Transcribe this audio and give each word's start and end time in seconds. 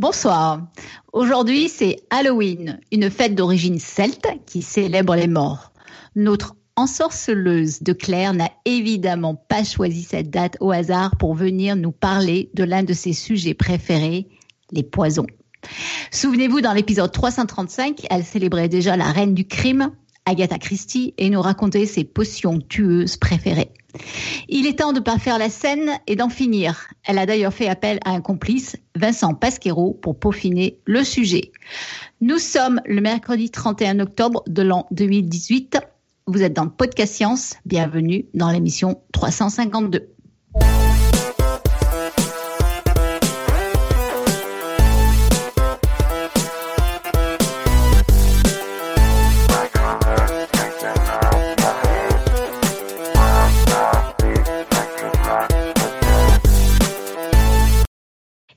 Bonsoir. 0.00 0.62
Aujourd'hui, 1.12 1.68
c'est 1.68 1.98
Halloween, 2.08 2.80
une 2.90 3.10
fête 3.10 3.34
d'origine 3.34 3.78
celte 3.78 4.28
qui 4.46 4.62
célèbre 4.62 5.14
les 5.14 5.26
morts. 5.26 5.74
Notre 6.16 6.56
ensorceleuse 6.74 7.82
de 7.82 7.92
Claire 7.92 8.32
n'a 8.32 8.48
évidemment 8.64 9.34
pas 9.34 9.62
choisi 9.62 10.02
cette 10.02 10.30
date 10.30 10.56
au 10.60 10.70
hasard 10.70 11.16
pour 11.18 11.34
venir 11.34 11.76
nous 11.76 11.92
parler 11.92 12.50
de 12.54 12.64
l'un 12.64 12.82
de 12.82 12.94
ses 12.94 13.12
sujets 13.12 13.52
préférés, 13.52 14.26
les 14.72 14.84
poisons. 14.84 15.26
Souvenez-vous, 16.10 16.62
dans 16.62 16.72
l'épisode 16.72 17.12
335, 17.12 18.06
elle 18.08 18.24
célébrait 18.24 18.70
déjà 18.70 18.96
la 18.96 19.12
reine 19.12 19.34
du 19.34 19.46
crime, 19.46 19.92
Agatha 20.26 20.58
Christie, 20.58 21.14
et 21.18 21.30
nous 21.30 21.40
racontait 21.40 21.86
ses 21.86 22.04
potions 22.04 22.60
tueuses 22.60 23.16
préférées. 23.16 23.72
Il 24.48 24.66
est 24.66 24.78
temps 24.78 24.92
de 24.92 25.00
pas 25.00 25.18
faire 25.18 25.38
la 25.38 25.48
scène 25.48 25.90
et 26.06 26.16
d'en 26.16 26.28
finir. 26.28 26.88
Elle 27.04 27.18
a 27.18 27.26
d'ailleurs 27.26 27.52
fait 27.52 27.68
appel 27.68 27.98
à 28.04 28.10
un 28.10 28.20
complice, 28.20 28.76
Vincent 28.94 29.34
Pasquero, 29.34 29.94
pour 29.94 30.18
peaufiner 30.18 30.78
le 30.84 31.02
sujet. 31.02 31.52
Nous 32.20 32.38
sommes 32.38 32.80
le 32.86 33.00
mercredi 33.00 33.50
31 33.50 34.00
octobre 34.00 34.44
de 34.46 34.62
l'an 34.62 34.86
2018. 34.92 35.78
Vous 36.26 36.42
êtes 36.42 36.52
dans 36.52 36.68
podcast 36.68 37.14
Science. 37.14 37.54
Bienvenue 37.64 38.26
dans 38.34 38.50
l'émission 38.50 39.00
352. 39.12 40.10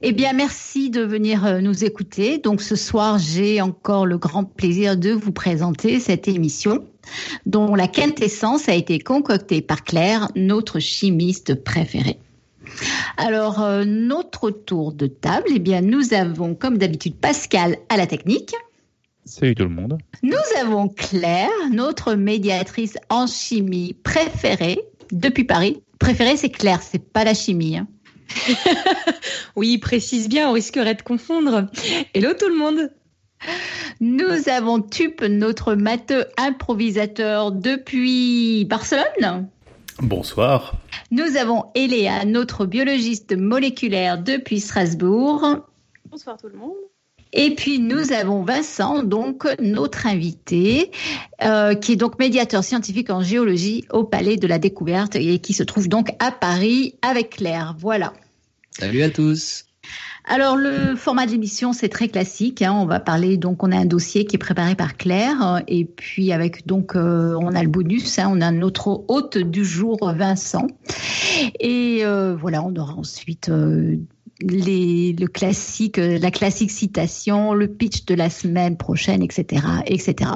Eh 0.06 0.12
bien, 0.12 0.34
merci 0.34 0.90
de 0.90 1.00
venir 1.00 1.46
euh, 1.46 1.62
nous 1.62 1.86
écouter. 1.86 2.38
Donc, 2.38 2.62
ce 2.62 2.76
soir, 2.76 3.20
j'ai 3.20 3.62
encore 3.62 4.06
le 4.06 4.18
grand 4.18 4.44
plaisir 4.44 4.98
de 4.98 5.12
vous 5.12 5.32
présenter 5.32 6.02
cette 6.02 6.28
émission 6.28 6.86
dont 7.46 7.74
la 7.74 7.88
quintessence 7.88 8.68
a 8.68 8.76
été 8.76 9.00
concoctée 9.00 9.62
par 9.62 9.86
Claire, 9.86 10.28
notre 10.36 10.80
chimiste 10.80 11.56
préférée. 11.64 12.20
Alors, 13.16 13.62
euh, 13.62 13.86
notre 13.86 14.50
tour 14.50 14.92
de 14.92 15.08
table, 15.08 15.48
eh 15.56 15.60
bien, 15.60 15.80
nous 15.80 16.14
avons, 16.14 16.54
comme 16.54 16.78
d'habitude, 16.78 17.16
Pascal 17.16 17.78
à 17.88 17.96
la 17.96 18.06
technique. 18.06 18.54
Salut 19.24 19.56
tout 19.56 19.64
le 19.64 19.70
monde. 19.70 20.00
Nous 20.22 20.34
avons 20.62 20.90
Claire, 20.90 21.48
notre 21.72 22.16
médiatrice 22.16 22.98
en 23.10 23.26
chimie 23.26 23.96
préférée 24.04 24.82
depuis 25.14 25.46
Paris. 25.46 25.82
Préférée, 25.98 26.36
c'est 26.36 26.50
Claire, 26.50 26.82
c'est 26.82 27.02
pas 27.02 27.24
la 27.24 27.34
chimie. 27.34 27.78
Hein. 27.78 27.88
oui, 29.56 29.78
précise 29.78 30.30
bien, 30.30 30.50
on 30.50 30.54
risquerait 30.54 30.96
de 30.96 31.02
confondre. 31.02 31.68
Hello 32.14 32.34
tout 32.34 32.50
le 32.50 32.56
monde. 32.56 32.92
Nous 34.00 34.50
avons 34.50 34.82
Tup, 34.82 35.22
notre 35.22 35.76
matheux 35.76 36.26
improvisateur 36.38 37.52
depuis 37.52 38.66
Barcelone. 38.66 39.50
Bonsoir. 40.02 40.74
Nous 41.12 41.38
avons 41.38 41.66
Eléa, 41.76 42.26
notre 42.26 42.66
biologiste 42.66 43.38
moléculaire 43.38 44.18
depuis 44.18 44.60
Strasbourg. 44.60 45.68
Bonsoir 46.10 46.38
tout 46.38 46.48
le 46.48 46.58
monde. 46.58 46.74
Et 47.34 47.56
puis 47.56 47.80
nous 47.80 48.14
avons 48.14 48.44
Vincent, 48.44 49.04
donc 49.04 49.48
notre 49.60 50.06
invité, 50.06 50.92
euh, 51.44 51.74
qui 51.74 51.94
est 51.94 51.96
donc 51.96 52.20
médiateur 52.20 52.64
scientifique 52.64 53.10
en 53.10 53.22
géologie 53.22 53.86
au 53.92 54.04
Palais 54.04 54.38
de 54.38 54.48
la 54.48 54.60
Découverte 54.60 55.16
et 55.16 55.40
qui 55.40 55.54
se 55.54 55.64
trouve 55.64 55.90
donc 55.90 56.12
à 56.20 56.32
Paris 56.32 56.96
avec 57.02 57.32
Claire. 57.32 57.76
Voilà. 57.80 58.14
Salut 58.70 59.02
à 59.02 59.10
tous. 59.10 59.66
Alors 60.26 60.56
le 60.56 60.96
format 60.96 61.26
de 61.26 61.32
l'émission 61.32 61.74
c'est 61.74 61.90
très 61.90 62.08
classique. 62.08 62.62
Hein. 62.62 62.74
On 62.74 62.86
va 62.86 63.00
parler 63.00 63.36
donc 63.36 63.62
on 63.64 63.72
a 63.72 63.78
un 63.78 63.86
dossier 63.86 64.26
qui 64.26 64.38
est 64.38 64.40
préparé 64.40 64.76
par 64.76 64.96
Claire 64.96 65.62
et 65.68 65.84
puis 65.84 66.32
avec 66.32 66.66
donc 66.66 66.96
euh, 66.96 67.36
on 67.42 67.54
a 67.54 67.62
le 67.62 67.68
bonus. 67.68 68.20
Hein. 68.20 68.30
on 68.32 68.40
a 68.40 68.52
notre 68.52 69.04
hôte 69.10 69.38
du 69.38 69.66
jour 69.66 69.98
Vincent 70.16 70.68
et 71.60 72.06
euh, 72.06 72.36
voilà 72.36 72.64
on 72.64 72.74
aura 72.76 72.94
ensuite 72.94 73.50
euh, 73.50 73.98
les, 74.42 75.14
le 75.14 75.28
classique, 75.28 75.98
la 75.98 76.32
classique 76.32 76.72
citation, 76.72 77.54
le 77.54 77.68
pitch 77.68 78.06
de 78.06 78.16
la 78.16 78.30
semaine 78.30 78.78
prochaine, 78.78 79.22
etc., 79.22 79.64
etc. 79.86 80.32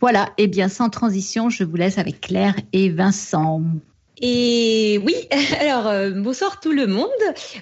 Voilà. 0.00 0.32
Et 0.38 0.44
eh 0.44 0.46
bien 0.46 0.68
sans 0.68 0.90
transition, 0.90 1.50
je 1.50 1.64
vous 1.64 1.76
laisse 1.76 1.98
avec 1.98 2.20
Claire 2.20 2.54
et 2.72 2.88
Vincent. 2.88 3.62
Et 4.22 5.00
oui, 5.04 5.14
alors 5.60 5.86
euh, 5.86 6.10
bonsoir 6.10 6.60
tout 6.60 6.72
le 6.72 6.86
monde. 6.86 7.08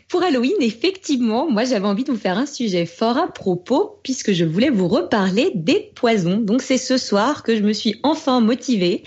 Pour 0.08 0.22
Halloween, 0.22 0.56
effectivement, 0.60 1.48
moi 1.48 1.64
j'avais 1.64 1.86
envie 1.86 2.02
de 2.04 2.10
vous 2.10 2.18
faire 2.18 2.36
un 2.36 2.46
sujet 2.46 2.84
fort 2.84 3.16
à 3.16 3.28
propos 3.28 4.00
puisque 4.02 4.32
je 4.32 4.44
voulais 4.44 4.70
vous 4.70 4.88
reparler 4.88 5.52
des 5.54 5.92
poisons. 5.94 6.38
Donc 6.38 6.62
c'est 6.62 6.78
ce 6.78 6.96
soir 6.96 7.44
que 7.44 7.56
je 7.56 7.62
me 7.62 7.72
suis 7.72 8.00
enfin 8.02 8.40
motivée 8.40 9.04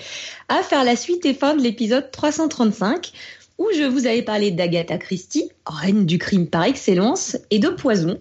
à 0.48 0.64
faire 0.64 0.86
la 0.86 0.96
suite 0.96 1.26
et 1.26 1.34
fin 1.34 1.56
de 1.56 1.62
l'épisode 1.62 2.10
335 2.12 3.12
où 3.62 3.68
je 3.76 3.84
vous 3.84 4.08
avais 4.08 4.24
parlé 4.24 4.50
d'Agatha 4.50 4.98
Christie, 4.98 5.52
reine 5.68 6.08
du 6.08 6.18
crime 6.18 6.48
par 6.48 6.64
excellence, 6.64 7.38
et 7.52 7.60
de 7.60 7.70
poison. 7.70 8.20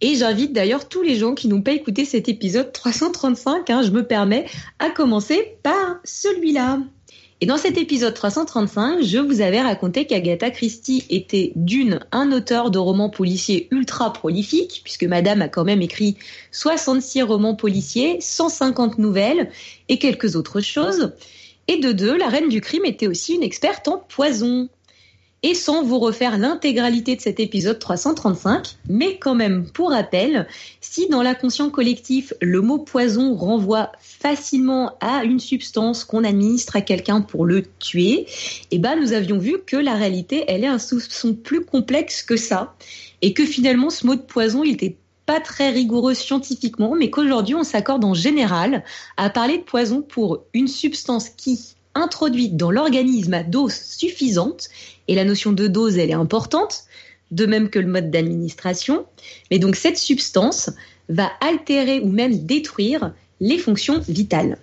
Et 0.00 0.14
j'invite 0.14 0.52
d'ailleurs 0.52 0.88
tous 0.88 1.02
les 1.02 1.16
gens 1.16 1.34
qui 1.34 1.48
n'ont 1.48 1.62
pas 1.62 1.72
écouté 1.72 2.04
cet 2.04 2.28
épisode 2.28 2.72
335, 2.72 3.68
hein, 3.70 3.82
je 3.82 3.90
me 3.90 4.06
permets, 4.06 4.46
à 4.78 4.90
commencer 4.90 5.56
par 5.64 5.96
celui-là. 6.04 6.78
Et 7.40 7.46
dans 7.46 7.56
cet 7.56 7.76
épisode 7.76 8.14
335, 8.14 9.02
je 9.02 9.18
vous 9.18 9.40
avais 9.40 9.60
raconté 9.60 10.06
qu'Agatha 10.06 10.50
Christie 10.50 11.04
était 11.10 11.50
d'une 11.56 11.98
un 12.12 12.30
auteur 12.30 12.70
de 12.70 12.78
romans 12.78 13.10
policiers 13.10 13.66
ultra 13.72 14.12
prolifique, 14.12 14.82
puisque 14.84 15.04
Madame 15.04 15.42
a 15.42 15.48
quand 15.48 15.64
même 15.64 15.82
écrit 15.82 16.16
66 16.52 17.22
romans 17.22 17.56
policiers, 17.56 18.18
150 18.20 18.98
nouvelles 18.98 19.50
et 19.88 19.98
quelques 19.98 20.36
autres 20.36 20.60
choses. 20.60 21.14
Et 21.68 21.76
de 21.76 21.92
deux, 21.92 22.16
la 22.16 22.28
reine 22.28 22.48
du 22.48 22.62
crime 22.62 22.86
était 22.86 23.06
aussi 23.06 23.34
une 23.34 23.42
experte 23.42 23.88
en 23.88 23.98
poison. 23.98 24.68
Et 25.44 25.54
sans 25.54 25.84
vous 25.84 26.00
refaire 26.00 26.36
l'intégralité 26.36 27.14
de 27.14 27.20
cet 27.20 27.38
épisode 27.38 27.78
335, 27.78 28.76
mais 28.88 29.18
quand 29.18 29.36
même 29.36 29.70
pour 29.70 29.90
rappel, 29.90 30.48
si 30.80 31.08
dans 31.08 31.22
l'inconscient 31.22 31.70
collectif 31.70 32.32
le 32.40 32.60
mot 32.60 32.78
poison 32.78 33.36
renvoie 33.36 33.92
facilement 34.00 34.96
à 35.00 35.22
une 35.22 35.38
substance 35.38 36.02
qu'on 36.02 36.24
administre 36.24 36.74
à 36.74 36.80
quelqu'un 36.80 37.20
pour 37.20 37.46
le 37.46 37.62
tuer, 37.78 38.26
eh 38.72 38.78
ben 38.78 38.98
nous 38.98 39.12
avions 39.12 39.38
vu 39.38 39.58
que 39.64 39.76
la 39.76 39.94
réalité 39.94 40.44
elle 40.48 40.64
est 40.64 40.68
un 40.68 40.80
soupçon 40.80 41.34
plus 41.34 41.64
complexe 41.64 42.24
que 42.24 42.36
ça, 42.36 42.74
et 43.22 43.32
que 43.32 43.44
finalement 43.44 43.90
ce 43.90 44.08
mot 44.08 44.16
de 44.16 44.22
poison 44.22 44.64
il 44.64 44.72
était 44.74 44.96
pas 45.28 45.40
très 45.40 45.68
rigoureux 45.68 46.14
scientifiquement, 46.14 46.94
mais 46.94 47.10
qu'aujourd'hui 47.10 47.54
on 47.54 47.62
s'accorde 47.62 48.02
en 48.02 48.14
général 48.14 48.82
à 49.18 49.28
parler 49.28 49.58
de 49.58 49.62
poison 49.62 50.00
pour 50.00 50.44
une 50.54 50.68
substance 50.68 51.28
qui, 51.28 51.74
introduite 51.94 52.56
dans 52.56 52.70
l'organisme 52.70 53.34
à 53.34 53.42
dose 53.42 53.74
suffisante, 53.74 54.70
et 55.06 55.14
la 55.14 55.26
notion 55.26 55.52
de 55.52 55.66
dose 55.66 55.98
elle 55.98 56.08
est 56.08 56.14
importante, 56.14 56.84
de 57.30 57.44
même 57.44 57.68
que 57.68 57.78
le 57.78 57.88
mode 57.88 58.10
d'administration, 58.10 59.04
mais 59.50 59.58
donc 59.58 59.76
cette 59.76 59.98
substance 59.98 60.70
va 61.10 61.30
altérer 61.42 62.00
ou 62.00 62.08
même 62.08 62.46
détruire 62.46 63.12
les 63.40 63.58
fonctions 63.58 64.00
vitales. 64.08 64.56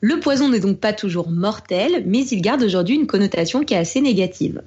Le 0.00 0.18
poison 0.18 0.48
n'est 0.48 0.58
donc 0.58 0.80
pas 0.80 0.92
toujours 0.92 1.30
mortel, 1.30 2.02
mais 2.06 2.26
il 2.26 2.42
garde 2.42 2.64
aujourd'hui 2.64 2.96
une 2.96 3.06
connotation 3.06 3.62
qui 3.62 3.74
est 3.74 3.78
assez 3.78 4.00
négative. 4.00 4.62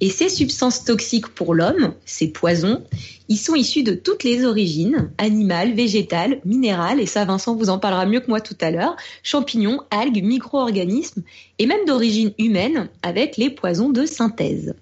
Et 0.00 0.10
ces 0.10 0.28
substances 0.28 0.84
toxiques 0.84 1.28
pour 1.28 1.54
l'homme, 1.54 1.94
ces 2.04 2.28
poisons, 2.28 2.84
ils 3.28 3.36
sont 3.36 3.56
issus 3.56 3.82
de 3.82 3.94
toutes 3.94 4.22
les 4.22 4.44
origines, 4.44 5.10
animales, 5.18 5.72
végétales, 5.72 6.40
minérales, 6.44 7.00
et 7.00 7.06
ça 7.06 7.24
Vincent 7.24 7.56
vous 7.56 7.68
en 7.68 7.78
parlera 7.78 8.06
mieux 8.06 8.20
que 8.20 8.28
moi 8.28 8.40
tout 8.40 8.56
à 8.60 8.70
l'heure, 8.70 8.96
champignons, 9.24 9.80
algues, 9.90 10.22
micro-organismes, 10.22 11.22
et 11.58 11.66
même 11.66 11.84
d'origine 11.84 12.32
humaine 12.38 12.88
avec 13.02 13.36
les 13.36 13.50
poisons 13.50 13.90
de 13.90 14.06
synthèse. 14.06 14.74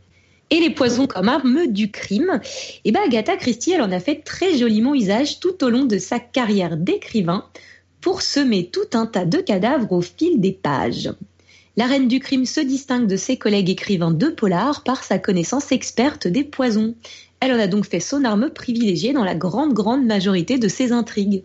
Et 0.50 0.60
les 0.60 0.70
poisons 0.70 1.06
comme 1.06 1.28
arme 1.28 1.66
du 1.66 1.90
crime, 1.90 2.40
et 2.44 2.80
eh 2.88 2.92
ben 2.92 3.00
Agatha 3.04 3.36
Christie, 3.36 3.72
elle 3.72 3.82
en 3.82 3.90
a 3.90 3.98
fait 4.00 4.16
très 4.16 4.56
joliment 4.56 4.94
usage 4.94 5.40
tout 5.40 5.64
au 5.64 5.70
long 5.70 5.84
de 5.84 5.98
sa 5.98 6.20
carrière 6.20 6.76
d'écrivain 6.76 7.44
pour 8.00 8.22
semer 8.22 8.70
tout 8.72 8.86
un 8.92 9.06
tas 9.06 9.24
de 9.24 9.38
cadavres 9.38 9.90
au 9.90 10.02
fil 10.02 10.40
des 10.40 10.52
pages. 10.52 11.10
La 11.78 11.86
reine 11.86 12.08
du 12.08 12.20
crime 12.20 12.46
se 12.46 12.60
distingue 12.60 13.06
de 13.06 13.16
ses 13.16 13.36
collègues 13.36 13.68
écrivains 13.68 14.10
de 14.10 14.28
polar 14.28 14.82
par 14.82 15.04
sa 15.04 15.18
connaissance 15.18 15.72
experte 15.72 16.26
des 16.26 16.42
poisons. 16.42 16.94
Elle 17.40 17.52
en 17.52 17.58
a 17.58 17.66
donc 17.66 17.84
fait 17.84 18.00
son 18.00 18.24
arme 18.24 18.48
privilégiée 18.48 19.12
dans 19.12 19.24
la 19.24 19.34
grande, 19.34 19.74
grande 19.74 20.06
majorité 20.06 20.56
de 20.56 20.68
ses 20.68 20.92
intrigues. 20.92 21.44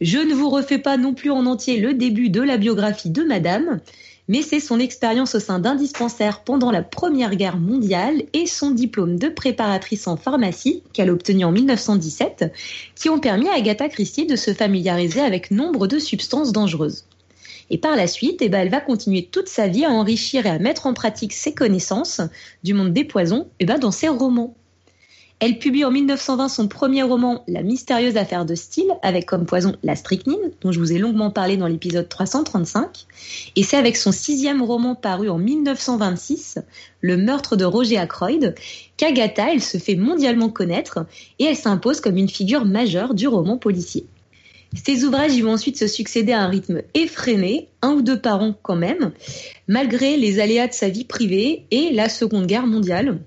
Je 0.00 0.18
ne 0.18 0.34
vous 0.34 0.50
refais 0.50 0.78
pas 0.78 0.96
non 0.96 1.14
plus 1.14 1.30
en 1.30 1.46
entier 1.46 1.78
le 1.78 1.94
début 1.94 2.28
de 2.28 2.40
la 2.40 2.56
biographie 2.56 3.10
de 3.10 3.22
Madame, 3.22 3.78
mais 4.26 4.42
c'est 4.42 4.58
son 4.58 4.80
expérience 4.80 5.36
au 5.36 5.40
sein 5.40 5.60
d'un 5.60 5.76
dispensaire 5.76 6.42
pendant 6.42 6.72
la 6.72 6.82
Première 6.82 7.36
Guerre 7.36 7.58
mondiale 7.58 8.24
et 8.32 8.46
son 8.46 8.72
diplôme 8.72 9.16
de 9.16 9.28
préparatrice 9.28 10.08
en 10.08 10.16
pharmacie 10.16 10.82
qu'elle 10.92 11.10
a 11.10 11.12
obtenu 11.12 11.44
en 11.44 11.52
1917 11.52 12.52
qui 12.96 13.08
ont 13.08 13.20
permis 13.20 13.48
à 13.48 13.54
Agatha 13.54 13.88
Christie 13.88 14.26
de 14.26 14.34
se 14.34 14.54
familiariser 14.54 15.20
avec 15.20 15.52
nombre 15.52 15.86
de 15.86 16.00
substances 16.00 16.50
dangereuses. 16.50 17.04
Et 17.70 17.78
par 17.78 17.96
la 17.96 18.06
suite, 18.06 18.42
eh 18.42 18.48
ben, 18.48 18.60
elle 18.60 18.70
va 18.70 18.80
continuer 18.80 19.26
toute 19.26 19.48
sa 19.48 19.68
vie 19.68 19.84
à 19.84 19.90
enrichir 19.90 20.44
et 20.44 20.50
à 20.50 20.58
mettre 20.58 20.86
en 20.86 20.94
pratique 20.94 21.32
ses 21.32 21.54
connaissances 21.54 22.20
du 22.64 22.74
monde 22.74 22.92
des 22.92 23.04
poisons 23.04 23.48
eh 23.60 23.64
ben, 23.64 23.78
dans 23.78 23.92
ses 23.92 24.08
romans. 24.08 24.56
Elle 25.42 25.58
publie 25.58 25.86
en 25.86 25.90
1920 25.90 26.48
son 26.50 26.68
premier 26.68 27.02
roman, 27.02 27.44
La 27.48 27.62
mystérieuse 27.62 28.18
affaire 28.18 28.44
de 28.44 28.54
style, 28.54 28.92
avec 29.00 29.24
comme 29.24 29.46
poison 29.46 29.74
la 29.82 29.96
strychnine, 29.96 30.50
dont 30.60 30.70
je 30.70 30.78
vous 30.78 30.92
ai 30.92 30.98
longuement 30.98 31.30
parlé 31.30 31.56
dans 31.56 31.66
l'épisode 31.66 32.10
335. 32.10 33.06
Et 33.56 33.62
c'est 33.62 33.78
avec 33.78 33.96
son 33.96 34.12
sixième 34.12 34.60
roman 34.60 34.94
paru 34.94 35.30
en 35.30 35.38
1926, 35.38 36.58
Le 37.00 37.16
meurtre 37.16 37.56
de 37.56 37.64
Roger 37.64 37.96
Ackroyd, 37.96 38.54
qu'Agatha, 38.98 39.50
elle 39.50 39.62
se 39.62 39.78
fait 39.78 39.96
mondialement 39.96 40.50
connaître 40.50 41.06
et 41.38 41.44
elle 41.44 41.56
s'impose 41.56 42.02
comme 42.02 42.18
une 42.18 42.28
figure 42.28 42.66
majeure 42.66 43.14
du 43.14 43.26
roman 43.26 43.56
policier. 43.56 44.04
Ces 44.74 45.04
ouvrages 45.04 45.40
vont 45.42 45.52
ensuite 45.52 45.76
se 45.76 45.88
succéder 45.88 46.32
à 46.32 46.42
un 46.42 46.48
rythme 46.48 46.82
effréné, 46.94 47.68
un 47.82 47.92
ou 47.92 48.02
deux 48.02 48.20
par 48.20 48.40
an 48.40 48.54
quand 48.62 48.76
même, 48.76 49.12
malgré 49.66 50.16
les 50.16 50.38
aléas 50.38 50.68
de 50.68 50.72
sa 50.72 50.88
vie 50.88 51.04
privée 51.04 51.64
et 51.70 51.90
la 51.92 52.08
Seconde 52.08 52.46
Guerre 52.46 52.66
mondiale. 52.66 53.18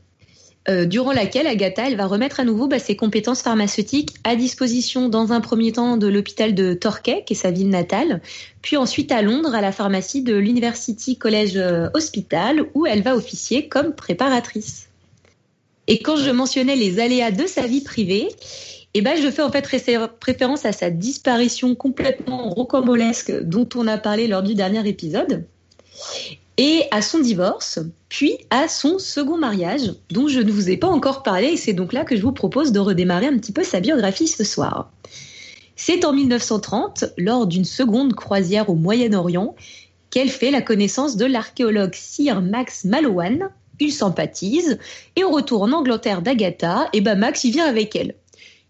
Euh, 0.70 0.86
durant 0.86 1.12
laquelle 1.12 1.46
Agatha 1.46 1.94
va 1.94 2.06
remettre 2.06 2.40
à 2.40 2.46
nouveau 2.46 2.70
bah, 2.70 2.80
ses 2.80 2.96
compétences 2.96 3.42
pharmaceutiques 3.42 4.12
à 4.24 4.38
disposition 4.38 5.10
dans 5.10 5.34
un 5.34 5.42
premier 5.42 5.74
temps 5.74 5.98
de 5.98 6.08
l'hôpital 6.08 6.56
de 6.56 6.74
Torquay, 6.74 7.24
qui 7.26 7.34
est 7.34 7.36
sa 7.36 7.52
ville 7.52 7.68
natale, 7.68 8.22
puis 8.62 8.78
ensuite 8.78 9.12
à 9.12 9.22
Londres 9.22 9.54
à 9.54 9.60
la 9.60 9.74
pharmacie 9.74 10.22
de 10.22 10.36
l'University 10.36 11.18
College 11.18 11.58
euh, 11.58 11.90
Hospital 11.94 12.66
où 12.76 12.86
elle 12.86 13.02
va 13.02 13.18
officier 13.18 13.68
comme 13.68 13.94
préparatrice. 13.94 14.88
Et 15.88 16.00
quand 16.00 16.16
je 16.16 16.32
mentionnais 16.32 16.78
les 16.78 17.02
aléas 17.02 17.32
de 17.32 17.46
sa 17.46 17.68
vie 17.68 17.82
privée, 17.82 18.30
eh 18.94 19.02
ben, 19.02 19.20
je 19.22 19.30
fais 19.32 19.42
en 19.42 19.52
fait 19.52 19.66
référence 19.66 20.66
à 20.66 20.72
sa 20.72 20.90
disparition 20.90 21.74
complètement 21.76 22.50
rocambolesque 22.50 23.32
dont 23.44 23.68
on 23.76 23.88
a 23.88 23.98
parlé 23.98 24.28
lors 24.28 24.44
du 24.44 24.54
dernier 24.54 24.88
épisode 24.88 25.46
et 26.58 26.84
à 26.92 27.02
son 27.02 27.20
divorce, 27.20 27.80
puis 28.10 28.38
à 28.50 28.68
son 28.68 29.00
second 29.00 29.38
mariage, 29.38 29.94
dont 30.12 30.28
je 30.28 30.40
ne 30.40 30.52
vous 30.52 30.70
ai 30.70 30.78
pas 30.78 30.88
encore 30.88 31.24
parlé, 31.24 31.48
et 31.48 31.58
c'est 31.58 31.74
donc 31.74 31.94
là 31.94 32.06
que 32.06 32.16
je 32.16 32.22
vous 32.22 32.32
propose 32.32 32.72
de 32.72 32.80
redémarrer 32.80 33.28
un 33.28 33.38
petit 33.38 33.52
peu 33.52 33.64
sa 33.64 33.80
biographie 33.80 34.28
ce 34.28 34.44
soir. 34.44 34.92
C'est 35.76 36.06
en 36.06 36.14
1930, 36.14 37.06
lors 37.18 37.48
d'une 37.48 37.66
seconde 37.66 38.14
croisière 38.14 38.70
au 38.70 38.76
Moyen-Orient, 38.76 39.56
qu'elle 40.12 40.30
fait 40.30 40.52
la 40.52 40.62
connaissance 40.62 41.18
de 41.18 41.26
l'archéologue 41.26 41.96
Sir 41.96 42.42
Max 42.42 42.86
Mallowan. 42.86 43.50
Il 43.80 43.92
sympathise, 43.92 44.78
et 45.16 45.24
au 45.24 45.32
retour 45.32 45.64
en 45.64 45.72
Angleterre 45.72 46.22
d'Agatha, 46.22 46.88
et 46.94 47.02
ben 47.02 47.18
Max 47.18 47.44
y 47.44 47.52
vient 47.52 47.66
avec 47.66 47.96
elle. 47.96 48.14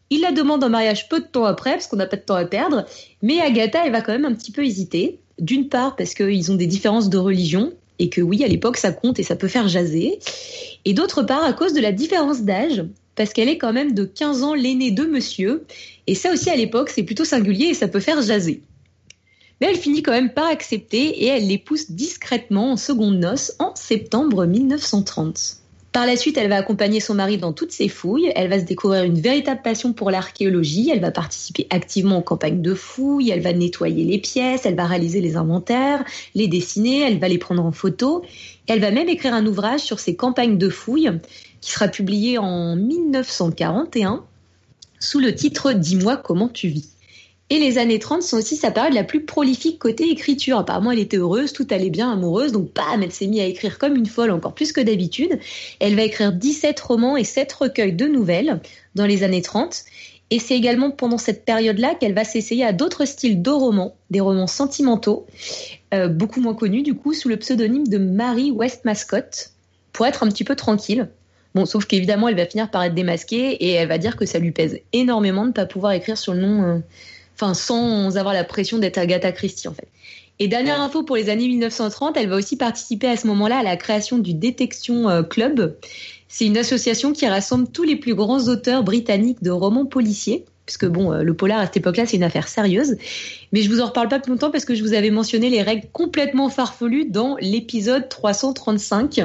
Il 0.09 0.21
la 0.21 0.31
demande 0.31 0.63
en 0.63 0.69
mariage 0.69 1.09
peu 1.09 1.19
de 1.19 1.25
temps 1.25 1.45
après, 1.45 1.71
parce 1.71 1.88
qu'on 1.88 1.95
n'a 1.95 2.05
pas 2.05 2.17
de 2.17 2.21
temps 2.21 2.35
à 2.35 2.45
perdre, 2.45 2.85
mais 3.21 3.39
Agatha, 3.39 3.85
elle 3.85 3.91
va 3.91 4.01
quand 4.01 4.11
même 4.11 4.25
un 4.25 4.33
petit 4.33 4.51
peu 4.51 4.65
hésiter. 4.65 5.19
D'une 5.39 5.69
part 5.69 5.95
parce 5.95 6.13
qu'ils 6.13 6.51
ont 6.51 6.55
des 6.55 6.67
différences 6.67 7.09
de 7.09 7.17
religion 7.17 7.73
et 8.00 8.09
que 8.09 8.21
oui, 8.21 8.44
à 8.44 8.47
l'époque, 8.47 8.77
ça 8.77 8.91
compte 8.91 9.19
et 9.19 9.23
ça 9.23 9.35
peut 9.35 9.47
faire 9.47 9.67
jaser. 9.67 10.19
Et 10.85 10.94
d'autre 10.94 11.23
part 11.23 11.44
à 11.44 11.53
cause 11.53 11.73
de 11.73 11.81
la 11.81 11.91
différence 11.91 12.41
d'âge, 12.41 12.83
parce 13.15 13.33
qu'elle 13.33 13.50
est 13.50 13.57
quand 13.57 13.73
même 13.73 13.94
de 13.94 14.03
15 14.03 14.44
ans 14.44 14.53
l'aînée 14.53 14.91
de 14.91 15.05
monsieur. 15.05 15.65
Et 16.07 16.15
ça 16.15 16.31
aussi, 16.31 16.49
à 16.49 16.56
l'époque, 16.56 16.89
c'est 16.89 17.03
plutôt 17.03 17.25
singulier 17.25 17.67
et 17.67 17.73
ça 17.73 17.88
peut 17.88 17.99
faire 17.99 18.21
jaser. 18.21 18.61
Mais 19.61 19.67
elle 19.69 19.77
finit 19.77 20.03
quand 20.03 20.11
même 20.11 20.33
par 20.33 20.47
accepter 20.47 21.23
et 21.23 21.27
elle 21.27 21.47
l'épouse 21.47 21.91
discrètement 21.91 22.71
en 22.71 22.77
seconde 22.77 23.19
noces 23.19 23.53
en 23.59 23.73
septembre 23.75 24.45
1930. 24.45 25.62
Par 25.94 26.07
la 26.07 26.16
suite, 26.18 26.40
elle 26.40 26.50
va 26.50 26.57
accompagner 26.57 27.00
son 27.00 27.13
mari 27.13 27.38
dans 27.38 27.54
toutes 27.54 27.72
ses 27.72 27.88
fouilles, 27.88 28.31
elle 28.36 28.50
va 28.50 28.60
se 28.60 28.66
découvrir 28.66 29.04
une 29.04 29.19
véritable 29.19 29.62
passion 29.62 29.94
pour 29.94 30.10
l'archéologie, 30.10 30.90
elle 30.92 31.01
va 31.01 31.12
participer 31.12 31.68
activement 31.69 32.18
aux 32.18 32.24
campagnes 32.24 32.63
de 32.63 32.74
fouilles, 32.74 33.30
elle 33.30 33.42
va 33.42 33.54
nettoyer 33.54 34.04
les 34.04 34.18
pièces, 34.18 34.66
elle 34.66 34.74
va 34.74 34.88
réaliser 34.88 35.22
les 35.22 35.36
inventaires, 35.36 36.04
les 36.34 36.48
dessiner, 36.48 37.01
elle 37.01 37.19
va 37.19 37.28
les 37.28 37.38
prendre 37.38 37.63
en 37.63 37.72
photo, 37.72 38.24
elle 38.66 38.80
va 38.80 38.90
même 38.90 39.07
écrire 39.07 39.36
un 39.36 39.45
ouvrage 39.45 39.81
sur 39.81 40.00
ses 40.00 40.16
campagnes 40.16 40.57
de 40.57 40.68
fouilles 40.68 41.12
qui 41.62 41.72
sera 41.72 41.88
publié 41.88 42.40
en 42.40 42.75
1941 42.75 44.24
sous 45.00 45.19
le 45.19 45.36
titre 45.36 45.74
Dis-moi 45.74 46.18
comment 46.18 46.50
tu 46.50 46.69
vis. 46.69 46.93
Et 47.50 47.60
les 47.60 47.78
années 47.78 48.00
30 48.00 48.24
sont 48.24 48.38
aussi 48.38 48.56
sa 48.56 48.72
période 48.72 48.94
la 48.94 49.04
plus 49.04 49.25
prolifique 49.25 49.78
côté 49.78 50.10
écriture. 50.10 50.57
Apparemment, 50.57 50.92
elle 50.92 51.00
était 51.00 51.18
heureuse, 51.18 51.54
tout 51.54 51.68
allait 51.69 51.90
bien, 51.90 52.12
amoureuse, 52.12 52.51
donc 52.51 52.74
bam, 52.74 53.04
elle 53.04 53.12
s'est 53.12 53.28
mise 53.28 53.42
à 53.42 53.45
écrire 53.45 53.78
comme 53.78 53.95
une 53.95 54.06
folle, 54.06 54.31
encore 54.31 54.56
plus 54.56 54.72
que 54.72 54.81
d'habitude. 54.81 55.38
Elle 55.80 55.95
va 55.95 56.04
écrire 56.04 56.31
17 56.31 56.80
romans 56.80 57.18
et 57.18 57.24
7 57.24 57.51
recueils 57.54 57.94
de 57.94 58.07
nouvelles 58.07 58.62
dans 58.95 59.06
les 59.06 59.24
années 59.24 59.42
30. 59.42 59.84
Et 60.31 60.40
c'est 60.40 60.56
également 60.56 60.90
pendant 60.90 61.19
cette 61.19 61.45
période-là 61.45 61.94
qu'elle 61.94 62.16
va 62.16 62.24
s'essayer 62.24 62.66
à 62.66 62.74
d'autres 62.74 63.06
styles 63.06 63.44
de 63.44 63.51
romans, 63.51 63.95
des 64.10 64.19
romans 64.19 64.48
sentimentaux, 64.48 65.28
euh, 65.94 66.07
beaucoup 66.07 66.42
moins 66.42 66.56
connus 66.56 66.81
du 66.81 66.95
coup, 66.95 67.13
sous 67.13 67.30
le 67.30 67.38
pseudonyme 67.38 67.86
de 67.86 68.00
Marie 68.00 68.50
West 68.50 68.84
Mascot, 68.84 69.51
pour 69.92 70.07
être 70.07 70.24
un 70.24 70.30
petit 70.30 70.44
peu 70.44 70.56
tranquille. 70.56 71.10
Bon, 71.54 71.68
sauf 71.68 71.86
qu'évidemment, 71.86 72.28
elle 72.30 72.36
va 72.36 72.48
finir 72.48 72.72
par 72.72 72.84
être 72.84 72.95
démasquée 72.95 73.51
et 73.63 73.74
elle 73.74 73.88
va 73.88 74.00
dire 74.00 74.16
que 74.16 74.25
ça 74.25 74.40
lui 74.40 74.51
pèse 74.51 74.80
énormément 74.92 75.44
de 75.44 75.50
ne 75.50 75.54
pas 75.54 75.68
pouvoir 75.68 75.92
écrire 75.92 76.18
sur 76.18 76.34
le 76.34 76.42
nom 76.42 76.63
euh, 76.63 76.80
enfin 77.35 77.53
sans 77.53 78.18
avoir 78.18 78.33
la 78.33 78.44
pression 78.44 78.77
d'être 78.77 78.97
Agatha 78.97 79.31
Christie 79.31 79.68
en 79.68 79.74
fait. 79.74 79.88
Et 80.39 80.47
dernière 80.47 80.81
info 80.81 81.03
pour 81.03 81.15
les 81.15 81.30
années 81.30 81.47
1930, 81.47 82.18
elle 82.18 82.27
va 82.27 82.35
aussi 82.35 82.57
participer 82.57 83.07
à 83.07 83.18
ce 83.18 83.27
moment-là 83.27 83.59
à 83.59 83.63
la 83.63 83.77
création 83.77 84.18
du 84.18 84.33
Détection 84.33 85.09
euh, 85.09 85.21
Club. 85.21 85.77
C'est 86.27 86.45
une 86.45 86.57
association 86.57 87.13
qui 87.13 87.27
rassemble 87.27 87.68
tous 87.69 87.83
les 87.83 87.95
plus 87.95 88.15
grands 88.15 88.47
auteurs 88.47 88.83
britanniques 88.83 89.44
de 89.44 89.51
romans 89.51 89.85
policiers. 89.85 90.45
Puisque 90.65 90.88
bon, 90.88 91.12
euh, 91.12 91.21
le 91.24 91.35
polar 91.35 91.59
à 91.59 91.65
cette 91.65 91.77
époque-là, 91.77 92.06
c'est 92.07 92.18
une 92.18 92.24
affaire 92.24 92.47
sérieuse. 92.47 92.95
Mais 93.51 93.62
je 93.62 93.69
vous 93.69 93.80
en 93.80 93.88
reparle 93.88 94.07
pas 94.07 94.19
plus 94.19 94.31
longtemps 94.31 94.50
parce 94.50 94.65
que 94.65 94.74
je 94.74 94.81
vous 94.81 94.94
avais 94.94 95.12
mentionné 95.12 95.50
les 95.50 95.62
règles 95.62 95.88
complètement 95.91 96.50
farfelues 96.50 97.06
dans 97.06 97.38
l'épisode 97.39 98.09
335. 98.09 99.19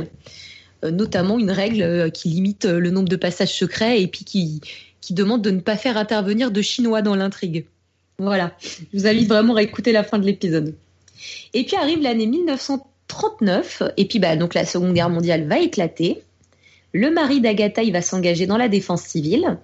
Euh, 0.85 0.91
notamment 0.91 1.39
une 1.39 1.51
règle 1.51 2.11
qui 2.13 2.29
limite 2.29 2.67
le 2.67 2.91
nombre 2.91 3.09
de 3.09 3.17
passages 3.17 3.55
secrets 3.55 4.03
et 4.03 4.09
puis 4.09 4.25
qui, 4.25 4.61
qui 5.01 5.15
demande 5.15 5.41
de 5.43 5.51
ne 5.51 5.61
pas 5.61 5.77
faire 5.77 5.97
intervenir 5.97 6.51
de 6.51 6.61
Chinois 6.61 7.03
dans 7.03 7.17
l'intrigue. 7.17 7.65
Voilà, 8.21 8.53
je 8.61 8.99
vous 8.99 9.07
invite 9.07 9.29
vraiment 9.29 9.55
à 9.55 9.63
écouter 9.63 9.93
la 9.93 10.03
fin 10.03 10.19
de 10.19 10.27
l'épisode. 10.27 10.75
Et 11.55 11.65
puis 11.65 11.77
arrive 11.77 12.03
l'année 12.03 12.27
1939, 12.27 13.85
et 13.97 14.07
puis 14.07 14.19
bah, 14.19 14.37
donc 14.37 14.55
la 14.55 14.65
Seconde 14.65 14.93
Guerre 14.93 15.09
mondiale 15.09 15.47
va 15.47 15.61
éclater. 15.61 16.23
Le 16.93 17.11
mari 17.11 17.41
d'Agatha, 17.41 17.83
il 17.83 17.93
va 17.93 18.03
s'engager 18.03 18.47
dans 18.47 18.57
la 18.57 18.69
défense 18.69 19.03
civile. 19.03 19.59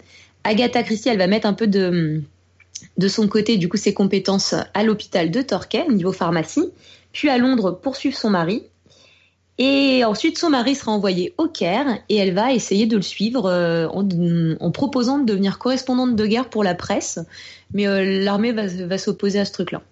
Agatha 0.44 0.84
Christie, 0.84 1.08
elle 1.08 1.18
va 1.18 1.26
mettre 1.26 1.49
un 1.49 1.52
peu 1.52 1.66
de, 1.66 2.23
de 2.96 3.08
son 3.08 3.26
côté, 3.26 3.56
du 3.56 3.68
coup, 3.68 3.76
ses 3.76 3.92
compétences 3.92 4.54
à 4.73 4.84
l'hôpital 4.84 5.32
de 5.32 5.42
Torquay, 5.42 5.88
niveau 5.88 6.12
pharmacie, 6.12 6.70
puis 7.12 7.30
à 7.30 7.38
Londres 7.38 7.73
poursuivre 7.73 8.16
son 8.16 8.30
mari. 8.30 8.62
Et 9.58 10.04
ensuite, 10.04 10.37
son 10.37 10.50
mari 10.50 10.75
sera 10.75 10.92
envoyé 10.92 11.32
au 11.38 11.46
Caire 11.46 12.00
et 12.08 12.16
elle 12.16 12.34
va 12.34 12.52
essayer 12.52 12.87
de 12.87 12.96
le 12.96 13.02
suivre 13.02 13.46
euh, 13.46 13.87
en, 13.88 14.70
proposant 14.73 15.18
de 15.18 15.25
devenir 15.25 15.58
correspondante 15.58 16.16
de 16.16 16.26
guerre 16.26 16.50
pour 16.50 16.64
la 16.64 16.75
presse. 16.75 17.20
Mais 17.73 17.87
euh, 17.87 18.25
l'armée 18.25 18.52
va, 18.52 18.99
s'opposer 18.99 19.38
à 19.38 19.44
ce 19.44 19.52
truc-là. 19.52 19.82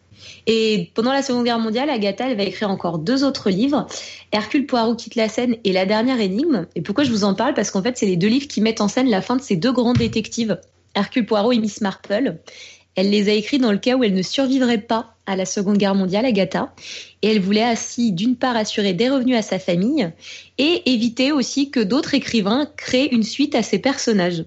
Et 0.47 0.90
pendant 0.95 1.12
la 1.12 1.23
Seconde 1.23 1.45
Guerre 1.45 1.61
mondiale, 1.61 1.90
Agatha, 1.90 2.28
elle 2.28 2.37
va 2.37 2.42
écrire 2.42 2.71
encore 2.71 2.99
deux 2.99 3.25
autres 3.25 3.50
livres, 3.50 3.87
Hercule 4.33 4.66
Poirot 4.66 4.95
quitte 4.97 5.14
la 5.14 5.28
scène 5.28 5.57
et 5.64 5.73
La 5.73 5.87
dernière 5.87 6.21
énigme. 6.21 6.66
Et 6.75 6.83
pourquoi 6.83 7.04
je 7.04 7.11
vous 7.11 7.25
en 7.25 7.35
parle? 7.35 7.54
Parce 7.54 7.71
qu'en 7.71 7.83
fait, 7.83 7.97
c'est 7.97 8.07
les 8.07 8.16
deux 8.16 8.28
livres 8.28 8.49
qui 8.49 8.61
mettent 8.61 8.81
en 8.81 8.88
scène 8.88 9.09
la 9.09 9.21
fin 9.21 9.37
de 9.37 9.42
ces 9.42 9.57
deux 9.57 9.73
grands 9.73 9.92
détectives, 9.92 10.61
Hercule 10.95 11.26
Poirot 11.26 11.52
et 11.52 11.59
Miss 11.59 11.81
Marple. 11.81 12.38
Elle 12.94 13.11
les 13.11 13.28
a 13.28 13.32
écrits 13.32 13.58
dans 13.58 13.72
le 13.72 13.78
cas 13.78 13.96
où 13.96 14.04
elle 14.04 14.14
ne 14.14 14.22
survivrait 14.22 14.78
pas 14.78 15.16
à 15.26 15.37
la 15.37 15.46
Seconde 15.46 15.78
Guerre 15.78 15.94
mondiale, 15.94 16.26
Agatha. 16.26 16.75
Et 17.22 17.28
elle 17.28 17.40
voulait 17.40 17.62
ainsi, 17.62 18.12
d'une 18.12 18.37
part, 18.37 18.56
assurer 18.56 18.92
des 18.92 19.08
revenus 19.08 19.37
à 19.37 19.42
sa 19.42 19.58
famille 19.58 20.11
et 20.58 20.82
éviter 20.92 21.32
aussi 21.32 21.70
que 21.70 21.80
d'autres 21.80 22.14
écrivains 22.14 22.68
créent 22.76 23.08
une 23.12 23.22
suite 23.22 23.54
à 23.54 23.62
ses 23.62 23.78
personnages. 23.78 24.44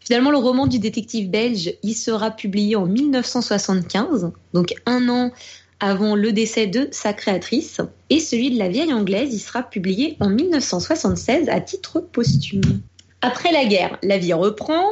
Finalement, 0.00 0.30
le 0.30 0.38
roman 0.38 0.66
du 0.66 0.78
détective 0.78 1.30
belge, 1.30 1.74
il 1.82 1.94
sera 1.94 2.30
publié 2.30 2.76
en 2.76 2.86
1975, 2.86 4.30
donc 4.52 4.74
un 4.86 5.08
an 5.08 5.32
avant 5.80 6.14
le 6.14 6.32
décès 6.32 6.68
de 6.68 6.88
sa 6.92 7.12
créatrice, 7.12 7.80
et 8.08 8.20
celui 8.20 8.50
de 8.50 8.58
la 8.58 8.68
vieille 8.68 8.92
anglaise, 8.92 9.34
il 9.34 9.40
sera 9.40 9.62
publié 9.62 10.16
en 10.20 10.30
1976 10.30 11.48
à 11.48 11.60
titre 11.60 12.00
posthume. 12.00 12.80
Après 13.20 13.50
la 13.50 13.64
guerre, 13.64 13.98
la 14.02 14.16
vie 14.16 14.32
reprend, 14.32 14.84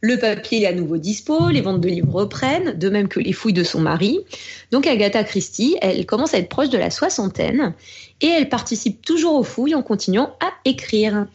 le 0.00 0.16
papier 0.16 0.62
est 0.62 0.66
à 0.66 0.72
nouveau 0.72 0.96
dispo, 0.96 1.48
les 1.48 1.60
ventes 1.60 1.80
de 1.80 1.88
livres 1.88 2.12
reprennent, 2.12 2.78
de 2.78 2.88
même 2.88 3.08
que 3.08 3.18
les 3.18 3.32
fouilles 3.32 3.52
de 3.52 3.64
son 3.64 3.80
mari. 3.80 4.20
Donc 4.70 4.86
Agatha 4.86 5.24
Christie, 5.24 5.76
elle 5.82 6.06
commence 6.06 6.34
à 6.34 6.38
être 6.38 6.48
proche 6.48 6.70
de 6.70 6.78
la 6.78 6.90
soixantaine 6.90 7.74
et 8.20 8.28
elle 8.28 8.48
participe 8.48 9.04
toujours 9.04 9.34
aux 9.34 9.42
fouilles 9.42 9.74
en 9.74 9.82
continuant 9.82 10.36
à 10.40 10.52
écrire. 10.64 11.26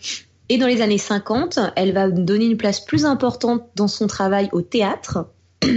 Et 0.50 0.58
dans 0.58 0.67
les 0.67 0.82
années 0.82 0.98
50, 0.98 1.60
elle 1.75 1.93
va 1.93 2.10
donner 2.10 2.46
une 2.46 2.58
place 2.58 2.79
plus 2.79 3.05
importante 3.05 3.63
dans 3.75 3.88
son 3.88 4.08
travail 4.08 4.50
au 4.51 4.62
théâtre. 4.62 5.27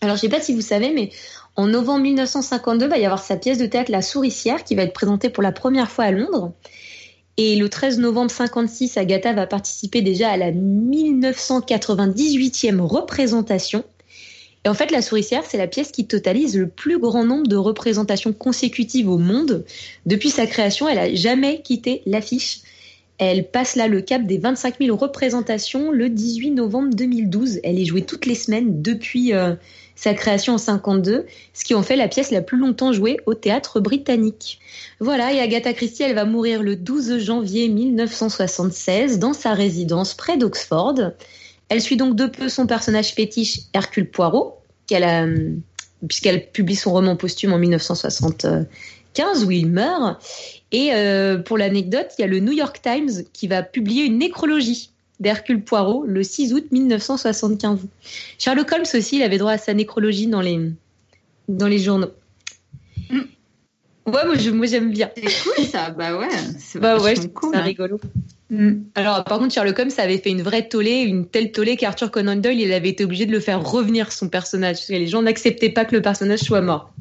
Alors, 0.00 0.16
je 0.16 0.20
sais 0.20 0.28
pas 0.28 0.40
si 0.40 0.54
vous 0.54 0.60
savez, 0.60 0.92
mais 0.92 1.10
en 1.56 1.66
novembre 1.66 2.02
1952, 2.02 2.86
va 2.86 2.98
y 2.98 3.04
avoir 3.04 3.22
sa 3.22 3.36
pièce 3.36 3.58
de 3.58 3.66
théâtre 3.66 3.90
La 3.90 4.02
Souricière 4.02 4.64
qui 4.64 4.74
va 4.74 4.82
être 4.82 4.92
présentée 4.92 5.30
pour 5.30 5.42
la 5.42 5.52
première 5.52 5.90
fois 5.90 6.04
à 6.04 6.10
Londres. 6.10 6.52
Et 7.36 7.56
le 7.56 7.68
13 7.68 7.98
novembre 7.98 8.30
56, 8.30 8.96
Agatha 8.96 9.32
va 9.32 9.48
participer 9.48 10.02
déjà 10.02 10.30
à 10.30 10.36
la 10.36 10.52
1998e 10.52 12.80
représentation. 12.80 13.82
Et 14.64 14.68
en 14.68 14.74
fait, 14.74 14.92
La 14.92 15.02
Souricière, 15.02 15.42
c'est 15.46 15.58
la 15.58 15.66
pièce 15.66 15.90
qui 15.90 16.06
totalise 16.06 16.56
le 16.56 16.68
plus 16.68 16.98
grand 16.98 17.24
nombre 17.24 17.48
de 17.48 17.56
représentations 17.56 18.32
consécutives 18.32 19.10
au 19.10 19.18
monde. 19.18 19.64
Depuis 20.06 20.30
sa 20.30 20.46
création, 20.46 20.88
elle 20.88 20.98
a 20.98 21.12
jamais 21.14 21.60
quitté 21.62 22.02
l'affiche. 22.06 22.60
Elle 23.18 23.48
passe 23.48 23.76
là 23.76 23.88
le 23.88 24.00
cap 24.00 24.24
des 24.24 24.38
25 24.38 24.76
000 24.80 24.96
représentations 24.96 25.90
le 25.90 26.08
18 26.08 26.52
novembre 26.52 26.94
2012. 26.94 27.60
Elle 27.62 27.78
est 27.78 27.84
jouée 27.84 28.00
toutes 28.02 28.24
les 28.26 28.34
semaines 28.34 28.80
depuis 28.80 29.34
euh, 29.34 29.54
sa 29.94 30.14
création 30.14 30.54
en 30.54 30.58
52, 30.58 31.26
ce 31.52 31.64
qui 31.64 31.74
en 31.74 31.82
fait 31.82 31.96
la 31.96 32.08
pièce 32.08 32.30
la 32.30 32.42
plus 32.42 32.58
longtemps 32.58 32.92
jouée 32.92 33.20
au 33.26 33.34
théâtre 33.34 33.80
britannique. 33.80 34.58
Voilà, 35.00 35.32
et 35.32 35.40
Agatha 35.40 35.72
Christie, 35.72 36.02
elle 36.02 36.14
va 36.14 36.24
mourir 36.24 36.62
le 36.62 36.76
12 36.76 37.18
janvier 37.18 37.68
1976 37.68 39.18
dans 39.18 39.32
sa 39.32 39.54
résidence 39.54 40.14
près 40.14 40.36
d'Oxford. 40.36 41.12
Elle 41.68 41.80
suit 41.80 41.96
donc 41.96 42.16
de 42.16 42.26
peu 42.26 42.48
son 42.48 42.66
personnage 42.66 43.12
fétiche 43.12 43.60
Hercule 43.72 44.10
Poirot, 44.10 44.58
qu'elle 44.86 45.04
a, 45.04 45.26
puisqu'elle 46.06 46.50
publie 46.50 46.76
son 46.76 46.92
roman 46.92 47.16
posthume 47.16 47.52
en 47.52 47.58
1975 47.58 48.66
où 49.44 49.50
il 49.50 49.70
meurt. 49.70 50.22
Et 50.72 50.90
euh, 50.92 51.38
pour 51.38 51.56
l'anecdote, 51.56 52.08
il 52.18 52.22
y 52.22 52.24
a 52.24 52.28
le 52.28 52.40
New 52.40 52.52
York 52.52 52.80
Times 52.82 53.24
qui 53.32 53.46
va 53.46 53.62
publier 53.62 54.04
une 54.04 54.18
nécrologie 54.18 54.90
d'Hercule 55.20 55.62
Poirot 55.62 56.04
le 56.06 56.22
6 56.22 56.52
août 56.54 56.66
1975. 56.70 57.80
Sherlock 58.38 58.72
Holmes 58.72 58.84
aussi, 58.94 59.16
il 59.16 59.22
avait 59.22 59.38
droit 59.38 59.52
à 59.52 59.58
sa 59.58 59.74
nécrologie 59.74 60.26
dans 60.26 60.40
les, 60.40 60.70
dans 61.48 61.68
les 61.68 61.78
journaux. 61.78 62.12
Mm. 63.10 63.20
Ouais, 64.06 64.26
moi, 64.26 64.34
moi 64.52 64.66
j'aime 64.66 64.90
bien. 64.90 65.10
C'est 65.16 65.42
cool 65.42 65.64
ça, 65.64 65.90
bah 65.90 66.18
ouais. 66.18 66.28
C'est 66.58 66.78
bah 66.78 66.98
ouais, 66.98 67.14
cool, 67.32 67.54
c'est 67.54 67.60
hein. 67.60 67.62
rigolo. 67.62 68.00
Mm. 68.50 68.82
Alors, 68.94 69.24
par 69.24 69.38
contre, 69.38 69.54
Sherlock 69.54 69.78
Holmes 69.78 69.90
ça 69.90 70.02
avait 70.02 70.18
fait 70.18 70.30
une 70.30 70.42
vraie 70.42 70.68
tollée, 70.68 71.00
une 71.00 71.26
telle 71.26 71.52
tollée 71.52 71.76
qu'Arthur 71.76 72.10
Conan 72.10 72.36
Doyle, 72.36 72.60
il 72.60 72.72
avait 72.72 72.90
été 72.90 73.04
obligé 73.04 73.24
de 73.24 73.32
le 73.32 73.40
faire 73.40 73.64
revenir 73.64 74.12
son 74.12 74.28
personnage. 74.28 74.76
Parce 74.76 74.88
que 74.88 74.92
les 74.92 75.06
gens 75.06 75.22
n'acceptaient 75.22 75.70
pas 75.70 75.84
que 75.84 75.94
le 75.94 76.02
personnage 76.02 76.40
soit 76.40 76.60
mort. 76.60 76.92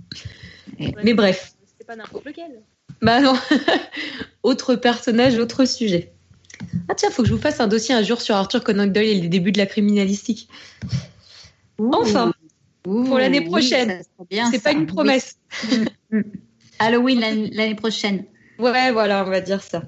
Mais 1.03 1.13
bref. 1.13 1.53
C'est 1.77 1.85
pas 1.85 1.95
n'importe 1.95 2.25
lequel. 2.25 2.61
Bah 3.01 3.19
non. 3.19 3.33
autre 4.43 4.75
personnage, 4.75 5.37
autre 5.37 5.65
sujet. 5.65 6.12
Ah 6.89 6.95
tiens, 6.95 7.09
faut 7.09 7.23
que 7.23 7.29
je 7.29 7.33
vous 7.33 7.41
fasse 7.41 7.59
un 7.59 7.67
dossier 7.67 7.95
un 7.95 8.03
jour 8.03 8.21
sur 8.21 8.35
Arthur 8.35 8.63
Conan 8.63 8.87
Doyle 8.87 9.07
et 9.07 9.21
les 9.21 9.27
débuts 9.27 9.51
de 9.51 9.57
la 9.57 9.65
criminalistique. 9.65 10.47
enfin, 11.79 12.33
pour 12.83 13.17
l'année 13.17 13.41
prochaine. 13.41 14.01
c'est 14.51 14.63
pas 14.63 14.71
une 14.71 14.85
promesse. 14.85 15.37
Halloween 16.79 17.19
l'année 17.19 17.75
prochaine. 17.75 18.25
Ouais, 18.59 18.91
voilà, 18.91 19.25
on 19.25 19.29
va 19.29 19.41
dire 19.41 19.61
ça. 19.61 19.83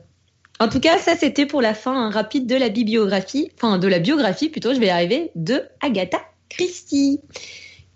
En 0.60 0.70
tout 0.70 0.80
cas, 0.80 0.98
ça 1.00 1.16
c'était 1.18 1.46
pour 1.46 1.62
la 1.62 1.74
fin 1.74 2.10
rapide 2.10 2.48
de 2.48 2.56
la 2.56 2.70
bibliographie, 2.70 3.52
enfin 3.56 3.78
de 3.78 3.88
la 3.88 4.00
biographie 4.00 4.50
plutôt, 4.50 4.74
je 4.74 4.80
vais 4.80 4.88
y 4.88 4.90
arriver, 4.90 5.32
de 5.36 5.64
Agatha 5.82 6.20
Christie, 6.50 7.20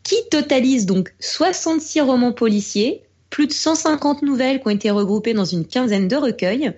qui 0.04 0.16
totalise 0.30 0.86
donc 0.86 1.14
66 1.20 2.02
romans 2.02 2.34
policiers, 2.34 3.04
plus 3.30 3.48
de 3.48 3.54
150 3.54 4.24
nouvelles 4.24 4.60
qui 4.60 4.68
ont 4.68 4.72
été 4.72 4.92
regroupées 4.92 5.34
dans 5.34 5.46
une 5.46 5.66
quinzaine 5.66 6.08
de 6.08 6.16
recueils, 6.18 6.74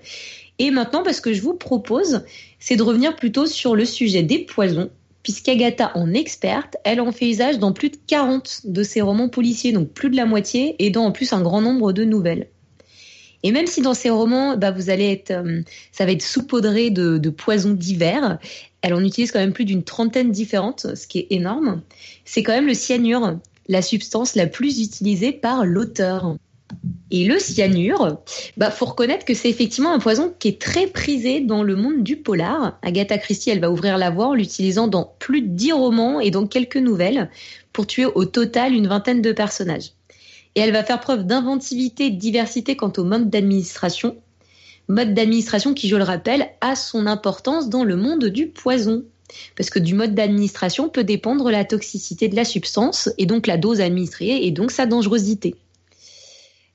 et 0.61 0.69
maintenant, 0.69 1.01
parce 1.01 1.21
que 1.21 1.33
je 1.33 1.41
vous 1.41 1.55
propose, 1.55 2.23
c'est 2.59 2.75
de 2.75 2.83
revenir 2.83 3.15
plutôt 3.15 3.47
sur 3.47 3.75
le 3.75 3.83
sujet 3.83 4.21
des 4.21 4.37
poisons, 4.37 4.91
puisqu'Agatha 5.23 5.91
en 5.95 6.13
experte, 6.13 6.77
elle 6.83 7.01
en 7.01 7.11
fait 7.11 7.29
usage 7.29 7.57
dans 7.57 7.73
plus 7.73 7.89
de 7.89 7.97
40 8.05 8.61
de 8.65 8.83
ses 8.83 9.01
romans 9.01 9.27
policiers, 9.27 9.71
donc 9.71 9.89
plus 9.89 10.11
de 10.11 10.15
la 10.15 10.27
moitié, 10.27 10.75
et 10.77 10.91
dans 10.91 11.05
en 11.05 11.11
plus 11.11 11.33
un 11.33 11.41
grand 11.41 11.61
nombre 11.61 11.93
de 11.93 12.03
nouvelles. 12.03 12.47
Et 13.41 13.51
même 13.51 13.65
si 13.65 13.81
dans 13.81 13.95
ces 13.95 14.11
romans, 14.11 14.55
bah, 14.55 14.69
vous 14.69 14.91
allez 14.91 15.11
être, 15.11 15.31
euh, 15.31 15.61
ça 15.91 16.05
va 16.05 16.11
être 16.11 16.21
saupoudré 16.21 16.91
de 16.91 17.29
poisons 17.31 17.73
divers, 17.73 18.37
elle 18.83 18.93
en 18.93 19.03
utilise 19.03 19.31
quand 19.31 19.39
même 19.39 19.53
plus 19.53 19.65
d'une 19.65 19.83
trentaine 19.83 20.29
différentes, 20.29 20.95
ce 20.95 21.07
qui 21.07 21.17
est 21.17 21.27
énorme. 21.31 21.81
C'est 22.23 22.43
quand 22.43 22.53
même 22.53 22.67
le 22.67 22.75
cyanure, 22.75 23.39
la 23.67 23.81
substance 23.81 24.35
la 24.35 24.45
plus 24.45 24.79
utilisée 24.79 25.31
par 25.31 25.65
l'auteur. 25.65 26.35
Et 27.11 27.25
le 27.25 27.39
cyanure, 27.39 28.21
bah 28.55 28.71
faut 28.71 28.85
reconnaître 28.85 29.25
que 29.25 29.33
c'est 29.33 29.49
effectivement 29.49 29.93
un 29.93 29.99
poison 29.99 30.33
qui 30.39 30.47
est 30.47 30.61
très 30.61 30.87
prisé 30.87 31.41
dans 31.41 31.63
le 31.63 31.75
monde 31.75 32.03
du 32.03 32.15
polar. 32.15 32.79
Agatha 32.81 33.17
Christie, 33.17 33.49
elle 33.49 33.59
va 33.59 33.69
ouvrir 33.69 33.97
la 33.97 34.09
voie 34.09 34.27
en 34.27 34.33
l'utilisant 34.33 34.87
dans 34.87 35.13
plus 35.19 35.41
de 35.41 35.47
dix 35.47 35.73
romans 35.73 36.19
et 36.19 36.31
dans 36.31 36.47
quelques 36.47 36.77
nouvelles 36.77 37.29
pour 37.73 37.85
tuer 37.85 38.05
au 38.05 38.25
total 38.25 38.73
une 38.73 38.87
vingtaine 38.87 39.21
de 39.21 39.31
personnages. 39.31 39.91
Et 40.55 40.61
elle 40.61 40.71
va 40.71 40.83
faire 40.83 40.99
preuve 40.99 41.25
d'inventivité 41.25 42.07
et 42.07 42.09
de 42.11 42.19
diversité 42.19 42.75
quant 42.75 42.91
au 42.97 43.03
mode 43.03 43.29
d'administration. 43.29 44.17
Mode 44.87 45.13
d'administration 45.13 45.73
qui, 45.73 45.87
je 45.87 45.95
le 45.95 46.03
rappelle, 46.03 46.49
a 46.59 46.75
son 46.75 47.07
importance 47.07 47.69
dans 47.69 47.83
le 47.83 47.95
monde 47.95 48.25
du 48.25 48.47
poison. 48.47 49.03
Parce 49.55 49.69
que 49.69 49.79
du 49.79 49.93
mode 49.93 50.13
d'administration 50.13 50.89
peut 50.89 51.05
dépendre 51.05 51.49
la 51.49 51.63
toxicité 51.63 52.27
de 52.27 52.35
la 52.35 52.43
substance 52.43 53.09
et 53.17 53.25
donc 53.25 53.47
la 53.47 53.57
dose 53.57 53.79
administrée 53.79 54.45
et 54.45 54.51
donc 54.51 54.71
sa 54.71 54.85
dangerosité. 54.85 55.55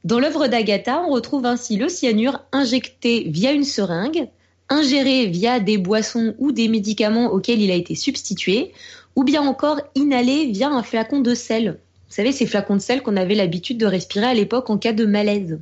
Dans 0.06 0.20
l'œuvre 0.20 0.46
d'Agatha, 0.46 1.02
on 1.02 1.10
retrouve 1.10 1.46
ainsi 1.46 1.74
le 1.74 1.88
cyanure 1.88 2.38
injecté 2.52 3.24
via 3.26 3.50
une 3.50 3.64
seringue, 3.64 4.28
ingéré 4.68 5.26
via 5.26 5.58
des 5.58 5.78
boissons 5.78 6.32
ou 6.38 6.52
des 6.52 6.68
médicaments 6.68 7.32
auxquels 7.32 7.60
il 7.60 7.72
a 7.72 7.74
été 7.74 7.96
substitué, 7.96 8.70
ou 9.16 9.24
bien 9.24 9.44
encore 9.44 9.80
inhalé 9.96 10.46
via 10.46 10.68
un 10.68 10.84
flacon 10.84 11.22
de 11.22 11.34
sel. 11.34 11.80
Vous 12.08 12.14
savez, 12.14 12.30
ces 12.30 12.46
flacons 12.46 12.76
de 12.76 12.80
sel 12.80 13.02
qu'on 13.02 13.16
avait 13.16 13.34
l'habitude 13.34 13.78
de 13.78 13.86
respirer 13.86 14.26
à 14.26 14.34
l'époque 14.34 14.70
en 14.70 14.78
cas 14.78 14.92
de 14.92 15.06
malaise. 15.06 15.58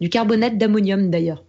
Du 0.00 0.08
carbonate 0.08 0.58
d'ammonium 0.58 1.08
d'ailleurs. 1.08 1.44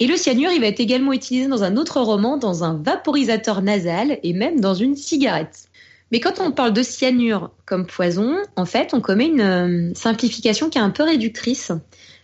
Et 0.00 0.08
le 0.08 0.16
cyanure, 0.16 0.50
il 0.50 0.60
va 0.60 0.66
être 0.66 0.80
également 0.80 1.12
utilisé 1.12 1.46
dans 1.46 1.62
un 1.62 1.76
autre 1.76 2.00
roman, 2.00 2.36
dans 2.36 2.64
un 2.64 2.82
vaporisateur 2.82 3.62
nasal 3.62 4.18
et 4.24 4.32
même 4.32 4.58
dans 4.58 4.74
une 4.74 4.96
cigarette. 4.96 5.69
Mais 6.10 6.20
quand 6.20 6.40
on 6.40 6.50
parle 6.50 6.72
de 6.72 6.82
cyanure 6.82 7.50
comme 7.66 7.86
poison, 7.86 8.36
en 8.56 8.66
fait, 8.66 8.94
on 8.94 9.00
commet 9.00 9.26
une 9.26 9.40
euh, 9.40 9.94
simplification 9.94 10.68
qui 10.68 10.78
est 10.78 10.82
un 10.82 10.90
peu 10.90 11.04
réductrice. 11.04 11.72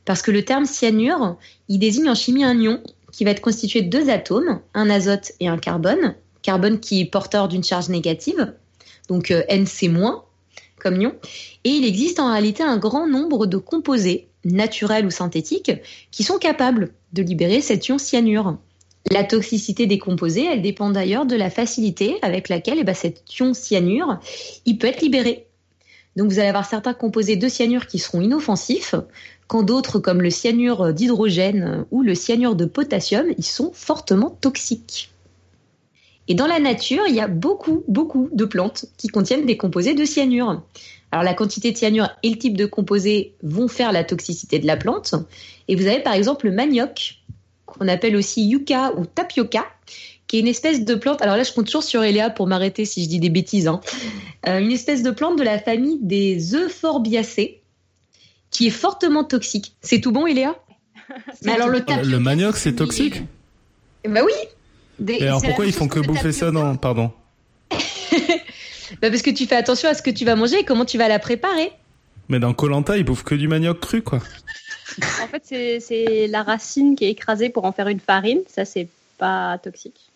Parce 0.04 0.22
que 0.22 0.30
le 0.30 0.44
terme 0.44 0.66
cyanure, 0.66 1.36
il 1.68 1.78
désigne 1.78 2.08
en 2.08 2.14
chimie 2.14 2.44
un 2.44 2.58
ion 2.60 2.82
qui 3.12 3.24
va 3.24 3.30
être 3.30 3.40
constitué 3.40 3.82
de 3.82 3.88
deux 3.88 4.10
atomes, 4.10 4.60
un 4.74 4.90
azote 4.90 5.32
et 5.40 5.48
un 5.48 5.58
carbone. 5.58 6.14
Carbone 6.42 6.78
qui 6.78 7.00
est 7.00 7.06
porteur 7.06 7.48
d'une 7.48 7.64
charge 7.64 7.88
négative, 7.88 8.54
donc 9.08 9.30
euh, 9.30 9.42
NC- 9.48 10.22
comme 10.78 11.00
ion. 11.00 11.14
Et 11.64 11.70
il 11.70 11.84
existe 11.84 12.20
en 12.20 12.30
réalité 12.30 12.62
un 12.62 12.76
grand 12.76 13.08
nombre 13.08 13.46
de 13.46 13.56
composés, 13.56 14.28
naturels 14.44 15.06
ou 15.06 15.10
synthétiques, 15.10 15.72
qui 16.12 16.22
sont 16.22 16.38
capables 16.38 16.92
de 17.12 17.22
libérer 17.22 17.60
cet 17.60 17.88
ion 17.88 17.98
cyanure. 17.98 18.58
La 19.10 19.22
toxicité 19.22 19.86
des 19.86 19.98
composés, 19.98 20.44
elle 20.44 20.62
dépend 20.62 20.90
d'ailleurs 20.90 21.26
de 21.26 21.36
la 21.36 21.48
facilité 21.48 22.16
avec 22.22 22.48
laquelle 22.48 22.78
eh 22.80 22.84
ben, 22.84 22.94
cet 22.94 23.22
ion 23.38 23.54
cyanure 23.54 24.18
il 24.64 24.78
peut 24.78 24.88
être 24.88 25.00
libéré. 25.00 25.46
Donc 26.16 26.30
vous 26.30 26.38
allez 26.38 26.48
avoir 26.48 26.66
certains 26.66 26.94
composés 26.94 27.36
de 27.36 27.48
cyanure 27.48 27.86
qui 27.86 27.98
seront 27.98 28.20
inoffensifs, 28.20 28.94
quand 29.46 29.62
d'autres 29.62 29.98
comme 29.98 30.22
le 30.22 30.30
cyanure 30.30 30.92
d'hydrogène 30.92 31.84
ou 31.90 32.02
le 32.02 32.14
cyanure 32.14 32.56
de 32.56 32.64
potassium, 32.64 33.26
ils 33.38 33.44
sont 33.44 33.70
fortement 33.72 34.30
toxiques. 34.30 35.10
Et 36.28 36.34
dans 36.34 36.46
la 36.46 36.58
nature, 36.58 37.04
il 37.06 37.14
y 37.14 37.20
a 37.20 37.28
beaucoup, 37.28 37.84
beaucoup 37.86 38.28
de 38.32 38.44
plantes 38.44 38.86
qui 38.96 39.08
contiennent 39.08 39.46
des 39.46 39.56
composés 39.56 39.94
de 39.94 40.04
cyanure. 40.04 40.62
Alors 41.12 41.22
la 41.22 41.34
quantité 41.34 41.70
de 41.70 41.76
cyanure 41.76 42.08
et 42.24 42.30
le 42.30 42.36
type 42.36 42.56
de 42.56 42.66
composé 42.66 43.34
vont 43.42 43.68
faire 43.68 43.92
la 43.92 44.02
toxicité 44.02 44.58
de 44.58 44.66
la 44.66 44.76
plante. 44.76 45.14
Et 45.68 45.76
vous 45.76 45.86
avez 45.86 46.00
par 46.00 46.14
exemple 46.14 46.46
le 46.46 46.52
manioc 46.52 47.20
qu'on 47.66 47.88
appelle 47.88 48.16
aussi 48.16 48.46
yucca 48.46 48.92
ou 48.96 49.04
tapioca, 49.04 49.66
qui 50.26 50.36
est 50.36 50.40
une 50.40 50.46
espèce 50.46 50.84
de 50.84 50.94
plante. 50.94 51.20
Alors 51.22 51.36
là, 51.36 51.42
je 51.42 51.52
compte 51.52 51.66
toujours 51.66 51.82
sur 51.82 52.02
Eléa 52.02 52.30
pour 52.30 52.46
m'arrêter 52.46 52.84
si 52.84 53.04
je 53.04 53.08
dis 53.08 53.20
des 53.20 53.30
bêtises. 53.30 53.68
Hein. 53.68 53.80
Euh, 54.48 54.58
une 54.58 54.72
espèce 54.72 55.02
de 55.02 55.10
plante 55.10 55.38
de 55.38 55.44
la 55.44 55.58
famille 55.58 55.98
des 56.00 56.54
euphorbiacées, 56.54 57.60
qui 58.50 58.68
est 58.68 58.70
fortement 58.70 59.24
toxique. 59.24 59.74
C'est 59.82 60.00
tout 60.00 60.12
bon, 60.12 60.26
Eléa 60.26 60.56
Mais 61.44 61.52
alors 61.52 61.68
le, 61.68 61.82
le 62.02 62.18
manioc, 62.18 62.56
c'est 62.56 62.74
toxique? 62.74 63.22
Bah 64.08 64.20
oui. 64.24 64.32
Et 65.08 65.24
alors 65.24 65.42
pourquoi 65.42 65.66
ils 65.66 65.72
font 65.72 65.88
que 65.88 66.00
bouffer 66.00 66.32
ça 66.32 66.50
non 66.50 66.76
Pardon? 66.76 67.12
bah 67.70 69.10
parce 69.10 69.22
que 69.22 69.30
tu 69.30 69.46
fais 69.46 69.56
attention 69.56 69.88
à 69.88 69.94
ce 69.94 70.02
que 70.02 70.10
tu 70.10 70.24
vas 70.24 70.36
manger 70.36 70.60
et 70.60 70.64
comment 70.64 70.84
tu 70.84 70.98
vas 70.98 71.08
la 71.08 71.18
préparer. 71.18 71.70
Mais 72.28 72.40
dans 72.40 72.54
Colanta, 72.54 72.96
ils 72.96 73.04
bouffent 73.04 73.24
que 73.24 73.34
du 73.34 73.46
manioc 73.46 73.80
cru, 73.80 74.02
quoi. 74.02 74.20
En 75.22 75.26
fait, 75.26 75.80
c'est 75.80 76.26
la 76.28 76.42
racine 76.42 76.96
qui 76.96 77.04
est 77.04 77.10
écrasée 77.10 77.48
pour 77.48 77.64
en 77.64 77.72
faire 77.72 77.88
une 77.88 78.00
farine. 78.00 78.40
Ça, 78.46 78.64
c'est 78.64 78.88
pas 79.18 79.58
toxique. 79.58 80.12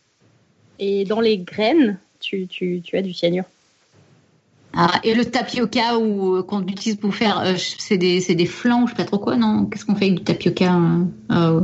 Et 0.79 1.05
dans 1.05 1.21
les 1.21 1.39
graines, 1.39 1.99
tu, 2.21 2.47
tu, 2.47 2.81
tu 2.83 2.97
as 2.97 3.03
du 3.03 3.13
cyanure. 3.13 3.45
Ah, 4.73 5.01
et 5.03 5.15
le 5.15 5.25
tapioca 5.25 5.99
ou 5.99 6.37
euh, 6.37 6.43
qu'on 6.43 6.63
utilise 6.63 6.97
pour 6.97 7.15
faire, 7.15 7.41
euh, 7.41 7.55
c'est 7.57 7.99
des, 7.99 8.21
des 8.21 8.47
flancs, 8.47 8.87
je 8.87 8.91
sais 8.91 8.97
pas 8.97 9.05
trop 9.05 9.19
quoi, 9.19 9.37
non? 9.37 9.67
Qu'est-ce 9.67 9.85
qu'on 9.85 9.97
fait 9.97 10.07
avec 10.07 10.19
du 10.19 10.25
tapioca 10.25 10.79
euh, 11.33 11.61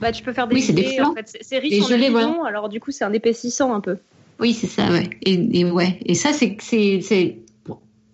Bah, 0.00 0.10
tu 0.10 0.22
peux 0.22 0.32
faire 0.32 0.48
des 0.48 0.54
oui, 0.54 0.62
c'est 0.62 0.72
des 0.72 0.96
flancs. 0.96 1.10
En 1.10 1.14
fait. 1.14 1.36
C'est 1.40 1.58
riche 1.58 1.82
en 1.82 1.92
amidon, 1.92 2.44
alors 2.44 2.70
du 2.70 2.80
coup, 2.80 2.92
c'est 2.92 3.04
un 3.04 3.12
épaississant 3.12 3.74
un 3.74 3.80
peu. 3.80 3.98
Oui, 4.38 4.54
c'est 4.54 4.68
ça, 4.68 4.90
ouais. 4.90 5.10
Et, 5.22 5.64
ouais. 5.66 5.98
Et 6.06 6.14
ça, 6.14 6.32
c'est 6.32 6.56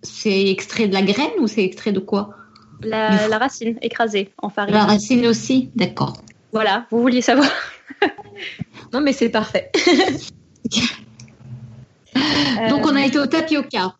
c'est 0.03 0.49
extrait 0.49 0.87
de 0.87 0.93
la 0.93 1.01
graine 1.01 1.31
ou 1.39 1.47
c'est 1.47 1.63
extrait 1.63 1.93
de 1.93 1.99
quoi? 1.99 2.35
La, 2.81 3.27
la, 3.27 3.37
racine 3.37 3.77
écrasée 3.81 4.31
en 4.41 4.49
farine. 4.49 4.73
La 4.73 4.85
racine 4.85 5.27
aussi, 5.27 5.69
d'accord. 5.75 6.17
Voilà, 6.51 6.85
vous 6.91 7.01
vouliez 7.01 7.21
savoir. 7.21 7.49
non, 8.93 9.01
mais 9.01 9.13
c'est 9.13 9.29
parfait. 9.29 9.71
Donc, 12.69 12.85
on 12.85 12.95
a 12.95 13.05
été 13.05 13.19
au 13.19 13.25
tapioca. 13.27 13.95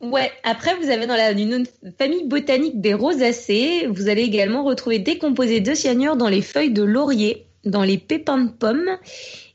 Ouais, 0.00 0.32
après, 0.42 0.76
vous 0.76 0.90
avez 0.90 1.06
dans 1.06 1.14
la 1.14 1.30
une 1.30 1.64
famille 1.96 2.26
botanique 2.26 2.80
des 2.80 2.92
rosacées, 2.92 3.86
vous 3.88 4.08
allez 4.08 4.22
également 4.22 4.64
retrouver 4.64 4.98
des 4.98 5.16
composés 5.16 5.60
de 5.60 5.74
cyanure 5.74 6.16
dans 6.16 6.28
les 6.28 6.42
feuilles 6.42 6.72
de 6.72 6.82
laurier, 6.82 7.46
dans 7.64 7.84
les 7.84 7.98
pépins 7.98 8.38
de 8.38 8.50
pommes 8.50 8.98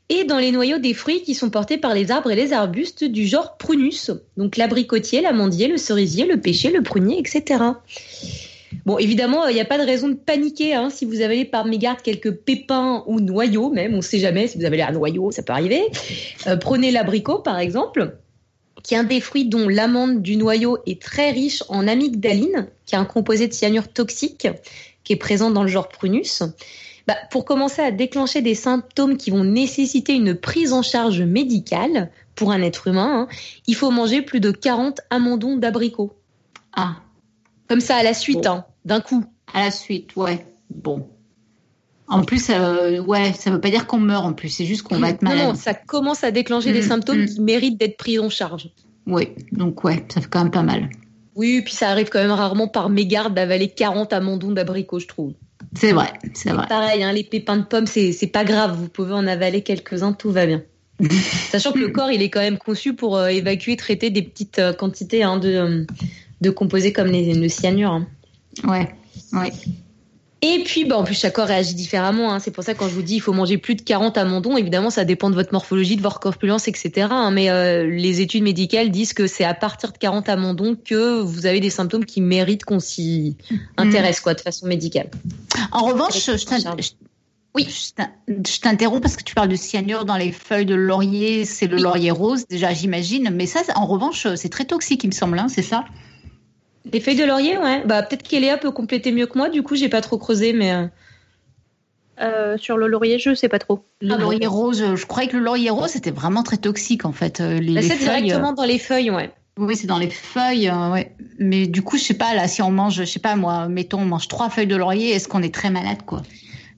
et 0.08 0.24
dans 0.24 0.38
les 0.38 0.50
noyaux 0.50 0.78
des 0.78 0.94
fruits 0.94 1.22
qui 1.22 1.34
sont 1.34 1.50
portés 1.50 1.76
par 1.76 1.92
les 1.94 2.10
arbres 2.10 2.30
et 2.30 2.34
les 2.34 2.54
arbustes 2.54 3.04
du 3.04 3.26
genre 3.26 3.58
prunus, 3.58 4.10
donc 4.38 4.56
l'abricotier, 4.56 5.20
l'amandier, 5.20 5.68
le 5.68 5.76
cerisier, 5.76 6.24
le 6.24 6.40
pêcher, 6.40 6.70
le 6.70 6.82
prunier, 6.82 7.18
etc. 7.18 7.62
Bon, 8.84 8.98
évidemment, 8.98 9.46
il 9.46 9.54
n'y 9.54 9.60
a 9.60 9.64
pas 9.64 9.78
de 9.78 9.84
raison 9.84 10.08
de 10.08 10.14
paniquer 10.14 10.74
hein, 10.74 10.90
si 10.90 11.04
vous 11.04 11.20
avez 11.20 11.44
par 11.44 11.64
mégarde 11.64 12.02
quelques 12.02 12.32
pépins 12.32 13.04
ou 13.06 13.20
noyaux, 13.20 13.70
même, 13.70 13.94
on 13.94 13.98
ne 13.98 14.02
sait 14.02 14.18
jamais 14.18 14.48
si 14.48 14.58
vous 14.58 14.64
avez 14.64 14.82
un 14.82 14.92
noyau, 14.92 15.30
ça 15.30 15.42
peut 15.42 15.52
arriver. 15.52 15.82
Euh, 16.46 16.56
prenez 16.56 16.90
l'abricot, 16.90 17.38
par 17.38 17.58
exemple 17.58 18.16
qui 18.82 18.94
est 18.94 18.98
un 18.98 19.04
des 19.04 19.20
fruits 19.20 19.44
dont 19.44 19.68
l'amande 19.68 20.22
du 20.22 20.36
noyau 20.36 20.78
est 20.86 21.02
très 21.02 21.30
riche 21.30 21.62
en 21.68 21.88
amygdaline, 21.88 22.68
qui 22.86 22.94
est 22.94 22.98
un 22.98 23.04
composé 23.04 23.48
de 23.48 23.52
cyanure 23.52 23.88
toxique 23.88 24.48
qui 25.04 25.12
est 25.12 25.16
présent 25.16 25.50
dans 25.50 25.62
le 25.62 25.68
genre 25.68 25.88
Prunus. 25.88 26.42
Bah, 27.06 27.16
pour 27.30 27.44
commencer 27.44 27.80
à 27.80 27.90
déclencher 27.90 28.42
des 28.42 28.54
symptômes 28.54 29.16
qui 29.16 29.30
vont 29.30 29.44
nécessiter 29.44 30.14
une 30.14 30.34
prise 30.34 30.72
en 30.72 30.82
charge 30.82 31.22
médicale 31.22 32.10
pour 32.34 32.52
un 32.52 32.60
être 32.60 32.86
humain, 32.88 33.28
hein, 33.28 33.34
il 33.66 33.74
faut 33.74 33.90
manger 33.90 34.22
plus 34.22 34.40
de 34.40 34.50
40 34.50 35.00
amandons 35.08 35.56
d'abricot. 35.56 36.12
Ah. 36.74 36.96
Comme 37.68 37.80
ça, 37.80 37.96
à 37.96 38.02
la 38.02 38.14
suite, 38.14 38.46
hein, 38.46 38.64
d'un 38.84 39.00
coup. 39.00 39.24
À 39.52 39.64
la 39.64 39.70
suite, 39.70 40.16
ouais. 40.16 40.46
Bon. 40.70 41.08
En 42.08 42.22
plus, 42.22 42.48
euh, 42.48 43.00
ouais, 43.00 43.34
ça 43.34 43.50
veut 43.50 43.60
pas 43.60 43.68
dire 43.68 43.86
qu'on 43.86 43.98
meurt 43.98 44.24
en 44.24 44.32
plus, 44.32 44.48
c'est 44.48 44.64
juste 44.64 44.82
qu'on 44.82 44.98
va 44.98 45.10
être 45.10 45.20
malade. 45.20 45.48
Non, 45.48 45.54
ça 45.54 45.74
commence 45.74 46.24
à 46.24 46.30
déclencher 46.30 46.72
des 46.72 46.80
mm, 46.80 46.88
symptômes 46.88 47.22
mm. 47.22 47.26
qui 47.26 47.40
méritent 47.42 47.78
d'être 47.78 47.98
pris 47.98 48.18
en 48.18 48.30
charge. 48.30 48.70
Oui, 49.06 49.28
donc 49.52 49.84
ouais, 49.84 50.04
ça 50.08 50.22
fait 50.22 50.28
quand 50.28 50.42
même 50.42 50.50
pas 50.50 50.62
mal. 50.62 50.88
Oui, 51.34 51.60
puis 51.62 51.74
ça 51.74 51.90
arrive 51.90 52.08
quand 52.08 52.20
même 52.20 52.30
rarement 52.30 52.66
par 52.66 52.88
mégarde 52.88 53.34
d'avaler 53.34 53.68
40 53.68 54.12
amandons 54.12 54.52
d'abricot, 54.52 54.98
je 54.98 55.06
trouve. 55.06 55.34
C'est 55.76 55.92
vrai, 55.92 56.12
c'est 56.32 56.50
vrai. 56.50 56.66
Pareil, 56.66 57.02
hein, 57.02 57.12
les 57.12 57.24
pépins 57.24 57.58
de 57.58 57.64
pommes, 57.64 57.86
c'est 57.86 58.30
pas 58.32 58.44
grave, 58.44 58.76
vous 58.76 58.88
pouvez 58.88 59.12
en 59.12 59.26
avaler 59.26 59.62
quelques-uns, 59.62 60.12
tout 60.12 60.30
va 60.30 60.46
bien. 60.46 60.62
Sachant 61.50 61.72
que 61.72 61.78
le 61.78 61.90
corps, 61.90 62.10
il 62.10 62.22
est 62.22 62.30
quand 62.30 62.40
même 62.40 62.58
conçu 62.58 62.94
pour 62.94 63.16
euh, 63.16 63.28
évacuer, 63.28 63.76
traiter 63.76 64.10
des 64.10 64.22
petites 64.22 64.58
euh, 64.58 64.72
quantités 64.72 65.22
hein, 65.22 65.36
de, 65.36 65.86
de 66.40 66.50
composés 66.50 66.92
comme 66.92 67.08
les, 67.08 67.34
le 67.34 67.48
cyanure. 67.48 67.92
Hein. 67.92 68.06
Ouais, 68.64 68.94
ouais. 69.32 69.52
Et 70.40 70.62
puis, 70.64 70.84
bah, 70.84 70.96
en 70.96 71.02
plus, 71.02 71.18
chaque 71.18 71.32
corps 71.32 71.48
réagit 71.48 71.74
différemment. 71.74 72.32
Hein. 72.32 72.38
C'est 72.38 72.52
pour 72.52 72.62
ça 72.62 72.74
quand 72.74 72.88
je 72.88 72.94
vous 72.94 73.02
dis 73.02 73.16
il 73.16 73.20
faut 73.20 73.32
manger 73.32 73.58
plus 73.58 73.74
de 73.74 73.82
40 73.82 74.16
amandons, 74.18 74.56
évidemment, 74.56 74.90
ça 74.90 75.04
dépend 75.04 75.30
de 75.30 75.34
votre 75.34 75.52
morphologie, 75.52 75.96
de 75.96 76.02
votre 76.02 76.20
corpulence, 76.20 76.68
etc. 76.68 77.08
Hein. 77.10 77.32
Mais 77.32 77.50
euh, 77.50 77.88
les 77.88 78.20
études 78.20 78.44
médicales 78.44 78.90
disent 78.90 79.14
que 79.14 79.26
c'est 79.26 79.44
à 79.44 79.54
partir 79.54 79.90
de 79.90 79.98
40 79.98 80.28
amandons 80.28 80.76
que 80.76 81.20
vous 81.20 81.46
avez 81.46 81.58
des 81.58 81.70
symptômes 81.70 82.04
qui 82.04 82.20
méritent 82.20 82.64
qu'on 82.64 82.78
s'y 82.78 83.36
intéresse, 83.76 84.20
quoi, 84.20 84.34
de 84.34 84.40
façon 84.40 84.66
médicale. 84.66 85.10
En 85.72 85.84
revanche, 85.86 86.24
je, 86.24 86.92
oui, 87.56 87.66
je 88.28 88.60
t'interromps 88.60 89.02
parce 89.02 89.16
que 89.16 89.24
tu 89.24 89.34
parles 89.34 89.48
de 89.48 89.56
cyanure 89.56 90.04
dans 90.04 90.16
les 90.16 90.30
feuilles 90.30 90.66
de 90.66 90.76
laurier. 90.76 91.44
C'est 91.46 91.66
le 91.66 91.78
laurier 91.78 92.12
rose, 92.12 92.46
déjà, 92.48 92.72
j'imagine. 92.72 93.30
Mais 93.32 93.46
ça, 93.46 93.62
en 93.74 93.86
revanche, 93.86 94.28
c'est 94.36 94.50
très 94.50 94.66
toxique, 94.66 95.02
il 95.02 95.08
me 95.08 95.12
semble, 95.12 95.36
hein, 95.40 95.48
c'est 95.48 95.62
ça? 95.62 95.84
Les 96.92 97.00
feuilles 97.00 97.16
de 97.16 97.24
laurier, 97.24 97.58
ouais. 97.58 97.82
Bah 97.86 98.02
peut-être 98.02 98.22
qu'Eléa 98.22 98.56
peut 98.56 98.70
compléter 98.70 99.12
mieux 99.12 99.26
que 99.26 99.38
moi. 99.38 99.48
Du 99.48 99.62
coup, 99.62 99.76
j'ai 99.76 99.88
pas 99.88 100.00
trop 100.00 100.18
creusé, 100.18 100.52
mais. 100.52 100.72
Euh. 100.72 100.86
Euh, 102.20 102.56
sur 102.58 102.76
le 102.76 102.88
laurier, 102.88 103.18
je 103.18 103.32
sais 103.34 103.48
pas 103.48 103.60
trop. 103.60 103.84
Le 104.00 104.14
ah 104.14 104.18
laurier 104.18 104.48
rose, 104.48 104.84
je 104.96 105.06
croyais 105.06 105.28
que 105.28 105.36
le 105.36 105.42
laurier 105.44 105.70
rose 105.70 105.90
c'était 105.90 106.10
vraiment 106.10 106.42
très 106.42 106.56
toxique 106.56 107.04
en 107.04 107.12
fait. 107.12 107.40
Euh, 107.40 107.60
les, 107.60 107.74
bah, 107.74 107.82
c'est 107.82 107.96
directement 107.96 108.52
dans 108.52 108.64
les 108.64 108.80
feuilles, 108.80 109.12
ouais. 109.12 109.30
Oui, 109.56 109.76
c'est 109.76 109.86
dans 109.86 109.98
les 109.98 110.10
feuilles, 110.10 110.68
ouais. 110.92 111.14
Mais 111.38 111.68
du 111.68 111.82
coup, 111.82 111.96
je 111.96 112.02
sais 112.02 112.14
pas 112.14 112.34
là, 112.34 112.48
si 112.48 112.60
on 112.60 112.72
mange, 112.72 112.96
je 112.96 113.04
sais 113.04 113.20
pas 113.20 113.36
moi, 113.36 113.68
mettons, 113.68 114.00
on 114.00 114.04
mange 114.04 114.26
trois 114.26 114.50
feuilles 114.50 114.66
de 114.66 114.74
laurier, 114.74 115.10
est-ce 115.10 115.28
qu'on 115.28 115.42
est 115.42 115.54
très 115.54 115.70
malade 115.70 115.98
quoi? 116.06 116.22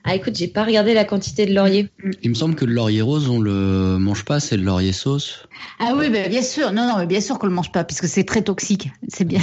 Ah 0.04 0.14
écoute, 0.14 0.36
j'ai 0.36 0.48
pas 0.48 0.64
regardé 0.64 0.94
la 0.94 1.04
quantité 1.04 1.46
de 1.46 1.54
laurier. 1.54 1.88
Il 2.22 2.30
me 2.30 2.34
semble 2.34 2.54
que 2.54 2.64
le 2.66 2.72
laurier 2.72 3.02
rose, 3.02 3.28
on 3.28 3.40
le 3.40 3.98
mange 3.98 4.24
pas, 4.24 4.40
c'est 4.40 4.56
le 4.56 4.62
laurier 4.62 4.92
sauce. 4.92 5.46
Ah 5.78 5.92
oui, 5.96 6.10
bah, 6.10 6.28
bien 6.28 6.42
sûr, 6.42 6.72
non, 6.72 6.86
non, 6.86 6.98
mais 6.98 7.06
bien 7.06 7.20
sûr 7.20 7.38
qu'on 7.38 7.46
le 7.46 7.52
mange 7.52 7.72
pas, 7.72 7.84
puisque 7.84 8.08
c'est 8.08 8.24
très 8.24 8.42
toxique. 8.42 8.90
C'est 9.08 9.24
bien. 9.24 9.42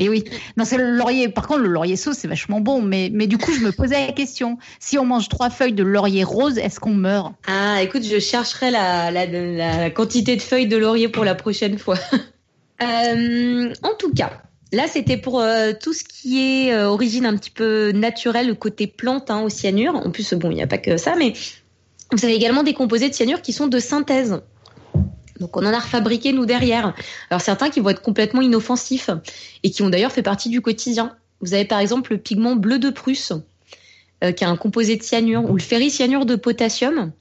Et 0.00 0.08
oui, 0.08 0.24
non, 0.56 0.64
c'est 0.64 0.78
le 0.78 0.96
laurier. 0.96 1.28
Par 1.28 1.46
contre, 1.46 1.60
le 1.60 1.68
laurier 1.68 1.94
sauce, 1.94 2.16
c'est 2.16 2.26
vachement 2.26 2.60
bon. 2.60 2.80
Mais, 2.80 3.10
mais 3.12 3.26
du 3.26 3.36
coup, 3.36 3.52
je 3.52 3.60
me 3.60 3.70
posais 3.70 4.06
la 4.06 4.12
question 4.12 4.56
si 4.80 4.98
on 4.98 5.04
mange 5.04 5.28
trois 5.28 5.50
feuilles 5.50 5.74
de 5.74 5.82
laurier 5.82 6.24
rose, 6.24 6.56
est-ce 6.56 6.80
qu'on 6.80 6.94
meurt? 6.94 7.34
Ah, 7.46 7.82
écoute, 7.82 8.02
je 8.02 8.18
chercherai 8.18 8.70
la, 8.70 9.10
la, 9.10 9.90
quantité 9.90 10.36
de 10.36 10.42
feuilles 10.42 10.68
de 10.68 10.78
laurier 10.78 11.08
pour 11.08 11.24
la 11.24 11.36
prochaine 11.36 11.78
fois. 11.78 11.96
Euh, 12.82 13.74
en 13.82 13.94
tout 13.98 14.10
cas, 14.14 14.40
là, 14.72 14.86
c'était 14.88 15.18
pour 15.18 15.42
euh, 15.42 15.72
tout 15.78 15.92
ce 15.92 16.02
qui 16.02 16.40
est 16.40 16.72
euh, 16.72 16.88
origine 16.88 17.26
un 17.26 17.36
petit 17.36 17.50
peu 17.50 17.92
naturelle, 17.92 18.46
le 18.46 18.54
côté 18.54 18.86
plante 18.86 19.30
hein, 19.30 19.42
au 19.42 19.50
cyanure. 19.50 19.96
En 19.96 20.10
plus, 20.10 20.32
bon, 20.32 20.50
il 20.50 20.54
n'y 20.54 20.62
a 20.62 20.66
pas 20.66 20.78
que 20.78 20.96
ça, 20.96 21.14
mais 21.14 21.34
vous 22.10 22.24
avez 22.24 22.34
également 22.34 22.62
des 22.62 22.72
composés 22.72 23.10
de 23.10 23.14
cyanure 23.14 23.42
qui 23.42 23.52
sont 23.52 23.66
de 23.66 23.78
synthèse. 23.78 24.40
Donc 25.40 25.56
on 25.56 25.64
en 25.64 25.72
a 25.72 25.78
refabriqué 25.78 26.32
nous 26.32 26.46
derrière. 26.46 26.94
Alors 27.30 27.40
certains 27.40 27.70
qui 27.70 27.80
vont 27.80 27.88
être 27.88 28.02
complètement 28.02 28.42
inoffensifs 28.42 29.10
et 29.62 29.70
qui 29.70 29.82
ont 29.82 29.88
d'ailleurs 29.88 30.12
fait 30.12 30.22
partie 30.22 30.50
du 30.50 30.60
quotidien. 30.60 31.16
Vous 31.40 31.54
avez 31.54 31.64
par 31.64 31.80
exemple 31.80 32.12
le 32.12 32.18
pigment 32.18 32.54
bleu 32.54 32.78
de 32.78 32.90
Prusse, 32.90 33.32
euh, 34.22 34.32
qui 34.32 34.44
est 34.44 34.46
un 34.46 34.56
composé 34.56 34.96
de 34.96 35.02
cyanure, 35.02 35.50
ou 35.50 35.54
le 35.54 35.62
ferricyanure 35.62 36.26
de 36.26 36.36
potassium, 36.36 37.12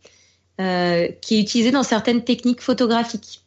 euh, 0.59 1.07
qui 1.21 1.37
est 1.37 1.39
utilisé 1.39 1.71
dans 1.71 1.83
certaines 1.83 2.23
techniques 2.23 2.61
photographiques. 2.61 3.41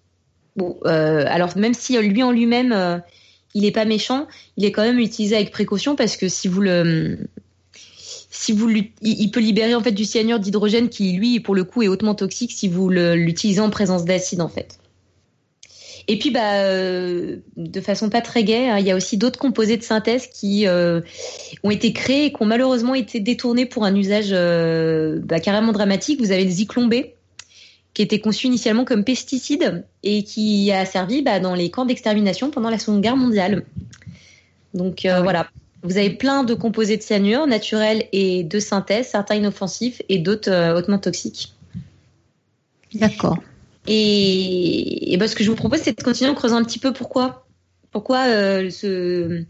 Bon, 0.56 0.78
euh, 0.86 1.24
alors 1.28 1.56
même 1.56 1.74
si 1.74 1.98
lui 1.98 2.22
en 2.22 2.32
lui-même, 2.32 3.02
il 3.54 3.62
n'est 3.62 3.70
pas 3.70 3.84
méchant, 3.84 4.26
il 4.56 4.64
est 4.64 4.72
quand 4.72 4.82
même 4.82 4.98
utilisé 4.98 5.36
avec 5.36 5.50
précaution 5.50 5.96
parce 5.96 6.16
que 6.16 6.28
si 6.28 6.48
vous 6.48 6.62
le 6.62 7.18
si 8.42 8.50
vous 8.50 8.68
il 9.02 9.30
peut 9.30 9.38
libérer 9.38 9.76
en 9.76 9.80
fait 9.80 9.92
du 9.92 10.04
cyanure 10.04 10.40
d'hydrogène 10.40 10.88
qui 10.88 11.12
lui 11.12 11.38
pour 11.38 11.54
le 11.54 11.62
coup 11.62 11.82
est 11.82 11.88
hautement 11.88 12.16
toxique 12.16 12.50
si 12.50 12.66
vous 12.66 12.88
l'utilisez 12.88 13.60
en 13.60 13.70
présence 13.70 14.04
d'acide 14.04 14.40
en 14.40 14.48
fait. 14.48 14.80
Et 16.08 16.18
puis 16.18 16.32
bah 16.32 16.64
euh, 16.64 17.36
de 17.56 17.80
façon 17.80 18.10
pas 18.10 18.20
très 18.20 18.42
gaie, 18.42 18.68
hein, 18.68 18.78
il 18.80 18.86
y 18.86 18.90
a 18.90 18.96
aussi 18.96 19.16
d'autres 19.16 19.38
composés 19.38 19.76
de 19.76 19.84
synthèse 19.84 20.26
qui 20.26 20.66
euh, 20.66 21.00
ont 21.62 21.70
été 21.70 21.92
créés 21.92 22.24
et 22.26 22.32
qui 22.32 22.42
ont 22.42 22.46
malheureusement 22.46 22.96
été 22.96 23.20
détournés 23.20 23.64
pour 23.64 23.84
un 23.84 23.94
usage 23.94 24.30
euh, 24.32 25.20
bah, 25.22 25.38
carrément 25.38 25.70
dramatique. 25.70 26.20
Vous 26.20 26.32
avez 26.32 26.44
le 26.44 26.50
zyklon 26.50 26.88
B 26.88 26.94
qui 27.94 28.02
était 28.02 28.18
conçu 28.18 28.48
initialement 28.48 28.84
comme 28.84 29.04
pesticide 29.04 29.84
et 30.02 30.24
qui 30.24 30.72
a 30.72 30.84
servi 30.84 31.22
bah, 31.22 31.38
dans 31.38 31.54
les 31.54 31.70
camps 31.70 31.84
d'extermination 31.84 32.50
pendant 32.50 32.70
la 32.70 32.80
Seconde 32.80 33.02
Guerre 33.02 33.16
mondiale. 33.16 33.64
Donc 34.74 35.04
ah 35.04 35.22
voilà, 35.22 35.48
vous 35.82 35.96
avez 35.96 36.10
plein 36.10 36.44
de 36.44 36.54
composés 36.54 36.96
de 36.96 37.02
cyanure 37.02 37.46
naturels 37.46 38.04
et 38.12 38.44
de 38.44 38.58
synthèse, 38.60 39.08
certains 39.08 39.34
inoffensifs 39.34 40.00
et 40.08 40.18
d'autres 40.18 40.50
euh, 40.50 40.76
hautement 40.76 40.98
toxiques. 40.98 41.54
D'accord. 42.94 43.38
Et, 43.88 45.16
ben, 45.18 45.26
ce 45.26 45.34
que 45.34 45.42
je 45.42 45.50
vous 45.50 45.56
propose, 45.56 45.80
c'est 45.80 45.98
de 45.98 46.02
continuer 46.02 46.30
en 46.30 46.34
creusant 46.34 46.56
un 46.56 46.64
petit 46.64 46.78
peu 46.78 46.92
pourquoi. 46.92 47.46
Pourquoi, 47.90 48.26
euh, 48.26 48.70
ce, 48.70 49.42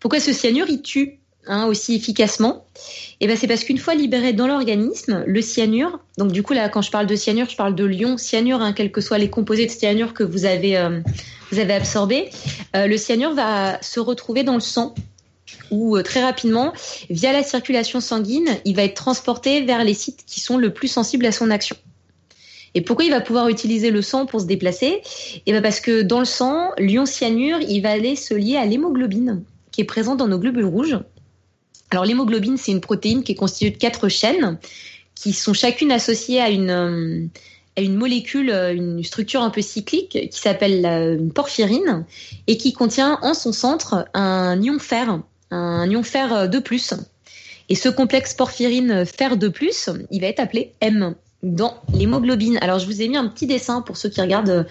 pourquoi 0.00 0.20
ce 0.20 0.32
cyanure, 0.32 0.66
il 0.70 0.80
tue 0.80 1.18
hein, 1.46 1.66
aussi 1.66 1.94
efficacement? 1.94 2.64
Et 3.20 3.26
ben, 3.26 3.36
c'est 3.36 3.46
parce 3.46 3.62
qu'une 3.62 3.78
fois 3.78 3.94
libéré 3.94 4.32
dans 4.32 4.46
l'organisme, 4.46 5.22
le 5.26 5.42
cyanure, 5.42 6.00
donc 6.16 6.32
du 6.32 6.42
coup, 6.42 6.54
là, 6.54 6.70
quand 6.70 6.82
je 6.82 6.90
parle 6.90 7.06
de 7.06 7.14
cyanure, 7.14 7.48
je 7.50 7.56
parle 7.56 7.74
de 7.74 7.84
lion 7.84 8.16
cyanure, 8.16 8.62
hein, 8.62 8.72
quels 8.72 8.90
que 8.90 9.02
soient 9.02 9.18
les 9.18 9.28
composés 9.28 9.66
de 9.66 9.70
cyanure 9.70 10.14
que 10.14 10.24
vous 10.24 10.46
avez, 10.46 10.78
euh, 10.78 11.00
vous 11.52 11.58
avez 11.58 11.74
absorbés, 11.74 12.30
le 12.74 12.96
cyanure 12.96 13.34
va 13.34 13.82
se 13.82 14.00
retrouver 14.00 14.44
dans 14.44 14.54
le 14.54 14.60
sang 14.60 14.94
où 15.70 15.96
euh, 15.96 16.02
très 16.02 16.22
rapidement, 16.22 16.72
via 17.10 17.32
la 17.32 17.42
circulation 17.42 18.00
sanguine, 18.00 18.48
il 18.64 18.76
va 18.76 18.84
être 18.84 18.94
transporté 18.94 19.62
vers 19.62 19.84
les 19.84 19.94
sites 19.94 20.24
qui 20.26 20.40
sont 20.40 20.58
le 20.58 20.72
plus 20.72 20.88
sensibles 20.88 21.26
à 21.26 21.32
son 21.32 21.50
action. 21.50 21.76
Et 22.74 22.82
pourquoi 22.82 23.04
il 23.04 23.10
va 23.10 23.20
pouvoir 23.20 23.48
utiliser 23.48 23.90
le 23.90 24.02
sang 24.02 24.26
pour 24.26 24.40
se 24.40 24.46
déplacer? 24.46 24.86
Et 24.86 25.42
eh 25.46 25.52
bien 25.52 25.62
parce 25.62 25.80
que 25.80 26.02
dans 26.02 26.18
le 26.18 26.24
sang, 26.24 26.70
l'ion 26.78 27.06
cyanure, 27.06 27.58
il 27.60 27.80
va 27.80 27.90
aller 27.90 28.14
se 28.14 28.34
lier 28.34 28.56
à 28.56 28.64
l'hémoglobine 28.64 29.42
qui 29.72 29.80
est 29.80 29.84
présente 29.84 30.18
dans 30.18 30.28
nos 30.28 30.38
globules 30.38 30.66
rouges. 30.66 30.98
Alors 31.90 32.04
l'hémoglobine, 32.04 32.56
c'est 32.56 32.72
une 32.72 32.80
protéine 32.80 33.22
qui 33.22 33.32
est 33.32 33.36
constituée 33.36 33.70
de 33.70 33.78
quatre 33.78 34.08
chaînes 34.08 34.58
qui 35.14 35.32
sont 35.32 35.54
chacune 35.54 35.90
associées 35.90 36.40
à 36.40 36.50
une 36.50 36.70
euh, 36.70 37.88
molécule, 37.88 38.50
euh, 38.50 38.74
une 38.74 39.02
structure 39.02 39.42
un 39.42 39.50
peu 39.50 39.62
cyclique 39.62 40.10
qui 40.30 40.40
s'appelle 40.40 40.84
une 40.84 41.32
porphyrine 41.32 42.04
et 42.46 42.58
qui 42.58 42.72
contient 42.72 43.18
en 43.22 43.34
son 43.34 43.52
centre 43.52 44.06
un 44.14 44.60
ion 44.62 44.78
fer 44.78 45.20
un 45.50 45.90
ion 45.90 46.02
fer 46.02 46.48
de 46.48 46.58
plus 46.58 46.94
Et 47.68 47.74
ce 47.74 47.88
complexe 47.88 48.34
porphyrine 48.34 49.04
fer 49.04 49.36
de 49.36 49.48
plus, 49.48 49.90
il 50.10 50.20
va 50.20 50.26
être 50.26 50.40
appelé 50.40 50.72
M 50.80 51.14
dans 51.42 51.74
l'hémoglobine. 51.94 52.58
Alors 52.60 52.80
je 52.80 52.86
vous 52.86 53.00
ai 53.00 53.08
mis 53.08 53.16
un 53.16 53.28
petit 53.28 53.46
dessin 53.46 53.80
pour 53.80 53.96
ceux 53.96 54.08
qui 54.08 54.20
regardent 54.20 54.48
euh, 54.50 54.64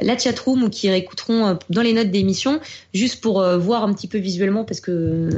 la 0.00 0.18
chatroom 0.18 0.64
ou 0.64 0.68
qui 0.68 0.90
réécouteront 0.90 1.46
euh, 1.46 1.54
dans 1.70 1.82
les 1.82 1.92
notes 1.92 2.10
d'émission, 2.10 2.60
juste 2.92 3.20
pour 3.20 3.40
euh, 3.40 3.56
voir 3.56 3.84
un 3.84 3.92
petit 3.92 4.08
peu 4.08 4.18
visuellement 4.18 4.64
parce 4.64 4.80
que 4.80 5.28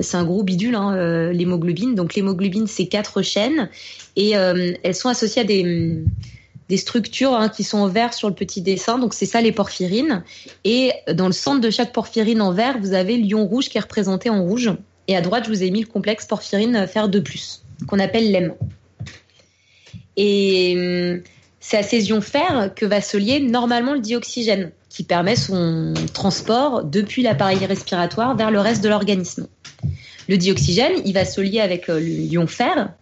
c'est 0.00 0.16
un 0.16 0.24
gros 0.24 0.44
bidule 0.44 0.76
hein, 0.76 1.32
l'hémoglobine. 1.32 1.94
Donc 1.94 2.14
l'hémoglobine 2.14 2.66
c'est 2.66 2.86
quatre 2.86 3.22
chaînes 3.22 3.68
et 4.14 4.30
elles 4.30 4.94
sont 4.94 5.08
associées 5.08 5.42
à 5.42 5.44
des 5.44 6.04
des 6.68 6.76
structures 6.76 7.34
hein, 7.34 7.48
qui 7.48 7.64
sont 7.64 7.78
en 7.78 7.88
vert 7.88 8.12
sur 8.14 8.28
le 8.28 8.34
petit 8.34 8.60
dessin. 8.60 8.98
Donc 8.98 9.14
c'est 9.14 9.26
ça 9.26 9.40
les 9.40 9.52
porphyrines. 9.52 10.24
Et 10.64 10.92
dans 11.12 11.26
le 11.26 11.32
centre 11.32 11.60
de 11.60 11.70
chaque 11.70 11.92
porphyrine 11.92 12.40
en 12.40 12.52
vert, 12.52 12.78
vous 12.80 12.92
avez 12.92 13.16
l'ion 13.16 13.46
rouge 13.46 13.68
qui 13.68 13.78
est 13.78 13.80
représenté 13.80 14.30
en 14.30 14.42
rouge. 14.42 14.72
Et 15.08 15.16
à 15.16 15.20
droite, 15.20 15.44
je 15.44 15.50
vous 15.50 15.62
ai 15.62 15.70
mis 15.70 15.80
le 15.80 15.86
complexe 15.86 16.26
porphyrine 16.26 16.86
fer 16.86 17.08
de 17.08 17.20
plus, 17.20 17.62
qu'on 17.86 17.98
appelle 17.98 18.32
l'EM. 18.32 18.54
Et 20.16 20.74
hum, 20.76 21.22
c'est 21.60 21.78
à 21.78 21.82
ces 21.82 22.08
ions 22.08 22.20
fer 22.20 22.72
que 22.74 22.86
va 22.86 23.00
se 23.00 23.16
lier 23.16 23.40
normalement 23.40 23.94
le 23.94 24.00
dioxygène, 24.00 24.72
qui 24.88 25.04
permet 25.04 25.36
son 25.36 25.94
transport 26.12 26.84
depuis 26.84 27.22
l'appareil 27.22 27.64
respiratoire 27.66 28.36
vers 28.36 28.50
le 28.50 28.60
reste 28.60 28.82
de 28.82 28.88
l'organisme. 28.88 29.46
Le 30.28 30.36
dioxygène, 30.36 30.94
il 31.04 31.12
va 31.12 31.24
se 31.24 31.40
lier 31.40 31.60
avec 31.60 31.88
euh, 31.88 32.00
l'ion 32.00 32.46
fer, 32.46 32.92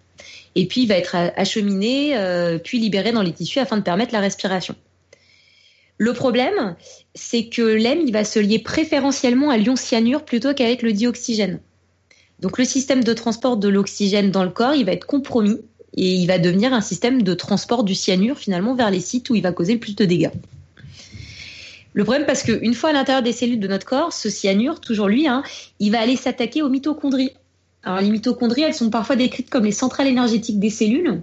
et 0.55 0.67
puis 0.67 0.83
il 0.83 0.87
va 0.87 0.97
être 0.97 1.17
acheminé, 1.37 2.17
euh, 2.17 2.59
puis 2.59 2.79
libéré 2.79 3.13
dans 3.13 3.23
les 3.23 3.33
tissus 3.33 3.59
afin 3.59 3.77
de 3.77 3.83
permettre 3.83 4.13
la 4.13 4.21
respiration. 4.21 4.75
Le 5.97 6.13
problème, 6.13 6.77
c'est 7.15 7.47
que 7.47 7.63
l'hème, 7.63 8.01
il 8.05 8.13
va 8.13 8.25
se 8.25 8.39
lier 8.39 8.59
préférentiellement 8.59 9.51
à 9.51 9.57
l'ion 9.57 9.77
cyanure 9.77 10.25
plutôt 10.25 10.53
qu'avec 10.53 10.83
le 10.83 10.93
dioxygène. 10.93 11.61
Donc 12.41 12.59
le 12.59 12.65
système 12.65 13.05
de 13.05 13.13
transport 13.13 13.57
de 13.57 13.69
l'oxygène 13.69 14.31
dans 14.31 14.43
le 14.43 14.51
corps, 14.51 14.75
il 14.75 14.85
va 14.85 14.93
être 14.93 15.07
compromis 15.07 15.61
et 15.97 16.15
il 16.15 16.27
va 16.27 16.39
devenir 16.39 16.73
un 16.73 16.81
système 16.81 17.23
de 17.23 17.35
transport 17.35 17.85
du 17.85 17.95
cyanure 17.95 18.39
finalement 18.39 18.75
vers 18.75 18.91
les 18.91 19.01
sites 19.01 19.31
où 19.31 19.37
il 19.37 19.43
va 19.43 19.53
causer 19.53 19.75
le 19.75 19.81
plus 19.81 19.95
de 19.95 20.05
dégâts. 20.05 20.33
Le 21.93 22.03
problème, 22.03 22.27
parce 22.27 22.43
qu'une 22.43 22.75
fois 22.75 22.91
à 22.91 22.93
l'intérieur 22.93 23.23
des 23.23 23.33
cellules 23.33 23.61
de 23.61 23.69
notre 23.69 23.87
corps, 23.87 24.13
ce 24.13 24.29
cyanure, 24.29 24.81
toujours 24.81 25.07
lui, 25.07 25.29
hein, 25.29 25.45
il 25.79 25.93
va 25.93 26.01
aller 26.01 26.17
s'attaquer 26.17 26.61
aux 26.61 26.69
mitochondries. 26.69 27.31
Les 28.01 28.11
mitochondries, 28.11 28.63
elles 28.63 28.75
sont 28.75 28.91
parfois 28.91 29.17
décrites 29.17 29.51
comme 29.51 29.65
les 29.65 29.73
centrales 29.73 30.07
énergétiques 30.07 30.59
des 30.59 30.71
cellules. 30.71 31.23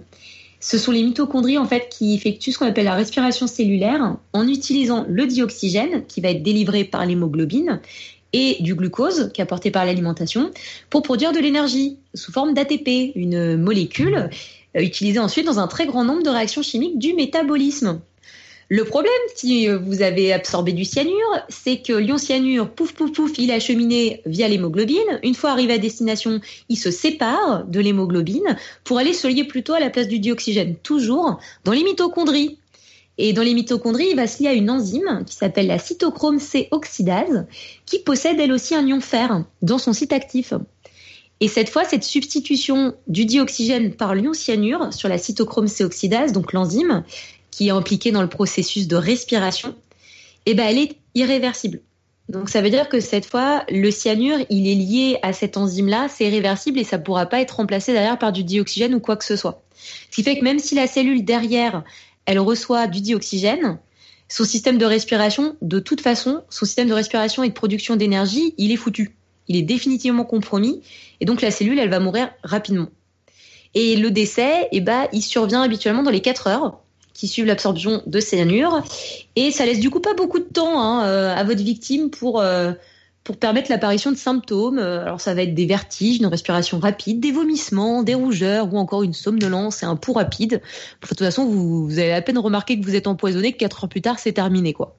Ce 0.60 0.78
sont 0.78 0.92
les 0.92 1.02
mitochondries 1.02 1.58
en 1.58 1.66
fait 1.66 1.88
qui 1.88 2.14
effectuent 2.14 2.52
ce 2.52 2.58
qu'on 2.58 2.66
appelle 2.66 2.84
la 2.84 2.94
respiration 2.94 3.48
cellulaire 3.48 4.16
en 4.32 4.46
utilisant 4.46 5.04
le 5.08 5.26
dioxygène 5.26 6.06
qui 6.06 6.20
va 6.20 6.30
être 6.30 6.42
délivré 6.42 6.84
par 6.84 7.04
l'hémoglobine 7.04 7.80
et 8.32 8.56
du 8.60 8.76
glucose 8.76 9.30
qui 9.34 9.40
est 9.40 9.44
apporté 9.44 9.72
par 9.72 9.84
l'alimentation 9.84 10.52
pour 10.88 11.02
produire 11.02 11.32
de 11.32 11.40
l'énergie 11.40 11.98
sous 12.14 12.30
forme 12.30 12.54
d'ATP, 12.54 13.12
une 13.16 13.56
molécule 13.56 14.30
euh, 14.76 14.80
utilisé 14.80 15.18
ensuite 15.18 15.46
dans 15.46 15.58
un 15.58 15.66
très 15.66 15.86
grand 15.86 16.04
nombre 16.04 16.22
de 16.22 16.30
réactions 16.30 16.62
chimiques 16.62 16.98
du 16.98 17.12
métabolisme. 17.14 18.00
Le 18.74 18.84
problème, 18.84 19.12
si 19.34 19.68
vous 19.68 20.00
avez 20.00 20.32
absorbé 20.32 20.72
du 20.72 20.86
cyanure, 20.86 21.12
c'est 21.50 21.82
que 21.82 21.92
l'ion 21.92 22.16
cyanure, 22.16 22.70
pouf 22.70 22.94
pouf 22.94 23.12
pouf, 23.12 23.32
il 23.36 23.50
est 23.50 23.52
acheminé 23.52 24.22
via 24.24 24.48
l'hémoglobine. 24.48 25.20
Une 25.22 25.34
fois 25.34 25.50
arrivé 25.50 25.74
à 25.74 25.78
destination, 25.78 26.40
il 26.70 26.76
se 26.76 26.90
sépare 26.90 27.66
de 27.66 27.80
l'hémoglobine 27.80 28.56
pour 28.82 28.96
aller 28.96 29.12
se 29.12 29.28
lier 29.28 29.44
plutôt 29.44 29.74
à 29.74 29.80
la 29.80 29.90
place 29.90 30.08
du 30.08 30.20
dioxygène, 30.20 30.76
toujours 30.76 31.38
dans 31.64 31.72
les 31.72 31.84
mitochondries. 31.84 32.56
Et 33.18 33.34
dans 33.34 33.42
les 33.42 33.52
mitochondries, 33.52 34.08
il 34.12 34.16
va 34.16 34.26
se 34.26 34.42
lier 34.42 34.48
à 34.48 34.54
une 34.54 34.70
enzyme 34.70 35.22
qui 35.26 35.34
s'appelle 35.34 35.66
la 35.66 35.78
cytochrome 35.78 36.38
C 36.38 36.68
oxydase, 36.70 37.44
qui 37.84 37.98
possède 37.98 38.40
elle 38.40 38.52
aussi 38.52 38.74
un 38.74 38.86
ion 38.86 39.02
fer 39.02 39.44
dans 39.60 39.76
son 39.76 39.92
site 39.92 40.14
actif. 40.14 40.54
Et 41.40 41.48
cette 41.48 41.68
fois, 41.68 41.84
cette 41.84 42.04
substitution 42.04 42.94
du 43.06 43.26
dioxygène 43.26 43.92
par 43.92 44.14
l'ion 44.14 44.32
cyanure 44.32 44.94
sur 44.94 45.10
la 45.10 45.18
cytochrome 45.18 45.68
C 45.68 45.84
oxydase, 45.84 46.32
donc 46.32 46.54
l'enzyme 46.54 47.04
qui 47.52 47.68
est 47.68 47.70
impliquée 47.70 48.10
dans 48.10 48.22
le 48.22 48.28
processus 48.28 48.88
de 48.88 48.96
respiration, 48.96 49.76
eh 50.46 50.54
ben, 50.54 50.66
elle 50.66 50.78
est 50.78 50.96
irréversible. 51.14 51.80
Donc 52.28 52.48
ça 52.48 52.62
veut 52.62 52.70
dire 52.70 52.88
que 52.88 52.98
cette 52.98 53.26
fois, 53.26 53.62
le 53.70 53.90
cyanure, 53.92 54.38
il 54.50 54.66
est 54.66 54.74
lié 54.74 55.18
à 55.22 55.32
cette 55.32 55.56
enzyme-là, 55.56 56.08
c'est 56.08 56.26
irréversible 56.26 56.80
et 56.80 56.84
ça 56.84 56.98
ne 56.98 57.04
pourra 57.04 57.26
pas 57.26 57.40
être 57.40 57.56
remplacé 57.56 57.92
derrière 57.92 58.18
par 58.18 58.32
du 58.32 58.42
dioxygène 58.42 58.94
ou 58.94 59.00
quoi 59.00 59.16
que 59.16 59.24
ce 59.24 59.36
soit. 59.36 59.62
Ce 60.10 60.16
qui 60.16 60.24
fait 60.24 60.38
que 60.38 60.44
même 60.44 60.58
si 60.58 60.74
la 60.74 60.88
cellule 60.88 61.24
derrière, 61.24 61.84
elle 62.26 62.40
reçoit 62.40 62.88
du 62.88 63.00
dioxygène, 63.00 63.78
son 64.28 64.44
système 64.44 64.78
de 64.78 64.86
respiration, 64.86 65.56
de 65.60 65.78
toute 65.78 66.00
façon, 66.00 66.42
son 66.48 66.64
système 66.64 66.88
de 66.88 66.94
respiration 66.94 67.44
et 67.44 67.48
de 67.48 67.54
production 67.54 67.96
d'énergie, 67.96 68.54
il 68.56 68.72
est 68.72 68.76
foutu 68.76 69.14
il 69.48 69.56
est 69.56 69.62
définitivement 69.62 70.24
compromis 70.24 70.80
et 71.20 71.24
donc 71.24 71.42
la 71.42 71.50
cellule, 71.50 71.78
elle 71.78 71.90
va 71.90 72.00
mourir 72.00 72.30
rapidement. 72.42 72.88
Et 73.74 73.96
le 73.96 74.10
décès, 74.10 74.68
eh 74.70 74.80
ben, 74.80 75.08
il 75.12 75.22
survient 75.22 75.62
habituellement 75.62 76.02
dans 76.02 76.10
les 76.10 76.20
4 76.20 76.46
heures 76.46 76.81
qui 77.22 77.28
suivent 77.28 77.46
l'absorption 77.46 78.02
de 78.04 78.18
cyanure 78.18 78.82
et 79.36 79.52
ça 79.52 79.64
laisse 79.64 79.78
du 79.78 79.90
coup 79.90 80.00
pas 80.00 80.12
beaucoup 80.12 80.40
de 80.40 80.44
temps 80.44 80.82
hein, 80.82 81.06
euh, 81.06 81.32
à 81.32 81.44
votre 81.44 81.62
victime 81.62 82.10
pour 82.10 82.40
euh, 82.40 82.72
pour 83.22 83.36
permettre 83.36 83.70
l'apparition 83.70 84.10
de 84.10 84.16
symptômes. 84.16 84.80
Alors 84.80 85.20
ça 85.20 85.32
va 85.32 85.42
être 85.42 85.54
des 85.54 85.66
vertiges, 85.66 86.16
une 86.18 86.26
respiration 86.26 86.80
rapide, 86.80 87.20
des 87.20 87.30
vomissements, 87.30 88.02
des 88.02 88.14
rougeurs 88.14 88.74
ou 88.74 88.76
encore 88.76 89.04
une 89.04 89.12
somnolence 89.12 89.84
et 89.84 89.86
un 89.86 89.94
pouls 89.94 90.14
rapide. 90.14 90.60
De 91.00 91.06
toute 91.06 91.20
façon, 91.20 91.44
vous, 91.44 91.86
vous 91.86 92.00
avez 92.00 92.12
à 92.12 92.22
peine 92.22 92.38
remarqué 92.38 92.80
que 92.80 92.84
vous 92.84 92.96
êtes 92.96 93.06
empoisonné, 93.06 93.52
que 93.52 93.58
4 93.58 93.84
heures 93.84 93.88
plus 93.88 94.02
tard, 94.02 94.18
c'est 94.18 94.32
terminé 94.32 94.72
quoi. 94.72 94.96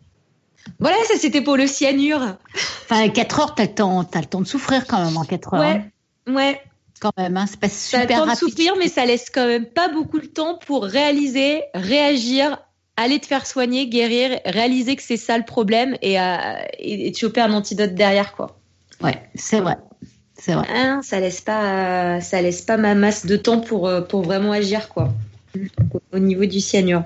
Voilà, 0.79 0.95
ça 1.09 1.15
c'était 1.19 1.41
pour 1.41 1.57
le 1.57 1.67
cyanure. 1.67 2.37
Enfin, 2.83 3.09
4 3.09 3.39
heures, 3.41 3.55
t'as 3.55 3.63
le 3.63 3.75
temps, 3.75 4.07
as 4.13 4.21
le 4.21 4.27
temps 4.27 4.39
de 4.39 4.47
souffrir 4.47 4.87
quand 4.87 5.03
même 5.03 5.17
en 5.17 5.25
4 5.25 5.55
heures. 5.55 5.59
Ouais, 5.59 5.83
hein. 6.27 6.33
ouais. 6.33 6.61
Quand 7.03 7.11
même, 7.17 7.35
hein, 7.35 7.45
c'est 7.49 7.59
pas 7.59 7.67
super 7.67 8.07
T'as 8.07 8.21
le 8.21 8.25
temps 8.25 8.31
de 8.31 8.37
souffrir, 8.37 8.75
mais 8.79 8.87
ça 8.87 9.05
laisse 9.05 9.29
quand 9.29 9.45
même 9.45 9.65
pas 9.65 9.89
beaucoup 9.89 10.21
de 10.21 10.25
temps 10.25 10.57
pour 10.57 10.85
réaliser, 10.85 11.61
réagir, 11.73 12.57
aller 12.95 13.19
te 13.19 13.25
faire 13.25 13.45
soigner, 13.45 13.89
guérir, 13.89 14.39
réaliser 14.45 14.95
que 14.95 15.03
c'est 15.03 15.17
ça 15.17 15.37
le 15.37 15.43
problème 15.43 15.97
et, 16.01 16.17
euh, 16.17 16.37
et, 16.79 17.13
choper 17.13 17.41
un 17.41 17.51
antidote 17.51 17.93
derrière, 17.93 18.33
quoi. 18.33 18.57
Ouais, 19.01 19.21
c'est 19.35 19.59
vrai. 19.59 19.75
C'est 20.39 20.53
vrai. 20.53 20.65
Hein, 20.69 21.01
ça 21.03 21.19
laisse 21.19 21.41
pas, 21.41 22.21
ça 22.21 22.41
laisse 22.41 22.61
pas 22.61 22.77
ma 22.77 22.95
masse 22.95 23.25
de 23.25 23.35
temps 23.35 23.59
pour, 23.59 23.89
euh, 23.89 23.99
pour 23.99 24.21
vraiment 24.21 24.53
agir, 24.53 24.87
quoi. 24.87 25.13
Au 26.13 26.19
niveau 26.19 26.45
du 26.45 26.61
cyanure. 26.61 27.03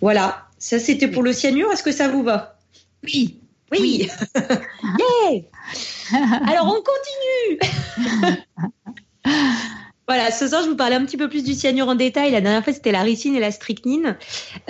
Voilà. 0.00 0.46
Ça, 0.58 0.78
c'était 0.78 1.08
pour 1.08 1.22
le 1.22 1.34
cyanure. 1.34 1.70
Est-ce 1.72 1.82
que 1.82 1.92
ça 1.92 2.08
vous 2.08 2.22
va? 2.22 2.56
Oui. 3.04 3.38
Oui. 3.72 4.08
Alors, 6.46 6.66
on 6.66 6.82
continue. 6.82 7.58
Voilà, 10.08 10.30
ce 10.30 10.48
soir, 10.48 10.62
je 10.64 10.70
vous 10.70 10.76
parlais 10.76 10.96
un 10.96 11.04
petit 11.04 11.18
peu 11.18 11.28
plus 11.28 11.44
du 11.44 11.52
cyanure 11.52 11.88
en 11.88 11.94
détail. 11.94 12.32
La 12.32 12.40
dernière 12.40 12.64
fois, 12.64 12.72
c'était 12.72 12.92
la 12.92 13.02
ricine 13.02 13.36
et 13.36 13.40
la 13.40 13.50
strychnine. 13.50 14.16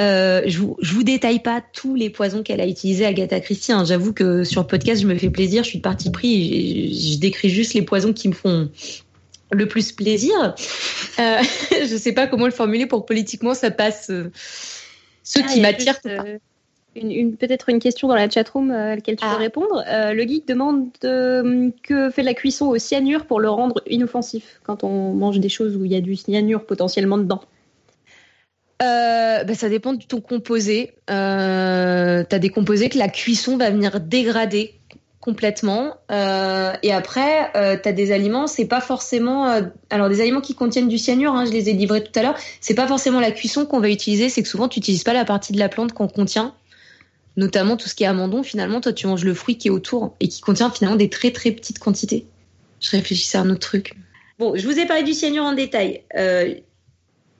Euh, 0.00 0.42
je, 0.46 0.58
vous, 0.58 0.76
je 0.80 0.92
vous 0.92 1.04
détaille 1.04 1.38
pas 1.38 1.62
tous 1.72 1.94
les 1.94 2.10
poisons 2.10 2.42
qu'elle 2.42 2.60
a 2.60 2.66
utilisés, 2.66 3.06
Agatha 3.06 3.38
Christie. 3.38 3.70
Hein. 3.70 3.84
J'avoue 3.84 4.12
que 4.12 4.42
sur 4.42 4.62
le 4.62 4.66
podcast, 4.66 5.00
je 5.00 5.06
me 5.06 5.16
fais 5.16 5.30
plaisir. 5.30 5.62
Je 5.62 5.68
suis 5.68 5.78
de 5.78 5.82
parti 5.84 6.10
pris. 6.10 6.92
Je, 6.92 7.12
je 7.12 7.18
décris 7.20 7.50
juste 7.50 7.74
les 7.74 7.82
poisons 7.82 8.12
qui 8.12 8.26
me 8.26 8.34
font 8.34 8.68
le 9.52 9.68
plus 9.68 9.92
plaisir. 9.92 10.34
Euh, 11.20 11.38
je 11.70 11.96
sais 11.96 12.12
pas 12.12 12.26
comment 12.26 12.46
le 12.46 12.50
formuler 12.50 12.86
pour 12.86 13.02
que 13.02 13.06
politiquement 13.06 13.54
ça 13.54 13.70
passe. 13.70 14.10
Euh, 14.10 14.32
ceux 15.22 15.42
Ah, 15.44 15.52
qui 15.52 15.60
m'attirent. 15.60 16.00
Juste, 17.00 17.02
une, 17.02 17.10
une- 17.12 17.36
Peut-être 17.36 17.68
une 17.68 17.78
question 17.78 18.08
dans 18.08 18.14
la 18.14 18.28
chatroom 18.28 18.70
euh, 18.70 18.92
à 18.92 18.94
laquelle 18.96 19.16
tu 19.16 19.24
Ah. 19.26 19.34
peux 19.34 19.38
répondre. 19.42 19.82
Euh, 19.88 20.12
le 20.12 20.22
geek 20.22 20.46
demande 20.46 20.88
euh, 21.04 21.70
que 21.82 22.10
fait 22.10 22.22
la 22.22 22.34
cuisson 22.34 22.66
au 22.66 22.78
cyanure 22.78 23.26
pour 23.26 23.40
le 23.40 23.50
rendre 23.50 23.82
inoffensif 23.86 24.60
quand 24.64 24.84
on 24.84 25.12
mange 25.12 25.40
des 25.40 25.48
choses 25.48 25.76
où 25.76 25.84
il 25.84 25.92
y 25.92 25.96
a 25.96 26.00
du 26.00 26.16
cyanure 26.16 26.64
potentiellement 26.66 27.18
dedans? 27.18 27.40
Euh, 28.80 29.42
bah, 29.44 29.54
ça 29.54 29.68
dépend 29.68 29.92
de 29.92 30.04
ton 30.04 30.20
composé. 30.20 30.92
Euh, 31.10 32.24
tu 32.28 32.34
as 32.34 32.38
des 32.38 32.48
composés 32.50 32.88
que 32.88 32.98
la 32.98 33.08
cuisson 33.08 33.56
va 33.56 33.70
venir 33.70 34.00
dégrader 34.00 34.74
complètement. 35.20 35.94
Euh, 36.12 36.72
et 36.84 36.92
après, 36.92 37.50
euh, 37.56 37.76
tu 37.82 37.88
as 37.88 37.92
des 37.92 38.12
aliments, 38.12 38.46
c'est 38.46 38.66
pas 38.66 38.80
forcément... 38.80 39.48
euh, 39.48 39.62
alors, 39.90 40.08
des 40.08 40.20
aliments 40.20 40.40
qui 40.40 40.54
contiennent 40.54 40.88
du 40.88 40.96
cyanure, 40.96 41.34
hein, 41.34 41.44
je 41.44 41.50
les 41.50 41.68
ai 41.68 41.72
livrés 41.72 42.04
tout 42.04 42.16
à 42.18 42.22
l'heure, 42.22 42.36
c'est 42.60 42.74
pas 42.74 42.86
forcément 42.86 43.18
la 43.20 43.32
cuisson 43.32 43.66
qu'on 43.66 43.80
va 43.80 43.90
utiliser, 43.90 44.28
c'est 44.28 44.42
que 44.42 44.48
souvent, 44.48 44.68
tu 44.68 44.78
n'utilises 44.78 45.02
pas 45.02 45.12
la 45.12 45.24
partie 45.24 45.52
de 45.52 45.58
la 45.58 45.68
plante 45.68 45.92
qu'on 45.92 46.08
contient. 46.08 46.54
Notamment 47.38 47.76
tout 47.76 47.88
ce 47.88 47.94
qui 47.94 48.02
est 48.02 48.08
amandon, 48.08 48.42
finalement, 48.42 48.80
toi, 48.80 48.92
tu 48.92 49.06
manges 49.06 49.24
le 49.24 49.32
fruit 49.32 49.56
qui 49.56 49.68
est 49.68 49.70
autour 49.70 50.16
et 50.18 50.26
qui 50.26 50.40
contient 50.40 50.70
finalement 50.70 50.96
des 50.96 51.08
très 51.08 51.30
très 51.30 51.52
petites 51.52 51.78
quantités. 51.78 52.26
Je 52.80 52.90
réfléchissais 52.90 53.38
à 53.38 53.42
un 53.42 53.50
autre 53.50 53.60
truc. 53.60 53.94
Bon, 54.40 54.56
je 54.56 54.66
vous 54.66 54.76
ai 54.76 54.86
parlé 54.86 55.04
du 55.04 55.12
cyanure 55.12 55.44
en 55.44 55.52
détail. 55.52 56.02
Euh, 56.16 56.52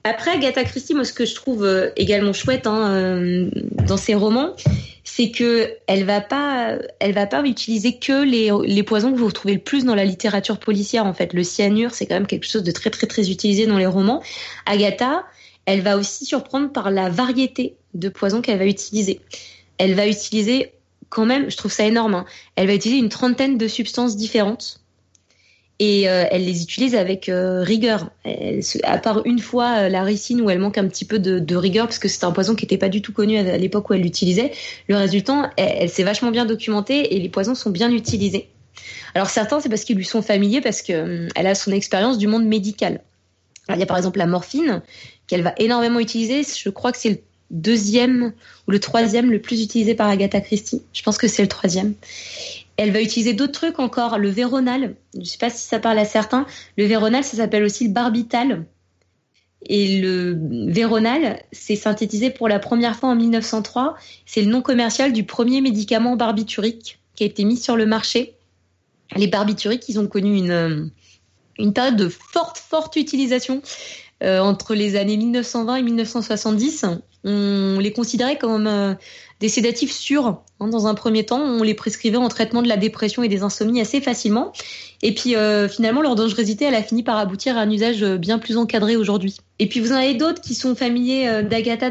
après, 0.05 0.31
Agatha 0.31 0.63
Christie, 0.63 0.93
moi, 0.93 1.03
ce 1.03 1.11
que 1.11 1.25
je 1.25 1.35
trouve 1.35 1.65
euh, 1.65 1.89
également 1.97 2.31
chouette 2.31 2.65
hein, 2.65 2.93
euh, 2.93 3.49
dans 3.89 3.97
ses 3.97 4.15
romans, 4.15 4.55
c'est 5.03 5.31
que 5.31 5.69
elle 5.87 6.05
va 6.05 6.21
pas, 6.21 6.77
elle 7.01 7.11
va 7.11 7.27
pas 7.27 7.43
utiliser 7.43 7.97
que 7.97 8.23
les, 8.23 8.51
les 8.63 8.83
poisons 8.83 9.11
que 9.11 9.17
vous 9.17 9.27
retrouvez 9.27 9.55
le 9.55 9.59
plus 9.59 9.83
dans 9.83 9.95
la 9.95 10.05
littérature 10.05 10.59
policière. 10.59 11.05
En 11.07 11.13
fait, 11.13 11.33
le 11.33 11.43
cyanure, 11.43 11.91
c'est 11.91 12.05
quand 12.05 12.15
même 12.15 12.27
quelque 12.27 12.47
chose 12.47 12.63
de 12.63 12.71
très 12.71 12.89
très 12.89 13.05
très 13.05 13.29
utilisé 13.29 13.65
dans 13.65 13.77
les 13.77 13.85
romans. 13.85 14.23
Agatha, 14.65 15.25
elle 15.65 15.81
va 15.81 15.97
aussi 15.97 16.23
surprendre 16.23 16.71
par 16.71 16.89
la 16.89 17.09
variété 17.09 17.75
de 17.95 18.07
poisons 18.07 18.41
qu'elle 18.41 18.59
va 18.59 18.65
utiliser. 18.65 19.19
Elle 19.79 19.95
va 19.95 20.07
utiliser 20.07 20.71
quand 21.09 21.25
même, 21.25 21.49
je 21.49 21.57
trouve 21.57 21.71
ça 21.71 21.85
énorme. 21.85 22.13
hein, 22.13 22.25
elle 22.55 22.67
va 22.67 22.75
utiliser 22.75 22.99
une 22.99 23.09
trentaine 23.09 23.57
de 23.57 23.67
substances 23.67 24.15
différentes. 24.15 24.81
et 25.79 26.07
euh, 26.09 26.25
elle 26.29 26.45
les 26.45 26.61
utilise 26.61 26.93
avec 26.93 27.29
euh, 27.29 27.63
rigueur. 27.63 28.11
à 28.83 28.97
part 28.99 29.25
une 29.25 29.39
fois 29.39 29.89
la 29.89 30.03
ricine 30.03 30.41
où 30.41 30.49
elle 30.49 30.59
manque 30.59 30.77
un 30.77 30.87
petit 30.87 31.05
peu 31.05 31.17
de, 31.17 31.55
rigueur 31.55 31.87
parce 31.87 31.99
que 31.99 32.07
c'est 32.07 32.23
un 32.25 32.31
poison 32.31 32.53
qui 32.53 32.65
n'était 32.65 32.77
pas 32.77 32.89
du 32.89 33.01
tout 33.01 33.13
connu 33.13 33.37
à, 33.37 33.57
l'époque 33.57 33.89
où 33.89 33.93
elle 33.93 34.01
l'utilisait. 34.01 34.51
Le 34.87 34.97
résultat, 34.97 35.49
elle, 35.57 35.77
elle 35.79 35.89
s'est 35.89 36.03
vachement 36.03 36.31
bien 36.31 36.45
documentée 36.45 37.15
et 37.15 37.19
les 37.19 37.29
poisons 37.29 37.55
sont 37.55 37.71
bien 37.71 37.91
utilisés. 37.91 38.49
Alors 39.13 39.29
certains, 39.29 39.59
c'est 39.59 39.69
parce 39.69 39.83
qu'ils 39.83 39.97
lui 39.97 40.05
sont 40.05 40.21
familiers 40.21 40.61
parce 40.61 40.81
qu'elle 40.81 41.29
hum, 41.35 41.45
a 41.45 41.55
son 41.55 41.71
expérience 41.71 42.17
du 42.17 42.27
monde 42.27 42.45
médical. 42.45 43.01
il 43.69 43.79
y 43.79 43.83
a 43.83 43.85
par 43.85 43.97
exemple 43.97 44.19
la 44.19 44.27
morphine 44.27 44.81
qu'elle 45.27 45.41
va 45.41 45.53
énormément 45.57 45.99
utiliser. 45.99 46.43
Je 46.43 46.69
crois 46.69 46.91
que 46.91 46.97
c'est 46.97 47.09
le 47.09 47.19
deuxième 47.51 48.33
ou 48.67 48.71
le 48.71 48.79
troisième 48.79 49.31
le 49.31 49.41
plus 49.41 49.63
utilisé 49.63 49.95
par 49.95 50.07
Agatha 50.07 50.41
Christie. 50.41 50.81
Je 50.93 51.01
pense 51.03 51.17
que 51.17 51.27
c'est 51.27 51.41
le 51.41 51.47
troisième. 51.47 51.93
Elle 52.77 52.91
va 52.91 53.01
utiliser 53.01 53.33
d'autres 53.33 53.53
trucs 53.53 53.79
encore, 53.79 54.17
le 54.17 54.29
véronal. 54.29 54.95
Je 55.13 55.19
ne 55.19 55.25
sais 55.25 55.37
pas 55.37 55.49
si 55.49 55.65
ça 55.65 55.79
parle 55.79 55.99
à 55.99 56.05
certains. 56.05 56.45
Le 56.77 56.85
véronal, 56.85 57.23
ça 57.23 57.37
s'appelle 57.37 57.63
aussi 57.63 57.87
le 57.87 57.93
barbital. 57.93 58.65
Et 59.65 59.99
le 59.99 60.37
véronal, 60.71 61.43
c'est 61.51 61.75
synthétisé 61.75 62.29
pour 62.29 62.47
la 62.47 62.59
première 62.59 62.95
fois 62.95 63.09
en 63.09 63.15
1903. 63.15 63.95
C'est 64.25 64.41
le 64.41 64.49
nom 64.49 64.61
commercial 64.61 65.11
du 65.11 65.25
premier 65.25 65.59
médicament 65.59 66.15
barbiturique 66.15 66.99
qui 67.15 67.23
a 67.23 67.25
été 67.27 67.43
mis 67.43 67.57
sur 67.57 67.75
le 67.75 67.85
marché. 67.85 68.35
Les 69.15 69.27
barbituriques, 69.27 69.89
ils 69.89 69.99
ont 69.99 70.07
connu 70.07 70.37
une, 70.37 70.91
une 71.57 71.73
période 71.73 71.97
de 71.97 72.07
forte, 72.07 72.57
forte 72.57 72.95
utilisation. 72.95 73.61
Euh, 74.21 74.39
entre 74.39 74.75
les 74.75 74.97
années 74.97 75.15
1920 75.15 75.75
et 75.77 75.81
1970, 75.81 76.85
on 77.23 77.79
les 77.79 77.93
considérait 77.93 78.37
comme 78.37 78.67
euh, 78.67 78.93
des 79.39 79.47
sédatifs 79.47 79.93
sûrs. 79.93 80.41
Hein, 80.59 80.67
dans 80.67 80.87
un 80.87 80.93
premier 80.93 81.25
temps, 81.25 81.39
on 81.39 81.63
les 81.63 81.73
prescrivait 81.73 82.17
en 82.17 82.27
traitement 82.27 82.61
de 82.61 82.67
la 82.67 82.75
dépression 82.75 83.23
et 83.23 83.29
des 83.29 83.43
insomnies 83.43 83.79
assez 83.79 84.01
facilement. 84.01 84.51
Et 85.01 85.13
puis 85.13 85.37
euh, 85.37 85.69
finalement, 85.69 86.01
leur 86.01 86.15
dangerosité, 86.15 86.65
elle 86.65 86.75
a 86.75 86.83
fini 86.83 87.01
par 87.01 87.17
aboutir 87.17 87.57
à 87.57 87.61
un 87.61 87.71
usage 87.71 88.03
bien 88.03 88.39
plus 88.39 88.57
encadré 88.57 88.97
aujourd'hui. 88.97 89.37
Et 89.59 89.69
puis 89.69 89.79
vous 89.79 89.93
en 89.93 89.95
avez 89.95 90.15
d'autres 90.15 90.41
qui 90.41 90.53
sont 90.53 90.75
familiers 90.75 91.43
d'Agatha 91.43 91.89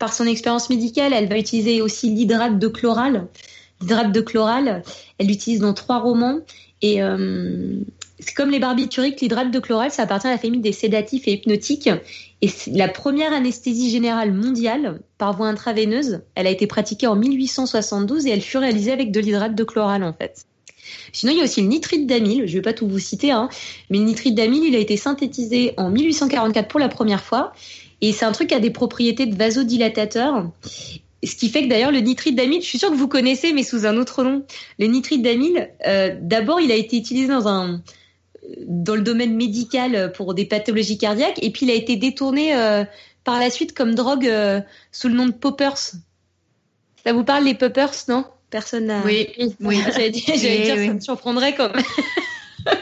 par 0.00 0.12
son 0.12 0.26
expérience 0.26 0.70
médicale. 0.70 1.12
Elle 1.12 1.28
va 1.28 1.38
utiliser 1.38 1.82
aussi 1.82 2.10
l'hydrate 2.10 2.58
de 2.58 2.66
chloral. 2.66 3.28
L'hydrate 3.80 4.10
de 4.10 4.20
chloral, 4.20 4.82
elle 5.18 5.28
l'utilise 5.28 5.60
dans 5.60 5.74
trois 5.74 6.00
romans. 6.00 6.40
Et 6.82 7.00
c'est 8.20 8.34
comme 8.34 8.50
les 8.50 8.60
barbituriques, 8.60 9.20
l'hydrate 9.20 9.50
de 9.50 9.58
chloral, 9.58 9.90
ça 9.90 10.02
appartient 10.02 10.26
à 10.26 10.30
la 10.30 10.38
famille 10.38 10.60
des 10.60 10.72
sédatifs 10.72 11.26
et 11.26 11.32
hypnotiques. 11.32 11.90
Et 12.42 12.48
la 12.72 12.88
première 12.88 13.32
anesthésie 13.32 13.90
générale 13.90 14.32
mondiale 14.32 15.00
par 15.18 15.36
voie 15.36 15.48
intraveineuse, 15.48 16.20
elle 16.34 16.46
a 16.46 16.50
été 16.50 16.66
pratiquée 16.66 17.06
en 17.06 17.16
1872 17.16 18.26
et 18.26 18.30
elle 18.30 18.40
fut 18.40 18.58
réalisée 18.58 18.92
avec 18.92 19.10
de 19.10 19.20
l'hydrate 19.20 19.54
de 19.54 19.64
chloral 19.64 20.04
en 20.04 20.12
fait. 20.12 20.46
Sinon, 21.12 21.32
il 21.32 21.38
y 21.38 21.40
a 21.40 21.44
aussi 21.44 21.62
le 21.62 21.68
nitrite 21.68 22.06
d'amyle. 22.06 22.46
Je 22.46 22.52
ne 22.52 22.58
vais 22.58 22.62
pas 22.62 22.72
tout 22.72 22.86
vous 22.86 22.98
citer, 22.98 23.30
hein, 23.30 23.48
mais 23.90 23.98
le 23.98 24.04
nitrite 24.04 24.34
d'amyle, 24.34 24.64
il 24.64 24.76
a 24.76 24.78
été 24.78 24.96
synthétisé 24.96 25.72
en 25.76 25.90
1844 25.90 26.68
pour 26.68 26.80
la 26.80 26.88
première 26.88 27.22
fois. 27.22 27.52
Et 28.00 28.12
c'est 28.12 28.24
un 28.24 28.32
truc 28.32 28.48
qui 28.48 28.54
a 28.54 28.60
des 28.60 28.70
propriétés 28.70 29.26
de 29.26 29.34
vasodilatateur. 29.34 30.50
Ce 31.22 31.36
qui 31.36 31.48
fait 31.48 31.62
que 31.62 31.68
d'ailleurs 31.68 31.90
le 31.90 32.00
nitrite 32.00 32.36
d'amyle, 32.36 32.60
je 32.60 32.66
suis 32.66 32.78
sûre 32.78 32.90
que 32.90 32.96
vous 32.96 33.08
connaissez, 33.08 33.54
mais 33.54 33.62
sous 33.62 33.86
un 33.86 33.96
autre 33.96 34.22
nom. 34.24 34.44
Le 34.78 34.86
nitrite 34.86 35.22
d'amyle, 35.22 35.70
euh, 35.86 36.14
d'abord, 36.20 36.60
il 36.60 36.70
a 36.70 36.74
été 36.74 36.98
utilisé 36.98 37.28
dans 37.28 37.48
un 37.48 37.80
dans 38.66 38.94
le 38.94 39.02
domaine 39.02 39.34
médical 39.34 40.12
pour 40.12 40.34
des 40.34 40.44
pathologies 40.44 40.98
cardiaques, 40.98 41.42
et 41.42 41.50
puis 41.50 41.66
il 41.66 41.70
a 41.70 41.74
été 41.74 41.96
détourné 41.96 42.56
euh, 42.56 42.84
par 43.24 43.40
la 43.40 43.50
suite 43.50 43.74
comme 43.74 43.94
drogue 43.94 44.26
euh, 44.26 44.60
sous 44.92 45.08
le 45.08 45.14
nom 45.14 45.26
de 45.26 45.32
poppers. 45.32 45.92
Ça 47.04 47.12
vous 47.12 47.24
parle 47.24 47.44
les 47.44 47.54
poppers, 47.54 47.92
non? 48.08 48.24
Personne 48.50 48.86
n'a. 48.86 49.02
Oui, 49.04 49.28
oui. 49.60 49.78
J'allais 49.92 50.10
dire, 50.10 50.76
ça 50.76 50.94
me 50.94 51.00
surprendrait 51.00 51.54
comme. 51.54 51.72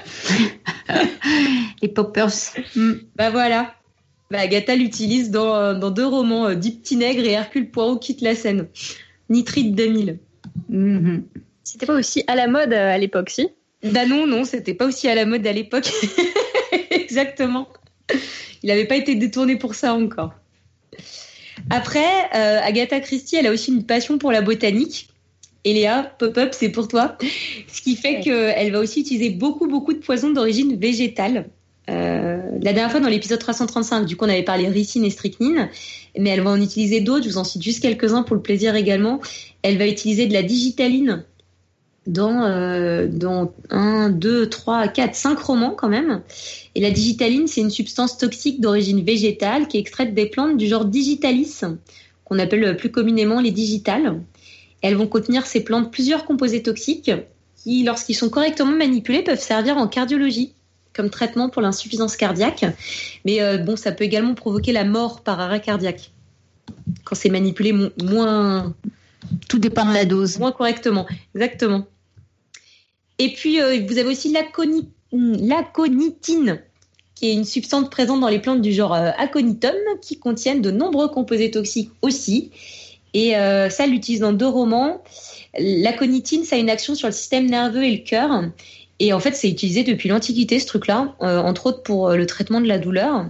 les 1.83 1.89
poppers. 1.89 2.33
Mm. 2.75 2.93
Bah 3.17 3.31
voilà. 3.31 3.75
Bah, 4.31 4.41
Agatha 4.41 4.75
l'utilise 4.75 5.31
dans, 5.31 5.79
dans, 5.79 5.91
deux 5.91 6.07
romans, 6.07 6.49
euh, 6.49 6.55
Deep 6.55 6.91
Nègre 6.93 7.25
et 7.25 7.33
Hercule 7.33 7.71
Poirot 7.71 7.99
quitte 7.99 8.21
la 8.21 8.35
scène. 8.35 8.69
Nitrite 9.29 9.75
2000. 9.75 10.19
Mm-hmm. 10.71 11.23
C'était 11.65 11.87
pas 11.87 11.95
aussi 11.95 12.25
à 12.27 12.35
la 12.35 12.49
mode 12.49 12.73
à 12.73 12.99
l'époque, 12.99 13.31
si? 13.31 13.49
Bah 13.83 14.07
non, 14.07 14.27
non, 14.27 14.45
c'était 14.45 14.75
pas 14.75 14.87
aussi 14.87 15.09
à 15.09 15.15
la 15.15 15.27
mode 15.27 15.47
à 15.47 15.53
l'époque. 15.53 15.91
Exactement. 16.91 17.69
Il 18.63 18.69
n'avait 18.69 18.87
pas 18.87 18.97
été 18.97 19.15
détourné 19.15 19.57
pour 19.57 19.75
ça 19.75 19.95
encore. 19.95 20.33
Après, 21.71 22.29
euh, 22.35 22.61
Agatha 22.63 23.01
Christie, 23.01 23.37
elle 23.37 23.47
a 23.47 23.53
aussi 23.53 23.73
une 23.73 23.85
passion 23.85 24.19
pour 24.19 24.33
la 24.33 24.41
botanique. 24.41 25.09
Et 25.65 25.75
Léa, 25.75 26.15
pop-up, 26.19 26.51
c'est 26.53 26.71
pour 26.71 26.89
toi. 26.89 27.17
Ce 27.69 27.81
qui 27.83 27.95
fait 27.95 28.21
qu'elle 28.21 28.73
va 28.73 28.81
aussi 28.81 29.01
utiliser 29.01 29.31
beaucoup, 29.31 29.69
beaucoup 29.69 29.93
de 29.93 29.99
poisons 29.99 30.31
d'origine 30.31 30.77
végétale. 30.77 31.51
Euh, 31.91 32.41
la 32.61 32.73
dernière 32.73 32.91
fois, 32.91 33.01
dans 33.01 33.09
l'épisode 33.09 33.39
335, 33.39 34.05
du 34.05 34.17
coup, 34.17 34.25
on 34.25 34.29
avait 34.29 34.43
parlé 34.43 34.69
ricine 34.69 35.05
et 35.05 35.11
strychnine, 35.11 35.69
mais 36.19 36.31
elle 36.31 36.41
va 36.41 36.51
en 36.51 36.61
utiliser 36.61 37.01
d'autres. 37.01 37.25
Je 37.25 37.31
vous 37.31 37.39
en 37.39 37.45
cite 37.45 37.63
juste 37.63 37.81
quelques-uns 37.81 38.23
pour 38.23 38.37
le 38.37 38.43
plaisir 38.43 38.75
également. 38.75 39.21
Elle 39.63 39.79
va 39.79 39.87
utiliser 39.87 40.27
de 40.27 40.33
la 40.33 40.43
digitaline, 40.43 41.25
dans, 42.07 42.43
euh, 42.45 43.07
dans 43.07 43.53
1, 43.71 44.11
2, 44.11 44.49
3, 44.49 44.89
4, 44.89 45.15
5 45.15 45.39
romans 45.39 45.75
quand 45.77 45.89
même. 45.89 46.23
Et 46.75 46.81
la 46.81 46.91
digitaline, 46.91 47.47
c'est 47.47 47.61
une 47.61 47.71
substance 47.71 48.19
toxique 48.19 48.61
d'origine 48.61 49.05
végétale 49.05 49.69
qui 49.69 49.77
est 49.77 49.81
extraite 49.81 50.15
des 50.15 50.27
plantes 50.27 50.57
du 50.57 50.67
genre 50.67 50.85
digitalis, 50.85 51.61
qu'on 52.25 52.39
appelle 52.39 52.77
plus 52.77 52.91
communément 52.91 53.41
les 53.41 53.51
digitales. 53.51 54.21
Elles 54.81 54.97
vont 54.97 55.07
contenir 55.07 55.47
ces 55.47 55.63
plantes 55.63 55.93
plusieurs 55.93 56.25
composés 56.25 56.63
toxiques 56.63 57.13
qui, 57.63 57.85
lorsqu'ils 57.85 58.17
sont 58.17 58.31
correctement 58.31 58.73
manipulés, 58.73 59.23
peuvent 59.23 59.41
servir 59.41 59.77
en 59.77 59.87
cardiologie 59.87 60.55
comme 60.93 61.09
traitement 61.09 61.49
pour 61.49 61.63
l'insuffisance 61.63 62.17
cardiaque. 62.17 62.65
Mais 63.25 63.41
euh, 63.41 63.59
bon, 63.59 63.77
ça 63.77 63.93
peut 63.93 64.05
également 64.05 64.35
provoquer 64.35 64.73
la 64.73 64.85
mort 64.85 65.23
par 65.23 65.41
arrêt 65.41 65.61
cardiaque 65.61 66.11
quand 67.05 67.15
c'est 67.15 67.31
manipulé 67.31 67.73
moins. 68.03 68.75
Tout 69.49 69.59
dépend 69.59 69.87
de 69.87 69.95
la 69.95 70.05
dose. 70.05 70.39
Moins 70.39 70.53
correctement, 70.53 71.07
exactement. 71.35 71.87
Et 73.23 73.29
puis, 73.29 73.61
euh, 73.61 73.79
vous 73.87 73.99
avez 73.99 74.09
aussi 74.09 74.35
l'aconitine, 75.13 76.61
qui 77.15 77.29
est 77.29 77.35
une 77.35 77.45
substance 77.45 77.89
présente 77.89 78.19
dans 78.19 78.27
les 78.27 78.41
plantes 78.41 78.61
du 78.63 78.73
genre 78.73 78.95
euh, 78.95 79.13
Aconitum, 79.17 79.77
qui 80.01 80.19
contiennent 80.19 80.61
de 80.61 80.73
nombreux 80.73 81.07
composés 81.07 81.53
toxiques 81.53 81.93
aussi. 82.03 82.51
Et 83.15 83.37
euh, 83.37 83.71
ça, 83.71 83.87
l'utilise 83.87 84.19
dans 84.19 84.33
deux 84.33 84.49
romans. 84.49 85.05
L'aconitine, 85.57 86.43
ça 86.43 86.57
a 86.57 86.59
une 86.59 86.69
action 86.69 86.97
sur 86.97 87.07
le 87.07 87.13
système 87.13 87.47
nerveux 87.47 87.85
et 87.85 87.93
le 87.93 88.03
cœur. 88.03 88.43
Et 88.99 89.13
en 89.13 89.21
fait, 89.21 89.37
c'est 89.37 89.49
utilisé 89.49 89.85
depuis 89.85 90.09
l'Antiquité, 90.09 90.59
ce 90.59 90.67
truc-là, 90.67 91.15
entre 91.21 91.67
autres 91.67 91.85
pour 91.85 92.11
le 92.11 92.27
traitement 92.27 92.61
de 92.61 92.67
la 92.67 92.79
douleur. 92.79 93.27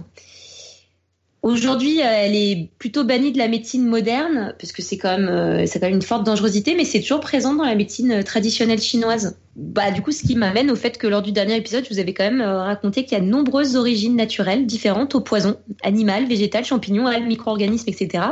Aujourd'hui, 1.43 1.99
euh, 1.99 2.05
elle 2.05 2.37
est 2.37 2.69
plutôt 2.79 3.03
bannie 3.03 3.33
de 3.33 3.37
la 3.37 3.49
médecine 3.49 3.85
moderne, 3.85 4.55
puisque 4.57 4.81
c'est 4.81 4.97
quand 4.97 5.17
même, 5.17 5.27
euh, 5.27 5.65
quand 5.73 5.81
même 5.81 5.95
une 5.95 6.01
forte 6.01 6.23
dangerosité, 6.23 6.73
mais 6.73 6.85
c'est 6.85 7.01
toujours 7.01 7.19
présent 7.19 7.53
dans 7.53 7.65
la 7.65 7.75
médecine 7.75 8.13
euh, 8.13 8.23
traditionnelle 8.23 8.81
chinoise. 8.81 9.37
Bah, 9.57 9.91
du 9.91 10.01
coup, 10.01 10.13
ce 10.13 10.23
qui 10.23 10.37
m'amène 10.37 10.71
au 10.71 10.77
fait 10.77 10.97
que 10.97 11.05
lors 11.05 11.21
du 11.21 11.33
dernier 11.33 11.57
épisode, 11.57 11.83
je 11.83 11.93
vous 11.93 11.99
avais 11.99 12.13
quand 12.13 12.23
même 12.23 12.41
raconté 12.41 13.03
qu'il 13.03 13.17
y 13.17 13.21
a 13.21 13.23
de 13.23 13.29
nombreuses 13.29 13.75
origines 13.75 14.15
naturelles 14.15 14.65
différentes 14.65 15.15
au 15.15 15.19
poison, 15.19 15.57
animal, 15.83 16.27
végétal, 16.27 16.63
champignon, 16.63 17.09
micro-organismes, 17.19 17.89
etc. 17.89 18.23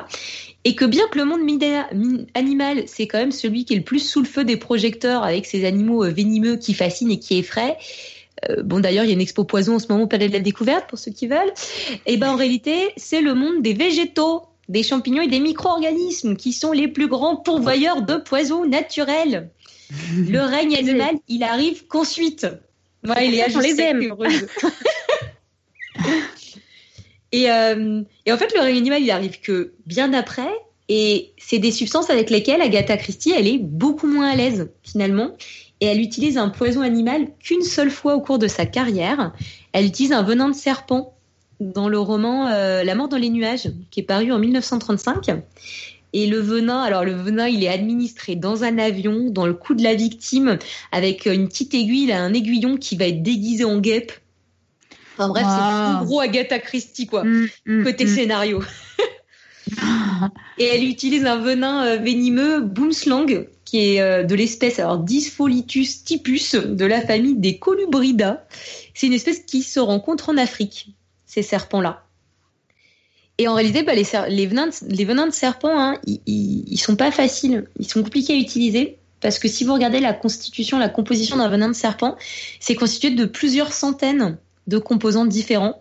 Et 0.63 0.76
que 0.76 0.86
bien 0.86 1.04
que 1.12 1.19
le 1.19 1.26
monde 1.26 1.41
animal, 2.34 2.84
c'est 2.88 3.08
quand 3.08 3.19
même 3.19 3.34
celui 3.34 3.65
qui 3.65 3.74
est 3.74 3.78
le 3.78 3.84
plus 3.84 4.00
sous 4.00 4.21
le 4.21 4.28
feu 4.28 4.45
des 4.45 4.58
projecteurs 4.58 5.24
avec 5.24 5.45
ces 5.45 5.65
animaux 5.65 6.04
venimeux 6.10 6.56
qui 6.56 6.74
fascinent 6.74 7.12
et 7.12 7.19
qui 7.19 7.38
effraient, 7.38 7.78
bon 8.63 8.80
d'ailleurs 8.80 9.04
il 9.04 9.08
y 9.08 9.12
a 9.12 9.13
une 9.13 9.21
expo 9.21 9.43
poison 9.43 9.75
en 9.75 9.80
ce 9.80 9.88
moment 9.89 10.04
au 10.04 10.08
Palais 10.08 10.27
de 10.27 10.34
la 10.34 10.39
Découverte 10.39 10.89
pour 10.89 10.97
ceux 10.99 11.12
qui 11.12 11.27
veulent, 11.27 11.54
et 12.06 12.17
ben 12.17 12.32
en 12.32 12.36
réalité 12.36 12.89
c'est 12.97 13.21
le 13.21 13.34
monde 13.34 13.62
des 13.62 13.73
végétaux, 13.73 14.43
des 14.71 14.84
champignons 14.84 15.21
et 15.21 15.27
des 15.27 15.39
micro-organismes 15.39 16.36
qui 16.36 16.54
sont 16.54 16.71
les 16.71 16.88
plus 16.88 17.08
grands 17.08 17.36
pourvoyeurs 17.36 18.01
de 18.01 18.15
poisons 18.15 18.65
naturels. 18.65 19.49
Le 20.15 20.39
règne 20.45 20.75
animal, 20.75 21.15
il 21.27 21.43
arrive 21.43 21.86
qu'ensuite. 21.88 22.47
Ouais, 23.06 23.27
il 23.27 23.36
est 23.36 23.47
les 23.47 23.82
aime. 23.82 24.01
et, 27.32 27.51
euh, 27.51 28.01
et 28.25 28.32
en 28.32 28.38
fait, 28.38 28.54
le 28.54 28.62
règne 28.62 28.77
animal, 28.77 29.01
il 29.01 29.12
arrive 29.12 29.41
que 29.41 29.73
bien 29.86 30.13
après. 30.13 30.49
Et 30.88 31.34
c'est 31.38 31.60
des 31.60 31.71
substances 31.71 32.10
avec 32.10 32.30
lesquelles 32.30 32.62
Agatha 32.62 32.97
Christie, 32.97 33.34
elle 33.36 33.47
est 33.47 33.58
beaucoup 33.58 34.08
moins 34.08 34.30
à 34.30 34.36
l'aise, 34.36 34.69
finalement 34.84 35.36
et 35.82 35.88
elle 35.88 36.00
utilise 36.00 36.38
un 36.38 36.50
poison 36.50 36.82
animal 36.82 37.28
qu'une 37.39 37.63
seule 37.63 37.89
fois 37.89 38.15
au 38.15 38.22
cours 38.22 38.38
de 38.39 38.48
sa 38.48 38.65
carrière. 38.67 39.34
Elle 39.74 39.86
utilise 39.86 40.13
un 40.13 40.22
venin 40.22 40.50
de 40.50 40.56
serpent 40.56 41.15
dans 41.60 41.89
le 41.89 42.00
roman 42.00 42.48
euh, 42.48 42.84
La 42.84 42.96
mort 42.96 43.10
dans 43.10 43.17
les 43.17 43.30
nuages, 43.30 43.70
qui 43.89 44.00
est 44.00 44.04
paru 44.04 44.32
en 44.32 44.39
1935. 44.39 45.32
Et 46.13 46.28
le 46.28 46.39
venin, 46.39 46.82
alors 46.82 47.04
le 47.04 47.13
venin, 47.13 47.48
il 47.48 47.63
est 47.63 47.70
administré 47.70 48.36
dans 48.36 48.63
un 48.63 48.78
avion, 48.78 49.30
dans 49.30 49.48
le 49.48 49.54
cou 49.54 49.74
de 49.74 49.84
la 49.84 49.96
victime, 49.96 50.60
avec 50.91 51.26
une 51.26 51.48
petite 51.48 51.74
aiguille, 51.74 52.12
un 52.12 52.34
aiguillon 52.34 52.78
qui 52.78 52.96
va 52.96 53.08
être 53.08 53.24
déguisé 53.24 53.63
en 53.63 53.80
guêpe. 53.80 54.12
Enfin 55.17 55.30
bref, 55.30 55.46
c'est 55.48 56.00
c'est 56.00 56.06
gros 56.06 56.20
Agatha 56.20 56.60
Christie, 56.60 57.08
quoi, 57.08 57.24
mm, 57.24 57.48
mm, 57.65 57.84
côté 57.84 58.06
mm. 58.06 58.08
scénario. 58.08 58.63
Et 60.58 60.65
elle 60.65 60.84
utilise 60.84 61.26
un 61.26 61.38
venin 61.38 61.86
euh, 61.86 61.98
venimeux 61.98 62.62
Boomslang, 62.62 63.48
qui 63.71 63.95
est 63.95 64.01
euh, 64.01 64.23
de 64.23 64.36
l'espèce 64.36 64.81
Dyspholitus 64.99 66.03
typus 66.03 66.55
de 66.55 66.86
la 66.86 66.99
famille 66.99 67.36
des 67.36 67.57
Colubrida. 67.57 68.45
C'est 68.93 69.07
une 69.07 69.13
espèce 69.13 69.39
qui 69.39 69.63
se 69.63 69.79
rencontre 69.79 70.27
en 70.27 70.36
Afrique, 70.36 70.89
ces 71.25 71.41
serpents-là. 71.41 72.03
Et 73.38 73.47
en 73.47 73.53
réalité, 73.53 73.84
bah, 73.84 73.93
les, 73.95 74.45
venins 74.45 74.67
de, 74.67 74.73
les 74.89 75.10
hein, 75.63 75.97
ils, 76.05 76.19
ils, 76.67 76.77
sont 76.77 76.97
pas 76.97 77.12
faciles, 77.12 77.65
ils 77.79 77.88
sont 77.88 78.03
compliqués 78.03 78.34
à 78.34 78.36
utiliser 78.36 78.97
parce 79.21 79.39
que 79.39 79.47
si 79.47 79.63
vous 79.63 79.73
regardez 79.73 80.01
la 80.01 80.13
constitution, 80.13 80.77
la 80.77 80.89
composition 80.89 81.38
d'un 81.38 81.47
venin 81.47 81.69
de 81.69 81.73
serpent, 81.73 82.17
c'est 82.60 82.75
constitué 82.75 83.12
de 83.12 83.23
plusieurs 83.23 83.71
centaines 83.71 84.38
de 84.67 84.79
composants 84.79 85.25
différents. 85.25 85.81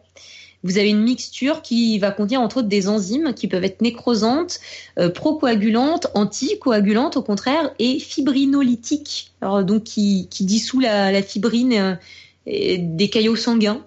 Vous 0.63 0.77
avez 0.77 0.91
une 0.91 1.03
mixture 1.03 1.63
qui 1.63 1.99
va 1.99 2.11
contenir 2.11 2.41
entre 2.41 2.59
autres 2.59 2.69
des 2.69 2.89
enzymes 2.89 3.33
qui 3.35 3.49
peuvent 3.49 3.65
être 3.65 3.81
nécrosantes, 3.81 4.61
euh, 4.99 5.09
procoagulantes, 5.09 6.09
anticoagulantes 6.15 7.17
au 7.17 7.23
contraire, 7.23 7.73
et 7.79 7.99
fibrinolytiques, 7.99 9.33
alors 9.41 9.65
donc 9.65 9.85
qui, 9.85 10.29
qui 10.31 10.45
dissout 10.45 10.81
la, 10.81 11.13
la 11.13 11.23
fibrine 11.23 11.99
euh, 12.47 12.77
des 12.79 13.09
caillots 13.09 13.37
sanguins. 13.37 13.85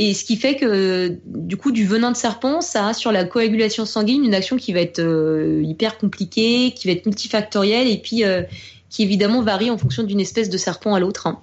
Et 0.00 0.14
ce 0.14 0.24
qui 0.24 0.36
fait 0.36 0.54
que 0.54 1.18
du 1.26 1.56
coup 1.56 1.72
du 1.72 1.84
venin 1.84 2.12
de 2.12 2.16
serpent, 2.16 2.60
ça 2.60 2.86
a 2.86 2.94
sur 2.94 3.10
la 3.10 3.24
coagulation 3.24 3.84
sanguine 3.84 4.24
une 4.24 4.32
action 4.32 4.56
qui 4.56 4.72
va 4.72 4.80
être 4.80 5.00
euh, 5.00 5.60
hyper 5.64 5.98
compliquée, 5.98 6.72
qui 6.74 6.86
va 6.86 6.92
être 6.92 7.04
multifactorielle 7.04 7.88
et 7.88 7.98
puis 7.98 8.22
euh, 8.22 8.42
qui 8.90 9.02
évidemment 9.02 9.42
varie 9.42 9.70
en 9.70 9.76
fonction 9.76 10.04
d'une 10.04 10.20
espèce 10.20 10.50
de 10.50 10.56
serpent 10.56 10.94
à 10.94 11.00
l'autre. 11.00 11.26
Hein. 11.26 11.40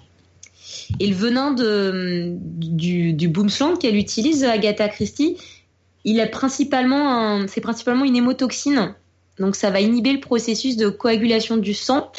Et 1.00 1.08
le 1.08 1.16
venin 1.16 1.52
de, 1.52 2.36
du, 2.38 3.14
du 3.14 3.28
boomslang 3.28 3.78
qu'elle 3.78 3.96
utilise, 3.96 4.44
Agatha 4.44 4.88
Christie, 4.90 5.38
il 6.04 6.20
a 6.20 6.28
principalement 6.28 7.48
c'est 7.48 7.62
principalement 7.62 8.06
une 8.06 8.16
hémotoxine. 8.16 8.96
Donc 9.40 9.56
ça 9.56 9.70
va 9.70 9.82
inhiber 9.82 10.14
le 10.14 10.20
processus 10.20 10.78
de 10.78 10.90
coagulation 10.90 11.58
du 11.58 11.74
sang 11.74 12.12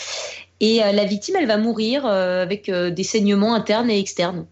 et 0.61 0.83
euh, 0.83 0.93
la 0.93 1.05
victime 1.05 1.37
elle 1.39 1.47
va 1.47 1.57
mourir 1.57 2.05
avec 2.05 2.71
des 2.71 3.05
saignements 3.05 3.55
internes 3.55 3.91
et 3.91 3.99
externes 3.99 4.47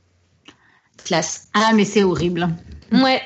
classe. 1.04 1.48
Ah, 1.54 1.72
mais 1.74 1.84
c'est 1.84 2.02
horrible. 2.02 2.48
Ouais. 2.90 3.20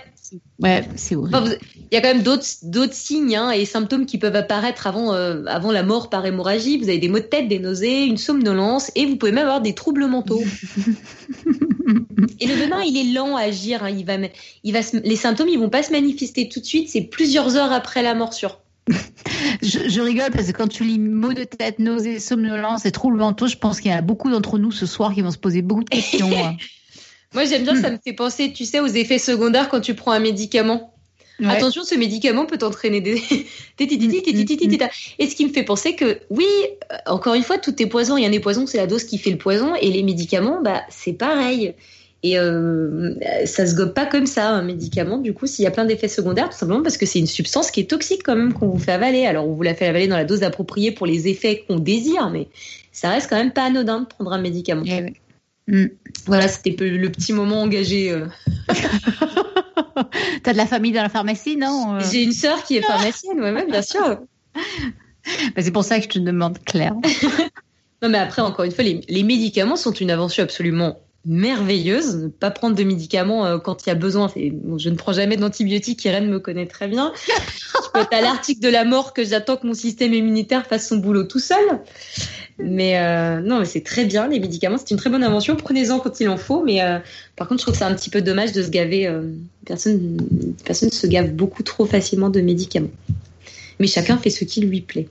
Ouais, 0.61 0.83
c'est 0.97 1.15
horrible. 1.15 1.57
Il 1.91 1.95
y 1.95 1.97
a 1.97 2.01
quand 2.01 2.13
même 2.13 2.25
d'autres 2.25 2.47
d'autres 2.65 2.95
signes 2.95 3.37
hein, 3.37 3.51
et 3.53 3.65
symptômes 3.65 4.07
qui 4.07 4.19
peuvent 4.19 4.35
apparaître 4.35 4.89
avant 4.89 5.15
euh, 5.15 5.45
avant 5.47 5.71
la 5.71 5.85
mort 5.85 6.11
par 6.11 6.27
hémorragie. 6.27 6.79
Vous 6.79 6.89
avez 6.89 6.99
des 6.99 7.09
maux 7.09 7.21
de 7.21 7.25
tête, 7.25 7.47
des 7.49 7.61
nausées, 7.61 8.05
une 8.05 8.17
somnolence 8.17 8.91
et 8.97 9.07
vous 9.07 9.17
pouvez 9.17 9.31
même 9.31 9.45
avoir 9.45 9.61
des 9.61 9.75
troubles 9.75 10.07
mentaux. 10.07 10.43
et 12.41 12.47
le 12.47 12.55
venin, 12.55 12.83
il 12.83 12.97
est 12.97 13.15
lent 13.15 13.37
à 13.37 13.43
agir. 13.43 13.85
Hein. 13.85 13.91
Il 13.91 14.05
va 14.05 14.17
il 14.65 14.73
va 14.73 14.81
les 15.05 15.17
symptômes, 15.17 15.49
ils 15.49 15.59
vont 15.59 15.71
pas 15.71 15.85
se 15.85 15.93
manifester 15.93 16.49
tout 16.49 16.61
de 16.61 16.67
suite. 16.67 16.89
C'est 16.89 17.03
plusieurs 17.03 17.57
heures 17.57 17.73
après 17.73 18.03
la 18.03 18.15
morsure. 18.15 18.61
je, 19.63 19.89
je, 19.89 20.01
rigole 20.01 20.31
parce 20.33 20.47
que 20.47 20.53
quand 20.53 20.69
tu 20.69 20.83
lis 20.83 20.99
maux 20.99 21.35
de 21.35 21.45
tête, 21.45 21.79
nausées, 21.79 22.19
somnolence 22.19 22.87
et 22.87 22.91
troubles 22.91 23.19
mentaux, 23.19 23.47
je 23.47 23.57
pense 23.57 23.81
qu'il 23.81 23.91
y 23.91 23.95
a 23.95 24.01
beaucoup 24.01 24.31
d'entre 24.31 24.59
nous 24.59 24.73
ce 24.73 24.87
soir 24.87 25.15
qui 25.15 25.21
vont 25.21 25.31
se 25.31 25.39
poser 25.39 25.63
beaucoup 25.63 25.85
de 25.85 25.91
questions. 25.91 26.31
Moi, 27.35 27.45
j'aime 27.45 27.63
bien, 27.63 27.81
ça 27.81 27.91
me 27.91 27.99
fait 28.03 28.15
penser, 28.15 28.53
tu 28.53 28.65
sais, 28.65 28.81
aux 28.81 28.87
effets 28.87 29.19
secondaires 29.19 29.69
quand 29.69 29.81
tu 29.81 29.95
prends 29.95 30.13
un 30.13 30.21
médicament. 30.21 30.95
Attention, 31.45 31.85
ce 31.85 31.95
médicament 31.95 32.47
peut 32.47 32.59
t'entraîner 32.59 33.01
des... 33.01 33.15
Et 35.19 35.29
ce 35.29 35.37
qui 35.37 35.47
me 35.47 35.53
fait 35.53 35.63
penser 35.63 35.95
que, 35.95 36.19
oui, 36.31 36.47
euh, 36.93 36.97
encore 37.07 37.35
une 37.35 37.45
fois, 37.45 37.59
tout 37.59 37.81
est 37.81 37.87
poison. 37.87 38.17
Il 38.17 38.25
y 38.25 38.27
a 38.27 38.31
des 38.31 38.41
poisons, 38.41 38.67
c'est 38.67 38.79
la 38.79 38.89
dose 38.89 39.05
qui 39.05 39.19
fait 39.19 39.31
le 39.31 39.39
poison. 39.39 39.75
Et 39.77 39.91
les 39.91 40.03
médicaments, 40.03 40.61
bah, 40.63 40.83
c'est 40.89 41.13
pareil. 41.13 41.75
Et 42.25 42.37
euh, 42.41 43.15
ça 43.45 43.67
se 43.67 43.77
gobe 43.77 43.95
pas 43.95 44.07
comme 44.07 44.27
ça, 44.27 44.49
un 44.49 44.63
médicament. 44.63 45.19
Du 45.19 45.33
coup, 45.33 45.47
s'il 45.47 45.63
y 45.65 45.69
a 45.69 45.71
plein 45.71 45.85
d'effets 45.85 46.09
secondaires, 46.09 46.49
tout 46.49 46.59
simplement 46.59 46.83
parce 46.83 46.97
que 46.97 47.07
c'est 47.07 47.21
une 47.21 47.29
substance 47.29 47.71
qui 47.71 47.81
est 47.81 47.91
toxique 47.91 48.23
quand 48.25 48.35
même 48.35 48.53
qu'on 48.53 48.67
vous 48.67 48.79
fait 48.79 48.91
avaler. 48.91 49.25
Alors, 49.25 49.47
on 49.47 49.53
vous 49.53 49.63
la 49.63 49.75
fait 49.75 49.87
avaler 49.87 50.09
dans 50.09 50.17
la 50.17 50.25
dose 50.25 50.43
appropriée 50.43 50.91
pour 50.91 51.07
les 51.07 51.29
effets 51.29 51.65
qu'on 51.69 51.79
désire, 51.79 52.31
mais 52.31 52.49
ça 52.91 53.11
reste 53.11 53.31
quand 53.31 53.37
même 53.37 53.53
pas 53.53 53.67
anodin 53.67 54.01
de 54.01 54.07
prendre 54.07 54.33
un 54.33 54.41
médicament. 54.41 54.83
Eh 54.85 55.13
Mm. 55.69 55.87
Voilà, 56.27 56.49
c'était 56.49 56.75
le 56.89 57.13
petit 57.13 57.33
moment 57.33 57.63
engagé. 57.63 58.11
Euh. 58.11 58.27
T'as 60.43 60.53
de 60.53 60.57
la 60.57 60.67
famille 60.67 60.93
dans 60.93 61.03
la 61.03 61.09
pharmacie, 61.09 61.57
non 61.57 61.97
euh? 61.97 62.01
J'ai 62.11 62.23
une 62.23 62.33
sœur 62.33 62.65
qui 62.65 62.77
est 62.77 62.83
pharmacienne, 62.83 63.41
ouais, 63.41 63.67
bien 63.67 63.83
sûr. 63.83 64.21
Bah, 65.55 65.61
c'est 65.61 65.73
pour 65.73 65.85
ça 65.85 65.99
que 65.99 66.05
je 66.05 66.09
te 66.09 66.19
demande, 66.19 66.59
Claire. 66.65 66.95
non, 68.03 68.09
mais 68.09 68.17
après, 68.17 68.41
encore 68.41 68.65
une 68.65 68.73
fois, 68.73 68.83
les, 68.83 69.03
les, 69.11 69.23
médicaments 69.23 69.77
sont 69.77 69.93
une 69.93 70.11
invention 70.11 70.43
absolument 70.43 71.01
merveilleuse. 71.29 72.17
Ne 72.17 72.29
pas 72.29 72.51
prendre 72.51 72.75
de 72.75 72.83
médicaments 72.83 73.47
euh, 73.47 73.59
quand 73.59 73.87
il 73.87 73.91
y 73.91 73.93
a 73.93 73.95
besoin. 73.95 74.33
Bon, 74.53 74.79
je 74.79 74.89
ne 74.89 74.97
prends 74.97 75.13
jamais 75.13 75.37
d'antibiotiques, 75.37 76.05
Irène 76.05 76.29
me 76.29 76.41
connaît 76.41 76.67
très 76.67 76.89
bien. 76.89 77.13
je 77.29 77.91
peux 77.93 78.01
être 78.01 78.13
à 78.13 78.21
l'article 78.21 78.61
de 78.61 78.69
la 78.69 78.85
mort 78.85 79.13
que 79.13 79.25
j'attends 79.25 79.57
que 79.57 79.67
mon 79.67 79.75
système 79.75 80.13
immunitaire 80.15 80.67
fasse 80.67 80.89
son 80.89 80.97
boulot 80.97 81.25
tout 81.25 81.39
seul. 81.39 81.81
Mais 82.59 82.99
euh, 82.99 83.41
non, 83.41 83.61
mais 83.61 83.65
c'est 83.65 83.83
très 83.83 84.05
bien 84.05 84.27
les 84.27 84.41
médicaments, 84.41 84.79
c'est 84.79 84.91
une 84.91 84.97
très 84.97 85.11
bonne 85.11 85.23
invention. 85.23 85.55
Prenez-en 85.55 86.01
quand 86.01 86.19
il 86.19 86.29
en 86.29 86.37
faut, 86.37 86.65
mais 86.65 86.83
euh, 86.83 86.99
par 87.37 87.47
contre, 87.47 87.61
je 87.61 87.65
trouve 87.65 87.75
que 87.75 87.79
c'est 87.79 87.85
un 87.85 87.95
petit 87.95 88.11
peu 88.11 88.21
dommage 88.21 88.53
de 88.53 88.63
se 88.63 88.71
gaver. 88.71 89.07
Euh, 89.07 89.23
personne, 89.65 90.17
personne 90.65 90.91
se 90.91 91.07
gave 91.07 91.31
beaucoup 91.31 91.63
trop 91.63 91.87
facilement 91.87 92.31
de 92.31 92.41
médicaments. 92.41 92.91
Mais 93.79 93.87
chacun 93.87 94.19
fait 94.19 94.31
ce 94.31 94.45
qui 94.45 94.61
lui 94.61 94.81
plaît. 94.81 95.09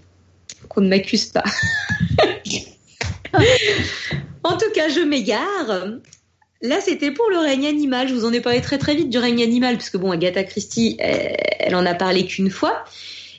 Qu'on 0.68 0.82
ne 0.82 0.90
m'accuse 0.90 1.26
pas. 1.26 1.46
en 4.44 4.58
tout 4.58 4.72
cas, 4.74 4.90
je 4.90 5.02
m'égare. 5.02 6.00
Là, 6.62 6.82
c'était 6.82 7.12
pour 7.12 7.30
le 7.30 7.38
règne 7.38 7.68
animal. 7.68 8.08
Je 8.08 8.14
vous 8.14 8.26
en 8.26 8.34
ai 8.34 8.42
parlé 8.42 8.62
très 8.62 8.78
très 8.78 8.96
vite 8.96 9.10
du 9.10 9.18
règne 9.18 9.44
animal, 9.44 9.78
puisque 9.78 9.98
bon, 9.98 10.12
Agatha 10.12 10.44
Christie, 10.44 10.98
elle 11.00 11.76
en 11.76 11.86
a 11.86 11.94
parlé 11.94 12.26
qu'une 12.26 12.50
fois. 12.50 12.84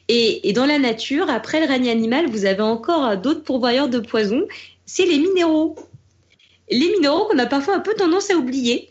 Et, 0.08 0.52
dans 0.54 0.64
la 0.64 0.78
nature, 0.78 1.28
après 1.28 1.60
le 1.60 1.66
règne 1.66 1.90
animal, 1.90 2.30
vous 2.30 2.46
avez 2.46 2.62
encore 2.62 3.18
d'autres 3.18 3.42
pourvoyeurs 3.42 3.88
de 3.88 3.98
poison, 3.98 4.46
c'est 4.86 5.04
les 5.04 5.18
minéraux. 5.18 5.76
Les 6.70 6.90
minéraux 6.92 7.26
qu'on 7.26 7.38
a 7.38 7.46
parfois 7.46 7.76
un 7.76 7.80
peu 7.80 7.94
tendance 7.94 8.30
à 8.30 8.34
oublier. 8.34 8.90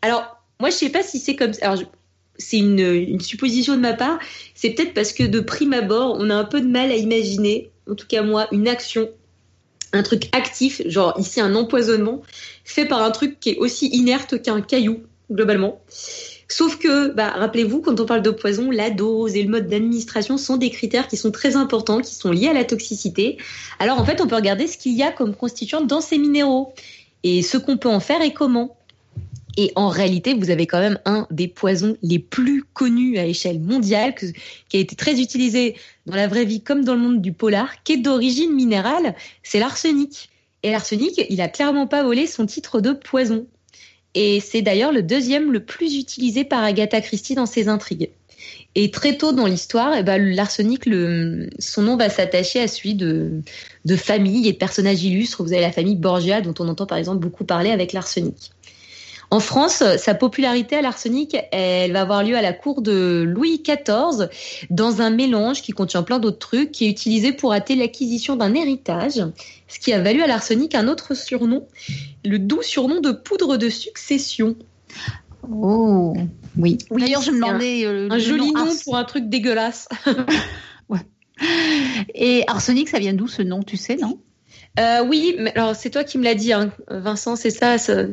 Alors, 0.00 0.40
moi, 0.60 0.70
je 0.70 0.76
sais 0.76 0.90
pas 0.90 1.02
si 1.02 1.18
c'est 1.18 1.34
comme 1.34 1.52
ça. 1.52 1.74
C'est 2.36 2.58
une, 2.58 3.20
supposition 3.20 3.74
de 3.74 3.80
ma 3.80 3.94
part. 3.94 4.18
C'est 4.54 4.70
peut-être 4.70 4.94
parce 4.94 5.12
que 5.12 5.24
de 5.24 5.40
prime 5.40 5.72
abord, 5.72 6.16
on 6.20 6.30
a 6.30 6.34
un 6.34 6.44
peu 6.44 6.60
de 6.60 6.68
mal 6.68 6.90
à 6.92 6.96
imaginer, 6.96 7.70
en 7.90 7.96
tout 7.96 8.06
cas 8.06 8.22
moi, 8.22 8.46
une 8.52 8.68
action, 8.68 9.08
un 9.94 10.02
truc 10.02 10.28
actif, 10.32 10.82
genre 10.86 11.14
ici 11.18 11.40
un 11.40 11.54
empoisonnement, 11.54 12.22
fait 12.64 12.84
par 12.84 13.02
un 13.02 13.10
truc 13.10 13.40
qui 13.40 13.50
est 13.50 13.56
aussi 13.58 13.86
inerte 13.88 14.42
qu'un 14.42 14.60
caillou, 14.60 15.02
globalement. 15.30 15.80
Sauf 16.48 16.78
que, 16.78 17.08
bah, 17.08 17.30
rappelez-vous, 17.30 17.80
quand 17.80 17.98
on 18.00 18.04
parle 18.04 18.22
de 18.22 18.30
poison, 18.30 18.70
la 18.70 18.90
dose 18.90 19.34
et 19.34 19.42
le 19.42 19.48
mode 19.48 19.66
d'administration 19.66 20.36
sont 20.36 20.56
des 20.56 20.70
critères 20.70 21.08
qui 21.08 21.16
sont 21.16 21.30
très 21.30 21.56
importants, 21.56 22.00
qui 22.00 22.14
sont 22.14 22.30
liés 22.30 22.48
à 22.48 22.52
la 22.52 22.64
toxicité. 22.64 23.38
Alors 23.78 23.98
en 23.98 24.04
fait, 24.04 24.20
on 24.20 24.26
peut 24.26 24.36
regarder 24.36 24.66
ce 24.66 24.76
qu'il 24.76 24.92
y 24.92 25.02
a 25.02 25.10
comme 25.10 25.34
constituant 25.34 25.80
dans 25.80 26.00
ces 26.00 26.18
minéraux 26.18 26.74
et 27.22 27.42
ce 27.42 27.56
qu'on 27.56 27.78
peut 27.78 27.88
en 27.88 28.00
faire 28.00 28.20
et 28.22 28.32
comment. 28.32 28.76
Et 29.56 29.72
en 29.76 29.88
réalité, 29.88 30.34
vous 30.34 30.50
avez 30.50 30.66
quand 30.66 30.80
même 30.80 30.98
un 31.04 31.26
des 31.30 31.48
poisons 31.48 31.96
les 32.02 32.18
plus 32.18 32.64
connus 32.72 33.18
à 33.18 33.24
échelle 33.24 33.60
mondiale, 33.60 34.14
qui 34.14 34.76
a 34.76 34.80
été 34.80 34.96
très 34.96 35.20
utilisé 35.20 35.76
dans 36.06 36.16
la 36.16 36.26
vraie 36.26 36.44
vie 36.44 36.60
comme 36.60 36.84
dans 36.84 36.94
le 36.94 37.00
monde 37.00 37.22
du 37.22 37.32
polar, 37.32 37.82
qui 37.84 37.92
est 37.92 37.96
d'origine 37.98 38.52
minérale, 38.52 39.14
c'est 39.42 39.60
l'arsenic. 39.60 40.30
Et 40.62 40.70
l'arsenic, 40.70 41.24
il 41.28 41.40
a 41.40 41.48
clairement 41.48 41.86
pas 41.86 42.02
volé 42.02 42.26
son 42.26 42.46
titre 42.46 42.80
de 42.80 42.92
poison. 42.92 43.46
Et 44.14 44.40
c'est 44.40 44.62
d'ailleurs 44.62 44.92
le 44.92 45.02
deuxième 45.02 45.52
le 45.52 45.64
plus 45.64 45.96
utilisé 45.96 46.44
par 46.44 46.62
Agatha 46.62 47.00
Christie 47.00 47.34
dans 47.34 47.46
ses 47.46 47.68
intrigues. 47.68 48.10
Et 48.76 48.90
très 48.90 49.16
tôt 49.16 49.32
dans 49.32 49.46
l'histoire, 49.46 49.94
eh 49.96 50.02
ben, 50.02 50.18
l'arsenic, 50.34 50.84
son 51.58 51.82
nom 51.82 51.96
va 51.96 52.08
s'attacher 52.10 52.60
à 52.60 52.68
celui 52.68 52.94
de, 52.94 53.42
de 53.84 53.96
familles 53.96 54.48
et 54.48 54.52
de 54.52 54.58
personnages 54.58 55.04
illustres. 55.04 55.42
Vous 55.42 55.52
avez 55.52 55.62
la 55.62 55.72
famille 55.72 55.96
Borgia, 55.96 56.40
dont 56.40 56.54
on 56.58 56.68
entend 56.68 56.86
par 56.86 56.98
exemple 56.98 57.20
beaucoup 57.20 57.44
parler 57.44 57.70
avec 57.70 57.92
l'arsenic. 57.92 58.50
En 59.30 59.40
France, 59.40 59.82
sa 59.98 60.14
popularité 60.14 60.76
à 60.76 60.82
l'arsenic, 60.82 61.36
elle 61.50 61.92
va 61.92 62.02
avoir 62.02 62.22
lieu 62.22 62.36
à 62.36 62.42
la 62.42 62.52
cour 62.52 62.82
de 62.82 63.24
Louis 63.26 63.62
XIV 63.62 64.28
dans 64.70 65.02
un 65.02 65.10
mélange 65.10 65.62
qui 65.62 65.72
contient 65.72 66.02
plein 66.02 66.18
d'autres 66.18 66.38
trucs, 66.38 66.70
qui 66.70 66.86
est 66.86 66.90
utilisé 66.90 67.32
pour 67.32 67.52
hâter 67.52 67.74
l'acquisition 67.74 68.36
d'un 68.36 68.54
héritage, 68.54 69.22
ce 69.68 69.78
qui 69.78 69.92
a 69.92 70.00
valu 70.00 70.22
à 70.22 70.26
l'arsenic 70.26 70.74
un 70.74 70.88
autre 70.88 71.14
surnom, 71.14 71.66
le 72.24 72.38
doux 72.38 72.62
surnom 72.62 73.00
de 73.00 73.12
poudre 73.12 73.56
de 73.56 73.68
succession. 73.68 74.56
Oh, 75.50 76.14
oui. 76.56 76.78
D'ailleurs, 76.90 77.22
je 77.22 77.30
me 77.30 77.36
demandais 77.36 77.84
euh, 77.84 78.08
un 78.10 78.18
joli 78.18 78.52
nom, 78.52 78.68
pour 78.84 78.96
un 78.96 79.04
truc 79.04 79.28
dégueulasse. 79.28 79.88
ouais. 80.88 81.00
Et 82.14 82.44
arsenic, 82.46 82.88
ça 82.88 82.98
vient 82.98 83.14
d'où 83.14 83.26
ce 83.26 83.42
nom, 83.42 83.62
tu 83.62 83.76
sais, 83.76 83.96
non? 83.96 84.18
Euh, 84.78 85.04
Oui, 85.04 85.36
mais 85.38 85.52
alors 85.56 85.76
c'est 85.76 85.90
toi 85.90 86.04
qui 86.04 86.18
me 86.18 86.24
l'as 86.24 86.34
dit, 86.34 86.52
hein, 86.52 86.72
Vincent, 86.88 87.36
c'est 87.36 87.50
ça, 87.50 87.78
ça 87.78 88.04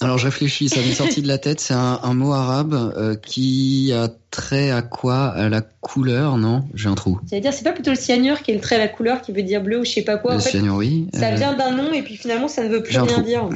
alors 0.00 0.18
je 0.18 0.24
réfléchis, 0.24 0.68
ça 0.68 0.80
m'est 0.80 0.94
sorti 0.94 1.22
de 1.22 1.28
la 1.28 1.38
tête. 1.38 1.60
C'est 1.60 1.74
un, 1.74 2.14
mot 2.14 2.32
arabe 2.32 2.74
euh, 2.96 3.14
qui 3.14 3.92
a 3.92 4.08
trait 4.30 4.70
à 4.70 4.82
quoi? 4.82 5.26
À 5.28 5.48
la 5.48 5.60
couleur, 5.60 6.38
non? 6.38 6.64
J'ai 6.74 6.88
un 6.88 6.94
trou. 6.94 7.20
cest 7.22 7.34
à 7.34 7.40
dire, 7.40 7.52
c'est 7.52 7.64
pas 7.64 7.72
plutôt 7.72 7.90
le 7.90 7.96
cyanure 7.96 8.42
qui 8.42 8.50
est 8.52 8.54
le 8.54 8.60
trait 8.60 8.76
à 8.76 8.78
la 8.78 8.88
couleur 8.88 9.20
qui 9.20 9.32
veut 9.32 9.42
dire 9.42 9.62
bleu 9.62 9.80
ou 9.80 9.84
je 9.84 9.90
sais 9.90 10.02
pas 10.02 10.16
quoi. 10.16 10.34
Le 10.34 10.40
cyanure, 10.40 10.76
oui. 10.76 11.08
Ça 11.14 11.28
euh, 11.28 11.34
vient 11.34 11.54
d'un 11.54 11.72
nom 11.72 11.92
et 11.92 12.02
puis 12.02 12.16
finalement 12.16 12.48
ça 12.48 12.64
ne 12.64 12.68
veut 12.68 12.82
plus 12.82 12.96
rien 12.96 13.20
dire. 13.20 13.48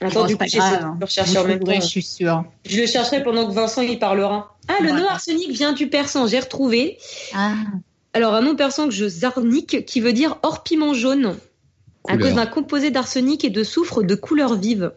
Attends, 0.00 0.26
du 0.26 0.36
coup, 0.36 0.44
j'essaie 0.44 0.78
de 0.78 0.84
le 0.98 1.04
rechercher 1.04 1.38
en 1.38 1.44
même 1.44 1.60
temps. 1.60 1.72
Je 1.72 1.80
suis 1.80 2.02
sûre. 2.02 2.44
Je 2.66 2.80
le 2.80 2.86
chercherai 2.86 3.22
pendant 3.22 3.46
que 3.46 3.52
Vincent 3.52 3.82
y 3.82 3.96
parlera. 3.96 4.56
Ah, 4.68 4.82
le 4.82 4.90
nom 4.90 5.06
arsenic 5.08 5.50
vient 5.50 5.72
du 5.72 5.88
persan, 5.88 6.26
j'ai 6.26 6.40
retrouvé. 6.40 6.98
Ah. 7.34 7.54
Alors, 8.12 8.34
un 8.34 8.42
nom 8.42 8.54
persan 8.54 8.86
que 8.86 8.94
je 8.94 9.08
zarnik, 9.08 9.84
qui 9.86 10.00
veut 10.00 10.12
dire 10.12 10.38
hors 10.42 10.62
piment 10.62 10.94
jaune, 10.94 11.36
à 12.08 12.18
cause 12.18 12.34
d'un 12.34 12.46
composé 12.46 12.90
d'arsenic 12.90 13.44
et 13.44 13.50
de 13.50 13.64
soufre 13.64 14.02
de 14.02 14.14
couleur 14.14 14.54
vive. 14.56 14.92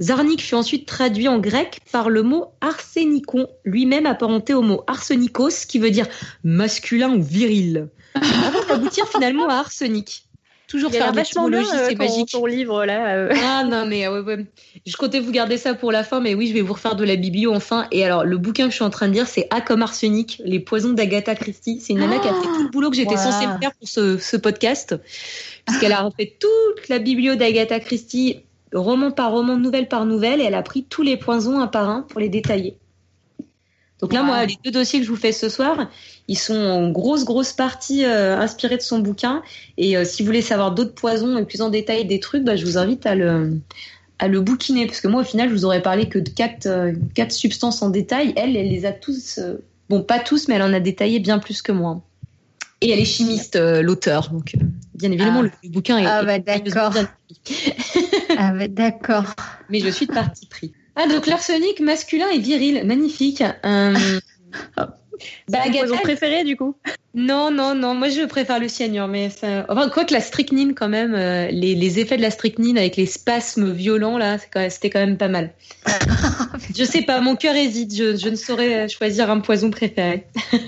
Zarnik 0.00 0.42
fut 0.42 0.54
ensuite 0.54 0.86
traduit 0.86 1.28
en 1.28 1.38
grec 1.38 1.80
par 1.92 2.10
le 2.10 2.22
mot 2.22 2.52
arsénicon, 2.60 3.48
lui-même 3.64 4.06
apparenté 4.06 4.54
au 4.54 4.62
mot 4.62 4.82
arsenikos, 4.86 5.66
qui 5.66 5.78
veut 5.78 5.90
dire 5.90 6.06
masculin 6.44 7.10
ou 7.10 7.22
viril, 7.22 7.88
avant 8.14 8.64
d'aboutir 8.66 9.08
finalement 9.08 9.48
à 9.48 9.54
arsenic. 9.54 10.24
Toujours 10.68 10.90
faire 10.90 11.14
vachement 11.14 11.48
bien 11.48 11.64
c'est 11.64 11.94
magique. 11.94 12.28
Ton 12.30 12.44
livre 12.44 12.84
là. 12.84 13.14
Euh. 13.14 13.34
Ah 13.42 13.64
non 13.64 13.86
mais 13.86 14.06
ouais, 14.06 14.20
ouais. 14.20 14.44
je 14.84 14.96
comptais 14.98 15.18
vous 15.18 15.32
garder 15.32 15.56
ça 15.56 15.72
pour 15.72 15.90
la 15.90 16.04
fin, 16.04 16.20
mais 16.20 16.34
oui, 16.34 16.46
je 16.46 16.52
vais 16.52 16.60
vous 16.60 16.74
refaire 16.74 16.94
de 16.94 17.04
la 17.04 17.16
biblio 17.16 17.54
enfin. 17.54 17.86
Et 17.90 18.04
alors 18.04 18.22
le 18.22 18.36
bouquin 18.36 18.64
que 18.64 18.70
je 18.70 18.74
suis 18.74 18.84
en 18.84 18.90
train 18.90 19.08
de 19.08 19.14
lire, 19.14 19.26
c'est 19.26 19.46
A 19.48 19.62
comme 19.62 19.80
arsenic, 19.80 20.42
les 20.44 20.60
poisons 20.60 20.92
d'Agatha 20.92 21.34
Christie. 21.36 21.80
C'est 21.80 21.94
une 21.94 22.00
nana 22.00 22.18
qui 22.18 22.28
a 22.28 22.34
fait 22.34 22.46
tout 22.46 22.62
le 22.64 22.68
boulot 22.68 22.90
que 22.90 22.96
j'étais 22.96 23.16
censée 23.16 23.46
faire 23.60 23.72
pour 23.78 23.88
ce, 23.88 24.18
ce 24.18 24.36
podcast, 24.36 24.94
puisqu'elle 25.64 25.92
a 25.92 26.02
refait 26.02 26.36
toute 26.38 26.88
la 26.90 26.98
biblio 26.98 27.34
d'Agatha 27.34 27.80
Christie, 27.80 28.42
roman 28.72 29.10
par 29.10 29.32
roman, 29.32 29.56
nouvelle 29.56 29.88
par 29.88 30.06
nouvelle, 30.06 30.40
et 30.40 30.44
elle 30.44 30.54
a 30.54 30.62
pris 30.62 30.84
tous 30.84 31.02
les 31.02 31.16
poisons 31.16 31.60
un 31.60 31.66
par 31.66 31.88
un 31.88 32.02
pour 32.02 32.20
les 32.20 32.28
détailler. 32.28 32.76
Donc 34.00 34.12
là, 34.12 34.22
moi, 34.22 34.46
les 34.46 34.56
deux 34.64 34.70
dossiers 34.70 35.00
que 35.00 35.04
je 35.04 35.10
vous 35.10 35.16
fais 35.16 35.32
ce 35.32 35.48
soir, 35.48 35.90
ils 36.28 36.38
sont 36.38 36.54
en 36.54 36.90
grosse, 36.90 37.24
grosse 37.24 37.52
partie 37.52 38.04
euh, 38.04 38.38
inspirés 38.38 38.76
de 38.76 38.82
son 38.82 39.00
bouquin. 39.00 39.42
Et 39.76 39.96
euh, 39.96 40.04
si 40.04 40.22
vous 40.22 40.26
voulez 40.26 40.42
savoir 40.42 40.72
d'autres 40.72 40.94
poisons 40.94 41.36
et 41.36 41.44
plus 41.44 41.62
en 41.62 41.68
détail 41.68 42.04
des 42.06 42.20
trucs, 42.20 42.44
bah, 42.44 42.54
je 42.54 42.64
vous 42.64 42.78
invite 42.78 43.06
à 43.06 43.16
le, 43.16 43.58
à 44.20 44.28
le 44.28 44.40
bouquiner. 44.40 44.86
Parce 44.86 45.00
que 45.00 45.08
moi, 45.08 45.22
au 45.22 45.24
final, 45.24 45.48
je 45.48 45.54
vous 45.54 45.64
aurais 45.64 45.82
parlé 45.82 46.08
que 46.08 46.20
de 46.20 46.28
quatre, 46.28 46.66
euh, 46.66 46.92
quatre 47.14 47.32
substances 47.32 47.82
en 47.82 47.90
détail. 47.90 48.32
Elle, 48.36 48.56
elle 48.56 48.68
les 48.68 48.86
a 48.86 48.92
tous, 48.92 49.40
bon, 49.88 50.02
pas 50.02 50.20
tous, 50.20 50.46
mais 50.46 50.54
elle 50.54 50.62
en 50.62 50.72
a 50.72 50.80
détaillé 50.80 51.18
bien 51.18 51.40
plus 51.40 51.60
que 51.60 51.72
moi. 51.72 52.00
Et 52.80 52.90
elle 52.90 53.00
est 53.00 53.04
chimiste, 53.04 53.56
l'auteur. 53.56 54.30
Donc, 54.30 54.54
bien 54.94 55.10
évidemment, 55.10 55.42
ah. 55.44 55.50
le, 55.64 55.70
bouquin 55.70 55.98
est. 55.98 56.06
Ah, 56.06 56.22
bah, 56.22 56.38
d'accord. 56.38 56.94
ah, 58.40 58.52
bah, 58.52 58.68
d'accord. 58.68 59.34
Mais 59.68 59.80
je 59.80 59.88
suis 59.88 60.06
de 60.06 60.12
parti 60.12 60.46
pris. 60.46 60.72
Ah, 60.94 61.08
donc 61.08 61.26
l'arsenic 61.26 61.80
masculin 61.80 62.28
et 62.28 62.38
viril, 62.38 62.86
magnifique. 62.86 63.42
Euh... 63.64 64.20
bah, 65.48 65.58
poison 65.72 65.96
préféré 65.96 66.44
du 66.44 66.56
coup? 66.56 66.76
Non, 67.14 67.50
non, 67.50 67.74
non. 67.74 67.96
Moi, 67.96 68.10
je 68.10 68.24
préfère 68.26 68.60
le 68.60 68.68
cyanure, 68.68 69.08
mais 69.08 69.28
ça... 69.28 69.66
enfin, 69.68 69.88
quoi 69.88 70.04
que 70.04 70.14
la 70.14 70.20
strychnine, 70.20 70.76
quand 70.76 70.88
même, 70.88 71.16
euh, 71.16 71.48
les, 71.50 71.74
les, 71.74 71.98
effets 71.98 72.16
de 72.16 72.22
la 72.22 72.30
strychnine 72.30 72.78
avec 72.78 72.94
les 72.94 73.06
spasmes 73.06 73.72
violents 73.72 74.18
là, 74.18 74.38
c'était 74.70 74.88
quand 74.88 75.00
même 75.00 75.18
pas 75.18 75.26
mal. 75.26 75.52
je 76.76 76.84
sais 76.84 77.02
pas, 77.02 77.20
mon 77.20 77.34
cœur 77.34 77.56
hésite. 77.56 77.92
Je, 77.92 78.16
je 78.16 78.28
ne 78.28 78.36
saurais 78.36 78.88
choisir 78.88 79.32
un 79.32 79.40
poison 79.40 79.70
préféré. 79.70 80.28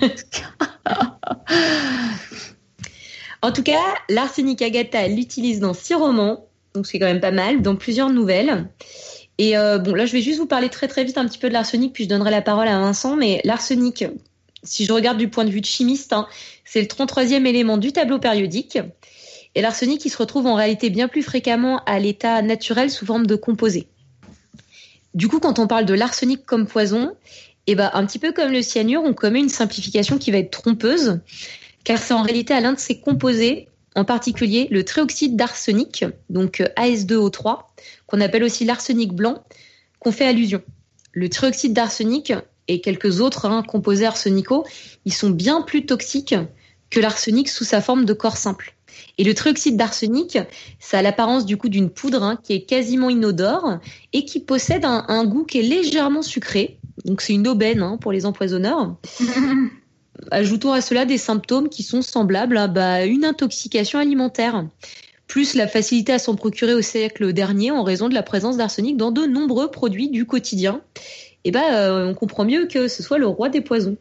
en 3.41 3.53
tout 3.53 3.63
cas, 3.63 3.79
l'arsenic 4.09 4.61
Agatha, 4.61 5.05
elle 5.05 5.15
l'utilise 5.15 5.61
dans 5.61 5.73
six 5.73 5.93
romans, 5.93 6.49
donc 6.73 6.87
c'est 6.87 6.99
quand 6.99 7.05
même 7.05 7.19
pas 7.19 7.31
mal, 7.31 7.61
dans 7.61 7.75
plusieurs 7.75 8.09
nouvelles. 8.09 8.67
Et 9.37 9.57
euh, 9.57 9.77
bon, 9.77 9.93
là, 9.93 10.05
je 10.05 10.13
vais 10.13 10.21
juste 10.21 10.39
vous 10.39 10.45
parler 10.45 10.69
très 10.69 10.87
très 10.87 11.03
vite 11.03 11.17
un 11.17 11.25
petit 11.25 11.39
peu 11.39 11.47
de 11.47 11.53
l'arsenic, 11.53 11.93
puis 11.93 12.03
je 12.03 12.09
donnerai 12.09 12.31
la 12.31 12.41
parole 12.41 12.67
à 12.67 12.79
Vincent. 12.79 13.15
Mais 13.15 13.41
l'arsenic, 13.43 14.05
si 14.63 14.85
je 14.85 14.93
regarde 14.93 15.17
du 15.17 15.29
point 15.29 15.45
de 15.45 15.49
vue 15.49 15.61
de 15.61 15.65
chimiste, 15.65 16.13
hein, 16.13 16.27
c'est 16.63 16.81
le 16.81 16.87
33e 16.87 17.45
élément 17.45 17.77
du 17.77 17.91
tableau 17.91 18.19
périodique. 18.19 18.77
Et 19.55 19.61
l'arsenic, 19.61 20.05
il 20.05 20.09
se 20.09 20.17
retrouve 20.17 20.45
en 20.47 20.55
réalité 20.55 20.89
bien 20.89 21.07
plus 21.07 21.23
fréquemment 21.23 21.81
à 21.85 21.99
l'état 21.99 22.41
naturel 22.41 22.89
sous 22.89 23.05
forme 23.05 23.27
de 23.27 23.35
composé. 23.35 23.87
Du 25.13 25.27
coup, 25.27 25.39
quand 25.39 25.59
on 25.59 25.67
parle 25.67 25.85
de 25.85 25.93
l'arsenic 25.93 26.45
comme 26.45 26.67
poison, 26.67 27.15
eh 27.67 27.75
ben, 27.75 27.89
un 27.93 28.05
petit 28.05 28.19
peu 28.19 28.31
comme 28.31 28.51
le 28.51 28.61
cyanure, 28.61 29.03
on 29.03 29.13
commet 29.13 29.39
une 29.39 29.49
simplification 29.49 30.17
qui 30.17 30.31
va 30.31 30.37
être 30.37 30.51
trompeuse, 30.51 31.19
car 31.83 31.97
c'est 31.97 32.13
en 32.13 32.21
réalité 32.21 32.53
à 32.53 32.61
l'un 32.61 32.73
de 32.73 32.79
ces 32.79 32.99
composés 32.99 33.67
en 33.95 34.05
particulier 34.05 34.67
le 34.71 34.83
trioxyde 34.83 35.35
d'arsenic, 35.35 36.05
donc 36.29 36.61
euh, 36.61 36.67
AS2O3, 36.77 37.59
qu'on 38.07 38.21
appelle 38.21 38.43
aussi 38.43 38.65
l'arsenic 38.65 39.13
blanc, 39.13 39.43
qu'on 39.99 40.11
fait 40.11 40.25
allusion. 40.25 40.61
Le 41.11 41.29
trioxyde 41.29 41.73
d'arsenic 41.73 42.33
et 42.67 42.81
quelques 42.81 43.19
autres 43.19 43.45
hein, 43.45 43.63
composés 43.67 44.05
arsenicaux, 44.05 44.65
ils 45.05 45.13
sont 45.13 45.29
bien 45.29 45.61
plus 45.61 45.85
toxiques 45.85 46.35
que 46.89 46.99
l'arsenic 46.99 47.49
sous 47.49 47.63
sa 47.63 47.81
forme 47.81 48.05
de 48.05 48.13
corps 48.13 48.37
simple. 48.37 48.75
Et 49.17 49.23
le 49.23 49.33
trioxyde 49.33 49.77
d'arsenic, 49.77 50.37
ça 50.79 50.99
a 50.99 51.01
l'apparence 51.01 51.45
du 51.45 51.57
coup 51.57 51.69
d'une 51.69 51.89
poudre 51.89 52.23
hein, 52.23 52.39
qui 52.41 52.53
est 52.53 52.61
quasiment 52.61 53.09
inodore 53.09 53.79
et 54.13 54.25
qui 54.25 54.39
possède 54.39 54.85
un, 54.85 55.25
goût 55.25 55.43
qui 55.43 55.59
est 55.59 55.63
légèrement 55.63 56.21
sucré. 56.21 56.79
Donc 57.05 57.21
c'est 57.21 57.33
une 57.33 57.47
aubaine 57.47 57.81
hein, 57.81 57.97
pour 57.99 58.11
les 58.11 58.25
empoisonneurs. 58.25 58.95
Ajoutons 60.29 60.71
à 60.71 60.81
cela 60.81 61.05
des 61.05 61.17
symptômes 61.17 61.69
qui 61.69 61.83
sont 61.83 62.01
semblables 62.01 62.57
à 62.57 62.67
bah, 62.67 63.05
une 63.05 63.25
intoxication 63.25 63.99
alimentaire, 63.99 64.65
plus 65.27 65.55
la 65.55 65.67
facilité 65.67 66.13
à 66.13 66.19
s'en 66.19 66.35
procurer 66.35 66.73
au 66.73 66.81
siècle 66.81 67.33
dernier 67.33 67.71
en 67.71 67.83
raison 67.83 68.09
de 68.09 68.13
la 68.13 68.23
présence 68.23 68.57
d'arsenic 68.57 68.97
dans 68.97 69.11
de 69.11 69.25
nombreux 69.25 69.71
produits 69.71 70.09
du 70.09 70.25
quotidien. 70.25 70.81
Et 71.43 71.51
bah, 71.51 71.73
euh, 71.73 72.07
on 72.07 72.13
comprend 72.13 72.45
mieux 72.45 72.67
que 72.67 72.87
ce 72.87 73.01
soit 73.01 73.17
le 73.17 73.27
roi 73.27 73.49
des 73.49 73.61
poisons. 73.61 73.97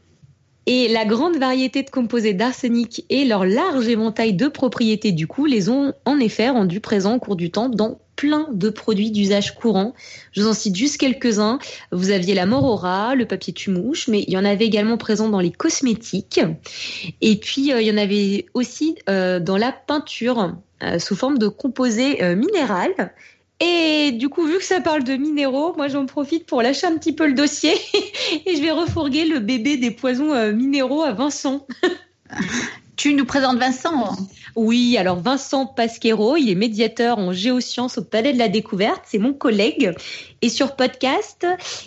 Et 0.67 0.89
la 0.89 1.05
grande 1.05 1.37
variété 1.37 1.83
de 1.83 1.91
composés 1.91 2.35
d'arsenic 2.35 3.05
et 3.09 3.25
leur 3.25 3.45
large 3.45 3.89
éventail 3.89 4.35
de 4.35 4.49
propriétés 4.49 5.13
du 5.13 5.27
coup 5.27 5.47
les 5.47 5.69
ont 5.69 5.95
en 6.05 6.19
effet 6.19 6.51
rendus 6.51 6.81
présents 6.81 7.17
au 7.17 7.19
cours 7.19 7.37
du 7.37 7.51
temps 7.51 7.69
dans 7.69 7.99
plein 8.21 8.49
de 8.53 8.69
produits 8.69 9.11
d'usage 9.11 9.55
courant. 9.55 9.95
Je 10.33 10.43
vous 10.43 10.49
en 10.49 10.53
cite 10.53 10.77
juste 10.77 10.99
quelques-uns. 10.99 11.59
Vous 11.91 12.11
aviez 12.11 12.35
la 12.35 12.45
morora, 12.45 13.15
le 13.15 13.25
papier 13.25 13.55
tumouche, 13.55 14.09
mais 14.09 14.25
il 14.29 14.35
y 14.35 14.37
en 14.37 14.45
avait 14.45 14.67
également 14.67 14.99
présent 14.99 15.31
dans 15.31 15.41
les 15.41 15.51
cosmétiques. 15.51 16.43
Et 17.23 17.37
puis, 17.37 17.73
euh, 17.73 17.81
il 17.81 17.89
y 17.89 17.91
en 17.91 17.97
avait 17.97 18.45
aussi 18.53 18.97
euh, 19.09 19.41
dans 19.41 19.57
la 19.57 19.73
peinture 19.73 20.55
euh, 20.83 20.99
sous 20.99 21.17
forme 21.17 21.39
de 21.39 21.49
composé 21.49 22.19
minéral. 22.37 22.91
Et 23.61 24.13
du 24.13 24.29
coup, 24.29 24.47
vu 24.47 24.59
que 24.59 24.65
ça 24.65 24.81
parle 24.81 25.05
de 25.05 25.15
minéraux, 25.17 25.75
moi 25.77 25.89
j'en 25.89 26.07
profite 26.07 26.47
pour 26.47 26.63
lâcher 26.63 26.87
un 26.87 26.97
petit 26.97 27.13
peu 27.13 27.27
le 27.27 27.35
dossier 27.35 27.73
et 28.47 28.57
je 28.57 28.63
vais 28.63 28.71
refourguer 28.71 29.27
le 29.27 29.39
bébé 29.39 29.77
des 29.77 29.91
poisons 29.91 30.53
minéraux 30.53 31.03
à 31.03 31.13
Vincent. 31.13 31.67
Tu 33.01 33.15
nous 33.15 33.25
présentes 33.25 33.57
Vincent 33.57 34.15
Oui, 34.57 34.99
alors 34.99 35.21
Vincent 35.21 35.65
Pasquero, 35.65 36.37
il 36.37 36.51
est 36.51 36.55
médiateur 36.55 37.17
en 37.17 37.33
géosciences 37.33 37.97
au 37.97 38.05
Palais 38.05 38.35
de 38.35 38.39
la 38.39 38.51
Découverte, 38.51 39.05
c'est 39.07 39.17
mon 39.17 39.33
collègue. 39.33 39.95
Et 40.43 40.51
sur 40.51 40.77
podcast, 40.77 41.47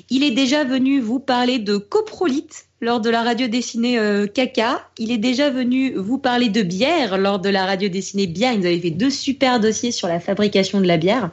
il 0.09 0.23
est 0.23 0.31
déjà 0.31 0.63
venu 0.63 0.99
vous 0.99 1.19
parler 1.19 1.59
de 1.59 1.77
coprolite 1.77 2.65
lors 2.83 2.99
de 2.99 3.09
la 3.09 3.23
radio 3.23 3.47
dessinée 3.47 3.97
euh, 3.97 4.27
Caca. 4.27 4.87
Il 4.97 5.11
est 5.11 5.17
déjà 5.17 5.49
venu 5.49 5.93
vous 5.95 6.17
parler 6.17 6.49
de 6.49 6.61
bière 6.61 7.17
lors 7.17 7.39
de 7.39 7.49
la 7.49 7.65
radio 7.65 7.89
dessinée 7.89 8.27
Bière. 8.27 8.53
Ils 8.53 8.67
avaient 8.67 8.79
fait 8.79 8.91
deux 8.91 9.09
super 9.09 9.59
dossiers 9.59 9.91
sur 9.91 10.07
la 10.07 10.19
fabrication 10.19 10.81
de 10.81 10.87
la 10.87 10.97
bière 10.97 11.31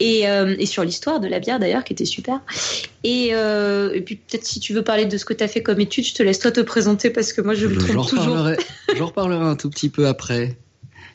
et, 0.00 0.28
euh, 0.28 0.56
et 0.58 0.66
sur 0.66 0.82
l'histoire 0.82 1.20
de 1.20 1.28
la 1.28 1.38
bière 1.38 1.60
d'ailleurs, 1.60 1.84
qui 1.84 1.92
était 1.92 2.04
super. 2.04 2.40
Et, 3.04 3.30
euh, 3.32 3.92
et 3.92 4.00
puis 4.00 4.16
peut-être 4.16 4.46
si 4.46 4.58
tu 4.58 4.72
veux 4.72 4.82
parler 4.82 5.06
de 5.06 5.16
ce 5.16 5.24
que 5.24 5.34
tu 5.34 5.44
as 5.44 5.48
fait 5.48 5.62
comme 5.62 5.80
étude, 5.80 6.06
je 6.06 6.14
te 6.14 6.22
laisse 6.22 6.38
toi 6.38 6.50
te 6.50 6.60
présenter 6.60 7.10
parce 7.10 7.32
que 7.32 7.42
moi 7.42 7.54
je 7.54 7.66
le 7.66 7.76
trouve 7.76 8.08
toujours. 8.08 8.48
J'en 8.96 9.06
reparlerai 9.06 9.44
un 9.46 9.56
tout 9.56 9.70
petit 9.70 9.90
peu 9.90 10.06
après. 10.06 10.56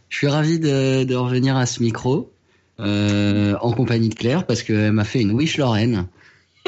Je 0.09 0.17
suis 0.17 0.27
ravi 0.27 0.59
de, 0.59 1.03
de 1.03 1.15
revenir 1.15 1.57
à 1.57 1.65
ce 1.65 1.81
micro. 1.81 2.31
Euh, 2.79 3.55
en 3.61 3.71
compagnie 3.71 4.09
de 4.09 4.13
Claire 4.13 4.45
parce 4.45 4.61
qu'elle 4.61 4.91
m'a 4.91 5.03
fait 5.03 5.19
une 5.19 5.31
wish 5.31 5.57
Lorraine. 5.57 6.05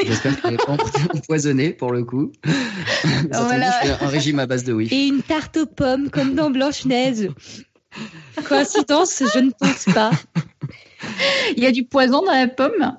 J'espère 0.05 0.41
qu'elle 0.41 0.51
n'est 0.51 0.57
pas 0.57 0.77
empoisonnée 1.13 1.71
pour 1.71 1.91
le 1.91 2.03
coup. 2.03 2.31
un 3.31 4.07
régime 4.07 4.39
à 4.39 4.45
base 4.45 4.63
de 4.63 4.73
wish. 4.73 4.91
Et 4.91 5.07
une 5.07 5.21
tarte 5.21 5.57
aux 5.57 5.65
pommes 5.65 6.09
comme 6.09 6.35
dans 6.35 6.49
Blanche-Neige. 6.49 7.29
Coïncidence, 8.47 9.23
je 9.33 9.39
ne 9.39 9.51
pense 9.51 9.85
pas. 9.93 10.11
Il 11.57 11.63
y 11.63 11.67
a 11.67 11.71
du 11.71 11.83
poison 11.83 12.23
dans 12.23 12.31
la 12.31 12.47
pomme? 12.47 12.97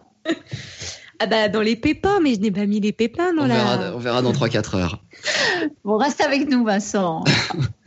Ah 1.22 1.26
bah 1.26 1.48
dans 1.48 1.60
les 1.60 1.76
pépins, 1.76 2.18
mais 2.20 2.34
je 2.34 2.40
n'ai 2.40 2.50
pas 2.50 2.64
mis 2.64 2.80
les 2.80 2.92
pépins 2.92 3.34
dans 3.34 3.42
on 3.42 3.46
la... 3.46 3.54
Verra, 3.54 3.92
on 3.94 3.98
verra 3.98 4.22
dans 4.22 4.32
3-4 4.32 4.76
heures. 4.76 5.04
Bon, 5.84 5.98
reste 5.98 6.22
avec 6.22 6.48
nous 6.48 6.64
Vincent. 6.64 7.24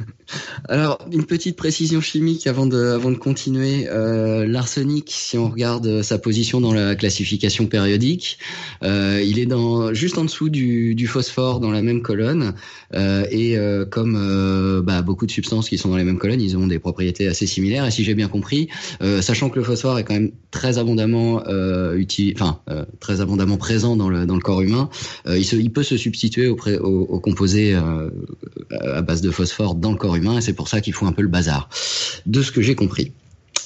Alors, 0.69 0.99
une 1.11 1.25
petite 1.25 1.55
précision 1.55 2.01
chimique 2.01 2.47
avant 2.47 2.65
de, 2.65 2.77
avant 2.77 3.11
de 3.11 3.17
continuer. 3.17 3.87
Euh, 3.89 4.45
L'arsenic, 4.47 5.09
si 5.09 5.37
on 5.37 5.49
regarde 5.49 6.01
sa 6.01 6.17
position 6.17 6.61
dans 6.61 6.73
la 6.73 6.95
classification 6.95 7.67
périodique, 7.67 8.37
euh, 8.83 9.21
il 9.25 9.39
est 9.39 9.45
dans, 9.45 9.93
juste 9.93 10.17
en 10.17 10.25
dessous 10.25 10.49
du, 10.49 11.07
phosphore 11.07 11.59
dans 11.59 11.71
la 11.71 11.81
même 11.81 12.01
colonne. 12.01 12.53
Euh, 12.93 13.25
et 13.31 13.57
euh, 13.57 13.85
comme 13.85 14.15
euh, 14.17 14.81
bah, 14.81 15.01
beaucoup 15.01 15.25
de 15.25 15.31
substances 15.31 15.69
qui 15.69 15.77
sont 15.77 15.89
dans 15.89 15.97
les 15.97 16.03
mêmes 16.03 16.17
colonnes, 16.17 16.41
ils 16.41 16.57
ont 16.57 16.67
des 16.67 16.79
propriétés 16.79 17.27
assez 17.27 17.47
similaires. 17.47 17.85
Et 17.85 17.91
si 17.91 18.03
j'ai 18.03 18.15
bien 18.15 18.27
compris, 18.27 18.69
euh, 19.01 19.21
sachant 19.21 19.49
que 19.49 19.59
le 19.59 19.65
phosphore 19.65 19.99
est 19.99 20.03
quand 20.03 20.13
même 20.13 20.31
très 20.51 20.77
abondamment 20.77 21.43
très 22.99 23.21
abondamment 23.21 23.57
présent 23.57 23.95
dans 23.95 24.09
le, 24.09 24.25
dans 24.25 24.35
le 24.35 24.41
corps 24.41 24.61
humain, 24.61 24.89
il, 25.27 25.71
peut 25.71 25.83
se 25.83 25.97
substituer 25.97 26.47
au, 26.47 26.55
au, 26.55 27.01
au 27.09 27.19
composé 27.19 27.73
à 27.73 29.01
base 29.01 29.21
de 29.21 29.31
phosphore 29.31 29.75
dans 29.75 29.91
le 29.91 29.97
corps 29.97 30.15
humain 30.15 30.22
et 30.31 30.41
c'est 30.41 30.53
pour 30.53 30.67
ça 30.67 30.81
qu'il 30.81 30.93
faut 30.93 31.05
un 31.05 31.11
peu 31.11 31.21
le 31.21 31.27
bazar, 31.27 31.69
de 32.25 32.41
ce 32.41 32.51
que 32.51 32.61
j'ai 32.61 32.75
compris. 32.75 33.11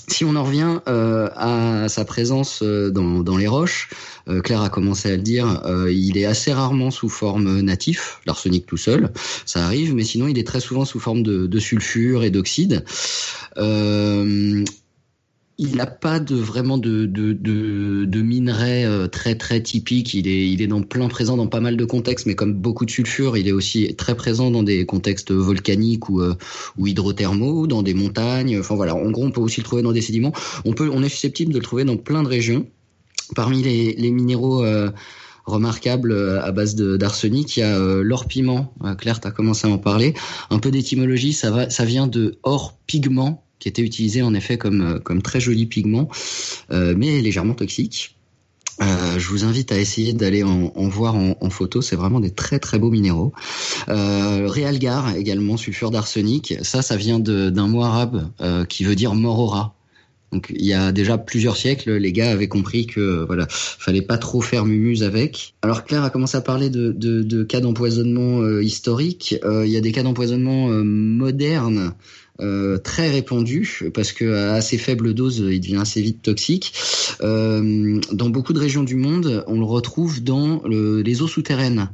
Si 0.10 0.24
on 0.24 0.36
en 0.38 0.44
revient 0.46 0.80
euh, 0.88 1.30
à 1.36 1.90
sa 1.90 2.06
présence 2.06 2.62
euh, 2.64 2.90
dans, 2.90 3.38
les 3.38 3.48
roches, 3.48 3.90
euh, 4.30 4.42
Claire 4.42 4.62
a 4.62 4.70
commencé 4.70 5.12
à 5.12 5.18
le 5.18 5.22
dire, 5.22 5.62
il 5.90 6.18
est 6.18 6.26
assez 6.26 6.54
rarement 6.54 6.92
sous 6.92 7.10
forme 7.10 7.62
natif, 7.62 8.22
l'arsenic 8.26 8.66
tout 8.66 8.78
seul, 8.78 9.12
ça 9.46 9.66
arrive, 9.66 9.94
mais 9.94 10.04
sinon 10.04 10.28
il 10.28 10.40
est 10.40 10.48
très 10.48 10.62
souvent 10.62 10.86
sous 10.86 11.00
forme 11.00 11.24
de 11.24 11.60
sulfure 11.60 12.24
et 12.24 12.30
d'oxyde 12.30 12.84
il 15.60 15.76
n'a 15.76 15.88
pas 15.88 16.20
de 16.20 16.36
vraiment 16.36 16.78
de, 16.78 17.06
de, 17.06 17.34
de, 17.34 18.06
de 18.06 18.22
minerai 18.22 18.86
euh, 18.86 19.08
très 19.08 19.36
très 19.36 19.62
typique. 19.62 20.14
Il 20.14 20.28
est, 20.28 20.48
il 20.50 20.62
est 20.62 20.68
dans 20.68 20.84
plein 20.84 21.08
présent 21.08 21.36
dans 21.36 21.48
pas 21.48 21.62
mal 21.62 21.78
de 21.78 21.86
contextes, 21.86 22.28
mais 22.28 22.36
comme 22.36 22.54
beaucoup 22.54 22.86
de 22.86 22.92
sulfure, 22.92 23.38
il 23.38 23.48
est 23.48 23.52
aussi 23.52 23.96
très 23.96 24.16
présent 24.16 24.52
dans 24.52 24.62
des 24.62 24.86
contextes 24.86 25.32
volcaniques 25.32 26.10
ou, 26.10 26.22
euh, 26.22 26.36
ou 26.78 26.86
hydrothermaux, 26.86 27.66
dans 27.66 27.82
des 27.82 27.96
montagnes. 27.96 28.60
Enfin 28.60 28.76
voilà, 28.76 28.96
en 28.96 29.10
gros, 29.10 29.26
on 29.26 29.32
peut 29.32 29.42
aussi 29.42 29.62
le 29.62 29.66
trouver 29.66 29.82
dans 29.82 29.94
des 29.94 30.02
sédiments. 30.02 30.34
On 30.64 30.74
peut, 30.74 30.92
on 30.94 31.02
est 31.02 31.10
susceptible 31.10 31.52
de 31.52 31.58
le 31.58 31.64
trouver 31.64 31.86
dans 31.86 31.98
plein 31.98 32.22
de 32.22 32.28
régions. 32.28 32.68
Parmi 33.36 33.64
les, 33.64 33.94
les 33.94 34.12
minéraux 34.12 34.64
euh, 34.64 34.92
remarquables 35.46 36.14
à 36.42 36.52
base 36.52 36.76
d'arsenic, 36.76 37.58
il 37.58 37.62
y 37.62 37.64
a 37.64 37.80
l'or 37.80 38.26
piment. 38.26 38.74
Claire, 38.98 39.20
tu 39.20 39.28
as 39.28 39.32
commencé 39.32 39.68
à 39.68 39.72
en 39.72 39.78
parler. 39.78 40.14
Un 40.50 40.60
peu 40.60 40.72
d'étymologie, 40.72 41.34
ça 41.34 41.52
va, 41.52 41.70
ça 41.70 41.84
vient 41.84 42.06
de 42.06 42.38
or 42.44 42.78
pigment 42.86 43.47
qui 43.60 43.68
était 43.68 43.82
utilisé 43.82 44.22
en 44.22 44.34
effet 44.34 44.58
comme, 44.58 44.82
euh, 44.82 45.00
comme 45.00 45.22
très 45.22 45.40
joli 45.40 45.66
pigment, 45.66 46.10
euh, 46.72 46.94
mais 46.98 47.22
légèrement 47.22 47.54
toxique. 47.54 48.16
Euh, 48.80 49.18
je 49.18 49.28
vous 49.30 49.44
invite 49.44 49.72
à 49.72 49.80
essayer 49.80 50.14
d'aller 50.14 50.44
en, 50.44 50.70
voir 50.88 51.16
en, 51.16 51.50
photo. 51.50 51.82
C'est 51.82 51.96
vraiment 51.96 52.20
des 52.20 52.30
très 52.30 52.60
très 52.60 52.78
beaux 52.78 52.92
minéraux. 52.92 53.34
Euh, 53.90 54.48
Realgar 54.48 55.16
également, 55.16 55.58
sulfure 55.58 55.90
d'arsenic. 55.90 56.54
Ça, 56.62 56.84
ça 56.84 56.96
vient 56.96 57.18
d'un 57.18 57.68
mot 57.68 57.84
arabe 57.84 58.30
qui 58.70 58.84
veut 58.84 58.94
dire 58.94 59.16
morora. 59.16 59.74
Donc 60.32 60.54
il 60.54 60.66
y 60.66 60.74
a 60.74 60.92
déjà 60.92 61.18
plusieurs 61.18 61.56
siècles, 61.56 61.94
les 61.94 62.12
gars 62.12 62.30
avaient 62.30 62.50
compris 62.50 62.86
que 62.86 63.26
voilà, 63.26 63.48
fallait 63.50 64.02
pas 64.02 64.18
trop 64.18 64.42
faire 64.42 64.66
mumuse 64.66 65.02
avec. 65.02 65.56
Alors 65.62 65.86
Claire 65.86 66.04
a 66.04 66.10
commencé 66.10 66.36
à 66.36 66.42
parler 66.42 66.70
de, 66.70 66.92
de, 66.92 67.44
cas 67.44 67.62
d'empoisonnement 67.62 68.46
historiques. 68.60 69.38
il 69.42 69.72
y 69.72 69.78
a 69.78 69.82
des 69.82 69.94
cas 69.94 70.04
d'empoisonnement 70.04 70.68
modernes 70.68 71.94
euh, 72.40 72.78
très 72.78 73.10
répandu 73.10 73.90
parce 73.94 74.12
que 74.12 74.34
à 74.34 74.54
assez 74.54 74.78
faible 74.78 75.14
dose, 75.14 75.44
il 75.50 75.60
devient 75.60 75.78
assez 75.78 76.02
vite 76.02 76.22
toxique. 76.22 76.74
Euh, 77.22 78.00
dans 78.12 78.30
beaucoup 78.30 78.54
de 78.54 78.60
régions 78.60 78.84
du 78.84 78.96
monde, 78.96 79.44
on 79.48 79.60
le 79.60 79.66
retrouve 79.66 80.24
dans 80.24 80.62
les 80.66 81.22
eaux 81.22 81.28
souterraines. 81.28 81.90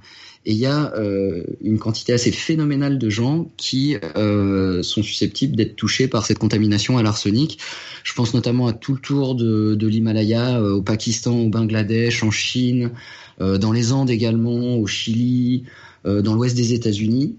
Et 0.46 0.52
il 0.52 0.58
y 0.58 0.66
a 0.66 0.94
euh, 0.98 1.44
une 1.62 1.80
quantité 1.80 2.12
assez 2.12 2.32
phénoménale 2.32 2.98
de 2.98 3.10
gens 3.10 3.50
qui 3.56 3.96
euh, 4.18 4.84
sont 4.84 5.02
susceptibles 5.02 5.56
d'être 5.56 5.78
touchés 5.78 6.10
par 6.10 6.26
cette 6.26 6.38
contamination 6.38 6.98
à 6.98 7.04
l'arsenic. 7.04 7.60
Je 8.04 8.14
pense 8.14 8.34
notamment 8.34 8.68
à 8.68 8.74
tout 8.74 8.94
le 8.94 9.00
tour 9.00 9.36
de, 9.36 9.76
de 9.76 9.88
l'Himalaya, 9.88 10.62
au 10.62 10.82
Pakistan, 10.82 11.40
au 11.40 11.50
Bangladesh, 11.50 12.24
en 12.24 12.32
Chine, 12.32 12.92
dans 13.40 13.72
les 13.72 13.94
Andes 13.94 14.10
également, 14.10 14.76
au 14.76 14.86
Chili, 14.86 15.64
dans 16.04 16.36
l'ouest 16.36 16.58
des 16.58 16.74
États-Unis. 16.74 17.38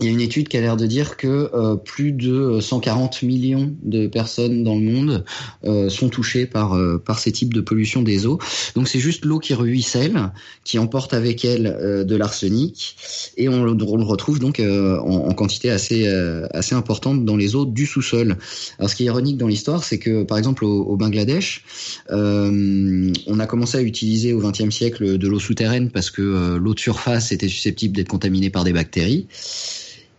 Il 0.00 0.06
y 0.06 0.08
a 0.10 0.12
une 0.12 0.20
étude 0.20 0.48
qui 0.48 0.58
a 0.58 0.60
l'air 0.60 0.76
de 0.76 0.86
dire 0.86 1.16
que 1.16 1.50
euh, 1.54 1.76
plus 1.76 2.12
de 2.12 2.60
140 2.60 3.22
millions 3.22 3.74
de 3.82 4.06
personnes 4.08 4.62
dans 4.62 4.74
le 4.74 4.82
monde 4.82 5.24
euh, 5.64 5.88
sont 5.88 6.10
touchées 6.10 6.44
par 6.44 6.74
euh, 6.74 6.98
par 6.98 7.18
ces 7.18 7.32
types 7.32 7.54
de 7.54 7.62
pollution 7.62 8.02
des 8.02 8.26
eaux. 8.26 8.38
Donc 8.74 8.88
c'est 8.88 8.98
juste 8.98 9.24
l'eau 9.24 9.38
qui 9.38 9.54
ruisselle, 9.54 10.32
qui 10.64 10.78
emporte 10.78 11.14
avec 11.14 11.46
elle 11.46 12.04
de 12.06 12.16
l'arsenic, 12.16 12.96
et 13.38 13.48
on, 13.48 13.62
on, 13.62 13.96
le 13.96 14.04
retrouve 14.04 14.38
donc 14.38 14.60
en, 14.60 15.06
en, 15.06 15.32
quantité 15.32 15.70
assez 15.70 16.06
assez 16.52 16.74
importante 16.74 17.24
dans 17.24 17.36
les 17.36 17.54
eaux 17.54 17.64
du 17.64 17.86
sous-sol. 17.86 18.36
Alors 18.78 18.90
ce 18.90 18.96
qui 18.96 19.04
est 19.04 19.06
ironique 19.06 19.38
dans 19.38 19.48
l'histoire, 19.48 19.82
c'est 19.82 19.98
que 19.98 20.24
par 20.24 20.36
exemple 20.36 20.64
au, 20.64 20.82
au 20.84 20.96
Bangladesh, 20.96 21.64
on 22.10 23.40
a 23.40 23.46
commencé 23.46 23.78
à 23.78 23.82
utiliser 23.82 24.34
au 24.34 24.40
XXe 24.40 24.74
siècle 24.74 25.16
de 25.16 25.28
l'eau 25.28 25.38
souterraine 25.38 25.90
parce 25.90 26.10
que 26.10 26.56
l'eau 26.56 26.74
de 26.74 26.80
surface 26.80 27.32
était 27.32 27.48
susceptible 27.48 27.96
d'être 27.96 28.08
contaminée 28.08 28.50
par 28.50 28.64
des 28.64 28.72
bactéries. 28.72 29.26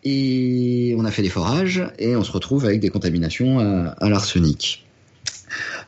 Et 0.03 0.95
on 0.97 1.05
a 1.05 1.11
fait 1.11 1.21
des 1.21 1.29
forages 1.29 1.83
et 1.99 2.15
on 2.15 2.23
se 2.23 2.31
retrouve 2.31 2.65
avec 2.65 2.79
des 2.79 2.89
contaminations 2.89 3.59
à, 3.59 4.09
l'arsenic. 4.09 4.86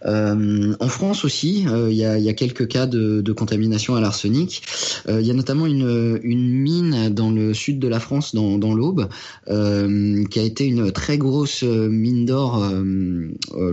Euh, 0.06 0.74
en 0.80 0.88
France 0.88 1.26
aussi, 1.26 1.66
euh, 1.68 1.92
il 1.92 1.98
y, 1.98 2.06
a, 2.06 2.34
quelques 2.34 2.68
cas 2.68 2.88
de, 2.88 3.32
contamination 3.34 3.96
à 3.96 4.02
l'arsenic. 4.02 4.64
Euh, 5.08 5.22
il 5.22 5.28
y 5.28 5.32
a 5.32 5.34
notamment 5.34 5.66
une, 5.66 6.20
mine 6.24 7.10
dans 7.10 7.32
le 7.32 7.54
sud 7.54 7.80
de 7.80 7.88
la 7.88 8.00
France, 8.00 8.36
dans, 8.36 8.74
l'Aube, 8.74 9.10
qui 9.48 10.40
a 10.40 10.44
été 10.44 10.66
une 10.66 10.92
très 10.92 11.18
grosse 11.18 11.64
mine 11.64 12.26
d'or 12.26 12.64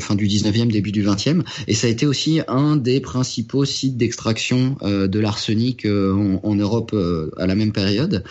fin 0.00 0.14
du 0.14 0.26
19e, 0.26 0.70
début 0.70 0.92
du 0.92 1.04
20e. 1.04 1.42
Et 1.68 1.74
ça 1.74 1.86
a 1.86 1.90
été 1.90 2.06
aussi 2.06 2.40
un 2.48 2.76
des 2.76 3.00
principaux 3.00 3.64
sites 3.64 3.96
d'extraction 3.96 4.76
de 4.82 5.18
l'arsenic 5.18 5.86
en, 5.86 6.54
Europe 6.56 6.96
à 7.36 7.46
la 7.46 7.54
même 7.54 7.72
période, 7.72 8.24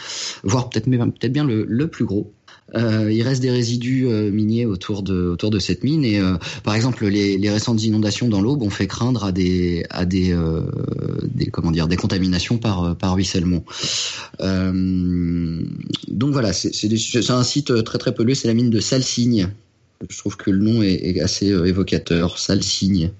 voire 0.43 0.69
peut-être 0.69 0.85
peut-être 0.85 1.33
bien 1.33 1.45
le 1.45 1.87
plus 1.87 2.05
gros. 2.05 2.34
Euh, 2.73 3.11
il 3.11 3.21
reste 3.21 3.43
des 3.43 3.51
résidus 3.51 4.07
euh, 4.07 4.31
miniers 4.31 4.65
autour 4.65 5.03
de 5.03 5.27
autour 5.27 5.51
de 5.51 5.59
cette 5.59 5.83
mine 5.83 6.03
et 6.03 6.19
euh, 6.19 6.35
par 6.63 6.73
exemple 6.73 7.05
les, 7.05 7.37
les, 7.37 7.49
récentes 7.51 7.83
inondations 7.83 8.27
dans 8.27 8.41
l'Aube 8.41 8.63
ont 8.63 8.71
fait 8.71 8.87
craindre 8.87 9.23
à 9.23 9.31
des 9.31 9.85
à 9.91 10.05
des, 10.05 10.33
euh, 10.33 10.61
des 11.23 11.45
comment 11.45 11.69
dire 11.69 11.87
des 11.87 11.95
contaminations 11.95 12.57
par 12.57 12.97
par 12.97 13.13
ruissellement. 13.13 13.63
donc 14.39 16.33
voilà, 16.33 16.53
c'est 16.53 17.29
un 17.29 17.43
site 17.43 17.83
très 17.83 17.99
très 17.99 18.15
pollué, 18.15 18.33
c'est 18.33 18.47
la 18.47 18.55
mine 18.55 18.71
de 18.71 18.79
Salsigne 18.79 19.49
je 20.09 20.17
trouve 20.17 20.37
que 20.37 20.51
le 20.51 20.59
nom 20.59 20.81
est, 20.81 21.19
assez 21.19 21.51
euh, 21.51 21.65
évocateur, 21.65 22.37
ça 22.37 22.55
le 22.55 22.61
signe. 22.61 23.11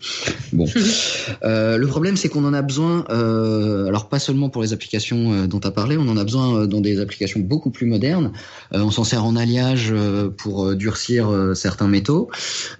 Bon, 0.54 0.66
euh, 1.44 1.78
le 1.78 1.88
problème 1.88 2.18
c'est 2.18 2.30
qu'on 2.30 2.46
en 2.46 2.54
a 2.54 2.62
besoin. 2.62 3.06
Euh, 3.10 3.88
alors 3.88 4.10
pas 4.10 4.20
seulement 4.20 4.50
pour 4.50 4.62
les 4.62 4.74
applications 4.74 5.46
dont 5.48 5.60
tu 5.60 5.68
as 5.68 5.72
parlé, 5.72 5.98
on 5.98 6.08
en 6.08 6.18
a 6.18 6.24
besoin 6.24 6.68
dans 6.68 6.82
des 6.82 7.00
applications 7.00 7.40
beaucoup 7.40 7.72
plus 7.72 7.86
modernes. 7.86 8.32
on 8.72 8.92
s'en 8.92 9.04
sert 9.04 9.26
en 9.26 9.36
alliage 9.36 9.94
pour 10.38 10.76
durcir 10.76 11.30
certains 11.56 11.88
métaux, 11.88 12.30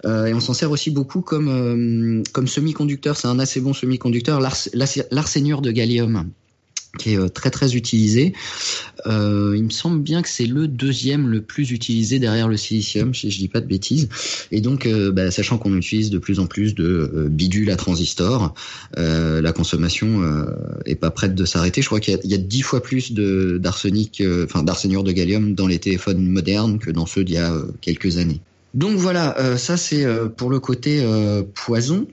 et 0.04 0.34
on 0.34 0.40
s'en 0.40 0.54
sert 0.54 0.70
aussi 0.70 0.90
beaucoup 0.90 1.20
comme 1.20 2.22
comme 2.32 2.46
semi-conducteur. 2.46 3.16
C'est 3.16 3.28
un 3.28 3.38
assez 3.38 3.60
bon 3.60 3.72
semi-conducteur, 3.72 4.40
l'arsénure 5.10 5.62
de 5.62 5.70
gallium 5.70 6.30
qui 6.96 7.14
est 7.14 7.18
euh, 7.18 7.28
très 7.28 7.50
très 7.50 7.74
utilisé. 7.74 8.32
Euh, 9.06 9.54
il 9.56 9.64
me 9.64 9.70
semble 9.70 10.00
bien 10.00 10.22
que 10.22 10.28
c'est 10.28 10.46
le 10.46 10.68
deuxième 10.68 11.28
le 11.28 11.42
plus 11.42 11.70
utilisé 11.70 12.18
derrière 12.18 12.48
le 12.48 12.56
silicium, 12.56 13.14
si 13.14 13.30
je 13.30 13.38
dis 13.38 13.48
pas 13.48 13.60
de 13.60 13.66
bêtises. 13.66 14.08
Et 14.50 14.60
donc, 14.60 14.86
euh, 14.86 15.12
bah, 15.12 15.30
sachant 15.30 15.58
qu'on 15.58 15.76
utilise 15.76 16.10
de 16.10 16.18
plus 16.18 16.40
en 16.40 16.46
plus 16.46 16.74
de 16.74 17.28
bidules 17.30 17.70
à 17.70 17.76
transistors, 17.76 18.54
la 18.96 19.52
consommation 19.52 20.22
est 20.84 20.94
pas 20.94 21.10
prête 21.10 21.34
de 21.34 21.44
s'arrêter. 21.44 21.82
Je 21.82 21.86
crois 21.86 22.00
qu'il 22.00 22.18
y, 22.24 22.34
a 22.34 22.38
dix 22.38 22.62
fois 22.62 22.82
plus 22.82 23.12
de 23.12 23.58
d'arsenic, 23.58 24.22
enfin 24.44 24.62
d'arsénure 24.62 25.04
de 25.04 25.12
gallium 25.12 25.54
dans 25.54 25.66
les 25.66 25.78
téléphones 25.78 26.26
modernes 26.26 26.78
que 26.78 26.90
dans 26.90 27.06
ceux 27.06 27.24
d'il 27.24 27.36
y 27.36 27.38
a 27.38 27.54
quelques 27.80 28.18
années. 28.18 28.40
Donc 28.74 28.96
voilà, 28.96 29.56
ça 29.56 29.76
c'est 29.76 30.06
pour 30.36 30.50
le 30.50 30.60
côté 30.60 31.04
poison. 31.54 32.06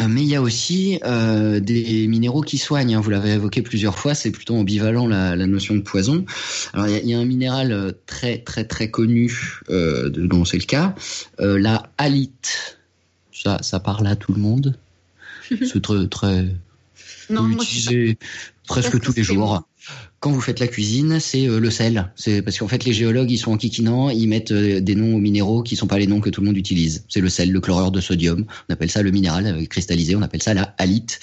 Euh, 0.00 0.08
mais 0.08 0.22
il 0.22 0.28
y 0.28 0.36
a 0.36 0.42
aussi 0.42 0.98
euh, 1.04 1.60
des 1.60 2.06
minéraux 2.06 2.40
qui 2.40 2.58
soignent. 2.58 2.94
Hein. 2.94 3.00
Vous 3.00 3.10
l'avez 3.10 3.32
évoqué 3.32 3.62
plusieurs 3.62 3.98
fois, 3.98 4.14
c'est 4.14 4.30
plutôt 4.30 4.56
ambivalent 4.56 5.06
la, 5.06 5.36
la, 5.36 5.46
notion 5.46 5.74
de 5.74 5.80
poison. 5.80 6.24
Alors 6.72 6.88
il 6.88 7.06
y, 7.06 7.14
a 7.14 7.18
un 7.18 7.24
minéral 7.24 7.72
euh, 7.72 7.92
très 8.06 8.38
très 8.38 8.64
très 8.64 8.90
connu 8.90 9.60
euh, 9.70 10.08
dont 10.08 10.44
c'est 10.44 10.58
le 10.58 10.64
cas, 10.64 10.94
euh, 11.40 11.58
la 11.58 11.90
halite. 11.98 12.78
Ça, 13.32 13.58
ça 13.62 13.80
parle 13.80 14.06
à 14.06 14.16
tout 14.16 14.32
le 14.32 14.40
monde. 14.40 14.78
c'est 15.48 15.82
très 15.82 16.06
très 16.08 16.46
non, 17.28 17.50
utilisé 17.50 18.18
presque 18.66 19.00
tous 19.00 19.14
les 19.14 19.22
jours 19.22 19.62
quand 20.20 20.30
vous 20.30 20.40
faites 20.40 20.60
la 20.60 20.68
cuisine, 20.68 21.18
c'est 21.18 21.48
euh, 21.48 21.58
le 21.58 21.70
sel. 21.70 22.12
C'est 22.14 22.42
parce 22.42 22.58
qu'en 22.58 22.68
fait 22.68 22.84
les 22.84 22.92
géologues 22.92 23.30
ils 23.30 23.38
sont 23.38 23.52
en 23.52 23.56
kikinant, 23.56 24.08
ils 24.10 24.28
mettent 24.28 24.52
euh, 24.52 24.80
des 24.80 24.94
noms 24.94 25.16
aux 25.16 25.18
minéraux 25.18 25.62
qui 25.62 25.74
sont 25.74 25.88
pas 25.88 25.98
les 25.98 26.06
noms 26.06 26.20
que 26.20 26.30
tout 26.30 26.40
le 26.40 26.46
monde 26.46 26.56
utilise. 26.56 27.04
C'est 27.08 27.20
le 27.20 27.28
sel, 27.28 27.50
le 27.50 27.60
chlorure 27.60 27.90
de 27.90 28.00
sodium. 28.00 28.44
On 28.68 28.72
appelle 28.72 28.90
ça 28.90 29.02
le 29.02 29.10
minéral 29.10 29.46
euh, 29.46 29.66
cristallisé. 29.66 30.14
On 30.14 30.22
appelle 30.22 30.42
ça 30.42 30.54
la 30.54 30.74
halite. 30.78 31.18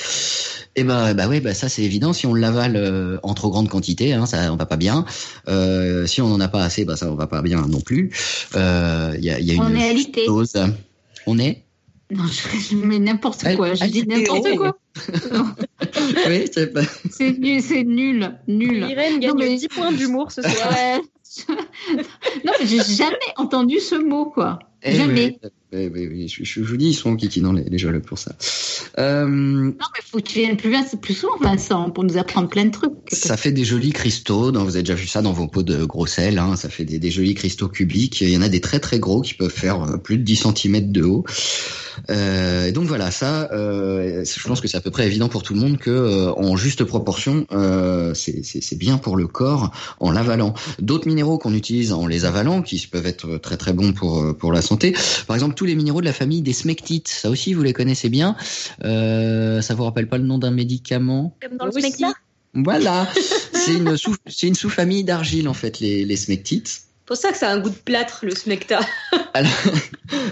Et 0.76 0.84
ben 0.84 1.14
bah 1.14 1.28
ouais 1.28 1.40
bah 1.40 1.54
ça 1.54 1.70
c'est 1.70 1.84
évident. 1.84 2.14
Si 2.14 2.26
on 2.28 2.34
l'avale 2.34 3.20
en 3.24 3.34
trop 3.34 3.50
grande 3.50 3.70
quantité, 3.70 4.14
hein, 4.14 4.26
ça 4.26 4.54
on 4.54 4.56
va 4.56 4.66
pas 4.66 4.78
bien. 4.78 5.06
Euh, 5.48 6.06
si 6.06 6.22
on 6.22 6.32
en 6.32 6.40
a 6.40 6.48
pas 6.48 6.64
assez, 6.64 6.86
bah 6.86 6.96
ça 6.96 7.12
on 7.12 7.16
va 7.16 7.28
pas 7.28 7.42
bien 7.42 7.66
non 7.68 7.82
plus. 7.82 8.12
Il 8.54 8.60
y 8.60 9.30
a, 9.30 9.40
y 9.40 9.52
a 9.52 9.54
une 9.54 9.62
on 9.62 9.76
est. 9.76 9.96
On 11.26 11.38
est 11.38 11.64
non, 12.12 12.26
je, 12.26 12.76
mets 12.76 12.98
n'importe 12.98 13.56
quoi. 13.56 13.76
Je 13.76 13.86
dis 13.86 14.08
n'importe 14.08 14.56
quoi. 14.56 14.78
oui, 16.28 16.50
c'est 16.52 16.74
pas... 16.74 16.82
C'est 17.12 17.38
nul, 17.38 17.62
c'est 17.62 17.84
nul, 17.84 18.36
nul. 18.48 18.88
Irène 18.90 19.20
gagne 19.20 19.38
mais... 19.38 19.56
10 19.56 19.68
points 19.68 19.92
d'humour 19.92 20.32
ce 20.32 20.42
soir. 20.42 20.74
non, 21.48 22.54
mais 22.60 22.66
j'ai 22.66 22.84
jamais 22.84 23.18
entendu 23.38 23.80
ce 23.80 23.96
mot, 23.96 24.26
quoi. 24.26 24.60
Eh 24.84 24.96
jamais. 24.96 25.40
je, 25.72 26.62
vous 26.62 26.78
dis, 26.78 26.90
ils 26.90 26.94
sont 26.94 27.16
kikinants 27.16 27.54
les, 27.54 27.64
les 27.64 27.78
géologues 27.78 28.06
pour 28.06 28.18
ça. 28.18 28.36
Euh, 28.98 29.26
non, 29.28 29.74
mais 29.94 30.02
faut 30.04 30.18
que 30.18 30.24
tu 30.24 30.40
viennes 30.40 30.58
plus, 30.58 30.76
plus 31.02 31.14
souvent, 31.14 31.38
Vincent, 31.42 31.90
pour 31.92 32.04
nous 32.04 32.18
apprendre 32.18 32.50
plein 32.50 32.66
de 32.66 32.72
trucs. 32.72 32.92
Ça 33.12 33.38
fait 33.38 33.52
des 33.52 33.64
jolis 33.64 33.92
cristaux. 33.92 34.52
vous 34.52 34.76
avez 34.76 34.84
déjà 34.84 34.96
vu 34.96 35.08
ça 35.08 35.22
dans 35.22 35.34
vos 35.34 35.48
pots 35.48 35.64
de 35.64 35.86
gros 35.86 36.06
sel. 36.06 36.40
Hein, 36.40 36.56
ça 36.56 36.70
fait 36.70 36.86
des, 36.86 37.00
des, 37.00 37.12
jolis 37.12 37.36
cristaux 37.36 37.68
cubiques. 37.68 38.22
Il 38.22 38.30
y 38.30 38.38
en 38.38 38.42
a 38.42 38.50
des 38.50 38.62
très 38.62 38.80
très 38.80 39.00
gros 39.00 39.22
qui 39.22 39.34
peuvent 39.34 39.50
faire 39.50 39.84
euh, 39.84 39.98
plus 39.98 40.18
de 40.18 40.24
10 40.24 40.48
cm 40.56 40.92
de 40.92 41.04
haut. 41.04 41.26
Euh, 42.10 42.72
donc 42.72 42.86
voilà, 42.86 43.12
ça, 43.12 43.50
euh, 43.52 44.24
je 44.24 44.48
pense 44.48 44.62
que 44.62 44.70
c'est 44.70 44.78
à 44.78 44.82
peu 44.82 44.92
près 44.92 45.06
évident 45.06 45.28
pour 45.28 45.44
tout 45.44 45.54
le 45.54 45.60
monde 45.60 45.78
que 45.78 46.30
en 46.30 46.56
juste 46.56 46.86
proportion, 46.86 47.46
c'est 48.14 48.78
bien 48.78 48.98
pour 48.98 49.18
le 49.18 49.28
corps 49.28 49.72
en 50.00 50.12
l'avalant. 50.12 50.54
D'autres 50.80 51.08
minéraux 51.08 51.38
qu'on 51.38 51.54
utilise 51.54 51.92
en 51.92 52.08
les 52.08 52.24
avalant, 52.24 52.62
qui 52.62 52.88
peuvent 52.88 53.06
être 53.06 53.38
très 53.38 53.58
très 53.58 53.74
bons 53.74 53.92
pour 53.92 54.38
pour 54.38 54.54
la 54.54 54.62
santé. 54.70 54.96
Par 55.28 55.36
exemple, 55.36 55.56
tous 55.56 55.66
les 55.66 55.76
minéraux 55.76 56.02
de 56.02 56.06
la 56.06 56.14
famille 56.14 56.42
des 56.42 56.54
smectites, 56.54 57.08
ça 57.08 57.30
aussi 57.30 57.54
vous 57.54 57.64
les 57.64 57.74
connaissez 57.74 58.10
bien. 58.10 58.36
Euh, 58.84 59.62
ça 59.62 59.76
vous 59.76 59.84
rappelle 59.84 60.08
pas 60.08 60.18
le 60.18 60.26
nom 60.26 60.38
d'un 60.38 60.52
médicament 60.52 61.36
Comme 61.42 61.58
dans 61.58 61.66
le 61.66 61.72
smecta? 61.72 62.14
Voilà, 62.54 63.08
c'est 63.54 63.76
une 63.76 63.96
sous 63.96 64.16
sous-famille 64.28 65.04
d'argile 65.04 65.48
en 65.48 65.54
fait 65.54 65.80
les 65.80 66.04
les 66.04 66.16
smectites 66.16 66.89
pour 67.10 67.18
ça 67.18 67.32
que 67.32 67.40
ça 67.40 67.50
a 67.50 67.54
un 67.56 67.58
goût 67.58 67.72
de 67.72 67.76
plâtre, 67.76 68.20
le 68.22 68.36
smecta. 68.36 68.82
alors, 69.34 69.52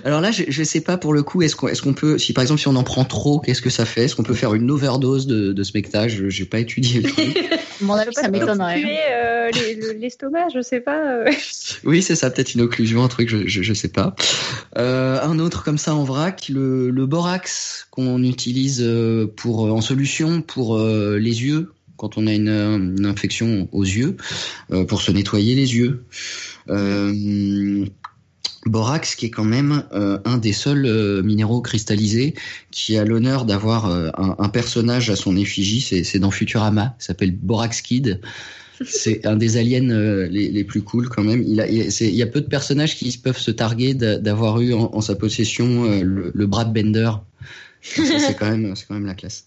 alors, 0.05 0.21
là, 0.21 0.30
je, 0.30 0.43
je 0.47 0.63
sais 0.63 0.82
pas 0.82 0.95
pour 0.95 1.11
le 1.11 1.23
coup, 1.23 1.41
est-ce 1.41 1.55
qu'on 1.55 1.67
est 1.67 1.82
qu'on 1.82 1.95
peut, 1.95 2.19
si 2.19 2.34
par 2.34 2.43
exemple 2.43 2.61
si 2.61 2.67
on 2.67 2.75
en 2.75 2.84
prend 2.84 3.03
trop, 3.03 3.39
qu'est-ce 3.39 3.63
que 3.63 3.71
ça 3.71 3.84
fait? 3.84 4.03
Est-ce 4.03 4.15
qu'on 4.15 4.21
peut 4.21 4.36
faire 4.36 4.53
une 4.53 4.69
overdose 4.69 5.25
de, 5.25 5.53
de 5.53 5.63
smecta? 5.63 6.07
Je 6.07 6.25
n'ai 6.25 6.45
pas 6.47 6.59
étudié 6.59 7.01
le 7.01 7.09
truc. 7.09 7.49
Mon 7.82 7.95
avis, 7.95 8.13
ça 8.13 8.30
m'étonnerait. 8.30 8.84
Euh, 9.11 9.49
L'estomac, 9.97 10.49
je 10.53 10.61
sais 10.61 10.80
pas. 10.80 10.99
Euh. 10.99 11.32
oui, 11.84 12.03
c'est 12.03 12.13
ça, 12.13 12.30
peut-être 12.30 12.53
une 12.53 12.61
occlusion, 12.61 13.03
un 13.03 13.07
truc, 13.07 13.28
je, 13.28 13.47
je, 13.47 13.63
je 13.63 13.73
sais 13.73 13.88
pas. 13.88 14.15
Euh, 14.78 15.19
un 15.19 15.39
autre 15.39 15.63
comme 15.63 15.80
ça 15.80 15.95
en 15.95 16.03
vrac, 16.03 16.47
le, 16.47 16.91
le 16.91 17.05
borax 17.07 17.88
qu'on 17.89 18.21
utilise 18.21 18.88
pour 19.36 19.63
en 19.63 19.82
solution 19.82 20.43
pour 20.43 20.78
euh, 20.78 21.17
les 21.17 21.43
yeux 21.43 21.71
quand 21.97 22.19
on 22.19 22.28
a 22.28 22.34
une, 22.34 22.49
une 22.49 23.07
infection 23.07 23.67
aux 23.71 23.84
yeux, 23.84 24.17
pour 24.88 25.01
se 25.01 25.11
nettoyer 25.11 25.55
les 25.55 25.73
yeux. 25.73 26.03
Euh, 26.70 27.86
borax, 28.65 29.15
qui 29.15 29.28
est 29.28 29.30
quand 29.30 29.45
même 29.45 29.84
euh, 29.93 30.20
un 30.26 30.38
des 30.38 30.51
seuls 30.51 30.86
euh, 30.86 31.24
minéraux 31.24 31.61
cristallisés 31.61 32.34
qui 32.72 32.97
a 32.97 33.05
l'honneur 33.05 33.45
d'avoir 33.45 33.86
un, 33.86 34.36
un, 34.38 34.49
personnage 34.49 35.09
à 35.09 35.15
son 35.15 35.38
effigie, 35.38 35.82
c'est 35.82 36.20
dans 36.20 36.32
Futurama, 36.32 36.95
il 36.99 37.03
s'appelle 37.03 37.32
Borax 37.32 37.82
Kid. 37.82 38.20
C'est 38.86 39.26
un 39.26 39.38
des 39.38 39.57
aliens 39.57 40.28
les, 40.30 40.49
les, 40.51 40.63
plus 40.63 40.84
cool 40.84 41.09
quand 41.09 41.24
même. 41.24 41.41
Il, 41.47 41.61
a, 41.61 41.68
il, 41.68 41.89
y 42.15 42.22
a 42.22 42.28
peu 42.28 42.41
de 42.41 42.47
personnages 42.47 42.95
qui 42.95 43.18
peuvent 43.18 43.39
se 43.39 43.49
targuer 43.49 43.95
d'avoir 43.95 44.59
eu 44.61 44.74
en, 44.74 44.91
en, 44.93 45.01
sa 45.01 45.15
possession 45.15 45.86
le, 46.03 46.32
le 46.34 46.45
Brad 46.45 46.72
Bender. 46.72 47.11
C'est 47.82 48.38
quand 48.38 48.51
même, 48.51 48.74
quand 48.88 48.93
même 48.93 49.07
la 49.07 49.15
classe. 49.15 49.45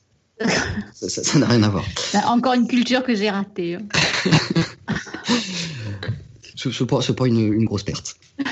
Ça 0.93 1.39
n'a 1.39 1.47
rien 1.47 1.63
à 1.63 1.69
voir. 1.69 1.85
Encore 2.27 2.55
une 2.55 2.67
culture 2.67 3.05
que 3.05 3.15
j'ai 3.15 3.31
ratée. 3.31 3.79
Ce 6.61 6.69
n'est 6.69 6.87
pas, 6.87 7.01
pas 7.01 7.27
une, 7.27 7.53
une, 7.53 7.65
grosse 7.65 7.85
perte. 7.85 8.17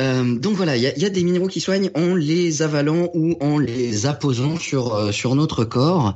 Euh, 0.00 0.38
donc 0.38 0.54
voilà, 0.54 0.76
il 0.76 0.82
y 0.82 0.86
a, 0.86 0.96
y 0.96 1.04
a, 1.04 1.10
des 1.10 1.22
minéraux 1.24 1.48
qui 1.48 1.60
soignent 1.60 1.90
en 1.94 2.14
les 2.14 2.62
avalant 2.62 3.10
ou 3.12 3.36
en 3.40 3.58
les 3.58 4.06
apposant 4.06 4.56
sur 4.56 4.94
euh, 4.94 5.10
sur 5.10 5.34
notre 5.34 5.64
corps, 5.64 6.14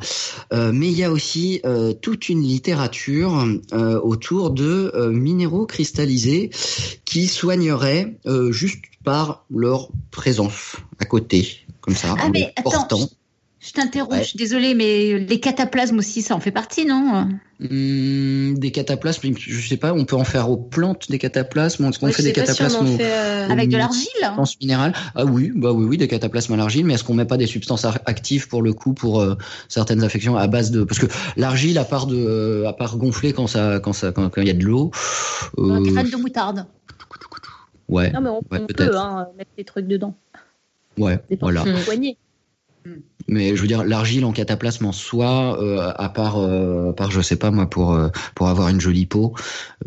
euh, 0.52 0.70
mais 0.72 0.86
il 0.86 0.96
y 0.96 1.02
a 1.02 1.11
aussi 1.11 1.61
euh, 1.64 1.92
toute 1.92 2.28
une 2.28 2.40
littérature 2.42 3.44
euh, 3.72 4.00
autour 4.00 4.50
de 4.50 4.92
euh, 4.94 5.11
minéraux 5.11 5.66
cristallisés 5.66 6.50
qui 7.04 7.26
soigneraient 7.26 8.16
juste 8.50 8.84
par 9.02 9.44
leur 9.50 9.88
présence 10.11 10.76
à 10.98 11.04
côté, 11.04 11.66
comme 11.80 11.96
ça, 11.96 12.14
ah, 12.18 12.26
en 12.26 12.30
mais 12.30 12.54
portant. 12.62 13.08
Je 13.61 13.72
t'interromps, 13.72 14.12
ouais. 14.12 14.22
je 14.22 14.28
suis 14.28 14.38
désolée, 14.38 14.74
mais 14.74 15.18
les 15.18 15.38
cataplasmes 15.38 15.98
aussi, 15.98 16.22
ça 16.22 16.34
en 16.34 16.40
fait 16.40 16.50
partie, 16.50 16.86
non? 16.86 17.28
Mmh, 17.61 18.54
Des 18.54 18.70
cataplasmes, 18.72 19.34
je 19.36 19.68
sais 19.68 19.76
pas, 19.76 19.92
on 19.92 20.06
peut 20.06 20.16
en 20.16 20.24
faire 20.24 20.48
aux 20.48 20.56
plantes 20.56 21.11
des 21.11 21.18
cataplasmes. 21.18 21.84
Est-ce 21.84 21.98
qu'on 21.98 22.06
ouais, 22.06 22.12
fait 22.12 22.22
des 22.22 22.32
cataplasmes 22.32 22.86
si 22.86 22.96
fait, 22.96 23.04
euh... 23.04 23.48
avec 23.50 23.68
de 23.68 23.76
l'argile 23.76 24.08
minérale 24.62 24.94
Ah 25.14 25.26
oui, 25.26 25.52
bah 25.54 25.72
oui, 25.72 25.84
oui, 25.84 25.98
des 25.98 26.08
cataplasmes 26.08 26.54
à 26.54 26.56
l'argile. 26.56 26.86
Mais 26.86 26.94
est-ce 26.94 27.04
qu'on 27.04 27.12
met 27.12 27.26
pas 27.26 27.36
des 27.36 27.46
substances 27.46 27.84
actives 27.84 28.48
pour 28.48 28.62
le 28.62 28.72
coup 28.72 28.94
pour 28.94 29.20
euh, 29.20 29.36
certaines 29.68 30.02
affections 30.02 30.38
à 30.38 30.46
base 30.46 30.70
de 30.70 30.82
parce 30.82 30.98
que 30.98 31.06
l'argile, 31.36 31.76
à 31.76 31.84
part 31.84 32.06
de, 32.06 32.16
euh, 32.16 32.66
à 32.66 32.72
part 32.72 32.96
gonfler 32.96 33.34
quand 33.34 33.46
ça, 33.46 33.78
quand 33.78 33.92
ça, 33.92 34.11
quand 34.11 34.30
il 34.38 34.46
y 34.46 34.50
a 34.50 34.54
de 34.54 34.64
l'eau. 34.64 34.90
Euh... 35.58 35.82
Des 35.82 35.90
graines 35.90 36.08
de 36.08 36.16
moutarde. 36.16 36.64
Ouais. 37.90 38.11
Non 38.12 38.22
mais 38.22 38.30
on, 38.30 38.38
ouais, 38.38 38.61
on 38.62 38.66
peut 38.66 38.96
hein, 38.96 39.26
mettre 39.36 39.50
des 39.58 39.64
trucs 39.64 39.86
dedans. 39.86 40.14
Ouais, 40.96 41.18
des 41.28 41.36
voilà. 41.36 41.64
Poignées. 41.84 42.16
Mais 43.28 43.54
je 43.54 43.60
veux 43.60 43.68
dire, 43.68 43.84
l'argile 43.84 44.24
en 44.24 44.32
cataplasme 44.32 44.86
en 44.86 44.92
soi, 44.92 45.62
euh, 45.62 45.92
à 45.94 46.08
part, 46.08 46.38
euh, 46.38 46.90
à 46.90 46.92
part, 46.92 47.10
je 47.10 47.20
sais 47.20 47.36
pas 47.36 47.50
moi, 47.50 47.68
pour 47.68 47.94
euh, 47.94 48.08
pour 48.34 48.48
avoir 48.48 48.68
une 48.68 48.80
jolie 48.80 49.06
peau. 49.06 49.34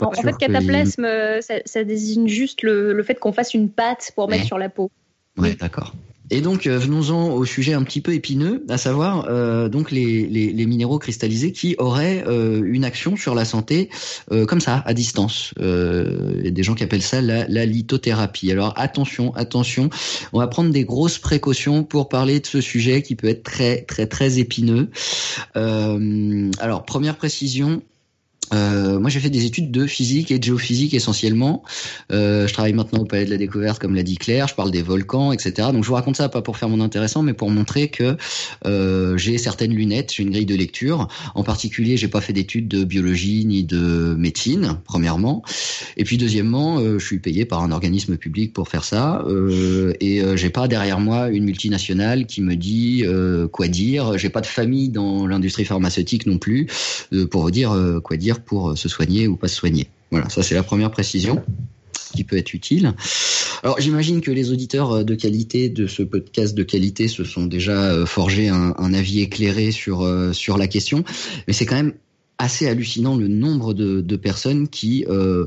en 0.00 0.12
fait, 0.12 0.36
cataplasme, 0.36 1.06
il... 1.06 1.42
ça, 1.42 1.54
ça, 1.64 1.84
désigne 1.84 2.28
juste 2.28 2.62
le, 2.62 2.92
le 2.92 3.02
fait 3.02 3.18
qu'on 3.18 3.32
fasse 3.32 3.54
une 3.54 3.70
pâte 3.70 4.12
pour 4.14 4.28
mettre 4.28 4.44
sur 4.44 4.58
la 4.58 4.68
peau. 4.68 4.90
Ouais, 5.36 5.50
oui. 5.50 5.56
d'accord. 5.56 5.94
Et 6.30 6.40
donc 6.40 6.66
euh, 6.66 6.78
venons-en 6.78 7.30
au 7.30 7.44
sujet 7.44 7.74
un 7.74 7.82
petit 7.82 8.00
peu 8.00 8.12
épineux, 8.12 8.64
à 8.68 8.78
savoir 8.78 9.26
euh, 9.28 9.68
donc 9.68 9.90
les, 9.90 10.26
les, 10.26 10.52
les, 10.52 10.66
minéraux 10.66 10.98
cristallisés 10.98 11.52
qui 11.52 11.76
auraient 11.78 12.24
euh, 12.26 12.62
une 12.64 12.84
action 12.84 13.16
sur 13.16 13.34
la 13.34 13.44
santé 13.44 13.90
euh, 14.32 14.44
comme 14.44 14.60
ça, 14.60 14.82
à 14.86 14.94
distance. 14.94 15.54
Euh, 15.60 16.34
il 16.38 16.44
y 16.44 16.48
a 16.48 16.50
des 16.50 16.62
gens 16.64 16.74
qui 16.74 16.82
appellent 16.82 17.02
ça 17.02 17.20
la, 17.20 17.46
la, 17.46 17.64
lithothérapie. 17.64 18.50
Alors 18.50 18.72
attention, 18.76 19.34
attention, 19.36 19.88
on 20.32 20.40
va 20.40 20.48
prendre 20.48 20.70
des 20.70 20.84
grosses 20.84 21.18
précautions 21.18 21.84
pour 21.84 22.08
parler 22.08 22.40
de 22.40 22.46
ce 22.46 22.60
sujet 22.60 23.02
qui 23.02 23.14
peut 23.14 23.28
être 23.28 23.44
très 23.44 23.82
très 23.82 24.06
très 24.06 24.40
épineux. 24.40 24.90
Euh, 25.56 26.50
alors 26.58 26.84
première 26.84 27.16
précision, 27.16 27.82
euh, 28.52 28.98
moi, 28.98 29.10
j'ai 29.10 29.20
fait 29.20 29.30
des 29.30 29.44
études 29.44 29.70
de 29.70 29.86
physique 29.86 30.30
et 30.30 30.38
de 30.38 30.44
géophysique 30.44 30.94
essentiellement. 30.94 31.62
Euh, 32.12 32.46
je 32.46 32.52
travaille 32.52 32.72
maintenant 32.72 33.00
au 33.00 33.04
Palais 33.04 33.24
de 33.24 33.30
la 33.30 33.36
Découverte, 33.36 33.78
comme 33.80 33.94
l'a 33.94 34.02
dit 34.02 34.16
Claire. 34.16 34.48
Je 34.48 34.54
parle 34.54 34.70
des 34.70 34.82
volcans, 34.82 35.32
etc. 35.32 35.68
Donc, 35.72 35.82
je 35.82 35.88
vous 35.88 35.94
raconte 35.94 36.16
ça 36.16 36.28
pas 36.28 36.42
pour 36.42 36.56
faire 36.56 36.68
mon 36.68 36.80
intéressant, 36.80 37.22
mais 37.22 37.34
pour 37.34 37.50
montrer 37.50 37.88
que 37.88 38.16
euh, 38.66 39.16
j'ai 39.16 39.38
certaines 39.38 39.74
lunettes, 39.74 40.12
j'ai 40.14 40.22
une 40.22 40.30
grille 40.30 40.46
de 40.46 40.54
lecture. 40.54 41.08
En 41.34 41.42
particulier, 41.42 41.96
j'ai 41.96 42.08
pas 42.08 42.20
fait 42.20 42.32
d'études 42.32 42.68
de 42.68 42.84
biologie 42.84 43.44
ni 43.44 43.64
de 43.64 44.14
médecine, 44.16 44.78
premièrement. 44.84 45.42
Et 45.96 46.04
puis, 46.04 46.16
deuxièmement, 46.16 46.78
euh, 46.78 46.98
je 46.98 47.06
suis 47.06 47.18
payé 47.18 47.44
par 47.44 47.62
un 47.62 47.72
organisme 47.72 48.16
public 48.16 48.52
pour 48.52 48.68
faire 48.68 48.84
ça, 48.84 49.24
euh, 49.26 49.92
et 50.00 50.22
euh, 50.22 50.36
j'ai 50.36 50.50
pas 50.50 50.68
derrière 50.68 51.00
moi 51.00 51.28
une 51.28 51.44
multinationale 51.44 52.26
qui 52.26 52.40
me 52.42 52.54
dit 52.56 53.04
quoi 53.52 53.68
dire. 53.68 54.18
J'ai 54.18 54.28
pas 54.28 54.40
de 54.40 54.46
famille 54.46 54.88
dans 54.88 55.26
l'industrie 55.26 55.64
pharmaceutique 55.64 56.26
non 56.26 56.38
plus 56.38 56.66
pour 57.30 57.42
vous 57.42 57.50
dire 57.50 57.74
quoi 58.02 58.16
dire 58.16 58.35
pour 58.44 58.76
se 58.76 58.88
soigner 58.88 59.28
ou 59.28 59.36
pas 59.36 59.48
se 59.48 59.56
soigner. 59.56 59.88
Voilà, 60.10 60.28
ça 60.28 60.42
c'est 60.42 60.54
la 60.54 60.62
première 60.62 60.90
précision 60.90 61.42
qui 62.14 62.24
peut 62.24 62.36
être 62.36 62.54
utile. 62.54 62.94
Alors 63.62 63.80
j'imagine 63.80 64.20
que 64.20 64.30
les 64.30 64.52
auditeurs 64.52 65.04
de 65.04 65.14
qualité 65.14 65.68
de 65.68 65.86
ce 65.86 66.02
podcast 66.02 66.54
de 66.54 66.62
qualité 66.62 67.08
se 67.08 67.24
sont 67.24 67.46
déjà 67.46 68.06
forgés 68.06 68.48
un, 68.48 68.94
avis 68.94 69.20
éclairé 69.20 69.72
sur 69.72 70.08
sur 70.32 70.56
la 70.56 70.68
question, 70.68 71.04
mais 71.46 71.52
c'est 71.52 71.66
quand 71.66 71.76
même 71.76 71.94
assez 72.38 72.68
hallucinant 72.68 73.16
le 73.16 73.28
nombre 73.28 73.74
de, 73.74 74.00
de 74.00 74.16
personnes 74.16 74.68
qui 74.68 75.04
euh, 75.08 75.46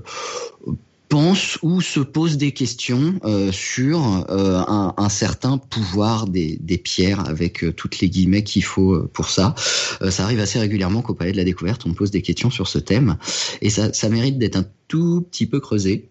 pensent 1.09 1.57
ou 1.63 1.81
se 1.81 1.99
posent 1.99 2.37
des 2.37 2.51
questions 2.51 3.19
euh, 3.25 3.51
sur 3.51 4.25
euh, 4.29 4.61
un, 4.67 5.09
certain 5.09 5.57
pouvoir 5.57 6.27
des, 6.27 6.57
des 6.61 6.77
pierres 6.77 7.27
avec 7.27 7.63
euh, 7.63 7.73
toutes 7.73 7.99
les 7.99 8.09
guillemets 8.09 8.43
qu'il 8.43 8.63
faut 8.63 9.07
pour 9.07 9.29
ça. 9.29 9.55
ça 10.09 10.23
arrive 10.23 10.39
assez 10.39 10.59
régulièrement 10.59 11.01
qu'au 11.01 11.15
Palais 11.15 11.31
de 11.31 11.37
la 11.37 11.43
Découverte, 11.43 11.85
on 11.85 11.93
pose 11.93 12.11
des 12.11 12.21
questions 12.21 12.51
sur 12.51 12.67
ce 12.67 12.77
thème 12.77 13.17
et 13.61 13.69
ça, 13.69 13.91
ça 13.91 14.09
mérite 14.09 14.37
d'être 14.37 14.55
un 14.55 14.65
tout 14.87 15.25
petit 15.29 15.47
peu 15.47 15.59
creusé. 15.59 16.08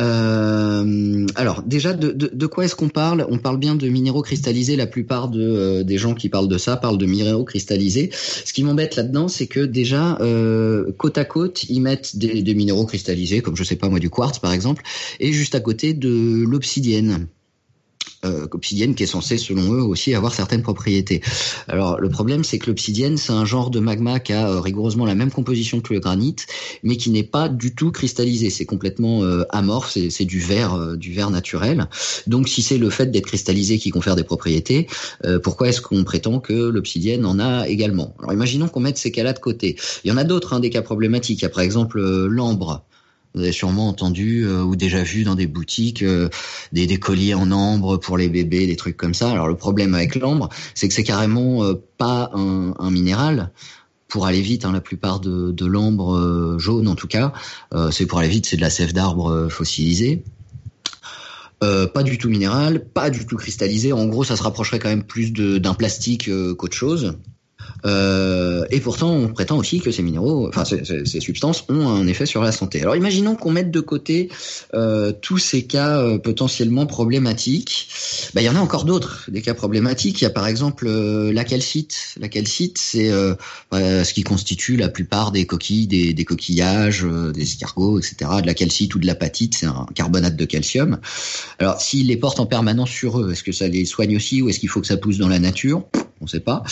Euh, 0.00 1.26
alors 1.36 1.62
déjà, 1.62 1.92
de, 1.92 2.12
de, 2.12 2.46
quoi 2.46 2.64
est-ce 2.64 2.74
qu'on 2.74 2.88
parle? 2.88 3.26
On 3.28 3.38
parle 3.38 3.58
bien 3.58 3.74
de 3.74 3.88
minéraux 3.88 4.22
cristallisés. 4.22 4.76
La 4.76 4.86
plupart 4.86 5.28
de, 5.28 5.42
euh, 5.42 5.82
des 5.82 5.98
gens 5.98 6.14
qui 6.14 6.28
parlent 6.28 6.48
de 6.48 6.58
ça 6.58 6.76
parlent 6.76 6.98
de 6.98 7.06
minéraux 7.06 7.44
cristallisés. 7.44 8.10
Ce 8.12 8.52
qui 8.52 8.64
m'embête 8.64 8.96
là-dedans, 8.96 9.28
c'est 9.28 9.46
que 9.46 9.60
déjà 9.60 10.18
euh, 10.20 10.92
côte 10.96 11.18
à 11.18 11.24
côte, 11.24 11.64
ils 11.64 11.80
mettent 11.80 12.16
des, 12.16 12.42
des, 12.42 12.54
minéraux 12.54 12.86
cristallisés, 12.86 13.42
comme 13.42 13.56
je 13.56 13.64
sais 13.64 13.76
pas 13.76 13.88
moi 13.88 13.98
du 13.98 14.10
quartz 14.10 14.38
par 14.38 14.52
exemple, 14.52 14.82
et 15.20 15.32
juste 15.32 15.54
à 15.54 15.60
côté 15.60 15.92
de 15.92 16.44
l'obsidienne 16.46 17.28
euh, 18.24 18.46
obsidienne 18.50 18.94
qui 18.94 19.02
est 19.02 19.06
censée, 19.06 19.38
selon 19.38 19.72
eux, 19.74 19.82
aussi 19.82 20.14
avoir 20.14 20.34
certaines 20.34 20.62
propriétés. 20.62 21.20
Alors, 21.68 22.00
le 22.00 22.08
problème, 22.08 22.44
c'est 22.44 22.58
que 22.58 22.66
l'obsidienne, 22.66 23.16
c'est 23.16 23.32
un 23.32 23.44
genre 23.44 23.70
de 23.70 23.80
magma 23.80 24.20
qui 24.20 24.32
a 24.32 24.48
euh, 24.48 24.60
rigoureusement 24.60 25.06
la 25.06 25.14
même 25.14 25.30
composition 25.30 25.80
que 25.80 25.92
le 25.92 26.00
granit, 26.00 26.36
mais 26.82 26.96
qui 26.96 27.10
n'est 27.10 27.22
pas 27.22 27.48
du 27.48 27.74
tout 27.74 27.90
cristallisé. 27.90 28.50
C'est 28.50 28.66
complètement 28.66 29.24
euh, 29.24 29.44
amorphe, 29.50 29.96
c'est 30.10 30.24
du 30.24 30.38
verre, 30.38 30.74
euh, 30.74 30.96
du 30.96 31.12
verre 31.12 31.30
naturel. 31.30 31.88
Donc, 32.26 32.48
si 32.48 32.62
c'est 32.62 32.78
le 32.78 32.90
fait 32.90 33.10
d'être 33.10 33.26
cristallisé 33.26 33.78
qui 33.78 33.90
confère 33.90 34.16
des 34.16 34.24
propriétés, 34.24 34.86
euh, 35.24 35.38
pourquoi 35.38 35.68
est-ce 35.68 35.80
qu'on 35.80 36.04
prétend 36.04 36.40
que 36.40 36.52
l'obsidienne 36.52 37.26
en 37.26 37.38
a 37.38 37.68
également? 37.68 38.14
Alors, 38.20 38.32
imaginons 38.32 38.68
qu'on 38.68 38.80
mette 38.80 38.98
ces 38.98 39.10
cas-là 39.10 39.32
de 39.32 39.38
côté. 39.38 39.76
Il 40.04 40.08
y 40.08 40.12
en 40.12 40.16
a 40.16 40.24
d'autres, 40.24 40.52
hein, 40.52 40.60
des 40.60 40.70
cas 40.70 40.82
problématiques. 40.82 41.40
Il 41.40 41.42
y 41.42 41.46
a 41.46 41.50
par 41.50 41.62
exemple 41.62 42.00
l'ambre. 42.00 42.84
Vous 43.34 43.40
avez 43.40 43.52
sûrement 43.52 43.88
entendu 43.88 44.46
ou 44.46 44.76
déjà 44.76 45.02
vu 45.02 45.24
dans 45.24 45.34
des 45.34 45.46
boutiques 45.46 46.04
des, 46.72 46.86
des, 46.86 46.98
colliers 46.98 47.34
en 47.34 47.50
ambre 47.50 47.96
pour 47.96 48.18
les 48.18 48.28
bébés, 48.28 48.66
des 48.66 48.76
trucs 48.76 48.96
comme 48.96 49.14
ça. 49.14 49.30
Alors 49.30 49.48
le 49.48 49.56
problème 49.56 49.94
avec 49.94 50.16
l'ambre, 50.16 50.50
c'est 50.74 50.86
que 50.86 50.94
c'est 50.94 51.02
carrément 51.02 51.62
pas 51.96 52.30
un, 52.34 52.90
minéral. 52.90 53.50
Pour 54.08 54.26
aller 54.26 54.42
vite, 54.42 54.66
hein, 54.66 54.72
la 54.72 54.82
plupart 54.82 55.20
de, 55.20 55.50
de 55.50 55.64
l'ambre 55.64 56.58
jaune, 56.58 56.88
en 56.88 56.94
tout 56.94 57.08
cas, 57.08 57.32
c'est 57.90 58.04
pour 58.04 58.18
aller 58.18 58.28
vite, 58.28 58.44
c'est 58.44 58.56
de 58.56 58.60
la 58.60 58.70
sève 58.70 58.92
d'arbre 58.92 59.48
fossilisée. 59.48 60.22
Euh, 61.62 61.86
pas 61.86 62.02
du 62.02 62.18
tout 62.18 62.28
minéral, 62.28 62.84
pas 62.84 63.08
du 63.08 63.24
tout 63.24 63.36
cristallisé. 63.36 63.92
En 63.92 64.06
gros, 64.06 64.24
ça 64.24 64.36
se 64.36 64.42
rapprocherait 64.42 64.80
quand 64.80 64.88
même 64.88 65.04
plus 65.04 65.32
d'un 65.32 65.74
plastique 65.74 66.28
euh, 66.28 66.54
qu'autre 66.54 66.76
chose. 66.76 67.18
Euh, 67.84 68.64
et 68.70 68.80
pourtant, 68.80 69.12
on 69.12 69.28
prétend 69.28 69.58
aussi 69.58 69.80
que 69.80 69.90
ces 69.90 70.02
minéraux, 70.02 70.48
enfin 70.48 70.64
ces, 70.64 70.84
ces, 70.84 71.20
substances, 71.20 71.64
ont 71.68 71.88
un 71.88 72.06
effet 72.06 72.26
sur 72.26 72.42
la 72.42 72.52
santé. 72.52 72.82
Alors, 72.82 72.96
imaginons 72.96 73.34
qu'on 73.34 73.50
mette 73.50 73.70
de 73.70 73.80
côté 73.80 74.30
euh, 74.74 75.12
tous 75.12 75.38
ces 75.38 75.64
cas 75.64 75.98
euh, 75.98 76.18
potentiellement 76.18 76.86
problématiques. 76.86 77.88
Bah, 78.34 78.40
il 78.40 78.44
y 78.44 78.48
en 78.48 78.56
a 78.56 78.60
encore 78.60 78.84
d'autres, 78.84 79.28
des 79.28 79.42
cas 79.42 79.54
problématiques. 79.54 80.20
Il 80.20 80.24
y 80.24 80.26
a 80.26 80.30
par 80.30 80.46
exemple 80.46 80.86
euh, 80.86 81.32
la 81.32 81.44
calcite. 81.44 82.14
La 82.18 82.28
calcite, 82.28 82.78
c'est 82.78 83.10
bah, 83.70 84.04
ce 84.04 84.12
qui 84.12 84.22
constitue 84.22 84.76
la 84.76 84.88
plupart 84.88 85.32
des 85.32 85.46
coquilles, 85.46 85.86
des, 85.86 86.12
des 86.12 86.24
coquillages, 86.24 87.04
des 87.34 87.42
escargots, 87.42 87.98
etc. 87.98 88.30
De 88.42 88.46
la 88.46 88.54
calcite 88.54 88.94
ou 88.94 88.98
de 88.98 89.06
l'apatite, 89.06 89.54
c'est 89.54 89.66
un 89.66 89.86
carbonate 89.94 90.36
de 90.36 90.44
calcium. 90.44 90.98
Alors, 91.58 91.80
s'ils 91.80 92.06
les 92.06 92.16
portent 92.16 92.40
en 92.40 92.46
permanence 92.46 92.90
sur 92.90 93.20
eux, 93.20 93.32
est-ce 93.32 93.42
que 93.42 93.52
ça 93.52 93.68
les 93.68 93.84
soigne 93.84 94.16
aussi 94.16 94.42
ou 94.42 94.48
est-ce 94.48 94.60
qu'il 94.60 94.68
faut 94.68 94.80
que 94.80 94.86
ça 94.86 94.96
pousse 94.96 95.18
dans 95.18 95.28
la 95.28 95.38
nature? 95.38 95.84
On 96.22 96.26
ne 96.26 96.30
sait 96.30 96.40
pas. 96.40 96.62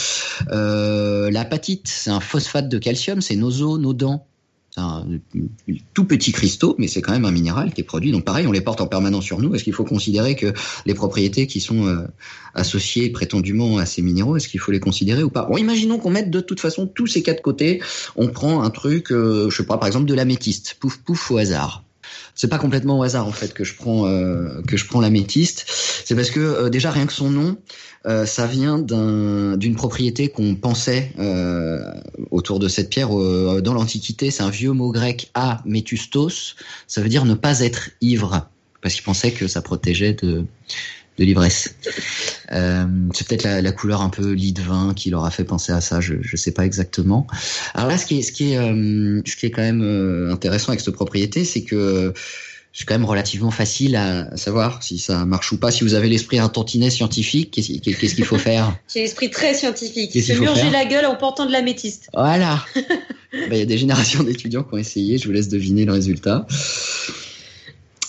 Euh, 0.53 1.29
L'apatite, 1.31 1.89
c'est 1.89 2.11
un 2.11 2.21
phosphate 2.21 2.69
de 2.69 2.79
calcium, 2.79 3.21
c'est 3.21 3.35
nos 3.35 3.63
os, 3.63 3.81
nos 3.81 3.93
dents. 3.93 4.27
C'est 4.73 4.81
un 4.81 5.05
tout 5.93 6.05
petit 6.05 6.31
cristaux, 6.31 6.77
mais 6.79 6.87
c'est 6.87 7.03
quand 7.03 7.11
même 7.11 7.25
un 7.25 7.33
minéral 7.33 7.75
qui 7.75 7.81
est 7.81 7.85
produit. 7.85 8.13
Donc 8.13 8.25
pareil, 8.25 8.47
on 8.47 8.53
les 8.53 8.61
porte 8.61 8.81
en 8.81 8.87
permanence 8.87 9.25
sur 9.25 9.41
nous. 9.41 9.53
Est-ce 9.53 9.65
qu'il 9.65 9.73
faut 9.73 9.85
considérer 9.85 10.37
que 10.37 10.53
les 10.87 10.95
propriétés 10.95 11.49
qui 11.49 11.61
sont 11.61 11.89
euh, 11.89 12.07
associées 12.55 13.11
prétendument 13.11 13.79
à 13.79 13.87
ces 13.87 14.03
minéraux, 14.03 14.37
est-ce 14.37 14.49
qu'il 14.49 14.61
faut 14.61 14.71
les 14.71 14.79
considérer 14.79 15.25
ou 15.25 15.31
pas? 15.31 15.47
Bon, 15.47 15.57
imaginons 15.57 15.99
qu'on 15.99 16.11
mette 16.11 16.31
de 16.31 16.41
toute 16.41 16.61
façon 16.61 16.87
tous 16.87 17.09
ces 17.09 17.25
quatre 17.25 17.43
côtés. 17.43 17.83
On 18.15 18.29
prend 18.29 18.63
un 18.63 18.71
truc, 18.71 19.11
euh, 19.11 19.51
je 19.51 19.57
sais 19.57 19.67
pas, 19.67 19.79
par 19.79 19.89
exemple 19.89 20.07
de 20.07 20.15
l'améthyste, 20.15 20.77
pouf 20.79 20.99
pouf 20.99 21.33
au 21.33 21.39
hasard 21.39 21.83
c'est 22.41 22.49
pas 22.49 22.57
complètement 22.57 22.99
au 22.99 23.03
hasard 23.03 23.27
en 23.27 23.33
fait 23.33 23.53
que 23.53 23.65
je 23.65 23.75
prends 23.75 24.07
euh, 24.07 24.63
que 24.67 24.79
je 24.79 24.87
prends 24.87 25.03
l'améthyste. 25.03 25.67
C'est 26.07 26.15
parce 26.15 26.31
que 26.31 26.41
euh, 26.41 26.71
déjà 26.71 26.91
rien 26.91 27.05
que 27.05 27.13
son 27.13 27.29
nom, 27.29 27.59
euh, 28.07 28.25
ça 28.25 28.47
vient 28.47 28.79
d'une 28.79 29.75
propriété 29.77 30.31
qu'on 30.31 30.55
pensait 30.55 31.13
autour 32.31 32.59
de 32.59 32.67
cette 32.67 32.89
pierre 32.89 33.11
dans 33.11 33.75
l'Antiquité. 33.75 34.31
C'est 34.31 34.43
un 34.43 34.49
vieux 34.49 34.73
mot 34.73 34.91
grec 34.91 35.31
améthustos. 35.35 36.57
Ça 36.87 37.03
veut 37.03 37.11
dire 37.11 37.27
ne 37.27 37.35
pas 37.35 37.61
être 37.61 37.91
ivre 38.01 38.49
parce 38.81 38.95
qu'il 38.95 39.05
pensait 39.05 39.33
que 39.33 39.47
ça 39.47 39.61
protégeait 39.61 40.15
de 40.15 40.47
de 41.21 41.27
l'ivresse. 41.27 41.75
Euh, 42.51 42.87
c'est 43.15 43.29
peut-être 43.29 43.45
la, 43.45 43.61
la, 43.61 43.73
couleur 43.73 44.01
un 44.01 44.09
peu 44.09 44.33
lit 44.33 44.53
de 44.53 44.63
vin 44.63 44.95
qui 44.95 45.11
leur 45.11 45.25
a 45.25 45.31
fait 45.31 45.45
penser 45.45 45.71
à 45.71 45.81
ça, 45.81 46.01
je 46.01 46.15
ne 46.15 46.37
sais 46.37 46.51
pas 46.51 46.65
exactement. 46.65 47.27
Alors 47.75 47.89
là, 47.89 47.99
ce 47.99 48.07
qui 48.07 48.19
est, 48.19 48.23
ce 48.23 48.33
qui 48.33 48.53
est, 48.53 48.57
euh, 48.57 49.21
ce 49.27 49.37
qui 49.37 49.47
est 49.47 49.51
quand 49.51 49.63
même 49.63 49.83
euh, 49.83 50.33
intéressant 50.33 50.71
avec 50.71 50.81
cette 50.81 50.95
propriété, 50.95 51.45
c'est 51.45 51.63
que 51.63 52.15
c'est 52.73 52.87
quand 52.87 52.95
même 52.95 53.05
relativement 53.05 53.51
facile 53.51 53.97
à 53.97 54.35
savoir 54.37 54.83
si 54.83 54.99
ça 54.99 55.27
marche 55.27 55.53
ou 55.53 55.59
pas. 55.59 55.71
Si 55.71 55.85
vous 55.85 55.95
avez 55.95 56.09
l'esprit 56.09 56.39
un 56.39 56.49
tantinet 56.49 56.89
scientifique, 56.89 57.51
qu'est-ce 57.51 58.15
qu'il 58.15 58.25
faut 58.25 58.39
faire? 58.39 58.77
J'ai 58.95 59.03
l'esprit 59.03 59.29
très 59.29 59.55
scientifique. 59.55 60.13
Se 60.13 60.33
murger 60.35 60.71
la 60.71 60.87
gueule 60.87 61.05
en 61.05 61.17
portant 61.17 61.47
de 61.47 61.53
l'améthyste. 61.53 62.09
Voilà. 62.15 62.65
Bah, 63.33 63.55
il 63.55 63.59
y 63.59 63.63
a 63.63 63.65
des 63.65 63.79
générations 63.79 64.25
d'étudiants 64.25 64.65
qui 64.65 64.75
ont 64.75 64.79
essayé. 64.79 65.17
Je 65.17 65.27
vous 65.29 65.33
laisse 65.33 65.49
deviner 65.49 65.85
le 65.85 65.93
résultat. 65.93 66.49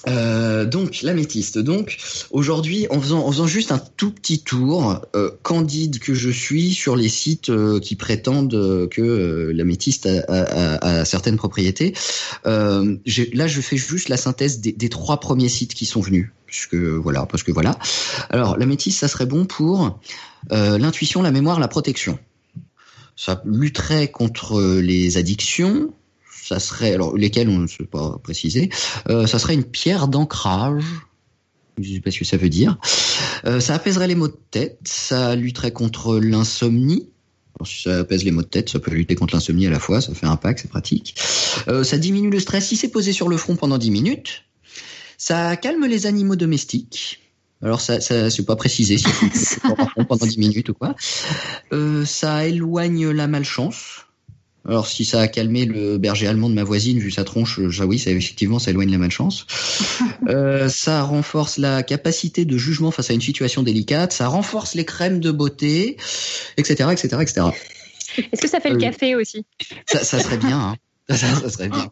Euh, 0.08 0.66
donc 0.66 1.02
l'améthyste. 1.04 1.60
Donc 1.60 1.98
aujourd'hui, 2.32 2.88
en 2.90 3.00
faisant, 3.00 3.26
en 3.26 3.32
faisant 3.32 3.48
juste 3.48 3.72
un 3.72 3.78
tout 3.78 4.12
petit 4.12 4.42
tour 4.42 5.02
euh, 5.16 5.30
candide 5.44 6.00
que 6.00 6.14
je 6.14 6.30
suis 6.30 6.74
sur 6.74 6.96
les 6.96 7.10
sites 7.10 7.50
euh, 7.50 7.80
qui 7.80 7.96
prétendent 7.96 8.88
que 8.90 9.02
euh, 9.02 9.52
l'améthyste 9.54 10.08
a, 10.08 10.24
a, 10.28 11.02
a, 11.02 11.06
certaines 11.06 11.38
propriétés, 11.38 11.94
là 12.46 13.48
je 13.48 13.62
fais 13.62 13.78
juste 13.78 14.10
la 14.10 14.18
synthèse 14.18 14.60
des, 14.60 14.72
des, 14.72 14.90
trois 14.90 15.20
premiers 15.20 15.50
sites 15.50 15.74
qui 15.74 15.86
sont 15.86 16.02
venus. 16.02 16.30
Puisque 16.46 16.76
voilà, 16.76 17.26
parce 17.26 17.44
que 17.44 17.52
voilà. 17.52 17.78
Alors 18.30 18.58
l'améthyste, 18.58 19.00
ça 19.00 19.08
serait 19.08 19.26
bon 19.26 19.46
pour 19.46 20.00
l'intuition, 20.50 21.22
la 21.22 21.32
mémoire, 21.32 21.60
la 21.60 21.70
protection. 21.70 22.20
Ça 23.16 23.42
lutterait 23.46 24.10
contre 24.10 24.60
les 24.82 25.18
addictions, 25.18 25.94
ça 26.52 26.60
serait, 26.60 26.94
alors 26.94 27.16
lesquels 27.16 27.48
on 27.48 27.60
ne 27.60 27.68
sait 27.68 27.86
pas 27.86 28.20
préciser, 28.22 28.70
euh, 29.10 29.26
ça 29.26 29.40
serait 29.40 29.54
une 29.54 29.64
pierre 29.64 30.10
d'ancrage. 30.10 30.84
Je 31.78 31.90
ne 31.90 31.96
sais 31.96 32.02
pas 32.02 32.12
ce 32.12 32.20
que 32.20 32.26
ça 32.26 32.36
veut 32.36 32.50
dire. 32.50 32.78
Euh, 33.46 33.62
ça 33.62 33.74
apaiserait 33.76 34.08
les 34.08 34.16
maux 34.16 34.28
de 34.28 34.38
tête, 34.52 34.80
ça 34.84 35.36
lutterait 35.36 35.72
contre 35.72 36.20
l'insomnie. 36.20 37.08
si 37.64 37.84
ça 37.84 38.00
apaise 38.00 38.26
les 38.26 38.32
maux 38.32 38.42
de 38.42 38.48
tête, 38.48 38.70
ça 38.70 38.80
peut 38.80 38.92
lutter 38.92 39.16
contre 39.16 39.34
l'insomnie 39.34 39.66
à 39.66 39.70
la 39.70 39.80
fois, 39.80 40.02
ça 40.02 40.14
fait 40.14 40.26
un 40.26 40.36
pack, 40.36 40.60
c'est 40.60 40.68
pratique. 40.68 41.16
Euh, 41.70 41.86
ça 41.86 41.98
diminue 41.98 42.30
le 42.30 42.40
stress 42.40 42.68
si 42.68 42.76
c'est 42.76 42.90
posé 42.90 43.14
sur 43.14 43.30
le 43.30 43.38
front 43.38 43.56
pendant 43.56 43.78
10 43.78 43.90
minutes. 43.92 44.44
Ça 45.18 45.56
calme 45.56 45.86
les 45.86 46.06
animaux 46.06 46.36
domestiques. 46.36 47.20
Alors 47.62 47.80
ça, 47.80 48.02
ça 48.02 48.30
c'est 48.30 48.46
pas 48.46 48.56
précisé 48.58 48.98
si 48.98 49.08
c'est 49.34 49.62
pendant 50.10 50.26
10 50.26 50.38
minutes 50.38 50.70
ou 50.70 50.74
quoi. 50.74 50.96
Ça 52.06 52.46
éloigne 52.46 53.10
la 53.12 53.28
malchance. 53.28 54.06
Alors 54.68 54.88
si 54.88 55.06
ça 55.06 55.20
a 55.22 55.28
calmé 55.28 55.66
le 55.66 55.98
berger 55.98 56.28
allemand 56.28 56.50
de 56.50 56.54
ma 56.54 56.64
voisine 56.64 57.00
vu 57.00 57.10
sa 57.10 57.24
tronche, 57.24 57.60
euh, 57.60 57.86
oui, 57.86 57.98
ça 57.98 58.12
effectivement 58.12 58.60
ça 58.60 58.70
éloigne 58.72 58.92
la 58.92 59.00
malchance. 59.00 59.48
euh, 60.28 60.70
ça 60.70 61.02
renforce 61.02 61.58
la 61.58 61.82
capacité 61.82 62.46
de 62.46 62.58
jugement 62.58 62.92
face 62.92 63.10
à 63.10 63.14
une 63.14 63.22
situation 63.22 63.64
délicate, 63.64 64.14
ça 64.14 64.28
renforce 64.28 64.76
les 64.76 64.86
crèmes 64.86 65.20
de 65.20 65.32
beauté, 65.32 65.98
etc., 66.58 66.90
etc., 66.92 67.18
etc. 67.22 67.48
Est-ce 68.32 68.42
que 68.42 68.50
ça 68.50 68.60
fait 68.60 68.70
le 68.70 68.76
euh, 68.76 68.80
café 68.80 69.16
aussi? 69.16 69.46
ça, 69.88 70.04
ça, 70.04 70.20
serait 70.20 70.38
bien. 70.38 70.60
Hein. 70.60 70.76
Ça, 71.10 71.28
ça, 71.36 71.50
serait 71.50 71.68
bien. 71.68 71.92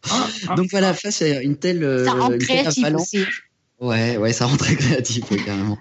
Donc 0.56 0.68
voilà, 0.72 0.94
face 0.94 1.22
à 1.24 1.42
une 1.42 1.58
telle, 1.58 1.82
ça 2.06 2.14
rend 2.14 2.32
une 2.32 2.40
telle 2.40 2.96
aussi. 2.96 3.26
Ouais, 3.82 4.18
ouais, 4.18 4.34
ça 4.34 4.46
rend 4.46 4.58
très 4.58 4.76
créatif, 4.76 5.24
carrément. 5.46 5.78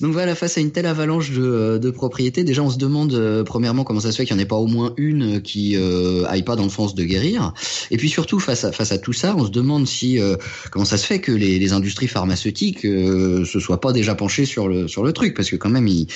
Donc 0.00 0.12
voilà, 0.12 0.36
face 0.36 0.58
à 0.58 0.60
une 0.60 0.70
telle 0.70 0.86
avalanche 0.86 1.32
de, 1.32 1.76
de 1.76 1.90
propriétés, 1.90 2.44
déjà 2.44 2.62
on 2.62 2.70
se 2.70 2.78
demande 2.78 3.14
euh, 3.14 3.42
premièrement 3.42 3.82
comment 3.82 3.98
ça 3.98 4.12
se 4.12 4.16
fait 4.16 4.24
qu'il 4.24 4.36
n'y 4.36 4.42
en 4.42 4.44
ait 4.44 4.46
pas 4.46 4.56
au 4.56 4.68
moins 4.68 4.94
une 4.96 5.42
qui 5.42 5.74
euh, 5.76 6.24
aille 6.28 6.44
pas 6.44 6.54
dans 6.54 6.62
le 6.62 6.70
sens 6.70 6.94
de 6.94 7.02
guérir. 7.02 7.52
Et 7.90 7.96
puis 7.96 8.08
surtout 8.08 8.38
face 8.38 8.62
à 8.62 8.70
face 8.70 8.92
à 8.92 8.98
tout 8.98 9.12
ça, 9.12 9.34
on 9.36 9.44
se 9.44 9.50
demande 9.50 9.88
si 9.88 10.20
euh, 10.20 10.36
comment 10.70 10.84
ça 10.84 10.96
se 10.96 11.04
fait 11.04 11.18
que 11.20 11.32
les, 11.32 11.58
les 11.58 11.72
industries 11.72 12.06
pharmaceutiques 12.06 12.84
euh, 12.84 13.44
se 13.44 13.58
soient 13.58 13.80
pas 13.80 13.92
déjà 13.92 14.14
penchées 14.14 14.44
sur 14.44 14.68
le 14.68 14.86
sur 14.86 15.02
le 15.02 15.12
truc, 15.12 15.34
parce 15.34 15.50
que 15.50 15.56
quand 15.56 15.70
même 15.70 15.88
ils, 15.88 16.06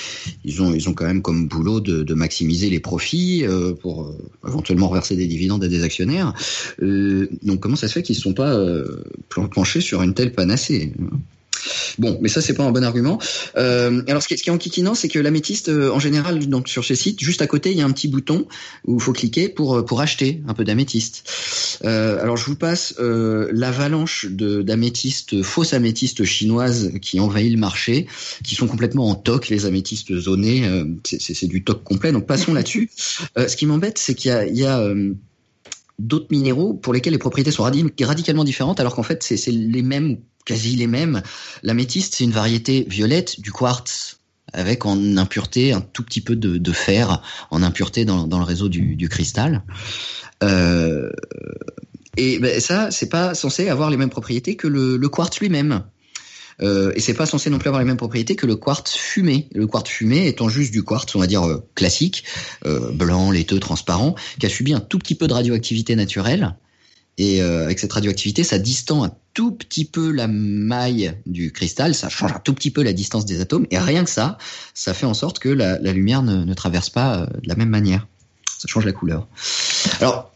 ils 0.45 0.61
ont 0.61 0.73
ils 0.73 0.87
ont 0.87 0.93
quand 0.93 1.05
même 1.05 1.21
comme 1.21 1.49
boulot 1.49 1.81
de, 1.81 2.03
de 2.03 2.13
maximiser 2.13 2.69
les 2.69 2.79
profits 2.79 3.43
euh, 3.45 3.73
pour 3.73 4.15
éventuellement 4.47 4.87
reverser 4.87 5.17
des 5.17 5.27
dividendes 5.27 5.63
à 5.65 5.67
des 5.67 5.83
actionnaires. 5.83 6.33
donc 6.79 7.59
comment 7.59 7.75
ça 7.75 7.89
se 7.89 7.93
fait 7.93 8.03
qu'ils 8.03 8.15
ne 8.15 8.21
sont 8.21 8.33
pas 8.33 8.57
penchés 9.53 9.81
sur 9.81 10.01
une 10.03 10.13
telle 10.13 10.31
panacée? 10.31 10.93
Bon, 11.97 12.17
mais 12.21 12.29
ça 12.29 12.41
c'est 12.41 12.53
pas 12.53 12.63
un 12.63 12.71
bon 12.71 12.83
argument. 12.83 13.19
Euh, 13.57 14.03
alors 14.07 14.21
ce 14.21 14.27
qui, 14.27 14.33
est, 14.33 14.49
enquiquinant, 14.49 14.95
c'est 14.95 15.07
que 15.07 15.19
l'améthyste, 15.19 15.69
euh, 15.69 15.91
en 15.91 15.99
général, 15.99 16.47
donc 16.47 16.67
sur 16.67 16.83
ce 16.83 16.95
site, 16.95 17.19
juste 17.19 17.41
à 17.41 17.47
côté, 17.47 17.71
il 17.71 17.77
y 17.77 17.81
a 17.81 17.85
un 17.85 17.91
petit 17.91 18.07
bouton 18.07 18.47
où 18.85 18.95
il 18.95 19.01
faut 19.01 19.13
cliquer 19.13 19.49
pour 19.49 19.77
euh, 19.77 19.85
pour 19.85 20.01
acheter 20.01 20.41
un 20.47 20.53
peu 20.53 20.63
d'améthyste. 20.63 21.23
Euh, 21.83 22.21
alors 22.21 22.37
je 22.37 22.45
vous 22.45 22.55
passe 22.55 22.95
euh, 22.99 23.49
l'avalanche 23.51 24.27
d'améthyste, 24.27 25.41
fausses 25.41 25.73
améthystes 25.73 26.23
chinoises 26.23 26.93
qui 27.01 27.19
envahit 27.19 27.51
le 27.51 27.59
marché, 27.59 28.07
qui 28.43 28.55
sont 28.55 28.67
complètement 28.67 29.09
en 29.09 29.15
toc, 29.15 29.49
les 29.49 29.65
améthystes 29.65 30.17
zonés, 30.17 30.63
c'est 31.03 31.47
du 31.47 31.63
toc 31.63 31.83
complet. 31.83 32.11
Donc 32.11 32.25
passons 32.27 32.53
là-dessus. 32.53 32.89
ce 33.35 33.55
qui 33.55 33.65
m'embête, 33.65 33.97
c'est 33.97 34.13
qu'il 34.13 34.31
y 34.31 34.33
a, 34.33 34.45
il 34.45 34.57
y 34.57 34.65
a 34.65 34.87
d'autres 35.99 36.27
minéraux 36.29 36.73
pour 36.73 36.93
lesquels 36.93 37.13
les 37.13 37.19
propriétés 37.19 37.51
sont 37.51 37.63
radicalement 37.63 38.43
différentes, 38.43 38.79
alors 38.79 38.95
qu'en 38.95 39.03
fait 39.03 39.23
c'est 39.23 39.51
les 39.51 39.81
mêmes 39.81 40.17
quasi 40.47 40.75
les 40.75 40.87
mêmes. 40.87 41.21
L'améthyste, 41.61 42.15
c'est 42.15 42.23
une 42.23 42.31
variété 42.31 42.87
violette 42.89 43.39
du 43.41 43.51
quartz 43.51 44.17
avec 44.53 44.85
en 44.85 45.17
impureté 45.17 45.73
un 45.73 45.81
tout 45.81 46.03
petit 46.03 46.21
peu 46.21 46.35
de, 46.35 46.71
fer 46.71 47.21
en 47.51 47.61
impureté 47.61 48.05
dans, 48.05 48.25
le 48.25 48.43
réseau 48.43 48.69
du, 48.69 49.09
cristal. 49.09 49.63
Euh, 50.41 51.11
et 52.15 52.39
ben, 52.39 52.59
ça, 52.59 52.89
c'est 52.89 53.09
pas 53.09 53.35
censé 53.35 53.69
avoir 53.69 53.89
les 53.89 53.97
mêmes 53.97 54.09
propriétés 54.09 54.55
que 54.55 54.67
le, 54.67 55.09
quartz 55.09 55.39
lui-même. 55.39 55.83
Euh, 56.61 56.91
et 56.95 57.01
c'est 57.01 57.13
pas 57.13 57.27
censé 57.27 57.51
non 57.51 57.59
plus 57.59 57.67
avoir 57.67 57.81
les 57.81 57.87
mêmes 57.87 57.97
propriétés 57.97 58.35
que 58.35 58.47
le 58.47 58.55
quartz 58.55 58.95
fumé. 58.95 59.47
Le 59.53 59.67
quartz 59.67 59.89
fumé 59.89 60.27
étant 60.27 60.49
juste 60.49 60.71
du 60.71 60.83
quartz, 60.83 61.13
on 61.15 61.19
va 61.19 61.27
dire 61.27 61.43
euh, 61.43 61.63
classique, 61.75 62.23
euh, 62.65 62.91
blanc, 62.91 63.29
laiteux, 63.31 63.59
transparent, 63.59 64.15
qui 64.39 64.45
a 64.45 64.49
subi 64.49 64.73
un 64.73 64.79
tout 64.79 64.97
petit 64.97 65.13
peu 65.13 65.27
de 65.27 65.33
radioactivité 65.33 65.95
naturelle 65.95 66.55
et 67.19 67.41
avec 67.41 67.79
cette 67.79 67.93
radioactivité, 67.93 68.43
ça 68.43 68.59
distend 68.59 69.19
tout 69.37 69.51
petit 69.51 69.85
peu 69.85 70.11
la 70.11 70.27
maille 70.27 71.13
du 71.27 71.51
cristal, 71.51 71.93
ça 71.93 72.09
change 72.09 72.31
un 72.31 72.39
tout 72.39 72.55
petit 72.55 72.71
peu 72.71 72.81
la 72.81 72.91
distance 72.91 73.23
des 73.23 73.39
atomes, 73.39 73.67
et 73.69 73.77
rien 73.77 74.03
que 74.03 74.09
ça, 74.09 74.39
ça 74.73 74.95
fait 74.95 75.05
en 75.05 75.13
sorte 75.13 75.37
que 75.37 75.47
la, 75.47 75.77
lumière 75.77 76.23
ne, 76.23 76.43
ne, 76.43 76.53
traverse 76.55 76.89
pas 76.89 77.19
euh, 77.19 77.25
de 77.27 77.47
la 77.47 77.53
même 77.53 77.69
manière. 77.69 78.07
Ça 78.57 78.67
change 78.67 78.83
la 78.83 78.93
couleur. 78.93 79.27
Alors, 80.01 80.33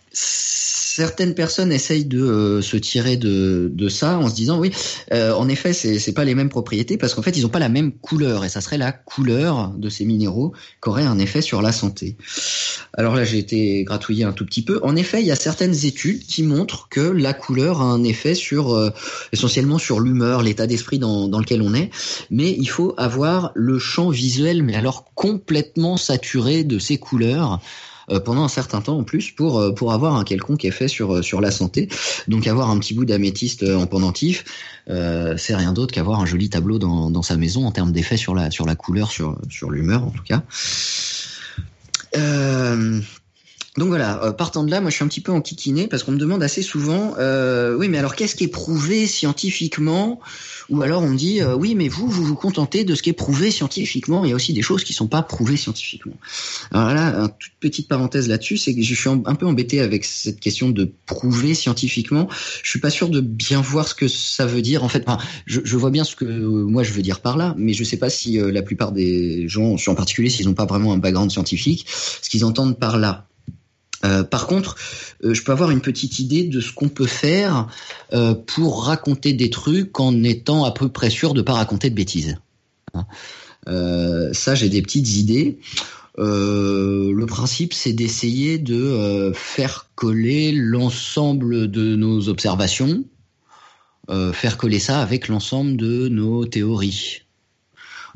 certaines 0.96 1.36
personnes 1.36 1.72
essayent 1.72 2.06
de 2.06 2.22
euh, 2.22 2.62
se 2.62 2.76
tirer 2.76 3.16
de, 3.16 3.72
ça 3.90 4.18
en 4.18 4.30
se 4.30 4.36
disant 4.36 4.60
oui, 4.60 4.72
euh, 5.14 5.34
en 5.34 5.48
effet, 5.48 5.74
c'est 5.74 6.14
pas 6.14 6.26
les 6.26 6.36
mêmes 6.36 6.50
propriétés 6.50 6.98
parce 6.98 7.14
qu'en 7.14 7.22
fait, 7.22 7.38
ils 7.38 7.46
ont 7.46 7.50
pas 7.50 7.60
la 7.60 7.70
même 7.70 7.94
couleur 7.94 8.44
et 8.44 8.50
ça 8.50 8.62
serait 8.62 8.78
la 8.78 8.92
couleur 8.92 9.70
de 9.70 9.90
ces 9.90 10.06
minéraux 10.06 10.54
qui 10.84 10.90
aurait 10.90 11.04
un 11.04 11.18
effet 11.20 11.42
sur 11.42 11.62
la 11.62 11.72
santé. 11.72 12.18
Alors 12.94 13.16
là, 13.16 13.24
j'ai 13.24 13.38
été 13.38 13.84
gratouillé 13.84 14.26
un 14.26 14.34
tout 14.34 14.46
petit 14.46 14.64
peu. 14.64 14.80
En 14.84 14.96
effet, 14.96 15.22
il 15.22 15.28
y 15.28 15.32
a 15.32 15.36
certaines 15.36 15.86
études 15.86 16.26
qui 16.26 16.44
montrent 16.44 16.90
que 16.90 17.00
la 17.00 17.34
couleur 17.34 17.82
a 17.82 17.86
un 17.86 18.04
effet 18.04 18.36
sur 18.36 18.74
euh, 18.74 18.90
essentiellement 19.32 19.78
sur 19.78 20.02
l'humeur, 20.02 20.42
l'état 20.44 20.68
d'esprit 20.68 21.00
dans, 21.00 21.28
lequel 21.40 21.62
on 21.62 21.74
est, 21.74 21.90
mais 22.30 22.52
il 22.52 22.68
faut 22.68 22.94
avoir 22.98 23.52
le 23.56 23.80
champ 23.80 24.10
visuel 24.10 24.64
mais 24.64 24.76
alors 24.76 25.06
complètement 25.16 25.96
saturé 25.98 26.64
de 26.64 26.80
ces 26.80 26.98
couleurs 26.98 27.62
pendant 28.26 28.44
un 28.44 28.48
certain 28.48 28.82
temps 28.82 28.98
en 28.98 29.04
plus 29.04 29.32
pour 29.32 29.60
euh, 29.60 29.72
pour 29.72 29.94
avoir 29.94 30.16
un 30.16 30.24
quelconque 30.24 30.66
effet 30.66 30.88
sur 30.88 31.16
euh, 31.16 31.22
sur 31.22 31.42
la 31.42 31.52
santé. 31.52 31.90
Donc 32.28 32.48
avoir 32.48 32.70
un 32.70 32.80
petit 32.80 32.94
bout 32.94 33.06
d'améthyste 33.06 33.64
en 33.64 33.88
pendentif, 33.88 34.44
euh, 34.90 35.36
c'est 35.38 35.56
rien 35.56 35.74
d'autre 35.74 35.94
qu'avoir 35.94 36.20
un 36.20 36.26
joli 36.26 36.50
tableau 36.50 36.80
dans, 36.80 37.10
dans 37.12 37.22
sa 37.22 37.38
maison 37.38 37.66
en 37.66 37.72
termes 37.72 37.92
d'effet 37.92 38.18
sur 38.18 38.36
la 38.36 38.52
sur 38.52 38.66
la 38.66 38.76
couleur, 38.76 39.12
sur 39.12 39.38
sur 39.50 39.70
l'humeur 39.70 40.04
en 40.04 40.12
tout 40.12 40.24
cas. 40.24 40.44
Euh, 42.18 43.00
donc 43.78 43.88
voilà, 43.88 44.34
partant 44.38 44.64
de 44.66 44.72
là, 44.72 44.82
moi 44.82 44.90
je 44.90 44.96
suis 44.96 45.04
un 45.06 45.08
petit 45.08 45.22
peu 45.22 45.32
enquiquiné 45.32 45.88
parce 45.88 46.04
qu'on 46.04 46.12
me 46.12 46.18
demande 46.18 46.44
assez 46.44 46.62
souvent, 46.62 47.14
euh, 47.20 47.76
oui 47.78 47.88
mais 47.88 47.98
alors 47.98 48.16
qu'est-ce 48.16 48.36
qui 48.36 48.44
est 48.44 48.50
prouvé 48.50 49.08
scientifiquement? 49.08 50.20
Ou 50.70 50.82
alors 50.82 51.04
on 51.04 51.14
dit 51.14 51.42
euh, 51.42 51.56
oui, 51.56 51.76
mais 51.76 51.88
vous, 51.88 52.08
vous 52.08 52.24
vous 52.24 52.36
contentez 52.36 52.84
de 52.84 52.96
ce 52.96 53.02
qui 53.02 53.10
est 53.10 53.14
prouvé 53.14 53.52
scientifiquement. 53.52 54.24
Il 54.24 54.30
y 54.30 54.34
a 54.34 54.36
aussi 54.36 54.54
des 54.54 54.62
choses 54.62 54.84
qui 54.84 54.94
sont 54.94 55.08
pas 55.08 55.22
prouvées 55.22 55.58
scientifiquement. 55.58 56.16
Alors 56.72 56.94
là, 56.94 57.14
une 57.16 57.30
toute 57.40 57.54
petite 57.60 57.88
parenthèse 57.88 58.28
là-dessus, 58.28 58.58
c'est 58.58 58.74
que 58.76 58.82
je 58.82 58.94
suis 58.94 59.10
un 59.10 59.36
peu 59.36 59.46
embêté 59.46 59.82
avec 59.82 60.06
cette 60.06 60.40
question 60.40 60.70
de 60.70 60.92
prouver 61.06 61.54
scientifiquement. 61.54 62.30
Je 62.64 62.70
suis 62.70 62.80
pas 62.80 62.90
sûr 62.90 63.10
de 63.10 63.20
bien 63.20 63.62
voir 63.62 63.88
ce 63.88 63.96
que 63.96 64.08
ça 64.08 64.46
veut 64.46 64.62
dire. 64.62 64.84
En 64.84 64.90
fait, 64.90 65.04
enfin, 65.08 65.24
je, 65.46 65.62
je, 65.64 65.78
vois 65.78 65.92
bien 65.92 66.04
ce 66.04 66.16
que 66.16 66.26
moi 66.26 66.84
je 66.84 66.94
veux 66.94 67.02
dire 67.02 67.20
par 67.22 67.38
là, 67.38 67.54
mais 67.58 67.74
je 67.74 67.84
sais 67.84 67.98
pas 67.98 68.10
si 68.10 68.40
euh, 68.40 68.52
la 68.52 68.62
plupart 68.62 68.92
des 68.92 69.48
gens, 69.48 69.76
en 69.88 69.96
particulier 69.96 70.30
s'ils 70.30 70.48
n'ont 70.48 70.54
pas 70.54 70.66
vraiment 70.66 70.94
un 70.94 70.98
background 70.98 71.32
scientifique, 71.32 71.86
ce 71.88 72.30
qu'ils 72.30 72.46
entendent 72.46 72.78
par 72.78 72.98
là. 72.98 73.28
Euh, 74.06 74.24
par 74.24 74.48
contre, 74.48 74.76
euh, 75.24 75.34
je 75.34 75.44
peux 75.44 75.52
avoir 75.52 75.72
une 75.72 75.82
petite 75.82 76.20
idée 76.20 76.44
de 76.44 76.60
ce 76.60 76.74
qu'on 76.74 76.90
peut 76.90 77.08
faire 77.08 77.68
euh, 78.14 78.34
pour 78.34 78.86
raconter 78.86 79.34
des 79.34 79.50
trucs 79.50 80.00
en 80.00 80.24
étant 80.24 80.64
à 80.64 80.72
peu 80.72 80.90
près 80.90 81.10
sûr 81.10 81.34
de 81.34 81.42
pas 81.42 81.54
raconter 81.54 81.90
de 81.90 81.96
bêtises. 81.96 82.38
Hein. 82.94 83.06
ça, 84.34 84.56
j'ai 84.56 84.70
des 84.70 84.82
petites 84.82 85.16
idées. 85.16 85.60
le 86.18 87.26
principe, 87.26 87.74
c'est 87.74 87.94
d'essayer 87.94 88.58
de 88.58 89.32
faire 89.34 89.90
coller 89.96 90.52
l'ensemble 90.52 91.70
de 91.70 91.96
nos 91.96 92.28
observations, 92.28 93.06
faire 94.34 94.58
coller 94.58 94.80
ça 94.80 95.02
avec 95.02 95.30
l'ensemble 95.30 95.78
de 95.78 96.10
nos 96.10 96.46
théories. 96.46 97.22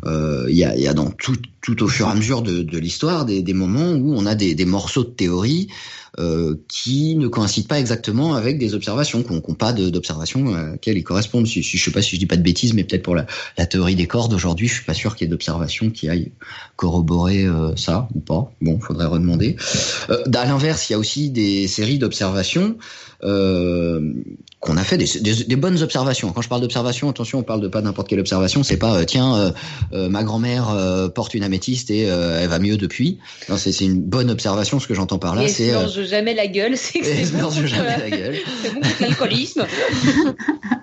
Il 0.05 0.55
y 0.55 0.63
a, 0.63 0.75
y, 0.77 0.87
a, 0.87 0.93
dans 0.93 1.09
tout, 1.09 1.37
tout 1.61 1.81
au 1.83 1.87
fur 1.87 2.07
et 2.07 2.11
à 2.11 2.15
mesure 2.15 2.41
de, 2.41 2.61
de 2.61 2.77
l'histoire 2.77 3.25
des, 3.25 3.41
des, 3.41 3.53
moments 3.53 3.91
où 3.91 4.13
on 4.15 4.25
a 4.25 4.35
des, 4.35 4.53
des 4.53 4.65
morceaux 4.65 5.03
de 5.03 5.09
théorie 5.09 5.67
euh, 6.17 6.55
qui 6.69 7.17
ne 7.17 7.27
coïncident 7.27 7.67
pas 7.67 7.77
exactement 7.77 8.35
avec 8.35 8.57
des 8.57 8.73
observations, 8.73 9.21
qui 9.21 9.33
n'ont 9.33 9.41
pas 9.41 9.73
d'observations 9.73 10.55
à 10.55 10.71
laquelle 10.71 10.97
ils 10.97 11.03
correspondent. 11.03 11.45
Si, 11.45 11.61
si, 11.61 11.77
je 11.77 11.83
sais 11.83 11.91
pas 11.91 12.01
si 12.01 12.15
je 12.15 12.19
dis 12.19 12.25
pas 12.25 12.37
de 12.37 12.41
bêtises, 12.41 12.73
mais 12.73 12.85
peut-être 12.85 13.03
pour 13.03 13.15
la, 13.15 13.25
la, 13.57 13.65
théorie 13.65 13.95
des 13.95 14.07
cordes 14.07 14.33
aujourd'hui, 14.33 14.69
je 14.69 14.75
suis 14.75 14.85
pas 14.85 14.93
sûr 14.93 15.15
qu'il 15.15 15.25
y 15.25 15.27
ait 15.27 15.31
d'observations 15.31 15.89
qui 15.89 16.07
aillent 16.07 16.31
corroborer 16.77 17.45
euh, 17.45 17.75
ça 17.75 18.07
ou 18.15 18.21
pas. 18.21 18.49
Bon, 18.61 18.79
faudrait 18.79 19.07
redemander. 19.07 19.57
Euh, 20.09 20.23
à 20.33 20.45
l'inverse, 20.45 20.89
il 20.89 20.93
y 20.93 20.95
a 20.95 20.99
aussi 20.99 21.31
des 21.31 21.67
séries 21.67 21.99
d'observations 21.99 22.77
euh, 23.23 24.13
qu'on 24.65 24.77
a 24.77 24.83
fait 24.83 24.97
des, 24.97 25.05
des, 25.21 25.43
des, 25.43 25.55
bonnes 25.55 25.81
observations. 25.83 26.31
Quand 26.31 26.41
je 26.41 26.49
parle 26.49 26.61
d'observation, 26.61 27.09
attention, 27.09 27.39
on 27.39 27.43
parle 27.43 27.61
de 27.61 27.67
pas 27.67 27.81
n'importe 27.81 28.07
quelle 28.07 28.19
observation. 28.19 28.63
C'est 28.63 28.77
pas 28.77 28.97
euh, 28.97 29.05
tiens, 29.05 29.35
euh, 29.35 29.51
euh, 29.93 30.09
ma 30.09 30.23
grand-mère 30.23 30.75
porte 31.13 31.33
une 31.35 31.43
améthyste 31.43 31.91
et 31.91 32.01
elle 32.01 32.49
va 32.49 32.59
mieux 32.59 32.77
depuis. 32.77 33.19
Non, 33.47 33.57
c'est 33.57 33.79
une 33.81 34.01
bonne 34.01 34.31
observation. 34.31 34.79
Ce 34.79 34.87
que 34.87 34.93
j'entends 34.93 35.19
par 35.19 35.35
là, 35.35 35.47
c'est. 35.47 35.71
Ne 35.71 35.77
euh... 35.77 36.05
jamais 36.05 36.33
la 36.33 36.47
gueule, 36.47 36.75
c'est 36.77 36.99
que 36.99 37.05
c'est 37.05 37.31
bon. 37.37 37.49
jamais 37.51 37.97
la 37.97 38.09
gueule. 38.09 38.35
c'est 38.63 38.73
bon 38.73 38.81
l'alcoolisme. 38.99 39.65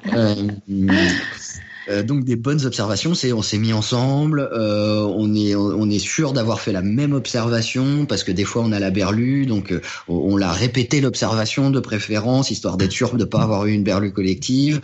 Euh, 1.88 2.02
donc 2.02 2.24
des 2.24 2.36
bonnes 2.36 2.64
observations, 2.64 3.14
c'est 3.14 3.32
on 3.32 3.42
s'est 3.42 3.58
mis 3.58 3.72
ensemble, 3.72 4.48
euh, 4.52 5.00
on 5.00 5.34
est 5.34 5.54
on 5.54 5.90
est 5.90 5.98
sûr 5.98 6.32
d'avoir 6.32 6.60
fait 6.60 6.72
la 6.72 6.82
même 6.82 7.12
observation 7.12 8.06
parce 8.06 8.24
que 8.24 8.32
des 8.32 8.44
fois 8.44 8.62
on 8.64 8.72
a 8.72 8.78
la 8.78 8.90
berlue, 8.90 9.46
donc 9.46 9.72
euh, 9.72 9.80
on 10.08 10.36
l'a 10.36 10.52
répété 10.52 11.00
l'observation 11.00 11.70
de 11.70 11.80
préférence 11.80 12.50
histoire 12.50 12.76
d'être 12.76 12.92
sûr 12.92 13.14
de 13.16 13.24
pas 13.24 13.42
avoir 13.42 13.66
eu 13.66 13.72
une 13.72 13.84
berlue 13.84 14.12
collective. 14.12 14.80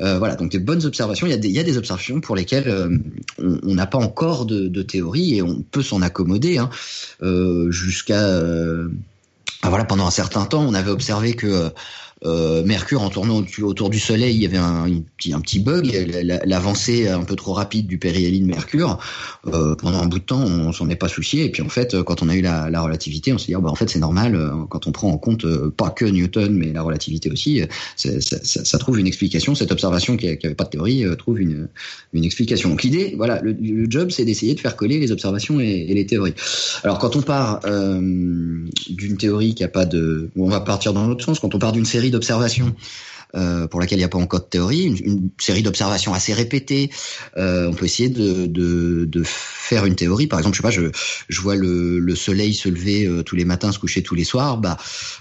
Euh, 0.00 0.18
voilà, 0.18 0.36
donc 0.36 0.50
des 0.50 0.58
bonnes 0.58 0.84
observations. 0.84 1.26
Il 1.26 1.30
y 1.30 1.34
a 1.34 1.38
des 1.38 1.48
il 1.48 1.54
y 1.54 1.60
a 1.60 1.64
des 1.64 1.78
observations 1.78 2.20
pour 2.20 2.36
lesquelles 2.36 3.00
on 3.38 3.74
n'a 3.74 3.86
pas 3.86 3.98
encore 3.98 4.46
de, 4.46 4.68
de, 4.68 4.82
théorie 4.82 5.36
et 5.36 5.42
on 5.42 5.62
peut 5.62 5.82
s'en 5.82 6.02
accommoder 6.02 6.58
hein, 6.58 6.70
jusqu'à 7.70 8.40
voilà 9.62 9.84
pendant 9.84 10.06
un 10.06 10.10
certain 10.10 10.44
temps 10.44 10.62
on 10.62 10.74
avait 10.74 10.90
observé 10.90 11.34
que 11.34 11.70
euh, 12.24 12.62
Mercure 12.64 13.02
en 13.02 13.10
tournant 13.10 13.44
autour 13.62 13.90
du 13.90 13.98
Soleil, 13.98 14.34
il 14.34 14.42
y 14.42 14.46
avait 14.46 14.58
un, 14.58 14.86
petit 15.40 15.58
bug, 15.58 15.90
l'avancée 16.44 17.08
un 17.08 17.24
peu 17.24 17.34
trop 17.34 17.52
rapide 17.52 17.86
du 17.86 17.98
périhélie 17.98 18.40
de 18.40 18.46
Mercure. 18.46 18.98
Euh, 19.46 19.74
pendant 19.74 20.00
un 20.00 20.06
bout 20.06 20.18
de 20.18 20.24
temps, 20.24 20.42
on 20.42 20.72
s'en 20.72 20.88
est 20.88 20.96
pas 20.96 21.08
soucié. 21.08 21.44
Et 21.44 21.50
puis 21.50 21.62
en 21.62 21.68
fait, 21.68 22.00
quand 22.02 22.22
on 22.22 22.28
a 22.28 22.36
eu 22.36 22.42
la, 22.42 22.70
la 22.70 22.80
relativité, 22.80 23.32
on 23.32 23.38
s'est 23.38 23.46
dit, 23.46 23.56
oh, 23.56 23.60
bah, 23.60 23.70
en 23.70 23.74
fait, 23.74 23.88
c'est 23.90 23.98
normal. 23.98 24.36
Euh, 24.36 24.50
quand 24.68 24.86
on 24.86 24.92
prend 24.92 25.10
en 25.10 25.18
compte 25.18 25.46
pas 25.70 25.90
que 25.90 26.04
Newton, 26.04 26.54
mais 26.56 26.72
la 26.72 26.82
relativité 26.82 27.30
aussi, 27.30 27.62
ça, 27.96 28.78
trouve 28.78 28.98
une 28.98 29.06
explication. 29.06 29.54
Cette 29.54 29.72
observation 29.72 30.16
qui 30.16 30.26
n'avait 30.26 30.54
pas 30.54 30.64
de 30.64 30.70
théorie 30.70 31.04
trouve 31.18 31.40
une, 31.40 31.68
une 32.12 32.24
explication. 32.24 32.68
Donc 32.70 32.82
l'idée, 32.82 33.14
voilà, 33.16 33.40
le, 33.42 33.56
job, 33.88 34.10
c'est 34.10 34.24
d'essayer 34.24 34.54
de 34.54 34.60
faire 34.60 34.76
coller 34.76 34.98
les 34.98 35.12
observations 35.12 35.60
et, 35.60 35.92
les 35.92 36.06
théories. 36.06 36.34
Alors 36.84 36.98
quand 36.98 37.16
on 37.16 37.22
part 37.22 37.60
d'une 37.60 39.16
théorie 39.18 39.54
qui 39.54 39.64
a 39.64 39.68
pas 39.68 39.84
de, 39.84 40.30
on 40.36 40.48
va 40.48 40.60
partir 40.60 40.92
dans 40.92 41.06
l'autre 41.06 41.24
sens. 41.24 41.40
Quand 41.40 41.54
on 41.54 41.58
part 41.58 41.72
d'une 41.72 41.84
série 41.84 42.11
d'observations 42.12 42.74
euh, 43.34 43.66
pour 43.66 43.80
laquelle 43.80 43.98
il 43.98 44.02
n'y 44.02 44.06
a 44.06 44.08
pas 44.08 44.18
encore 44.18 44.40
de 44.40 44.44
théorie, 44.44 44.84
une, 44.84 44.96
une 44.96 45.30
série 45.40 45.62
d'observations 45.62 46.12
assez 46.12 46.34
répétées. 46.34 46.90
Euh, 47.36 47.68
on 47.68 47.74
peut 47.74 47.86
essayer 47.86 48.08
de, 48.08 48.46
de, 48.46 49.04
de, 49.04 49.22
faire 49.24 49.86
une 49.86 49.94
théorie. 49.94 50.26
Par 50.26 50.38
exemple, 50.38 50.56
je 50.56 50.60
sais 50.60 50.68
pas, 50.68 50.70
je, 50.70 50.90
je 51.28 51.40
vois 51.40 51.54
le, 51.54 51.98
le 51.98 52.14
soleil 52.14 52.52
se 52.52 52.68
lever 52.68 53.06
euh, 53.06 53.22
tous 53.22 53.36
les 53.36 53.44
matins, 53.44 53.72
se 53.72 53.78
coucher 53.78 54.02
tous 54.02 54.14
les 54.14 54.24
soirs. 54.24 54.58
Bah, 54.58 54.76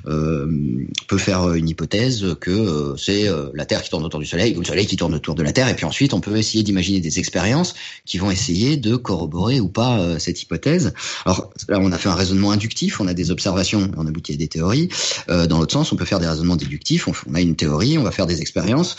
euh, 0.08 0.46
on 0.50 1.06
peut 1.08 1.18
faire 1.18 1.54
une 1.54 1.70
hypothèse 1.70 2.36
que 2.42 2.52
euh, 2.52 2.98
c'est 2.98 3.30
la 3.54 3.66
Terre 3.66 3.82
qui 3.82 3.90
tourne 3.90 4.04
autour 4.04 4.20
du 4.20 4.26
soleil 4.26 4.56
ou 4.58 4.60
le 4.60 4.66
soleil 4.66 4.88
qui 4.88 4.98
tourne 4.98 5.14
autour 5.14 5.36
de 5.36 5.44
la 5.44 5.54
Terre. 5.54 5.70
Et 5.70 5.76
puis 5.76 5.86
ensuite, 5.86 6.14
on 6.14 6.20
peut 6.20 6.36
essayer 6.36 6.64
d'imaginer 6.64 7.00
des 7.00 7.20
expériences 7.20 7.76
qui 8.06 8.18
vont 8.18 8.32
essayer 8.32 8.78
de 8.78 8.96
corroborer 8.96 9.60
ou 9.60 9.70
pas 9.70 10.20
cette 10.20 10.42
hypothèse. 10.42 10.94
Alors 11.26 11.54
là, 11.70 11.80
on 11.80 11.92
a 11.92 11.98
fait 11.98 12.10
un 12.10 12.16
raisonnement 12.16 12.52
inductif. 12.52 13.00
On 13.00 13.08
a 13.08 13.14
des 13.14 13.32
observations, 13.32 13.90
on 13.96 14.08
aboutit 14.08 14.34
à 14.34 14.38
des 14.38 14.48
théories. 14.48 14.90
dans 15.28 15.60
l'autre 15.60 15.74
sens, 15.74 15.92
on 15.92 15.96
peut 15.96 16.06
faire 16.06 16.20
des 16.20 16.28
raisonnements 16.28 16.56
déductifs. 16.56 17.08
On 17.08 17.36
a 17.36 17.42
une 17.42 17.56
théorie 17.56 17.98
on 18.02 18.04
va 18.04 18.12
faire 18.12 18.28
des 18.28 18.42
expériences. 18.42 18.96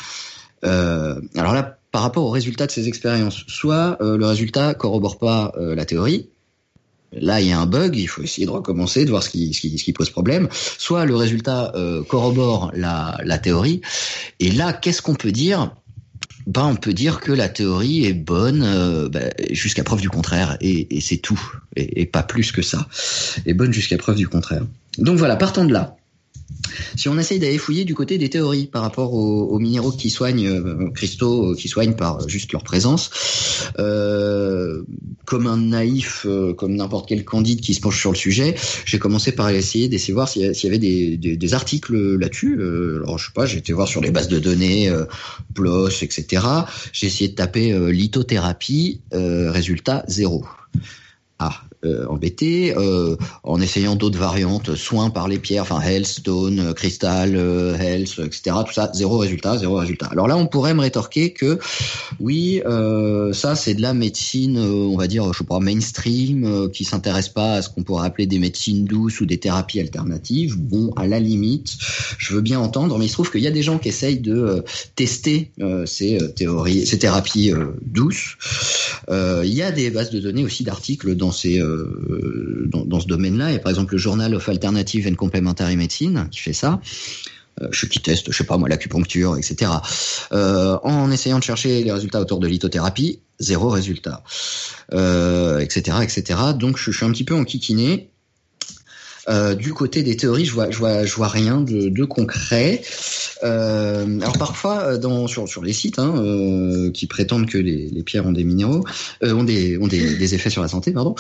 Euh, 0.65 1.21
alors 1.37 1.53
là, 1.53 1.79
par 1.91 2.03
rapport 2.03 2.25
au 2.25 2.31
résultat 2.31 2.67
de 2.67 2.71
ces 2.71 2.89
expériences, 2.89 3.45
soit 3.49 3.99
euh, 4.01 4.17
le 4.17 4.27
résultat 4.27 4.75
corrobore 4.75 5.19
pas 5.19 5.53
euh, 5.57 5.75
la 5.75 5.85
théorie, 5.85 6.29
là 7.13 7.41
il 7.41 7.49
y 7.49 7.53
a 7.53 7.59
un 7.59 7.67
bug, 7.67 7.97
il 7.97 8.07
faut 8.07 8.23
essayer 8.23 8.47
de 8.47 8.53
recommencer, 8.53 9.05
de 9.05 9.11
voir 9.11 9.23
ce 9.23 9.31
qui, 9.31 9.93
pose 9.93 10.11
problème, 10.11 10.49
soit 10.79 11.05
le 11.05 11.17
résultat 11.17 11.73
corrobore 12.09 12.73
la, 12.75 13.39
théorie, 13.39 13.83
et 14.41 14.51
là 14.51 14.73
qu'est-ce 14.73 15.03
qu'on 15.03 15.15
peut 15.15 15.33
dire? 15.33 15.75
Ben, 16.47 16.65
on 16.65 16.75
peut 16.75 16.93
dire 16.93 17.21
que 17.21 17.31
la 17.31 17.49
théorie 17.49 18.05
est 18.05 18.15
bonne 18.15 19.09
ben, 19.09 19.31
jusqu'à 19.51 19.85
preuve 19.85 20.01
du 20.01 20.09
contraire, 20.09 20.57
et, 20.61 21.01
c'est 21.01 21.19
tout, 21.19 21.41
et, 21.77 22.01
et, 22.01 22.07
pas 22.07 22.23
plus 22.23 22.51
que 22.51 22.63
ça, 22.63 22.89
est 23.45 23.55
bonne 23.55 23.73
jusqu'à 23.73 23.99
preuve 23.99 24.17
du 24.17 24.27
contraire. 24.27 24.63
Donc 24.97 25.19
voilà, 25.19 25.37
partant 25.37 25.65
de 25.65 25.73
là, 25.73 25.97
si 26.97 27.09
on 27.09 27.19
essaye 27.19 27.39
d'aller 27.39 27.59
fouiller 27.59 27.85
du 27.85 27.95
côté 27.95 28.19
des 28.19 28.31
théories 28.31 28.67
par 28.67 28.83
rapport 28.83 29.15
aux, 29.15 29.49
aux 29.49 29.59
minéraux 29.59 29.93
qui 29.93 30.11
soignent, 30.11 30.49
euh, 30.49 30.91
cristaux 30.91 31.55
qui 31.55 31.69
soignent 31.69 31.95
par 31.95 32.29
juste 32.29 32.53
leur 32.53 32.63
présence, 32.63 33.11
euh, 33.79 34.83
comme 35.25 35.47
un 35.47 35.57
naïf, 35.57 36.27
euh, 36.27 36.53
comme 36.53 36.75
n'importe 36.75 37.09
quel 37.09 37.25
candide 37.25 37.61
qui 37.61 37.75
se 37.75 37.81
penche 37.81 37.99
sur 37.99 38.11
le 38.11 38.17
sujet, 38.17 38.55
j'ai 38.85 38.99
commencé 38.99 39.33
par 39.33 39.51
essayer 39.51 39.89
d'essayer 39.89 40.13
voir 40.13 40.29
s'il 40.29 40.43
y, 40.43 40.67
avait 40.67 40.79
des, 40.79 41.55
articles 41.55 42.17
là-dessus. 42.17 42.59
Euh, 42.59 43.03
alors 43.03 43.19
je 43.19 43.27
sais 43.27 43.33
pas, 43.35 43.47
j'ai 43.47 43.59
été 43.59 43.73
voir 43.73 43.89
sur 43.89 44.01
les 44.01 44.11
bases 44.11 44.29
de 44.29 44.39
données, 44.39 44.89
euh, 44.89 45.05
PLOS, 45.55 46.03
etc. 46.03 46.45
J'ai 46.93 47.07
essayé 47.07 47.31
de 47.31 47.35
taper 47.35 47.93
lithothérapie, 47.93 49.01
résultat 49.13 50.05
zéro. 50.09 50.45
Ah, 51.39 51.63
euh, 51.65 51.72
embêté, 52.09 52.76
euh, 52.76 53.16
en 53.43 53.61
essayant 53.61 53.97
d'autres 53.97 54.18
variantes, 54.18 54.74
soins 54.76 55.11
par 55.11 55.28
les 55.28 55.39
pierres, 55.39 55.62
enfin 55.62 55.80
health, 55.80 56.07
stone, 56.07 56.72
cristal, 56.74 57.35
health, 57.35 58.20
etc. 58.24 58.57
Tout 58.66 58.72
ça, 58.72 58.91
zéro 58.95 59.18
résultat, 59.18 59.59
zéro 59.59 59.76
résultat. 59.76 60.07
Alors 60.07 60.28
là, 60.28 60.37
on 60.37 60.47
pourrait 60.47 60.74
me 60.74 60.80
rétorquer 60.80 61.33
que 61.33 61.59
oui, 62.20 62.62
ça 63.33 63.57
c'est 63.57 63.74
de 63.74 63.83
la 63.83 63.95
médecine, 63.95 64.59
on 64.59 64.97
va 64.97 65.07
dire, 65.07 65.33
je 65.33 65.39
sais 65.39 65.45
pas, 65.45 65.59
mainstream, 65.59 66.68
qui 66.72 66.85
s'intéresse 66.85 67.28
pas 67.28 67.55
à 67.55 67.62
ce 67.62 67.68
qu'on 67.68 67.83
pourrait 67.83 68.07
appeler 68.07 68.26
des 68.26 68.39
médecines 68.39 68.85
douces 68.85 69.20
ou 69.20 69.26
des 69.26 69.39
thérapies 69.39 69.80
alternatives. 69.80 70.57
Bon, 70.59 70.93
à 70.97 71.07
la 71.07 71.18
limite, 71.18 71.76
je 72.18 72.35
veux 72.35 72.41
bien 72.41 72.61
entendre, 72.61 72.99
mais 72.99 73.07
il 73.07 73.09
se 73.09 73.14
trouve 73.14 73.30
qu'il 73.30 73.43
y 73.43 73.49
a 73.49 73.53
des 73.53 73.62
gens 73.62 73.78
qui 73.78 73.89
essayent 73.89 74.20
de 74.20 74.64
tester 74.95 75.51
ces 75.87 76.18
théories, 76.35 76.87
ces 76.87 76.99
thérapies 76.99 77.53
douces. 77.85 78.37
Il 79.11 79.53
y 79.53 79.62
a 79.62 79.72
des 79.72 79.91
bases 79.91 80.11
de 80.11 80.20
données 80.20 80.45
aussi 80.45 80.64
d'articles 80.64 81.14
dans 81.16 81.33
ces 81.33 81.61
euh, 81.73 82.68
dans, 82.73 83.01
ce 83.01 83.07
domaine-là. 83.07 83.47
A 83.47 83.59
par 83.59 83.70
exemple 83.70 83.93
le 83.93 83.99
Journal 83.99 84.35
of 84.35 84.49
Alternative 84.49 85.09
and 85.11 85.14
Complementary 85.14 85.77
Medicine 85.77 86.29
qui 86.31 86.41
fait 86.41 86.53
ça. 86.53 86.81
Euh, 87.61 87.68
qui 87.70 88.01
teste, 88.01 88.33
je 88.33 88.37
sais 88.37 88.45
pas 88.45 88.57
moi, 88.57 88.68
l'acupuncture, 88.68 89.37
etc. 89.37 89.70
Euh, 90.33 90.79
en 90.85 91.11
essayant 91.11 91.39
de 91.39 91.45
chercher 91.45 91.85
les 91.85 91.93
résultats 91.93 92.20
autour 92.20 92.41
de 92.41 92.49
lithothérapie, 92.49 93.20
zéro 93.41 93.68
résultat, 93.68 94.23
etc., 94.91 95.99
etc. 96.03 96.41
Donc 96.59 96.79
je, 96.79 96.91
je, 96.91 96.97
suis 96.97 97.05
un 97.05 97.12
petit 97.12 97.25
peu 97.25 97.35
enquiquiné. 97.35 98.12
Euh, 99.29 99.55
du 99.55 99.73
côté 99.73 100.03
des 100.03 100.16
théories, 100.16 100.45
je 100.45 100.53
vois, 100.53 100.68
vois, 100.68 101.29
rien 101.29 101.61
de, 101.61 102.05
concret. 102.05 102.83
Euh, 103.45 104.20
alors 104.20 104.37
parfois, 104.39 104.99
euh, 104.99 105.27
sur, 105.27 105.62
les 105.62 105.73
sites 105.73 105.99
hein, 105.99 106.91
qui 106.93 107.07
prétendent 107.07 107.47
que 107.47 107.59
les, 107.59 108.03
pierres 108.03 108.27
ont 108.27 108.33
des 108.33 108.45
minéraux, 108.45 108.85
ont 109.23 109.45
des, 109.45 109.79
des, 109.79 110.35
effets 110.35 110.51
sur 110.51 110.62
la 110.62 110.68
santé, 110.68 110.93
pardon, 110.93 111.14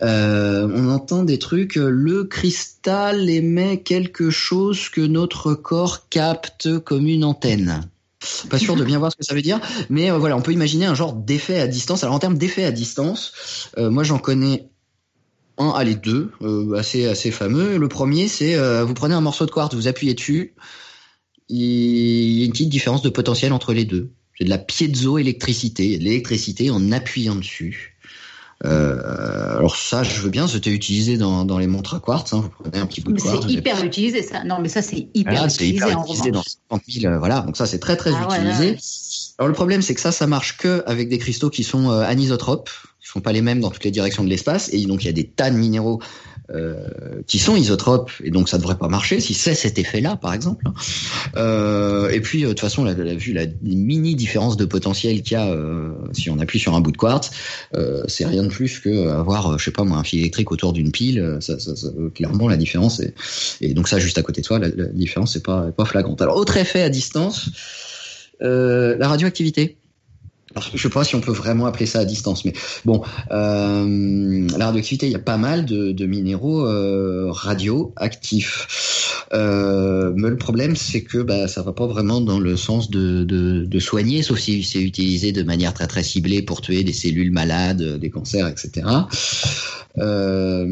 on 0.00 0.88
entend 0.90 1.24
des 1.24 1.38
trucs. 1.38 1.74
Le 1.74 2.24
cristal 2.24 3.28
émet 3.28 3.80
quelque 3.80 4.30
chose 4.30 4.88
que 4.88 5.00
notre 5.00 5.54
corps 5.54 6.08
capte 6.08 6.78
comme 6.80 7.06
une 7.06 7.24
antenne. 7.24 7.88
Pas 8.50 8.58
sûr 8.58 8.76
de 8.76 8.84
bien 8.84 8.98
voir 8.98 9.12
ce 9.12 9.16
que 9.16 9.24
ça 9.24 9.34
veut 9.34 9.42
dire, 9.42 9.60
mais 9.90 10.10
voilà, 10.10 10.36
on 10.36 10.42
peut 10.42 10.52
imaginer 10.52 10.86
un 10.86 10.94
genre 10.94 11.12
d'effet 11.12 11.58
à 11.60 11.66
distance. 11.66 12.02
Alors 12.04 12.14
en 12.14 12.18
termes 12.18 12.38
d'effet 12.38 12.64
à 12.64 12.70
distance, 12.70 13.32
moi 13.76 14.04
j'en 14.04 14.18
connais 14.18 14.68
un, 15.58 15.70
allez 15.70 15.94
deux, 15.94 16.32
euh, 16.42 16.74
assez 16.74 17.06
assez 17.06 17.30
fameux. 17.30 17.76
Le 17.76 17.88
premier, 17.88 18.28
c'est 18.28 18.56
euh, 18.56 18.84
vous 18.84 18.94
prenez 18.94 19.14
un 19.14 19.20
morceau 19.20 19.46
de 19.46 19.50
quartz, 19.50 19.74
vous 19.74 19.88
appuyez 19.88 20.14
dessus, 20.14 20.54
il 21.48 22.38
y 22.38 22.42
a 22.42 22.44
une 22.44 22.52
petite 22.52 22.68
différence 22.68 23.02
de 23.02 23.08
potentiel 23.08 23.52
entre 23.52 23.72
les 23.72 23.84
deux. 23.84 24.12
C'est 24.36 24.44
de 24.44 24.50
la 24.50 24.58
piézoélectricité, 24.58 25.98
de 25.98 26.04
l'électricité 26.04 26.70
en 26.70 26.92
appuyant 26.92 27.34
dessus. 27.34 27.96
Euh, 28.64 29.56
alors 29.56 29.76
ça, 29.76 30.02
je 30.02 30.20
veux 30.20 30.30
bien, 30.30 30.48
c'était 30.48 30.70
utilisé 30.70 31.16
dans, 31.16 31.44
dans 31.44 31.58
les 31.58 31.68
montres 31.68 31.94
à 31.94 32.00
quartz. 32.00 32.32
Hein. 32.32 32.40
Vous 32.42 32.64
prenez 32.64 32.78
un 32.78 32.86
petit 32.86 33.00
bout 33.00 33.12
de 33.12 33.20
quartz. 33.20 33.46
C'est 33.46 33.52
hyper 33.52 33.84
utilisé 33.84 34.22
ça. 34.22 34.42
Non, 34.44 34.58
mais 34.60 34.68
ça 34.68 34.82
c'est 34.82 35.08
hyper 35.14 35.44
utilisé. 35.44 35.76
hyper 35.76 36.00
utilisé 36.00 36.30
dans 36.32 36.42
50 36.70 36.82
000, 36.88 37.18
voilà. 37.18 37.40
Donc 37.40 37.56
ça 37.56 37.66
c'est 37.66 37.78
très 37.78 37.96
très 37.96 38.12
ah 38.14 38.36
utilisé. 38.36 38.76
Alors 39.38 39.48
le 39.48 39.54
problème 39.54 39.82
c'est 39.82 39.94
que 39.94 40.00
ça, 40.00 40.12
ça 40.12 40.26
marche 40.26 40.56
que 40.56 40.82
avec 40.86 41.08
des 41.08 41.18
cristaux 41.18 41.50
qui 41.50 41.64
sont 41.64 41.90
anisotropes 41.90 42.70
qui 43.00 43.08
sont 43.08 43.20
pas 43.20 43.32
les 43.32 43.42
mêmes 43.42 43.60
dans 43.60 43.70
toutes 43.70 43.84
les 43.84 43.90
directions 43.90 44.24
de 44.24 44.28
l'espace, 44.28 44.70
et 44.72 44.84
donc 44.84 45.04
il 45.04 45.06
y 45.06 45.10
a 45.10 45.12
des 45.12 45.24
tas 45.24 45.50
de 45.50 45.56
minéraux 45.56 46.00
euh, 46.50 46.88
qui 47.26 47.38
sont 47.38 47.54
isotropes, 47.54 48.10
et 48.24 48.30
donc 48.30 48.48
ça 48.48 48.58
devrait 48.58 48.76
pas 48.76 48.88
marcher 48.88 49.20
si 49.20 49.34
c'est 49.34 49.54
cet 49.54 49.78
effet-là, 49.78 50.16
par 50.16 50.34
exemple. 50.34 50.64
Euh, 51.36 52.08
et 52.08 52.20
puis 52.20 52.42
euh, 52.44 52.48
de 52.48 52.52
toute 52.54 52.60
façon, 52.60 52.84
la, 52.84 52.94
la, 52.94 53.14
vu 53.14 53.32
la 53.32 53.44
mini 53.62 54.16
différence 54.16 54.56
de 54.56 54.64
potentiel 54.64 55.22
qu'il 55.22 55.32
y 55.32 55.36
a 55.36 55.46
euh, 55.46 55.92
si 56.12 56.28
on 56.30 56.38
appuie 56.40 56.58
sur 56.58 56.74
un 56.74 56.80
bout 56.80 56.90
de 56.90 56.96
quartz, 56.96 57.30
euh, 57.76 58.02
c'est 58.08 58.24
rien 58.24 58.42
de 58.42 58.48
plus 58.48 58.80
que 58.80 59.08
avoir, 59.08 59.58
je 59.58 59.64
sais 59.64 59.70
pas 59.70 59.84
moi, 59.84 59.98
un 59.98 60.04
fil 60.04 60.18
électrique 60.18 60.50
autour 60.50 60.72
d'une 60.72 60.90
pile. 60.90 61.38
Ça, 61.40 61.60
ça, 61.60 61.76
ça, 61.76 61.88
clairement, 62.14 62.48
la 62.48 62.56
différence 62.56 62.98
est, 62.98 63.14
et 63.60 63.74
donc 63.74 63.88
ça 63.88 64.00
juste 64.00 64.18
à 64.18 64.22
côté 64.22 64.40
de 64.40 64.46
soi, 64.46 64.58
la, 64.58 64.68
la 64.68 64.86
différence 64.86 65.36
n'est 65.36 65.42
pas 65.42 65.70
pas 65.70 65.84
flagrante. 65.84 66.20
Alors 66.20 66.36
autre 66.36 66.56
effet 66.56 66.82
à 66.82 66.88
distance, 66.88 67.50
la 68.40 69.08
radioactivité. 69.08 69.78
Je 70.74 70.82
sais 70.82 70.88
pas 70.88 71.04
si 71.04 71.14
on 71.14 71.20
peut 71.20 71.32
vraiment 71.32 71.66
appeler 71.66 71.86
ça 71.86 72.00
à 72.00 72.04
distance, 72.04 72.44
mais 72.44 72.52
bon, 72.84 73.02
euh, 73.30 74.46
la 74.56 74.66
radioactivité, 74.66 75.06
il 75.06 75.12
y 75.12 75.16
a 75.16 75.20
pas 75.20 75.36
mal 75.36 75.66
de, 75.66 75.92
de 75.92 76.06
minéraux 76.06 76.66
euh, 76.66 77.30
radioactifs. 77.30 79.07
Euh, 79.32 80.12
mais 80.14 80.30
le 80.30 80.36
problème, 80.36 80.76
c'est 80.76 81.02
que 81.02 81.18
bah, 81.18 81.48
ça 81.48 81.62
va 81.62 81.72
pas 81.72 81.86
vraiment 81.86 82.20
dans 82.20 82.40
le 82.40 82.56
sens 82.56 82.90
de, 82.90 83.24
de, 83.24 83.64
de 83.64 83.78
soigner, 83.78 84.22
sauf 84.22 84.38
si 84.38 84.62
c'est 84.62 84.80
utilisé 84.82 85.32
de 85.32 85.42
manière 85.42 85.74
très 85.74 85.86
très 85.86 86.02
ciblée 86.02 86.42
pour 86.42 86.60
tuer 86.60 86.84
des 86.84 86.92
cellules 86.92 87.32
malades, 87.32 87.98
des 87.98 88.10
cancers, 88.10 88.46
etc. 88.48 88.86
Euh, 90.00 90.64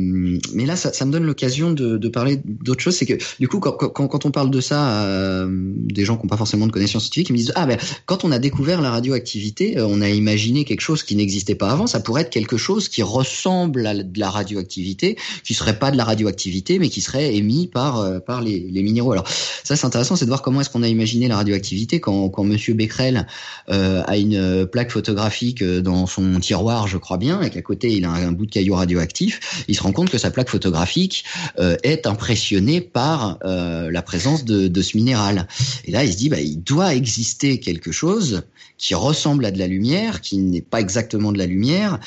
mais 0.55 0.67
là, 0.67 0.77
ça, 0.77 0.93
ça 0.93 1.05
me 1.05 1.13
donne 1.13 1.25
l'occasion 1.25 1.73
de, 1.73 1.97
de, 1.97 2.09
parler 2.09 2.41
d'autre 2.45 2.81
chose. 2.81 2.97
C'est 2.97 3.07
que 3.07 3.15
du 3.41 3.49
coup, 3.49 3.61
quand, 3.61 3.73
quand, 3.73 4.07
quand, 4.07 4.27
on 4.27 4.31
parle 4.31 4.51
de 4.51 4.61
ça, 4.61 5.05
euh, 5.05 5.49
des 5.51 6.05
gens 6.05 6.17
qui 6.17 6.25
n'ont 6.25 6.29
pas 6.29 6.37
forcément 6.37 6.67
de 6.67 6.73
connaissances 6.73 7.05
scientifiques, 7.05 7.31
ils 7.31 7.33
me 7.33 7.39
disent 7.39 7.53
ah 7.57 7.67
ben 7.67 7.79
quand 8.05 8.25
on 8.25 8.33
a 8.33 8.39
découvert 8.39 8.81
la 8.81 8.91
radioactivité, 8.91 9.79
euh, 9.79 9.87
on 9.89 10.01
a 10.01 10.09
imaginé 10.09 10.65
quelque 10.65 10.81
chose 10.81 11.03
qui 11.03 11.17
n'existait 11.17 11.55
pas 11.55 11.71
avant. 11.71 11.87
Ça 11.87 12.01
pourrait 12.01 12.23
être 12.23 12.31
quelque 12.31 12.57
chose 12.57 12.89
qui 12.89 13.03
ressemble 13.03 13.87
à 13.87 13.95
de 13.95 14.21
la 14.21 14.31
radioactivité, 14.31 15.17
qui 15.45 15.55
serait 15.55 15.79
pas 15.79 15.91
de 15.91 15.97
la 15.97 16.05
radioactivité, 16.05 16.79
mais 16.79 16.89
qui 16.89 17.01
serait 17.01 17.35
émis 17.35 17.67
par 17.67 18.01
euh, 18.01 18.21
les, 18.41 18.67
les 18.71 18.83
minéraux. 18.83 19.13
Alors 19.13 19.29
ça, 19.29 19.77
c'est 19.77 19.87
intéressant, 19.87 20.17
c'est 20.17 20.25
de 20.25 20.31
voir 20.31 20.43
comment 20.43 20.61
est-ce 20.61 20.71
qu'on 20.71 20.83
a 20.83 20.89
imaginé 20.89 21.29
la 21.29 21.37
radioactivité 21.37 22.01
quand 22.01 22.29
quand 22.29 22.45
Monsieur 22.45 22.75
Becquerel 22.75 23.27
euh, 23.71 24.03
a 24.07 24.17
une 24.17 24.67
plaque 24.67 24.91
photographique 24.91 25.63
dans 25.63 26.07
son 26.07 26.39
tiroir, 26.41 26.87
je 26.87 26.99
crois 26.99 27.19
bien, 27.19 27.41
et 27.43 27.51
qu'à 27.51 27.63
côté 27.63 27.93
il 27.93 28.05
a 28.05 28.11
un, 28.11 28.29
un 28.29 28.33
bout 28.33 28.47
de 28.47 28.51
caillou 28.51 28.75
radioactif 28.75 29.41
il 29.69 29.77
se 29.77 29.83
rend 29.83 29.93
compte 29.93 30.11
que 30.11 30.19
sa 30.19 30.31
plaque 30.31 30.49
photographique 30.49 31.25
euh, 31.59 31.77
est 31.83 32.07
impressionnée 32.07 32.81
par 32.81 33.39
euh, 33.45 33.91
la 33.91 34.03
présence 34.03 34.45
de, 34.45 34.69
de, 34.69 34.83
ce 34.83 34.97
minéral. 34.97 35.49
Et 35.85 35.91
là, 35.91 36.05
il 36.05 36.13
se 36.13 36.17
dit, 36.17 36.29
bah, 36.29 36.41
il 36.41 36.63
doit 36.63 36.95
exister 36.95 37.61
quelque 37.61 37.93
chose 37.93 38.43
qui 38.79 38.95
ressemble 38.95 39.45
à 39.47 39.51
de 39.51 39.59
la 39.59 39.67
lumière, 39.67 40.21
qui 40.21 40.37
n'est 40.37 40.61
pas 40.61 40.81
exactement 40.81 41.33
de 41.33 41.39
la 41.39 41.47
lumière, 41.47 41.99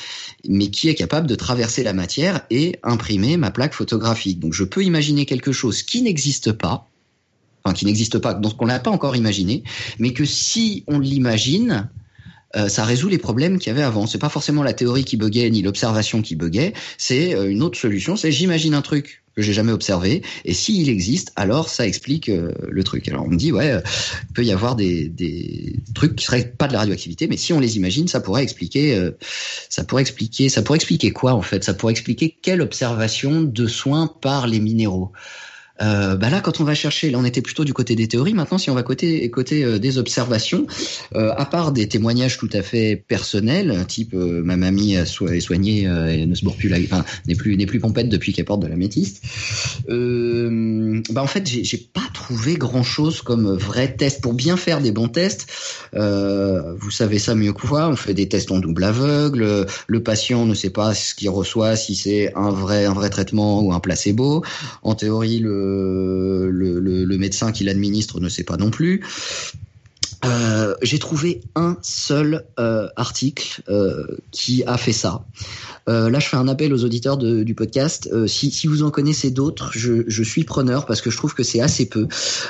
mais 0.48 0.68
qui 0.68 0.88
est 0.88 0.94
capable 0.94 1.26
de 1.26 1.34
traverser 1.34 1.82
la 1.82 1.92
matière 1.92 2.42
et 2.50 2.76
imprimer 2.84 3.36
ma 3.36 3.50
plaque 3.50 3.74
photographique. 3.74 4.38
Donc, 4.38 4.54
je 4.54 4.64
peux 4.64 4.84
imaginer 4.84 5.26
quelque 5.26 5.52
chose 5.52 5.82
qui 5.82 6.02
n'existe 6.02 6.19
pas, 6.52 6.86
enfin 7.64 7.74
qui 7.74 7.84
n'existe 7.86 8.18
pas, 8.18 8.34
donc 8.34 8.56
qu'on 8.56 8.66
n'a 8.66 8.78
pas 8.78 8.90
encore 8.90 9.16
imaginé, 9.16 9.62
mais 9.98 10.12
que 10.12 10.24
si 10.24 10.84
on 10.86 10.98
l'imagine, 10.98 11.88
euh, 12.56 12.68
ça 12.68 12.84
résout 12.84 13.08
les 13.08 13.18
problèmes 13.18 13.58
qu'il 13.58 13.68
y 13.68 13.70
avait 13.70 13.82
avant. 13.82 14.06
C'est 14.06 14.18
pas 14.18 14.28
forcément 14.28 14.62
la 14.62 14.72
théorie 14.72 15.04
qui 15.04 15.16
buguait 15.16 15.48
ni 15.50 15.62
l'observation 15.62 16.20
qui 16.20 16.34
buguait, 16.34 16.72
c'est 16.98 17.34
euh, 17.34 17.48
une 17.48 17.62
autre 17.62 17.78
solution. 17.78 18.16
C'est 18.16 18.32
j'imagine 18.32 18.74
un 18.74 18.82
truc 18.82 19.22
que 19.36 19.42
j'ai 19.42 19.52
jamais 19.52 19.70
observé 19.70 20.22
et 20.44 20.52
s'il 20.52 20.88
existe, 20.88 21.32
alors 21.36 21.68
ça 21.68 21.86
explique 21.86 22.28
euh, 22.28 22.52
le 22.68 22.82
truc. 22.82 23.08
Alors 23.08 23.24
on 23.26 23.28
me 23.28 23.36
dit 23.36 23.52
ouais, 23.52 23.80
il 24.28 24.32
peut 24.32 24.44
y 24.44 24.50
avoir 24.50 24.74
des, 24.74 25.08
des 25.08 25.76
trucs 25.94 26.16
qui 26.16 26.24
seraient 26.24 26.46
pas 26.46 26.66
de 26.66 26.72
la 26.72 26.80
radioactivité, 26.80 27.28
mais 27.28 27.36
si 27.36 27.52
on 27.52 27.60
les 27.60 27.76
imagine, 27.76 28.08
ça 28.08 28.18
pourrait 28.18 28.42
expliquer, 28.42 29.10
ça 29.68 29.84
pourrait 29.84 30.02
expliquer, 30.02 30.48
ça 30.48 30.62
pourrait 30.62 30.78
expliquer 30.78 31.12
quoi 31.12 31.34
en 31.34 31.42
fait? 31.42 31.62
Ça 31.62 31.74
pourrait 31.74 31.92
expliquer 31.92 32.36
quelle 32.42 32.62
observation 32.62 33.42
de 33.42 33.66
soins 33.68 34.08
par 34.08 34.48
les 34.48 34.58
minéraux? 34.58 35.12
Euh, 35.82 36.16
bah 36.16 36.30
là, 36.30 36.40
quand 36.40 36.60
on 36.60 36.64
va 36.64 36.74
chercher, 36.74 37.10
là, 37.10 37.18
on 37.18 37.24
était 37.24 37.42
plutôt 37.42 37.64
du 37.64 37.72
côté 37.72 37.94
des 37.96 38.08
théories. 38.08 38.34
Maintenant, 38.34 38.58
si 38.58 38.70
on 38.70 38.74
va 38.74 38.82
côté 38.82 39.30
côté 39.30 39.64
euh, 39.64 39.78
des 39.78 39.98
observations, 39.98 40.66
euh, 41.14 41.32
à 41.36 41.44
part 41.46 41.72
des 41.72 41.88
témoignages 41.88 42.38
tout 42.38 42.48
à 42.52 42.62
fait 42.62 43.02
personnels, 43.08 43.84
type 43.86 44.14
euh, 44.14 44.42
ma 44.42 44.56
mamie 44.56 44.94
est 44.94 45.40
soignée 45.40 45.82
et 45.82 46.26
ne 46.26 46.34
se 46.34 46.44
bourre 46.44 46.56
plus 46.56 46.72
enfin, 46.84 47.04
n'est 47.26 47.34
plus 47.34 47.56
n'est 47.56 47.66
plus 47.66 47.80
pompette 47.80 48.08
depuis 48.08 48.32
qu'elle 48.32 48.44
porte 48.44 48.60
de 48.60 48.66
la 48.66 48.76
métiste. 48.76 49.22
bah 49.88 51.22
en 51.22 51.26
fait, 51.26 51.46
j'ai 51.46 51.78
pas 51.78 52.08
trouvé 52.12 52.54
grand 52.54 52.82
chose 52.82 53.22
comme 53.22 53.56
vrai 53.56 53.94
test 53.94 54.20
pour 54.20 54.34
bien 54.34 54.56
faire 54.56 54.80
des 54.80 54.92
bons 54.92 55.08
tests. 55.08 55.46
vous 55.92 56.90
savez 56.90 57.18
ça 57.18 57.34
mieux 57.34 57.52
que 57.52 57.66
moi. 57.66 57.88
On 57.88 57.96
fait 57.96 58.14
des 58.14 58.28
tests 58.28 58.50
en 58.50 58.58
double 58.58 58.84
aveugle. 58.84 59.66
Le 59.86 60.02
patient 60.02 60.46
ne 60.46 60.54
sait 60.54 60.70
pas 60.70 60.94
ce 60.94 61.14
qu'il 61.14 61.30
reçoit, 61.30 61.76
si 61.76 61.94
c'est 61.94 62.32
un 62.34 62.50
vrai 62.50 62.84
un 62.84 62.94
vrai 62.94 63.10
traitement 63.10 63.62
ou 63.62 63.72
un 63.72 63.80
placebo. 63.80 64.44
En 64.82 64.94
théorie, 64.94 65.38
le 65.38 65.69
le, 65.70 67.16
médecin 67.16 67.52
qui 67.52 67.64
l'administre 67.64 68.20
ne 68.20 68.28
sait 68.28 68.44
pas 68.44 68.56
non 68.56 68.70
plus. 68.70 69.04
Euh, 70.24 70.74
j'ai 70.82 70.98
trouvé 70.98 71.40
un 71.54 71.78
seul 71.80 72.44
euh, 72.58 72.88
article 72.96 73.62
euh, 73.70 74.06
qui 74.32 74.62
a 74.66 74.76
fait 74.76 74.92
ça. 74.92 75.24
là, 75.86 76.18
je 76.20 76.28
fais 76.28 76.36
un 76.36 76.46
appel 76.46 76.72
aux 76.72 76.84
auditeurs 76.84 77.16
du 77.16 77.54
podcast. 77.54 78.08
Si, 78.28 78.52
si, 78.52 78.68
vous 78.68 78.84
en 78.84 78.90
connaissez 78.90 79.30
d'autres, 79.30 79.72
je, 79.72 80.04
je, 80.06 80.22
suis 80.22 80.44
preneur 80.44 80.86
parce 80.86 81.00
que 81.00 81.10
je 81.10 81.16
trouve 81.16 81.34
que 81.34 81.42
c'est 81.42 81.60
assez 81.60 81.88
peu. 81.88 82.06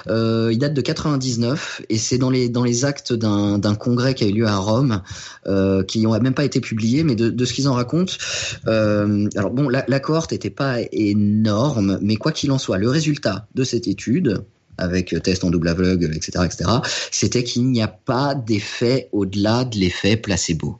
il 0.07 0.59
date 0.59 0.75
de 0.75 0.81
99 0.83 1.83
et 1.89 1.97
c'est 1.97 2.19
dans 2.19 2.29
les 2.29 2.51
dans 2.51 2.65
les 2.65 2.85
actes 2.85 3.15
d'un 3.15 3.75
congrès 3.77 4.15
qui 4.15 4.25
a 4.25 4.27
eu 4.27 4.33
lieu 4.33 4.47
à 4.47 4.57
Rome, 4.57 5.01
qui 5.87 6.03
n'ont 6.03 6.21
même 6.21 6.35
pas 6.35 6.45
été 6.45 6.61
publiés, 6.61 7.03
mais 7.03 7.15
de, 7.15 7.31
de 7.31 7.45
ce 7.47 7.55
qu'ils 7.55 7.69
en 7.69 7.73
racontent. 7.73 8.13
alors 8.67 9.51
bon, 9.53 9.71
la, 9.71 9.85
la 9.89 10.01
cohorte 10.01 10.33
n'était 10.33 10.51
pas 10.51 10.77
énorme, 10.93 11.99
mais 12.03 12.17
quoi 12.17 12.33
qu'il 12.33 12.53
en 12.53 12.59
soit, 12.59 12.77
le 12.77 12.91
résultat 12.91 13.47
de 13.55 13.65
cette 13.65 13.89
étude, 13.89 14.45
avec 14.81 15.15
test 15.23 15.45
en 15.45 15.51
double 15.51 15.69
aveugle, 15.69 16.15
etc., 16.15 16.45
etc., 16.45 16.71
c'était 17.11 17.45
qu'il 17.45 17.69
n'y 17.71 17.83
a 17.83 17.89
pas 17.89 18.35
d'effet 18.35 19.09
au-delà 19.13 19.65
de 19.65 19.79
l'effet 19.79 20.17
placebo. 20.17 20.79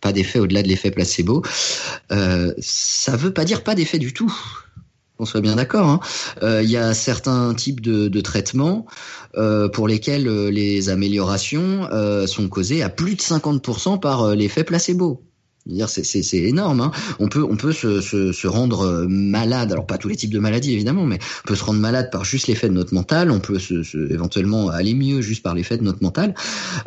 pas 0.00 0.12
d'effet 0.12 0.38
au-delà 0.38 0.62
de 0.62 0.68
l'effet 0.68 0.90
placebo. 0.90 1.42
Euh, 2.12 2.52
ça 2.60 3.16
veut 3.16 3.32
pas 3.32 3.44
dire 3.44 3.64
pas 3.64 3.74
d'effet 3.74 3.98
du 3.98 4.12
tout. 4.12 4.32
On 5.18 5.24
soit 5.24 5.40
bien 5.40 5.56
d'accord. 5.56 5.88
Hein. 5.88 6.00
Euh, 6.42 6.62
il 6.62 6.70
y 6.70 6.76
a 6.76 6.92
certains 6.92 7.54
types 7.54 7.80
de, 7.80 8.20
traitements 8.20 8.86
euh, 9.36 9.68
pour 9.68 9.88
lesquels 9.88 10.28
euh, 10.28 10.50
les 10.50 10.88
améliorations 10.90 11.88
euh, 11.90 12.26
sont 12.26 12.48
causées 12.48 12.82
à 12.82 12.90
plus 12.90 13.14
de 13.14 13.20
50% 13.20 13.98
par 14.00 14.22
euh, 14.22 14.34
l'effet 14.34 14.64
placebo 14.64 15.22
c'est 15.86 16.38
énorme. 16.38 16.80
Hein. 16.80 16.90
On 17.18 17.28
peut, 17.28 17.42
on 17.42 17.56
peut 17.56 17.72
se, 17.72 18.00
se, 18.00 18.32
se, 18.32 18.46
rendre 18.46 18.82
euh, 18.82 19.06
malade. 19.08 19.72
Alors 19.72 19.86
pas 19.86 19.98
tous 19.98 20.08
les 20.08 20.16
types 20.16 20.32
de 20.32 20.38
maladies 20.38 20.72
évidemment, 20.72 21.04
mais 21.04 21.18
on 21.44 21.48
peut 21.48 21.56
se 21.56 21.64
rendre 21.64 21.80
malade 21.80 22.10
par 22.10 22.24
juste 22.24 22.46
l'effet 22.46 22.68
de 22.68 22.74
notre 22.74 22.94
mental. 22.94 23.30
On 23.30 23.40
peut 23.40 23.58
se, 23.58 23.82
se, 23.82 23.98
éventuellement 24.12 24.68
aller 24.68 24.94
mieux 24.94 25.20
juste 25.20 25.42
par 25.42 25.54
l'effet 25.54 25.76
de 25.76 25.82
notre 25.82 26.02
mental. 26.02 26.34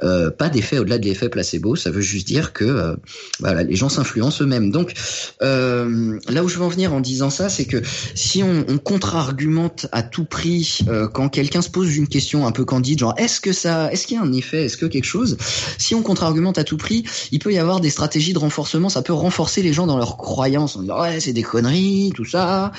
Euh, 0.03 0.31
pas 0.31 0.49
d'effet 0.49 0.79
au-delà 0.79 0.97
de 0.97 1.05
l'effet 1.05 1.29
placebo. 1.29 1.75
Ça 1.75 1.91
veut 1.91 2.01
juste 2.01 2.27
dire 2.27 2.53
que 2.53 2.65
euh, 2.65 2.95
voilà, 3.39 3.63
les 3.63 3.75
gens 3.75 3.89
s'influencent 3.89 4.43
eux-mêmes. 4.43 4.71
Donc 4.71 4.93
euh, 5.41 6.19
là 6.29 6.43
où 6.43 6.47
je 6.47 6.57
veux 6.57 6.63
en 6.63 6.69
venir 6.69 6.93
en 6.93 7.01
disant 7.01 7.29
ça, 7.29 7.49
c'est 7.49 7.65
que 7.65 7.81
si 8.15 8.43
on, 8.43 8.65
on 8.67 8.77
contre-argumente 8.77 9.87
à 9.91 10.03
tout 10.03 10.25
prix 10.25 10.79
euh, 10.87 11.07
quand 11.07 11.29
quelqu'un 11.29 11.61
se 11.61 11.69
pose 11.69 11.95
une 11.97 12.07
question 12.07 12.47
un 12.47 12.51
peu 12.51 12.65
candide, 12.65 12.99
genre 12.99 13.13
est-ce 13.17 13.41
que 13.41 13.51
ça, 13.51 13.91
est-ce 13.91 14.07
qu'il 14.07 14.17
y 14.17 14.19
a 14.19 14.23
un 14.23 14.33
effet, 14.33 14.65
est-ce 14.65 14.77
que 14.77 14.85
quelque 14.85 15.05
chose, 15.05 15.37
si 15.77 15.95
on 15.95 16.01
contre-argumente 16.01 16.57
à 16.57 16.63
tout 16.63 16.77
prix, 16.77 17.03
il 17.31 17.39
peut 17.39 17.51
y 17.51 17.57
avoir 17.57 17.79
des 17.79 17.89
stratégies 17.89 18.33
de 18.33 18.39
renforcement 18.39 18.68
ça 18.89 19.01
peut 19.01 19.13
renforcer 19.13 19.61
les 19.61 19.73
gens 19.73 19.87
dans 19.87 19.97
leurs 19.97 20.17
croyances 20.17 20.75
en 20.75 20.81
disant 20.81 21.01
ouais 21.01 21.19
c'est 21.19 21.33
des 21.33 21.43
conneries 21.43 22.11
tout 22.15 22.25
ça. 22.25 22.71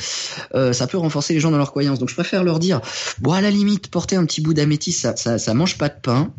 Euh, 0.55 0.73
ça 0.73 0.87
peut 0.87 0.99
renforcer 0.99 1.35
les 1.35 1.41
gens 1.41 1.51
dans 1.51 1.59
leurs 1.59 1.71
croyances. 1.71 1.99
Donc 1.99 2.09
je 2.09 2.15
préfère 2.15 2.45
leur 2.45 2.59
dire 2.59 2.81
bon 3.21 3.33
à 3.33 3.41
la 3.41 3.51
limite 3.51 3.91
porter 3.91 4.17
un 4.17 4.25
petit 4.25 4.41
bout 4.41 4.55
d'améthyste 4.55 5.01
ça, 5.01 5.17
ça 5.17 5.39
ça 5.39 5.55
mange 5.55 5.79
pas 5.79 5.89
de 5.89 5.97
pain 6.01 6.33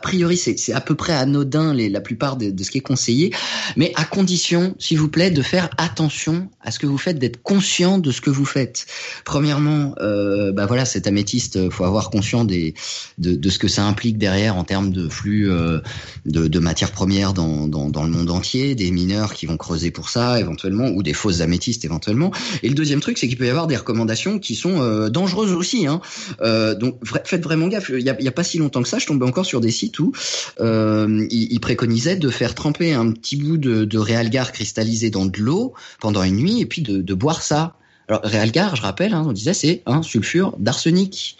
a 0.00 0.02
priori, 0.02 0.36
c'est 0.36 0.72
à 0.72 0.80
peu 0.80 0.94
près 0.94 1.12
anodin 1.12 1.74
les, 1.74 1.88
la 1.88 2.00
plupart 2.00 2.36
de, 2.36 2.50
de, 2.50 2.62
ce 2.62 2.70
qui 2.70 2.78
est 2.78 2.82
conseillé, 2.82 3.34
mais 3.76 3.92
à 3.96 4.04
condition, 4.04 4.76
s'il 4.78 4.96
vous 4.96 5.08
plaît, 5.08 5.32
de 5.32 5.42
faire 5.42 5.70
attention 5.76 6.48
à 6.60 6.70
ce 6.70 6.78
que 6.78 6.86
vous 6.86 6.98
faites, 6.98 7.18
d'être 7.18 7.42
conscient 7.42 7.98
de 7.98 8.12
ce 8.12 8.20
que 8.20 8.30
vous 8.30 8.44
faites. 8.44 8.86
Premièrement, 9.24 9.96
euh, 10.00 10.52
bah 10.52 10.66
voilà, 10.66 10.84
cet 10.84 11.08
améthyste, 11.08 11.68
faut 11.70 11.82
avoir 11.82 12.10
conscient 12.10 12.44
des, 12.44 12.74
de, 13.18 13.34
de, 13.34 13.50
ce 13.50 13.58
que 13.58 13.66
ça 13.66 13.84
implique 13.86 14.18
derrière 14.18 14.56
en 14.56 14.62
termes 14.62 14.92
de 14.92 15.08
flux 15.08 15.50
euh, 15.50 15.80
de, 16.26 16.46
de 16.46 16.58
matières 16.60 16.92
premières 16.92 17.34
dans, 17.34 17.66
dans, 17.66 17.90
dans, 17.90 18.04
le 18.04 18.10
monde 18.10 18.30
entier, 18.30 18.76
des 18.76 18.92
mineurs 18.92 19.34
qui 19.34 19.46
vont 19.46 19.56
creuser 19.56 19.90
pour 19.90 20.10
ça 20.10 20.38
éventuellement, 20.38 20.90
ou 20.90 21.02
des 21.02 21.12
fausses 21.12 21.40
améthystes 21.40 21.84
éventuellement. 21.84 22.30
Et 22.62 22.68
le 22.68 22.76
deuxième 22.76 23.00
truc, 23.00 23.18
c'est 23.18 23.26
qu'il 23.26 23.36
peut 23.36 23.46
y 23.46 23.50
avoir 23.50 23.66
des 23.66 23.76
recommandations 23.76 24.38
qui 24.38 24.54
sont 24.54 24.80
euh, 24.80 25.08
dangereuses 25.08 25.52
aussi. 25.52 25.88
Hein. 25.88 26.00
Euh, 26.40 26.76
donc 26.76 27.00
faites 27.24 27.42
vraiment 27.42 27.66
gaffe. 27.66 27.90
Il 27.92 28.04
y 28.04 28.10
a, 28.10 28.16
a 28.16 28.30
pas 28.30 28.44
si 28.44 28.58
longtemps 28.58 28.82
que 28.82 28.88
ça, 28.88 29.00
je 29.00 29.06
tombais 29.06 29.26
encore 29.26 29.44
sur 29.44 29.60
des 29.60 29.72
sites 29.72 29.87
tout, 29.90 30.12
euh, 30.60 31.26
il, 31.30 31.52
il, 31.52 31.60
préconisait 31.60 32.16
de 32.16 32.28
faire 32.30 32.54
tremper 32.54 32.92
un 32.92 33.12
petit 33.12 33.36
bout 33.36 33.56
de, 33.56 33.84
de 33.84 33.98
réalgar 33.98 34.52
cristallisé 34.52 35.10
dans 35.10 35.26
de 35.26 35.38
l'eau 35.38 35.74
pendant 36.00 36.22
une 36.22 36.36
nuit 36.36 36.60
et 36.60 36.66
puis 36.66 36.82
de, 36.82 37.00
de 37.00 37.14
boire 37.14 37.42
ça. 37.42 37.74
Alors 38.08 38.22
réalgar, 38.24 38.76
je 38.76 38.82
rappelle, 38.82 39.12
hein, 39.12 39.24
on 39.26 39.32
disait 39.32 39.54
c'est 39.54 39.82
un 39.86 40.02
sulfure 40.02 40.56
d'arsenic. 40.58 41.36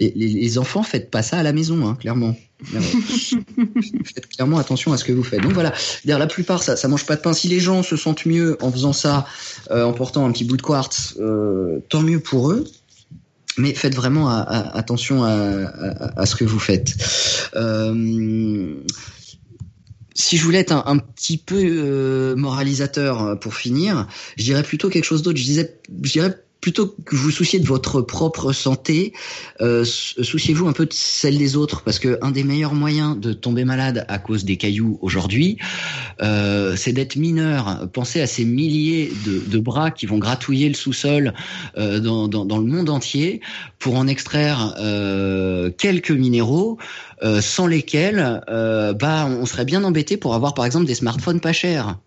Les, 0.00 0.12
les, 0.14 0.28
les, 0.28 0.58
enfants, 0.58 0.84
faites 0.84 1.10
pas 1.10 1.22
ça 1.22 1.38
à 1.38 1.42
la 1.42 1.52
maison, 1.52 1.86
hein, 1.86 1.96
clairement. 2.00 2.36
faites 4.04 4.28
clairement 4.28 4.58
attention 4.58 4.92
à 4.92 4.96
ce 4.96 5.04
que 5.04 5.12
vous 5.12 5.24
faites. 5.24 5.40
Donc 5.40 5.52
voilà, 5.52 5.72
d'ailleurs 6.04 6.20
la 6.20 6.26
plupart 6.26 6.62
ça, 6.62 6.76
ça 6.76 6.88
mange 6.88 7.04
pas 7.04 7.16
de 7.16 7.20
pain. 7.20 7.32
Si 7.32 7.48
les 7.48 7.60
gens 7.60 7.82
se 7.82 7.96
sentent 7.96 8.26
mieux 8.26 8.56
en 8.60 8.70
faisant 8.70 8.92
ça, 8.92 9.26
euh, 9.70 9.84
en 9.84 9.92
portant 9.92 10.24
un 10.26 10.32
petit 10.32 10.44
bout 10.44 10.56
de 10.56 10.62
quartz, 10.62 11.16
euh, 11.20 11.80
tant 11.88 12.02
mieux 12.02 12.20
pour 12.20 12.52
eux 12.52 12.64
mais 13.58 13.74
faites 13.74 13.94
vraiment 13.94 14.28
à, 14.28 14.38
à, 14.38 14.76
attention 14.76 15.24
à, 15.24 16.26
ce 16.26 16.36
que 16.36 16.44
vous 16.44 16.58
faites. 16.58 16.94
Euh, 17.54 18.74
si 20.14 20.36
je 20.36 20.44
voulais 20.44 20.58
être 20.58 20.72
un, 20.72 20.98
petit 20.98 21.38
peu 21.38 21.60
euh, 21.60 22.34
moralisateur 22.34 23.38
pour 23.38 23.54
finir, 23.54 24.08
je 24.36 24.44
dirais 24.44 24.62
plutôt 24.64 24.88
quelque 24.88 25.04
chose 25.04 25.22
d'autre. 25.22 25.38
Je 25.38 25.44
disais, 25.44 25.80
je 26.02 26.12
plutôt 26.60 26.94
que 27.04 27.14
vous 27.14 27.30
souciez 27.30 27.60
de 27.60 27.66
votre 27.66 28.00
propre 28.00 28.52
santé, 28.52 29.12
euh, 29.60 29.84
souciez-vous 29.84 30.66
un 30.66 30.72
peu 30.72 30.86
de 30.86 30.92
celle 30.92 31.38
des 31.38 31.56
autres, 31.56 31.82
parce 31.82 31.98
que 31.98 32.18
un 32.22 32.30
des 32.30 32.44
meilleurs 32.44 32.74
moyens 32.74 33.18
de 33.18 33.32
tomber 33.32 33.64
malade 33.64 34.04
à 34.08 34.18
cause 34.18 34.44
des 34.44 34.56
cailloux 34.56 34.98
aujourd'hui, 35.00 35.58
euh, 36.20 36.74
c'est 36.76 36.92
d'être 36.92 37.16
mineur. 37.16 37.88
Pensez 37.92 38.20
à 38.20 38.26
ces 38.26 38.44
milliers 38.44 39.12
de, 39.24 39.38
de, 39.46 39.58
bras 39.58 39.90
qui 39.90 40.06
vont 40.06 40.18
gratouiller 40.18 40.68
le 40.68 40.74
sous-sol 40.74 41.32
euh, 41.76 42.00
dans, 42.00 42.28
dans, 42.28 42.44
dans, 42.44 42.58
le 42.58 42.66
monde 42.66 42.90
entier 42.90 43.40
pour 43.78 43.96
en 43.96 44.06
extraire 44.06 44.74
euh, 44.78 45.70
quelques 45.70 46.10
minéraux. 46.10 46.78
Euh, 47.22 47.40
sans 47.40 47.66
lesquels, 47.66 48.42
euh, 48.48 48.92
bah, 48.92 49.26
on 49.26 49.44
serait 49.44 49.64
bien 49.64 49.82
embêté 49.82 50.16
pour 50.16 50.34
avoir 50.34 50.54
par 50.54 50.64
exemple 50.64 50.86
des 50.86 50.94
smartphones 50.94 51.40
pas 51.40 51.52
chers. 51.52 51.98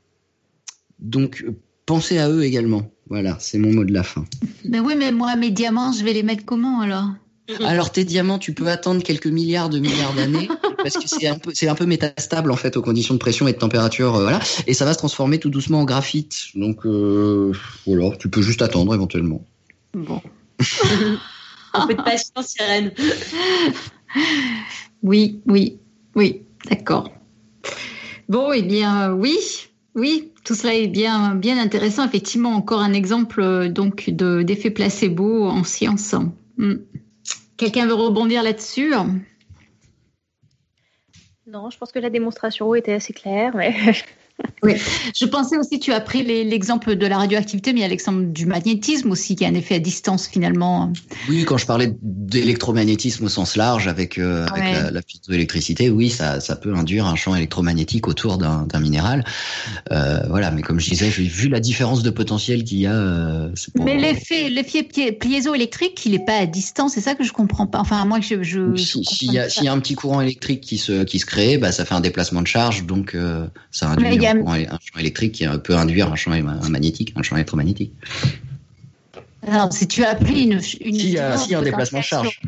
Donc 1.00 1.44
pensez 1.92 2.20
à 2.20 2.30
eux 2.30 2.46
également. 2.46 2.90
Voilà, 3.10 3.36
c'est 3.42 3.58
mon 3.58 3.74
mot 3.74 3.84
de 3.84 3.92
la 3.92 4.04
fin. 4.04 4.24
Mais 4.64 4.80
oui, 4.80 4.94
mais 4.98 5.12
moi, 5.12 5.36
mes 5.36 5.52
diamants, 5.52 5.92
je 5.92 6.06
vais 6.06 6.14
les 6.14 6.24
mettre 6.24 6.46
comment 6.46 6.80
alors? 6.80 7.10
Alors 7.66 7.92
tes 7.92 8.06
diamants, 8.06 8.40
tu 8.40 8.54
peux 8.54 8.70
attendre 8.70 9.04
quelques 9.04 9.28
milliards 9.28 9.68
de 9.68 9.80
milliards 9.80 10.14
d'années 10.14 10.48
parce 10.78 10.96
que 10.96 11.06
c'est 11.06 11.28
un 11.28 11.38
peu 11.38 11.52
c'est 11.54 11.68
un 11.68 11.76
peu 11.76 11.86
métastable 11.86 12.50
en 12.50 12.56
fait 12.56 12.78
aux 12.78 12.82
conditions 12.82 13.14
de 13.14 13.20
pression 13.20 13.46
et 13.46 13.52
de 13.52 13.58
température 13.58 14.16
euh, 14.16 14.22
voilà 14.22 14.40
et 14.68 14.74
ça 14.74 14.86
va 14.86 14.94
se 14.94 15.00
transformer 15.00 15.38
tout 15.38 15.50
doucement 15.50 15.82
en 15.82 15.84
graphite. 15.84 16.38
Donc 16.56 16.86
euh, 16.86 17.52
voilà, 17.86 18.16
tu 18.16 18.30
peux 18.30 18.42
juste 18.42 18.62
attendre 18.62 18.96
éventuellement. 18.96 19.44
Bon. 19.94 20.22
un 21.74 21.88
peu 21.88 21.94
de 21.96 22.02
patience, 22.02 22.48
Sirène. 22.48 22.94
Oui, 25.04 25.42
oui, 25.46 25.78
oui, 26.16 26.44
d'accord. 26.70 27.12
Bon, 28.30 28.54
eh 28.54 28.62
bien, 28.62 29.12
oui, 29.12 29.36
oui, 29.94 30.31
tout 30.44 30.56
cela 30.56 30.74
est 30.76 30.88
bien, 30.88 31.36
bien 31.36 31.58
intéressant. 31.58 32.06
Effectivement, 32.06 32.52
encore 32.52 32.82
un 32.82 32.94
exemple 32.94 33.42
euh, 33.42 33.70
donc 33.70 34.10
de 34.10 34.42
d'effet 34.42 34.72
placebo 34.72 35.46
en 35.48 35.64
science. 35.64 36.16
Hmm. 36.58 36.76
Quelqu'un 37.58 37.86
veut 37.86 37.94
rebondir 37.94 38.42
là-dessus? 38.44 38.94
Non, 41.48 41.70
je 41.70 41.78
pense 41.78 41.92
que 41.92 42.00
la 42.00 42.10
démonstration 42.10 42.74
était 42.76 42.94
assez 42.94 43.14
claire. 43.14 43.54
Oui, 44.64 44.74
je 45.20 45.26
pensais 45.26 45.58
aussi, 45.58 45.80
tu 45.80 45.92
as 45.92 46.00
pris 46.02 46.22
l'exemple 46.24 46.96
de 46.96 47.08
la 47.08 47.18
radioactivité, 47.18 47.74
mais 47.74 47.80
il 47.80 47.82
y 47.82 47.86
a 47.86 47.88
l'exemple 47.88 48.26
du 48.28 48.46
magnétisme 48.46 49.10
aussi, 49.10 49.36
qui 49.36 49.44
a 49.44 49.48
un 49.48 49.56
effet 49.56 49.76
à 49.76 49.80
distance 49.80 50.28
finalement. 50.28 50.94
Oui, 51.30 51.46
quand 51.46 51.58
je 51.58 51.66
parlais 51.66 51.96
d'électromagnétisme 52.04 53.26
au 53.26 53.30
sens 53.30 53.56
large 53.56 53.88
avec, 53.88 54.20
euh, 54.20 54.46
avec 54.52 54.64
la, 54.74 54.92
la 54.92 55.02
phytoélectricité, 55.02 55.90
oui, 55.90 56.12
ça, 56.12 56.40
ça 56.40 56.56
peut 56.56 56.76
induire 56.76 57.08
un 57.08 57.16
champ 57.16 57.36
électromagnétique 57.36 58.08
autour 58.08 58.38
d'un 58.38 58.80
minéral. 58.80 59.26
Euh, 59.92 60.20
voilà, 60.30 60.52
mais 60.52 60.62
comme 60.62 60.80
je 60.80 60.90
disais, 60.90 61.10
vu 61.10 61.50
la 61.50 61.60
différence 61.60 62.04
de 62.04 62.12
potentiel 62.12 62.64
qu'il 62.64 62.80
y 62.80 62.86
a. 62.86 62.94
Euh, 62.94 63.50
pour... 63.76 63.84
Mais 63.84 63.98
l'effet 63.98 64.84
piézoélectrique, 65.20 66.06
il 66.06 66.12
n'est 66.12 66.26
pas 66.26 66.38
à 66.38 66.46
distance, 66.46 66.94
c'est 66.94 67.02
ça 67.02 67.16
que 67.16 67.24
je 67.24 67.34
comprends 67.34 67.66
pas. 67.66 67.80
Enfin, 67.80 68.06
moi, 68.06 68.20
je. 68.22 68.44
je, 68.44 68.76
S'il 68.76 69.06
si 69.06 69.26
y, 69.26 69.40
a, 69.40 69.50
si 69.50 69.64
y 69.64 69.68
a 69.68 69.74
un 69.74 69.80
petit 69.80 69.96
courant 69.96 70.22
électrique 70.22 70.62
qui 70.62 70.78
se, 70.78 71.04
qui 71.04 71.18
se 71.18 71.26
crée, 71.26 71.58
bah, 71.58 71.72
ça 71.72 71.84
fait 71.84 71.96
un 71.96 72.02
déplacement 72.02 72.44
de 72.44 72.48
charge, 72.48 72.86
donc 72.86 73.18
ça 73.72 73.90
induit 73.90 74.06
un, 74.32 74.48
un 74.48 74.80
champ 74.84 75.00
électrique 75.00 75.34
qui 75.34 75.48
peut 75.64 75.76
induire 75.76 76.12
un 76.12 76.16
champ 76.16 76.32
magnétique, 76.70 77.14
un 77.16 77.24
champ 77.24 77.36
électromagnétique. 77.36 77.94
Alors, 79.48 79.74
si 79.74 79.88
tu 79.88 80.04
appliques 80.04 80.46
une, 80.46 80.54
une 80.54 80.62
s'il 80.62 81.10
y 81.10 81.18
a, 81.18 81.38
si 81.38 81.52
y 81.52 81.56
a 81.56 81.60
un 81.60 81.64
déplacement 81.64 82.00
de 82.00 82.04
charge. 82.04 82.42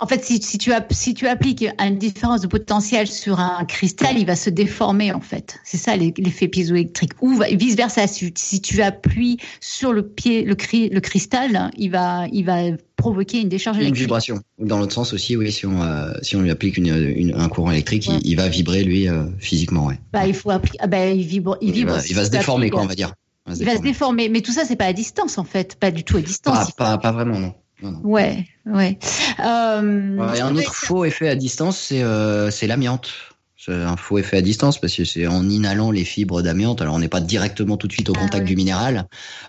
En 0.00 0.06
fait, 0.06 0.24
si, 0.24 0.40
si, 0.40 0.58
tu, 0.58 0.70
si 0.90 1.14
tu 1.14 1.26
appliques 1.26 1.66
une 1.80 1.98
différence 1.98 2.40
de 2.40 2.46
potentiel 2.46 3.08
sur 3.08 3.40
un 3.40 3.64
cristal, 3.64 4.16
il 4.16 4.26
va 4.26 4.36
se 4.36 4.48
déformer, 4.48 5.12
en 5.12 5.20
fait. 5.20 5.58
C'est 5.64 5.76
ça 5.76 5.96
l'effet 5.96 6.46
piézoélectrique. 6.46 7.12
Ou 7.20 7.40
vice 7.54 7.74
versa, 7.74 8.06
si, 8.06 8.32
si, 8.36 8.60
tu 8.60 8.80
appuies 8.80 9.38
sur 9.60 9.92
le 9.92 10.06
pied, 10.06 10.44
le, 10.44 10.54
cri, 10.54 10.88
le 10.88 11.00
cristal, 11.00 11.72
il 11.76 11.90
va, 11.90 12.26
il 12.32 12.44
va 12.44 12.60
provoquer 12.94 13.40
une 13.40 13.48
décharge 13.48 13.78
électrique. 13.78 13.96
Une 13.96 14.04
vibration. 14.04 14.40
Dans 14.60 14.78
l'autre 14.78 14.92
sens 14.92 15.12
aussi, 15.12 15.36
oui, 15.36 15.50
si 15.50 15.66
on, 15.66 15.82
euh, 15.82 16.12
si 16.22 16.36
on 16.36 16.42
lui 16.42 16.52
applique 16.52 16.76
une, 16.76 16.94
une, 16.94 17.34
un 17.34 17.48
courant 17.48 17.72
électrique, 17.72 18.06
ouais. 18.08 18.18
il, 18.22 18.30
il, 18.30 18.36
va 18.36 18.48
vibrer, 18.48 18.84
lui, 18.84 19.08
euh, 19.08 19.24
physiquement, 19.40 19.86
ouais. 19.86 19.98
Bah, 20.12 20.28
il 20.28 20.34
faut 20.34 20.50
appliquer, 20.50 20.78
ah, 20.80 20.86
bah, 20.86 21.06
il 21.08 21.26
vibre, 21.26 21.58
il 21.60 21.72
vibre. 21.72 21.90
Il 21.90 21.96
va, 21.96 22.06
il 22.06 22.14
va 22.14 22.24
se 22.24 22.30
déformer, 22.30 22.70
quoi, 22.70 22.82
on 22.82 22.86
va 22.86 22.94
dire. 22.94 23.14
Il 23.48 23.50
va, 23.50 23.56
se, 23.56 23.60
il 23.62 23.66
va 23.66 23.76
se 23.76 23.82
déformer. 23.82 24.28
Mais 24.28 24.42
tout 24.42 24.52
ça, 24.52 24.64
c'est 24.64 24.76
pas 24.76 24.86
à 24.86 24.92
distance, 24.92 25.38
en 25.38 25.44
fait. 25.44 25.74
Pas 25.74 25.90
du 25.90 26.04
tout 26.04 26.18
à 26.18 26.20
distance. 26.20 26.70
Pas, 26.70 26.96
pas, 26.96 26.98
pas 26.98 27.10
vraiment, 27.10 27.40
non. 27.40 27.54
Non, 27.82 27.92
non. 27.92 28.00
Ouais, 28.02 28.46
ouais. 28.66 28.98
Euh, 29.40 30.18
un 30.18 30.56
autre 30.56 30.74
faux 30.74 31.04
effet 31.04 31.28
à 31.28 31.34
distance, 31.34 31.78
c'est 31.78 32.02
euh, 32.02 32.50
l'amiante. 32.62 33.10
C'est 33.56 33.72
un 33.72 33.96
faux 33.96 34.18
effet 34.18 34.36
à 34.36 34.40
distance 34.40 34.80
parce 34.80 34.94
que 34.94 35.04
c'est 35.04 35.26
en 35.26 35.48
inhalant 35.48 35.90
les 35.90 36.04
fibres 36.04 36.42
d'amiante. 36.42 36.80
Alors 36.80 36.94
on 36.94 37.00
n'est 37.00 37.08
pas 37.08 37.20
directement 37.20 37.76
tout 37.76 37.88
de 37.88 37.92
suite 37.92 38.08
au 38.08 38.12
contact 38.12 38.34
ah, 38.34 38.38
ouais. 38.38 38.44
du 38.44 38.56
minéral, 38.56 39.06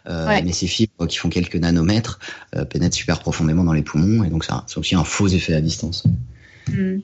euh, 0.08 0.28
ouais. 0.28 0.42
mais 0.42 0.52
ces 0.52 0.68
fibres 0.68 1.08
qui 1.08 1.18
font 1.18 1.30
quelques 1.30 1.56
nanomètres 1.56 2.20
euh, 2.56 2.66
pénètrent 2.66 2.96
super 2.96 3.20
profondément 3.20 3.64
dans 3.64 3.74
les 3.74 3.84
poumons 3.84 4.24
et 4.24 4.30
donc 4.30 4.46
c'est 4.66 4.78
aussi 4.78 4.96
un 4.96 5.04
faux 5.04 5.28
effet 5.28 5.54
à 5.54 5.62
distance. 5.62 6.04
Mm. 6.70 6.98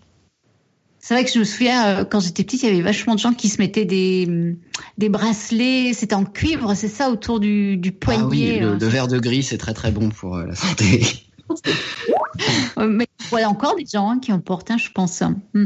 C'est 1.07 1.13
vrai 1.13 1.23
que 1.23 1.29
je 1.31 1.37
me 1.37 1.43
souviens, 1.43 1.99
euh, 1.99 2.03
quand 2.03 2.19
j'étais 2.19 2.43
petite, 2.43 2.63
il 2.63 2.65
y 2.65 2.71
avait 2.71 2.81
vachement 2.81 3.13
de 3.13 3.19
gens 3.19 3.35
qui 3.35 3.47
se 3.47 3.61
mettaient 3.61 3.85
des, 3.85 4.57
des 4.97 5.07
bracelets, 5.07 5.93
c'était 5.93 6.15
en 6.15 6.25
cuivre, 6.25 6.73
c'est 6.73 6.87
ça, 6.87 7.11
autour 7.11 7.39
du, 7.39 7.77
du 7.77 7.91
poignet. 7.91 8.23
Ah 8.23 8.27
oui, 8.27 8.59
le, 8.59 8.77
le 8.77 8.87
verre 8.87 9.07
de 9.07 9.19
gris, 9.19 9.43
c'est 9.43 9.59
très 9.59 9.75
très 9.75 9.91
bon 9.91 10.09
pour 10.09 10.35
euh, 10.35 10.47
la 10.47 10.55
santé. 10.55 11.05
Mais 12.79 13.05
il 13.31 13.37
y 13.37 13.43
a 13.43 13.47
encore 13.47 13.75
des 13.75 13.85
gens 13.85 14.09
hein, 14.09 14.19
qui 14.19 14.33
en 14.33 14.39
portent 14.39 14.71
un, 14.71 14.79
je 14.79 14.89
pense. 14.89 15.21
Mm. 15.53 15.65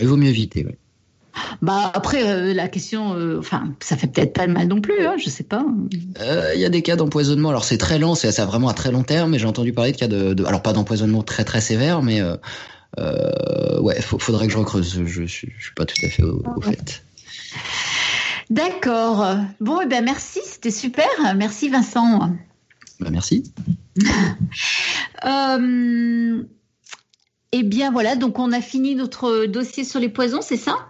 Il 0.00 0.06
vaut 0.06 0.16
mieux 0.16 0.30
éviter, 0.30 0.64
oui. 0.66 0.72
Bah 1.60 1.92
après 1.94 2.52
la 2.52 2.66
question, 2.66 3.14
enfin 3.38 3.72
ça 3.78 3.96
fait 3.96 4.08
peut-être 4.08 4.32
pas 4.32 4.48
mal 4.48 4.66
non 4.66 4.80
plus, 4.80 5.06
hein, 5.06 5.14
je 5.22 5.30
sais 5.30 5.44
pas. 5.44 5.64
Il 6.54 6.60
y 6.60 6.64
a 6.64 6.68
des 6.68 6.82
cas 6.82 6.96
d'empoisonnement. 6.96 7.50
Alors 7.50 7.62
c'est 7.62 7.78
très 7.78 8.00
lent, 8.00 8.16
c'est 8.16 8.32
ça 8.32 8.44
vraiment 8.44 8.68
à 8.68 8.74
très 8.74 8.90
long 8.90 9.04
terme. 9.04 9.30
Mais 9.30 9.38
j'ai 9.38 9.46
entendu 9.46 9.72
parler 9.72 9.92
de 9.92 9.96
cas 9.96 10.08
de, 10.08 10.34
de 10.34 10.44
alors 10.44 10.62
pas 10.62 10.72
d'empoisonnement 10.72 11.22
très 11.22 11.44
très 11.44 11.60
sévère, 11.60 12.02
mais 12.02 12.20
euh, 12.98 13.80
ouais, 13.80 14.00
faudrait 14.00 14.46
que 14.46 14.52
je 14.52 14.58
recreuse. 14.58 15.04
Je, 15.04 15.24
suis, 15.24 15.52
je 15.58 15.64
suis 15.64 15.74
pas 15.74 15.84
tout 15.84 16.04
à 16.04 16.08
fait 16.08 16.22
au, 16.22 16.42
fait. 16.60 17.02
D'accord. 18.50 19.36
Bon, 19.60 19.80
et 19.80 19.84
eh 19.84 19.88
ben 19.88 20.04
merci, 20.04 20.40
c'était 20.44 20.70
super. 20.70 21.06
Merci 21.36 21.68
Vincent. 21.68 22.30
Ben, 23.00 23.10
merci. 23.10 23.52
euh, 25.24 26.42
eh 27.52 27.62
bien 27.62 27.90
voilà, 27.90 28.16
donc 28.16 28.38
on 28.38 28.52
a 28.52 28.60
fini 28.60 28.94
notre 28.94 29.46
dossier 29.46 29.84
sur 29.84 30.00
les 30.00 30.08
poisons, 30.08 30.40
c'est 30.42 30.56
ça? 30.56 30.86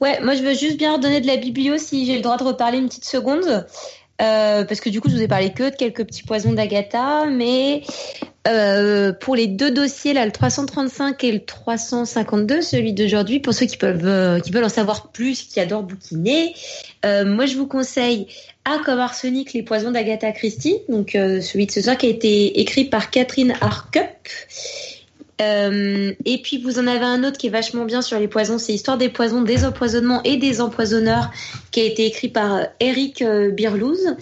Ouais, 0.00 0.20
moi 0.22 0.34
je 0.34 0.42
veux 0.42 0.54
juste 0.54 0.78
bien 0.78 0.94
redonner 0.94 1.20
de 1.20 1.26
la 1.26 1.36
biblio 1.36 1.76
si 1.76 2.06
j'ai 2.06 2.16
le 2.16 2.22
droit 2.22 2.38
de 2.38 2.44
reparler 2.44 2.78
une 2.78 2.88
petite 2.88 3.04
seconde. 3.04 3.66
Euh, 4.20 4.64
parce 4.64 4.80
que 4.80 4.90
du 4.90 5.00
coup, 5.00 5.08
je 5.08 5.16
vous 5.16 5.22
ai 5.22 5.28
parlé 5.28 5.50
que 5.50 5.70
de 5.70 5.76
quelques 5.76 6.04
petits 6.04 6.22
poisons 6.22 6.52
d'Agatha, 6.52 7.26
mais 7.26 7.82
euh, 8.46 9.12
pour 9.12 9.34
les 9.34 9.46
deux 9.46 9.70
dossiers, 9.70 10.12
là, 10.12 10.26
le 10.26 10.32
335 10.32 11.22
et 11.24 11.32
le 11.32 11.40
352, 11.40 12.60
celui 12.60 12.92
d'aujourd'hui, 12.92 13.40
pour 13.40 13.54
ceux 13.54 13.66
qui 13.66 13.76
peuvent, 13.76 14.06
euh, 14.06 14.40
qui 14.40 14.50
veulent 14.50 14.64
en 14.64 14.68
savoir 14.68 15.08
plus, 15.08 15.42
qui 15.42 15.60
adorent 15.60 15.84
bouquiner, 15.84 16.54
moi 17.04 17.46
je 17.46 17.56
vous 17.56 17.66
conseille 17.66 18.26
A 18.66 18.78
comme 18.84 19.00
arsenic, 19.00 19.54
les 19.54 19.62
poisons 19.62 19.90
d'Agatha 19.90 20.32
Christie, 20.32 20.78
donc 20.90 21.12
celui 21.12 21.66
de 21.66 21.70
ce 21.70 21.80
soir 21.80 21.96
qui 21.96 22.06
a 22.06 22.10
été 22.10 22.60
écrit 22.60 22.84
par 22.84 23.10
Catherine 23.10 23.54
Harkup. 23.60 24.28
Et 25.40 26.42
puis 26.42 26.58
vous 26.58 26.78
en 26.78 26.86
avez 26.86 27.04
un 27.04 27.24
autre 27.24 27.38
qui 27.38 27.46
est 27.46 27.50
vachement 27.50 27.84
bien 27.84 28.02
sur 28.02 28.18
les 28.18 28.28
poisons, 28.28 28.58
c'est 28.58 28.74
Histoire 28.74 28.98
des 28.98 29.08
poisons, 29.08 29.42
des 29.42 29.64
empoisonnements 29.64 30.22
et 30.22 30.36
des 30.36 30.60
empoisonneurs, 30.60 31.30
qui 31.70 31.80
a 31.80 31.84
été 31.84 32.06
écrit 32.06 32.28
par 32.28 32.66
Eric 32.78 33.24
Birlouz. 33.52 34.16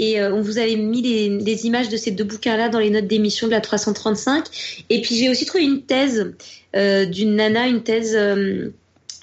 Et 0.00 0.18
euh, 0.18 0.32
on 0.32 0.40
vous 0.40 0.56
avait 0.56 0.76
mis 0.76 1.02
les, 1.02 1.66
images 1.66 1.90
de 1.90 1.96
ces 1.98 2.10
deux 2.10 2.24
bouquins-là 2.24 2.70
dans 2.70 2.78
les 2.78 2.88
notes 2.88 3.06
d'émission 3.06 3.46
de 3.46 3.52
la 3.52 3.60
335. 3.60 4.84
Et 4.88 5.02
puis 5.02 5.14
j'ai 5.14 5.28
aussi 5.28 5.44
trouvé 5.44 5.64
une 5.64 5.82
thèse 5.82 6.32
euh, 6.74 7.04
d'une 7.04 7.36
nana, 7.36 7.66
une 7.66 7.82
thèse 7.82 8.16
euh, 8.16 8.70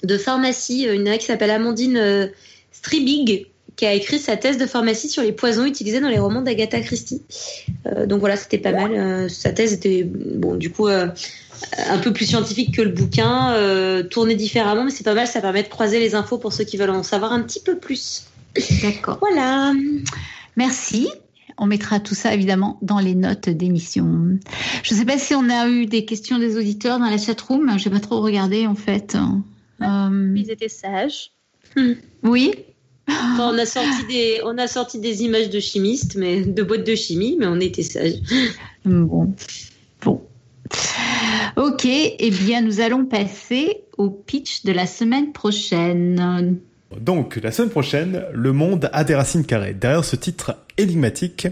de 0.04 0.16
pharmacie, 0.16 0.84
une 0.84 1.02
nana 1.02 1.18
qui 1.18 1.26
s'appelle 1.26 1.50
Amandine 1.50 2.30
Stribig, 2.70 3.48
qui 3.78 3.86
a 3.86 3.94
écrit 3.94 4.18
sa 4.18 4.36
thèse 4.36 4.58
de 4.58 4.66
pharmacie 4.66 5.08
sur 5.08 5.22
les 5.22 5.32
poisons 5.32 5.64
utilisés 5.64 6.00
dans 6.00 6.08
les 6.08 6.18
romans 6.18 6.42
d'Agatha 6.42 6.80
Christie. 6.80 7.22
donc 8.06 8.20
voilà, 8.20 8.36
c'était 8.36 8.58
pas 8.58 8.72
mal. 8.72 9.30
sa 9.30 9.52
thèse 9.52 9.72
était, 9.72 10.02
bon, 10.04 10.56
du 10.56 10.70
coup, 10.70 10.88
un 10.88 11.98
peu 12.02 12.12
plus 12.12 12.26
scientifique 12.26 12.74
que 12.74 12.82
le 12.82 12.90
bouquin, 12.90 13.54
tourné 14.10 14.34
différemment, 14.34 14.84
mais 14.84 14.90
c'est 14.90 15.04
pas 15.04 15.14
mal, 15.14 15.28
ça 15.28 15.40
permet 15.40 15.62
de 15.62 15.68
croiser 15.68 16.00
les 16.00 16.16
infos 16.16 16.38
pour 16.38 16.52
ceux 16.52 16.64
qui 16.64 16.76
veulent 16.76 16.90
en 16.90 17.04
savoir 17.04 17.32
un 17.32 17.40
petit 17.40 17.60
peu 17.60 17.78
plus. 17.78 18.24
D'accord. 18.82 19.18
Voilà. 19.20 19.72
Merci. 20.56 21.08
On 21.56 21.66
mettra 21.66 21.98
tout 21.98 22.14
ça 22.14 22.34
évidemment 22.34 22.78
dans 22.82 23.00
les 23.00 23.14
notes 23.14 23.48
d'émission. 23.48 24.38
Je 24.82 24.94
ne 24.94 24.98
sais 24.98 25.04
pas 25.04 25.18
si 25.18 25.34
on 25.34 25.48
a 25.50 25.68
eu 25.68 25.86
des 25.86 26.04
questions 26.04 26.38
des 26.38 26.56
auditeurs 26.56 27.00
dans 27.00 27.10
la 27.10 27.18
chatroom. 27.18 27.78
Je 27.78 27.88
n'ai 27.88 27.94
pas 27.94 28.00
trop 28.00 28.20
regardé 28.20 28.66
en 28.66 28.76
fait. 28.76 29.16
Euh, 29.82 30.34
Ils 30.36 30.50
étaient 30.50 30.68
sages. 30.68 31.32
Hmm. 31.76 31.94
On 33.08 33.56
a 33.56 33.66
sorti 33.66 34.06
des, 34.08 34.40
on 34.44 34.58
a 34.58 34.66
sorti 34.66 34.98
des 34.98 35.22
images 35.22 35.50
de 35.50 35.60
chimistes, 35.60 36.16
mais 36.16 36.42
de 36.42 36.62
boîtes 36.62 36.86
de 36.86 36.94
chimie, 36.94 37.36
mais 37.38 37.46
on 37.46 37.60
était 37.60 37.82
sages. 37.82 38.20
Bon, 38.84 39.34
bon. 40.02 40.22
Ok, 41.56 41.84
eh 41.86 42.30
bien 42.30 42.60
nous 42.60 42.80
allons 42.80 43.04
passer 43.06 43.84
au 43.96 44.10
pitch 44.10 44.64
de 44.64 44.72
la 44.72 44.86
semaine 44.86 45.32
prochaine. 45.32 46.58
Donc, 47.00 47.36
la 47.42 47.52
semaine 47.52 47.70
prochaine, 47.70 48.24
le 48.32 48.52
monde 48.52 48.88
a 48.92 49.04
des 49.04 49.14
racines 49.14 49.44
carrées. 49.44 49.74
Derrière 49.74 50.04
ce 50.04 50.16
titre 50.16 50.56
énigmatique 50.78 51.48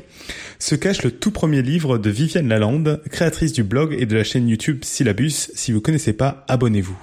se 0.58 0.74
cache 0.74 1.02
le 1.02 1.10
tout 1.10 1.30
premier 1.30 1.60
livre 1.60 1.98
de 1.98 2.08
Viviane 2.08 2.48
Lalande, 2.48 3.02
créatrice 3.10 3.52
du 3.52 3.62
blog 3.62 3.94
et 3.98 4.06
de 4.06 4.14
la 4.14 4.24
chaîne 4.24 4.48
YouTube 4.48 4.84
Syllabus. 4.84 5.50
Si 5.54 5.72
vous 5.72 5.80
connaissez 5.80 6.14
pas, 6.14 6.44
abonnez-vous. 6.48 6.96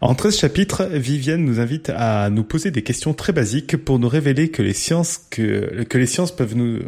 En 0.00 0.14
13 0.14 0.38
chapitres, 0.38 0.88
Viviane 0.92 1.44
nous 1.44 1.60
invite 1.60 1.90
à 1.94 2.30
nous 2.30 2.44
poser 2.44 2.70
des 2.70 2.82
questions 2.82 3.14
très 3.14 3.32
basiques 3.32 3.76
pour 3.76 3.98
nous 3.98 4.08
révéler 4.08 4.50
que 4.50 4.62
les 4.62 4.72
sciences 4.72 5.20
peuvent 5.30 6.56
nous, 6.56 6.78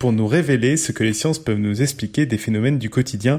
ce 0.00 0.92
que 0.92 1.04
les 1.04 1.12
sciences 1.12 1.38
peuvent 1.38 1.58
nous 1.58 1.82
expliquer 1.82 2.26
des 2.26 2.38
phénomènes 2.38 2.78
du 2.78 2.90
quotidien, 2.90 3.36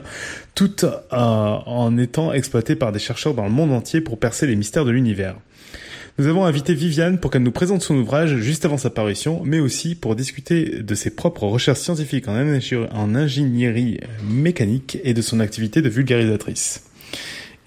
tout 0.55 0.85
euh, 0.85 0.95
en 1.11 1.97
étant 1.97 2.31
exploités 2.31 2.75
par 2.75 2.91
des 2.93 2.99
chercheurs 2.99 3.33
dans 3.33 3.43
le 3.43 3.51
monde 3.51 3.73
entier 3.73 3.99
pour 3.99 4.17
percer 4.17 4.47
les 4.47 4.55
mystères 4.55 4.85
de 4.85 4.91
l'univers. 4.91 5.35
Nous 6.19 6.27
avons 6.27 6.45
invité 6.45 6.75
Viviane 6.75 7.17
pour 7.17 7.31
qu'elle 7.31 7.41
nous 7.41 7.51
présente 7.51 7.81
son 7.81 7.95
ouvrage 7.95 8.37
juste 8.37 8.65
avant 8.65 8.77
sa 8.77 8.91
parution, 8.91 9.41
mais 9.43 9.59
aussi 9.59 9.95
pour 9.95 10.15
discuter 10.15 10.83
de 10.83 10.95
ses 10.95 11.09
propres 11.09 11.47
recherches 11.47 11.79
scientifiques 11.79 12.27
en, 12.27 13.15
ingénierie 13.15 13.99
mécanique 14.29 14.99
et 15.03 15.15
de 15.15 15.21
son 15.23 15.39
activité 15.39 15.81
de 15.81 15.89
vulgarisatrice. 15.89 16.83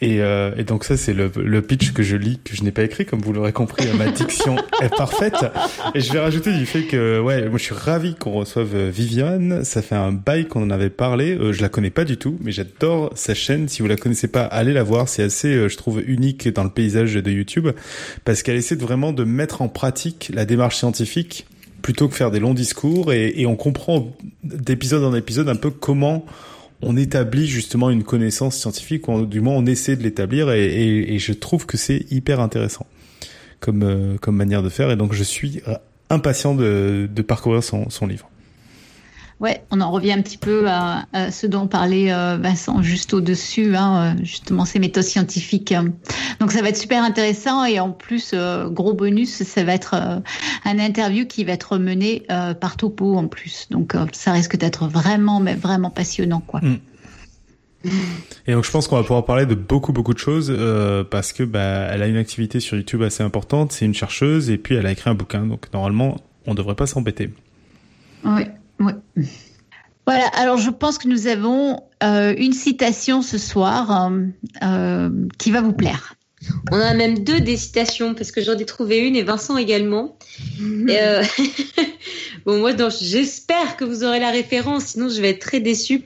Et, 0.03 0.21
euh, 0.21 0.55
et, 0.59 0.65
donc 0.65 0.85
ça 0.85 0.99
c'est 0.99 1.15
le, 1.15 1.31
le, 1.37 1.63
pitch 1.63 1.93
que 1.93 2.03
je 2.03 2.17
lis 2.17 2.39
que 2.45 2.55
je 2.55 2.63
n'ai 2.63 2.71
pas 2.71 2.83
écrit 2.83 3.07
comme 3.07 3.21
vous 3.21 3.33
l'aurez 3.33 3.53
compris 3.53 3.87
ma 3.97 4.11
diction 4.11 4.57
est 4.83 4.95
parfaite. 4.95 5.47
Et 5.95 6.01
je 6.01 6.13
vais 6.13 6.21
rajouter 6.21 6.53
du 6.53 6.67
fait 6.67 6.83
que 6.83 7.19
ouais 7.19 7.49
moi 7.49 7.57
je 7.57 7.65
suis 7.65 7.75
ravi 7.75 8.15
qu'on 8.15 8.33
reçoive 8.33 8.77
Viviane. 8.91 9.65
Ça 9.65 9.81
fait 9.81 9.95
un 9.95 10.13
bail 10.13 10.49
qu'on 10.49 10.63
en 10.63 10.71
avait 10.71 10.91
parlé. 10.91 11.35
Euh, 11.39 11.53
je 11.53 11.63
la 11.63 11.71
connais 11.71 11.91
pas 11.91 12.05
du 12.05 12.19
tout 12.19 12.37
mais 12.43 12.53
j'adore 12.53 13.11
sa 13.15 13.35
chaîne. 13.35 13.69
Si 13.69 13.81
vous 13.81 13.89
la 13.89 13.97
connaissez 13.97 14.29
pas 14.29 14.45
allez 14.45 14.75
la 14.75 14.83
voir. 14.83 15.09
C'est 15.09 15.23
assez 15.23 15.55
euh, 15.55 15.69
je 15.69 15.79
trouve 15.79 16.03
unique 16.07 16.53
dans 16.53 16.65
le 16.65 16.71
paysage 16.71 17.15
de 17.15 17.31
YouTube 17.31 17.69
parce 18.25 18.43
qu'elle 18.43 18.57
essaie 18.57 18.77
de 18.77 18.83
vraiment 18.83 19.15
de 19.15 19.25
mettre 19.25 19.63
en 19.63 19.69
pratique 19.69 20.31
la 20.35 20.45
démarche 20.45 20.77
scientifique 20.77 21.47
plutôt 21.81 22.09
que 22.09 22.17
faire 22.17 22.31
des 22.31 22.41
longs 22.41 22.55
discours. 22.55 23.15
Et, 23.15 23.33
et 23.37 23.47
on 23.47 23.57
comprend 23.57 24.15
d'épisode 24.45 25.05
en 25.05 25.15
épisode 25.15 25.49
un 25.49 25.57
peu 25.57 25.71
comment 25.71 26.27
on 26.87 26.97
établit 26.97 27.47
justement 27.47 27.91
une 27.91 28.05
connaissance 28.05 28.57
scientifique, 28.57 29.09
ou 29.09 29.27
du 29.27 29.41
moins 29.41 29.55
on 29.55 29.67
essaie 29.67 29.97
de 29.97 30.03
l'établir, 30.03 30.51
et, 30.53 31.19
je 31.19 31.33
trouve 31.33 31.67
que 31.67 31.77
c'est 31.77 32.07
hyper 32.11 32.41
intéressant 32.41 32.87
comme, 33.61 33.83
euh, 33.83 34.31
manière 34.31 34.63
de 34.63 34.69
faire, 34.69 34.91
et 34.91 34.97
donc 34.97 35.13
je 35.13 35.25
suis 35.25 35.63
impatient 36.09 36.55
de, 36.55 37.09
parcourir 37.27 37.63
son 37.65 38.07
livre. 38.07 38.31
Ouais, 39.39 39.63
on 39.71 39.83
en 39.83 39.91
revient 39.91 40.13
un 40.13 40.23
petit 40.23 40.39
peu 40.39 40.67
à, 40.67 41.05
ce 41.31 41.47
dont 41.47 41.67
parlait 41.67 42.11
euh, 42.11 42.39
Vincent 42.39 42.81
juste 42.81 43.13
au-dessus, 43.13 43.77
hein, 43.77 44.15
euh, 44.17 44.25
justement 44.25 44.65
ces 44.65 44.79
méthodes 44.79 45.05
scientifiques. 45.05 45.75
Donc 46.41 46.53
ça 46.53 46.63
va 46.63 46.71
être 46.71 46.79
super 46.79 47.03
intéressant 47.05 47.67
et 47.67 47.79
en 47.79 47.91
plus, 47.91 48.31
euh, 48.33 48.71
gros 48.71 48.95
bonus, 48.95 49.43
ça 49.43 49.63
va 49.63 49.75
être 49.75 49.95
un 50.65 50.79
interview 50.79 51.27
qui 51.27 51.45
va 51.45 51.53
être 51.53 51.77
mené 51.77 52.23
par 52.61 52.79
Topo 52.79 53.17
en 53.17 53.29
plus. 53.29 53.69
Donc 53.71 53.95
ça 54.13 54.33
risque 54.33 54.57
d'être 54.57 54.87
vraiment, 54.89 55.39
mais 55.39 55.55
vraiment 55.55 55.91
passionnant, 55.91 56.41
quoi. 56.41 56.61
Mm. 56.61 56.79
Et 58.49 58.53
donc 58.53 58.65
je 58.65 58.71
pense 58.71 58.89
qu'on 58.89 58.97
va 58.97 59.03
pouvoir 59.03 59.25
parler 59.25 59.47
de 59.47 59.55
beaucoup 59.55 59.93
beaucoup 59.93 60.15
de 60.15 60.19
choses 60.19 60.53
parce 61.09 61.33
que 61.33 61.45
bah 61.45 61.87
elle 61.91 62.03
a 62.03 62.09
une 62.09 62.17
activité 62.17 62.59
sur 62.59 62.77
YouTube 62.77 63.03
assez 63.03 63.23
importante, 63.23 63.71
c'est 63.71 63.85
une 63.85 63.95
chercheuse 63.95 64.51
et 64.51 64.59
puis 64.59 64.75
elle 64.75 64.87
a 64.87 64.93
écrit 64.93 65.09
un 65.09 65.15
bouquin 65.15 65.47
donc 65.47 65.73
normalement 65.73 66.17
on 66.47 66.55
devrait 66.55 66.75
pas 66.75 66.87
s'embêter. 66.87 67.31
Oui. 68.25 68.43
Oui. 68.81 68.93
Voilà, 70.07 70.29
alors 70.29 70.57
je 70.57 70.71
pense 70.71 70.99
que 70.99 71.09
nous 71.09 71.27
avons 71.27 71.83
euh, 72.03 72.33
une 72.39 72.53
citation 72.53 73.23
ce 73.23 73.39
soir 73.39 74.09
euh, 74.13 74.21
euh, 74.63 75.11
qui 75.39 75.51
va 75.51 75.61
vous 75.61 75.73
plaire. 75.73 76.15
On 76.71 76.79
a 76.79 76.95
même 76.95 77.25
deux 77.25 77.41
des 77.41 77.57
citations 77.57 78.15
parce 78.15 78.31
que 78.31 78.41
j'en 78.41 78.57
ai 78.57 78.65
trouvé 78.65 78.99
une 78.99 79.17
et 79.17 79.25
Vincent 79.25 79.57
également. 79.57 80.17
Mhm. 80.61 80.87
bon, 82.47 82.61
moi, 82.61 82.71
j'espère 83.01 83.77
que 83.77 83.85
vous 83.85 84.05
aurez 84.05 84.21
la 84.21 84.31
référence, 84.31 84.85
sinon 84.85 85.09
je 85.09 85.21
vais 85.21 85.31
être 85.31 85.41
très 85.41 85.59
déçue. 85.59 86.03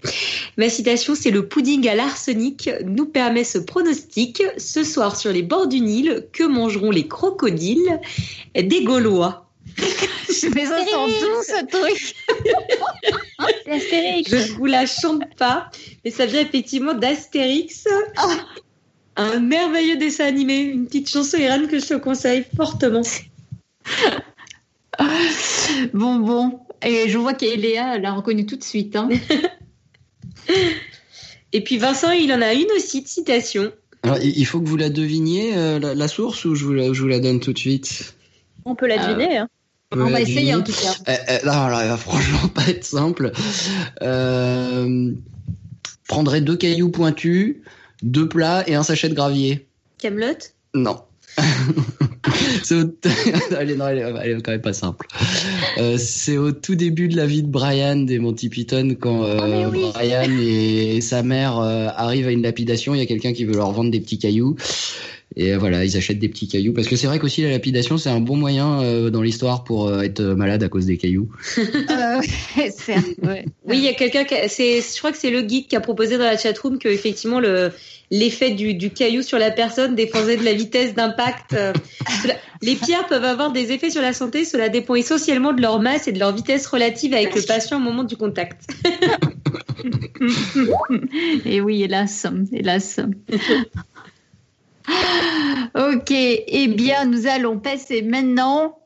Ma 0.57 0.71
citation, 0.71 1.15
c'est 1.15 1.31
le 1.31 1.47
pudding 1.47 1.87
à 1.87 1.95
l'arsenic 1.95 2.71
nous 2.87 3.05
permet 3.05 3.45
ce 3.45 3.59
pronostic. 3.59 4.43
Ce 4.57 4.83
soir, 4.83 5.17
sur 5.17 5.31
les 5.31 5.43
bords 5.43 5.67
du 5.67 5.81
Nil, 5.81 6.29
que 6.33 6.45
mangeront 6.45 6.91
les 6.91 7.07
crocodiles? 7.07 8.01
Des 8.55 8.83
Gaulois. 8.83 9.51
Mais 10.55 10.67
ça 10.67 10.79
sent 10.79 11.21
tout 11.21 11.43
ce 11.43 11.67
truc. 11.67 12.15
C'est 13.65 13.71
Astérix. 13.73 14.31
Je 14.31 14.53
vous 14.53 14.67
la 14.67 14.87
chante 14.87 15.35
pas, 15.37 15.71
mais 16.05 16.11
ça 16.11 16.27
vient 16.27 16.41
effectivement 16.41 16.95
d'Astérix. 16.95 17.87
Oh. 18.23 18.33
Un 19.17 19.41
merveilleux 19.41 19.97
dessin 19.97 20.27
animé, 20.27 20.61
une 20.61 20.87
petite 20.87 21.09
chanson 21.09 21.37
Irène 21.37 21.69
que 21.69 21.79
je 21.79 21.87
te 21.87 21.95
conseille 21.95 22.45
fortement. 22.57 23.03
bon, 25.93 26.17
bon. 26.17 26.61
Et 26.83 27.09
je 27.09 27.19
vois 27.19 27.35
qu'Eléa 27.35 27.99
l'a 27.99 28.13
reconnu 28.13 28.47
tout 28.47 28.57
de 28.57 28.65
suite. 28.65 28.97
Hein. 28.97 29.09
Et 31.53 31.63
puis 31.63 31.79
Vincent, 31.79 32.13
il 32.13 32.33
en 32.33 32.41
a 32.41 32.55
une 32.55 32.71
aussi 32.77 33.03
de 33.03 33.09
citation. 33.09 33.73
Alors, 34.03 34.19
il 34.23 34.47
faut 34.47 34.61
que 34.61 34.69
vous 34.69 34.77
la 34.77 34.89
deviniez, 34.89 35.57
euh, 35.57 35.79
la, 35.79 36.09
source, 36.09 36.45
ou 36.45 36.55
je 36.55 36.65
vous 36.65 36.73
la, 36.73 36.93
je 36.93 37.03
vous 37.03 37.09
la 37.09 37.21
donne 37.21 37.41
tout 37.41 37.53
de 37.53 37.59
suite? 37.59 38.15
On 38.65 38.75
peut 38.75 38.87
la 38.87 38.99
deviner. 38.99 39.39
Hein. 39.39 39.49
On 39.93 40.09
va 40.09 40.21
essayer 40.21 40.55
en 40.55 40.63
tout 40.63 40.73
cas. 40.73 40.95
Eh, 41.09 41.13
eh, 41.29 41.47
non, 41.47 41.53
alors, 41.53 41.83
il 41.83 41.89
va 41.89 41.97
franchement 41.97 42.49
pas 42.55 42.69
être 42.69 42.85
simple. 42.85 43.33
Euh, 44.03 45.13
prendrait 46.07 46.41
deux 46.41 46.57
cailloux 46.57 46.91
pointus, 46.91 47.57
deux 48.03 48.29
plats 48.29 48.69
et 48.69 48.75
un 48.75 48.83
sachet 48.83 49.09
de 49.09 49.15
gravier. 49.15 49.67
Camelot 49.99 50.39
Non. 50.75 51.01
c'est 52.63 52.75
au... 52.75 52.97
elle, 53.59 53.71
est, 53.71 53.77
non, 53.77 53.89
elle, 53.89 53.99
est, 53.99 54.15
elle, 54.23 54.39
est, 54.39 54.43
quand 54.43 54.53
même 54.53 54.61
pas 54.61 54.73
simple. 54.73 55.07
Euh, 55.79 55.97
c'est 55.99 56.39
au 56.39 56.53
tout 56.53 56.75
début 56.75 57.09
de 57.09 57.17
la 57.17 57.27
vie 57.27 57.43
de 57.43 57.49
Brian 57.49 57.97
des 57.97 58.19
Monty 58.19 58.49
Python 58.49 58.97
quand 58.99 59.25
euh, 59.25 59.67
oh, 59.67 59.71
oui. 59.73 59.85
Brian 59.93 60.31
et 60.41 61.01
sa 61.01 61.23
mère 61.23 61.59
euh, 61.59 61.89
arrivent 61.97 62.29
à 62.29 62.33
une 62.33 62.43
lapidation. 62.43 62.95
Il 62.95 62.99
y 62.99 63.03
a 63.03 63.07
quelqu'un 63.07 63.33
qui 63.33 63.45
veut 63.45 63.55
leur 63.55 63.73
vendre 63.73 63.91
des 63.91 64.01
petits 64.01 64.19
cailloux. 64.19 64.57
Et 65.37 65.55
voilà, 65.55 65.85
ils 65.85 65.97
achètent 65.97 66.19
des 66.19 66.29
petits 66.29 66.49
cailloux 66.49 66.73
parce 66.73 66.89
que 66.89 66.97
c'est 66.97 67.07
vrai 67.07 67.21
qu'aussi 67.21 67.43
la 67.43 67.51
lapidation 67.51 67.99
c'est 67.99 68.11
un 68.11 68.19
bon 68.19 68.37
moyen 68.37 68.83
euh, 68.83 69.11
dans 69.11 69.23
l'histoire 69.23 69.63
pour 69.63 69.87
euh, 69.87 70.03
être 70.03 70.23
malade 70.23 70.65
à 70.65 70.69
cause 70.69 70.87
des 70.87 70.97
cailloux. 70.97 71.29
euh, 71.59 72.21
ouais. 73.23 73.45
Oui, 73.65 73.79
il 73.79 73.85
y 73.85 73.89
a 73.89 73.93
quelqu'un 73.93 74.25
qui, 74.25 74.35
je 74.35 74.99
crois 74.99 75.13
que 75.13 75.19
c'est 75.19 75.31
le 75.31 75.47
geek 75.47 75.69
qui 75.69 75.77
a 75.77 75.81
proposé 75.81 76.19
dans 76.19 76.25
la 76.25 76.37
chatroom 76.37 76.79
que 76.79 76.89
effectivement 76.89 77.39
le 77.39 77.71
l'effet 78.11 78.51
du, 78.51 78.75
du 78.75 78.91
caillou 78.91 79.23
sur 79.23 79.39
la 79.39 79.53
personne 79.53 79.95
dépendait 79.95 80.37
de 80.37 80.45
la 80.45 80.53
vitesse 80.53 80.95
d'impact. 80.95 81.55
Les 82.61 82.75
pierres 82.75 83.07
peuvent 83.07 83.25
avoir 83.25 83.53
des 83.53 83.71
effets 83.71 83.91
sur 83.91 84.03
la 84.03 84.13
santé, 84.13 84.45
cela 84.45 84.69
dépend 84.69 84.97
essentiellement 84.97 85.53
de 85.53 85.63
leur 85.63 85.81
masse 85.81 86.09
et 86.09 86.13
de 86.13 86.19
leur 86.19 86.35
vitesse 86.35 86.67
relative 86.67 87.15
avec 87.15 87.37
le 87.37 87.43
patient 87.43 87.77
au 87.77 87.81
moment 87.81 88.03
du 88.03 88.17
contact. 88.17 88.67
et 91.47 91.61
oui, 91.61 91.85
hélas, 91.85 92.27
hélas. 92.53 92.99
ok, 95.75 96.11
eh 96.11 96.69
bien, 96.69 97.05
nous 97.05 97.27
allons 97.27 97.59
passer 97.59 98.03
maintenant 98.03 98.79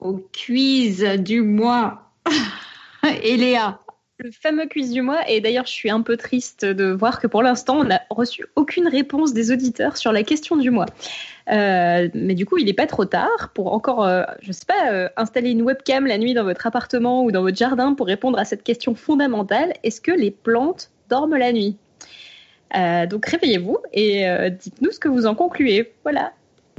au 0.00 0.14
quiz 0.32 1.02
du 1.18 1.42
mois. 1.42 2.12
Et 3.22 3.36
Léa 3.36 3.80
le 4.18 4.30
fameux 4.32 4.66
quiz 4.66 4.90
du 4.90 5.02
mois. 5.02 5.20
Et 5.28 5.40
d'ailleurs, 5.40 5.66
je 5.66 5.72
suis 5.72 5.90
un 5.90 6.02
peu 6.02 6.16
triste 6.16 6.64
de 6.64 6.90
voir 6.90 7.20
que 7.20 7.26
pour 7.26 7.42
l'instant, 7.42 7.78
on 7.78 7.84
n'a 7.84 8.00
reçu 8.10 8.46
aucune 8.56 8.88
réponse 8.88 9.32
des 9.32 9.52
auditeurs 9.52 9.96
sur 9.96 10.12
la 10.12 10.22
question 10.24 10.56
du 10.56 10.70
mois. 10.70 10.86
Euh, 11.50 12.08
mais 12.14 12.34
du 12.34 12.44
coup, 12.44 12.58
il 12.58 12.66
n'est 12.66 12.72
pas 12.72 12.86
trop 12.86 13.04
tard 13.04 13.50
pour 13.54 13.72
encore, 13.72 14.04
euh, 14.04 14.24
sais 14.50 14.66
pas, 14.66 14.92
euh, 14.92 15.08
installer 15.16 15.50
une 15.50 15.62
webcam 15.62 16.06
la 16.06 16.18
nuit 16.18 16.34
dans 16.34 16.44
votre 16.44 16.66
appartement 16.66 17.22
ou 17.24 17.30
dans 17.30 17.42
votre 17.42 17.56
jardin 17.56 17.94
pour 17.94 18.06
répondre 18.06 18.38
à 18.38 18.44
cette 18.44 18.64
question 18.64 18.94
fondamentale. 18.94 19.72
Est-ce 19.84 20.00
que 20.00 20.12
les 20.12 20.30
plantes 20.30 20.90
dorment 21.08 21.36
la 21.36 21.52
nuit? 21.52 21.76
Donc 22.74 23.26
réveillez-vous 23.26 23.78
et 23.92 24.24
dites-nous 24.50 24.92
ce 24.92 24.98
que 24.98 25.08
vous 25.08 25.26
en 25.26 25.34
concluez. 25.34 25.92
Voilà. 26.04 26.32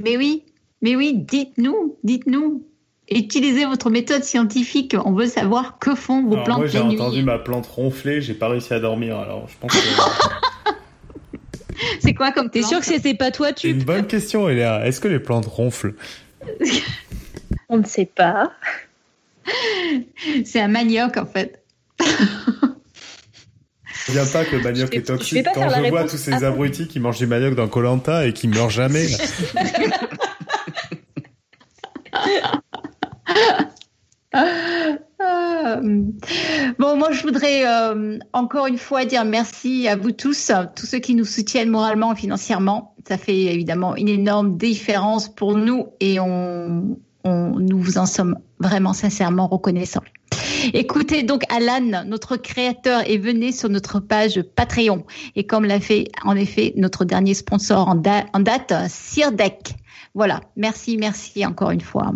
Mais 0.03 0.17
oui, 0.17 0.43
mais 0.81 0.95
oui, 0.95 1.13
dites-nous, 1.13 1.97
dites-nous. 2.03 2.63
Utilisez 3.11 3.65
votre 3.65 3.89
méthode 3.89 4.23
scientifique. 4.23 4.95
On 5.03 5.13
veut 5.13 5.25
savoir 5.25 5.79
que 5.79 5.95
font 5.95 6.23
vos 6.23 6.33
alors 6.33 6.45
plantes 6.45 6.57
moi, 6.59 6.67
j'ai 6.67 6.79
entendu 6.79 7.23
ma 7.23 7.39
plante 7.39 7.65
ronfler, 7.65 8.21
j'ai 8.21 8.35
pas 8.35 8.49
réussi 8.49 8.73
à 8.73 8.79
dormir. 8.79 9.17
Alors, 9.17 9.47
je 9.49 9.57
pense 9.57 9.71
que 9.71 9.79
C'est 11.99 12.13
quoi 12.13 12.31
comme 12.31 12.49
T'es 12.49 12.61
sûr 12.61 12.79
que 12.79 12.85
c'était 12.85 13.15
pas 13.15 13.31
toi, 13.31 13.47
c'est 13.47 13.55
tu 13.55 13.69
une 13.71 13.83
bonne 13.83 14.05
question, 14.05 14.47
Eléa. 14.47 14.85
Est-ce 14.85 15.01
que 15.01 15.07
les 15.07 15.19
plantes 15.19 15.47
ronflent? 15.47 15.95
On 17.69 17.77
ne 17.77 17.85
sait 17.85 18.05
pas. 18.05 18.51
C'est 20.45 20.59
un 20.59 20.67
manioc 20.67 21.17
en 21.17 21.25
fait. 21.25 21.63
Je 24.09 24.13
viens 24.13 24.25
pas 24.25 24.43
que 24.43 24.55
le 24.55 24.63
manioc 24.63 24.95
est 24.95 25.03
toxique. 25.03 25.45
Quand 25.53 25.69
je 25.69 25.89
vois 25.89 26.03
tous 26.03 26.17
ces 26.17 26.43
abrutis 26.43 26.87
qui 26.87 26.99
mangent 26.99 27.19
du 27.19 27.27
manioc 27.27 27.55
dans 27.55 27.67
Colanta 27.67 28.25
et 28.25 28.33
qui 28.33 28.47
meurent 28.47 28.69
jamais. 28.71 29.05
Bon, 36.79 36.97
moi, 36.97 37.11
je 37.11 37.21
voudrais 37.21 37.65
euh, 37.65 38.17
encore 38.33 38.67
une 38.67 38.77
fois 38.77 39.05
dire 39.05 39.25
merci 39.25 39.87
à 39.87 39.95
vous 39.95 40.11
tous, 40.11 40.51
tous 40.75 40.85
ceux 40.85 40.99
qui 40.99 41.15
nous 41.15 41.25
soutiennent 41.25 41.69
moralement 41.69 42.13
et 42.13 42.15
financièrement. 42.15 42.95
Ça 43.07 43.17
fait 43.17 43.37
évidemment 43.37 43.95
une 43.95 44.09
énorme 44.09 44.57
différence 44.57 45.29
pour 45.29 45.55
nous 45.55 45.87
et 45.99 46.19
on, 46.19 46.97
on, 47.23 47.59
nous 47.59 47.79
vous 47.79 47.97
en 47.97 48.05
sommes 48.05 48.37
vraiment 48.59 48.93
sincèrement 48.93 49.47
reconnaissants. 49.47 50.03
Écoutez 50.73 51.23
donc 51.23 51.43
Alan, 51.49 52.03
notre 52.05 52.37
créateur, 52.37 53.01
et 53.09 53.17
venez 53.17 53.51
sur 53.51 53.69
notre 53.69 53.99
page 53.99 54.41
Patreon. 54.55 55.05
Et 55.35 55.45
comme 55.45 55.65
l'a 55.65 55.79
fait 55.79 56.09
en 56.23 56.35
effet 56.35 56.73
notre 56.75 57.05
dernier 57.05 57.33
sponsor 57.33 57.87
en, 57.87 57.95
da- 57.95 58.25
en 58.33 58.39
date, 58.39 58.73
Sirdec. 58.87 59.73
Voilà, 60.15 60.41
merci, 60.55 60.97
merci 60.97 61.45
encore 61.45 61.71
une 61.71 61.81
fois. 61.81 62.11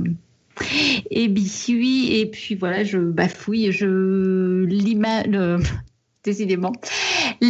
Et 1.10 1.30
puis, 1.30 2.20
et 2.20 2.26
puis 2.28 2.56
voilà, 2.56 2.84
je 2.84 2.98
bafouille, 2.98 3.72
je 3.72 4.64
l'ima, 4.66 5.24
le, 5.24 5.60
décidément. 6.24 6.74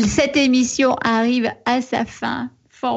Cette 0.05 0.37
émission 0.37 0.95
arrive 1.03 1.51
à 1.65 1.81
sa 1.81 2.05
fin, 2.05 2.49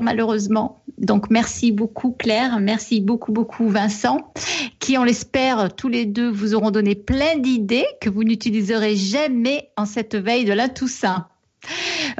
malheureusement. 0.02 0.82
Donc 0.98 1.30
merci 1.30 1.72
beaucoup 1.72 2.12
Claire, 2.12 2.58
merci 2.60 3.00
beaucoup 3.00 3.32
beaucoup 3.32 3.68
Vincent, 3.68 4.32
qui 4.80 4.98
on 4.98 5.04
l'espère 5.04 5.74
tous 5.74 5.88
les 5.88 6.06
deux 6.06 6.30
vous 6.30 6.54
auront 6.54 6.70
donné 6.70 6.94
plein 6.94 7.38
d'idées 7.38 7.86
que 8.00 8.10
vous 8.10 8.24
n'utiliserez 8.24 8.96
jamais 8.96 9.70
en 9.76 9.84
cette 9.84 10.16
veille 10.16 10.44
de 10.44 10.52
la 10.52 10.68
Toussaint. 10.68 11.28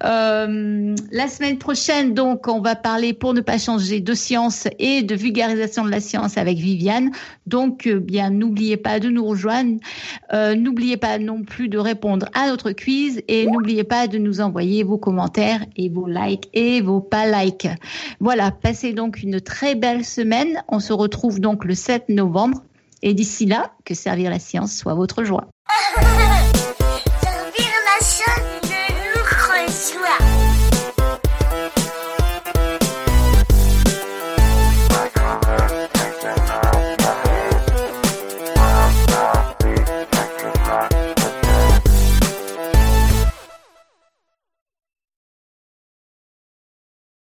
Euh, 0.05 0.95
la 1.13 1.29
semaine 1.29 1.59
prochaine, 1.59 2.15
donc, 2.15 2.49
on 2.49 2.61
va 2.61 2.75
parler 2.75 3.13
pour 3.13 3.35
ne 3.35 3.41
pas 3.41 3.59
changer 3.59 4.01
de 4.01 4.15
science 4.15 4.69
et 4.79 5.03
de 5.03 5.15
vulgarisation 5.15 5.85
de 5.85 5.91
la 5.91 6.01
science 6.01 6.37
avec 6.37 6.59
Viviane. 6.59 7.11
Donc, 7.47 7.87
euh, 7.87 7.99
bien, 7.99 8.31
n'oubliez 8.31 8.77
pas 8.77 9.01
de 9.01 9.09
nous 9.09 9.25
rejoindre. 9.25 9.79
Euh, 10.33 10.55
n'oubliez 10.55 10.97
pas 10.97 11.19
non 11.19 11.43
plus 11.43 11.69
de 11.69 11.79
répondre 11.79 12.29
à 12.35 12.49
notre 12.49 12.73
quiz 12.73 13.23
et 13.29 13.47
n'oubliez 13.47 13.85
pas 13.85 14.07
de 14.07 14.19
nous 14.19 14.41
envoyer 14.41 14.83
vos 14.83 14.99
commentaires 14.99 15.65
et 15.77 15.89
vos 15.89 16.07
likes 16.07 16.49
et 16.53 16.81
vos 16.81 17.01
pas 17.01 17.27
likes. 17.27 17.69
Voilà, 18.21 18.51
passez 18.51 18.93
donc 18.93 19.23
une 19.23 19.41
très 19.41 19.75
belle 19.75 20.05
semaine. 20.05 20.63
On 20.69 20.81
se 20.81 20.93
retrouve 20.93 21.41
donc 21.41 21.65
le 21.65 21.75
7 21.75 22.09
novembre. 22.09 22.63
Et 23.03 23.15
d'ici 23.15 23.47
là, 23.47 23.73
que 23.85 23.95
servir 23.95 24.31
la 24.31 24.39
science 24.39 24.75
soit 24.75 24.95
votre 24.95 25.23
joie. 25.23 25.49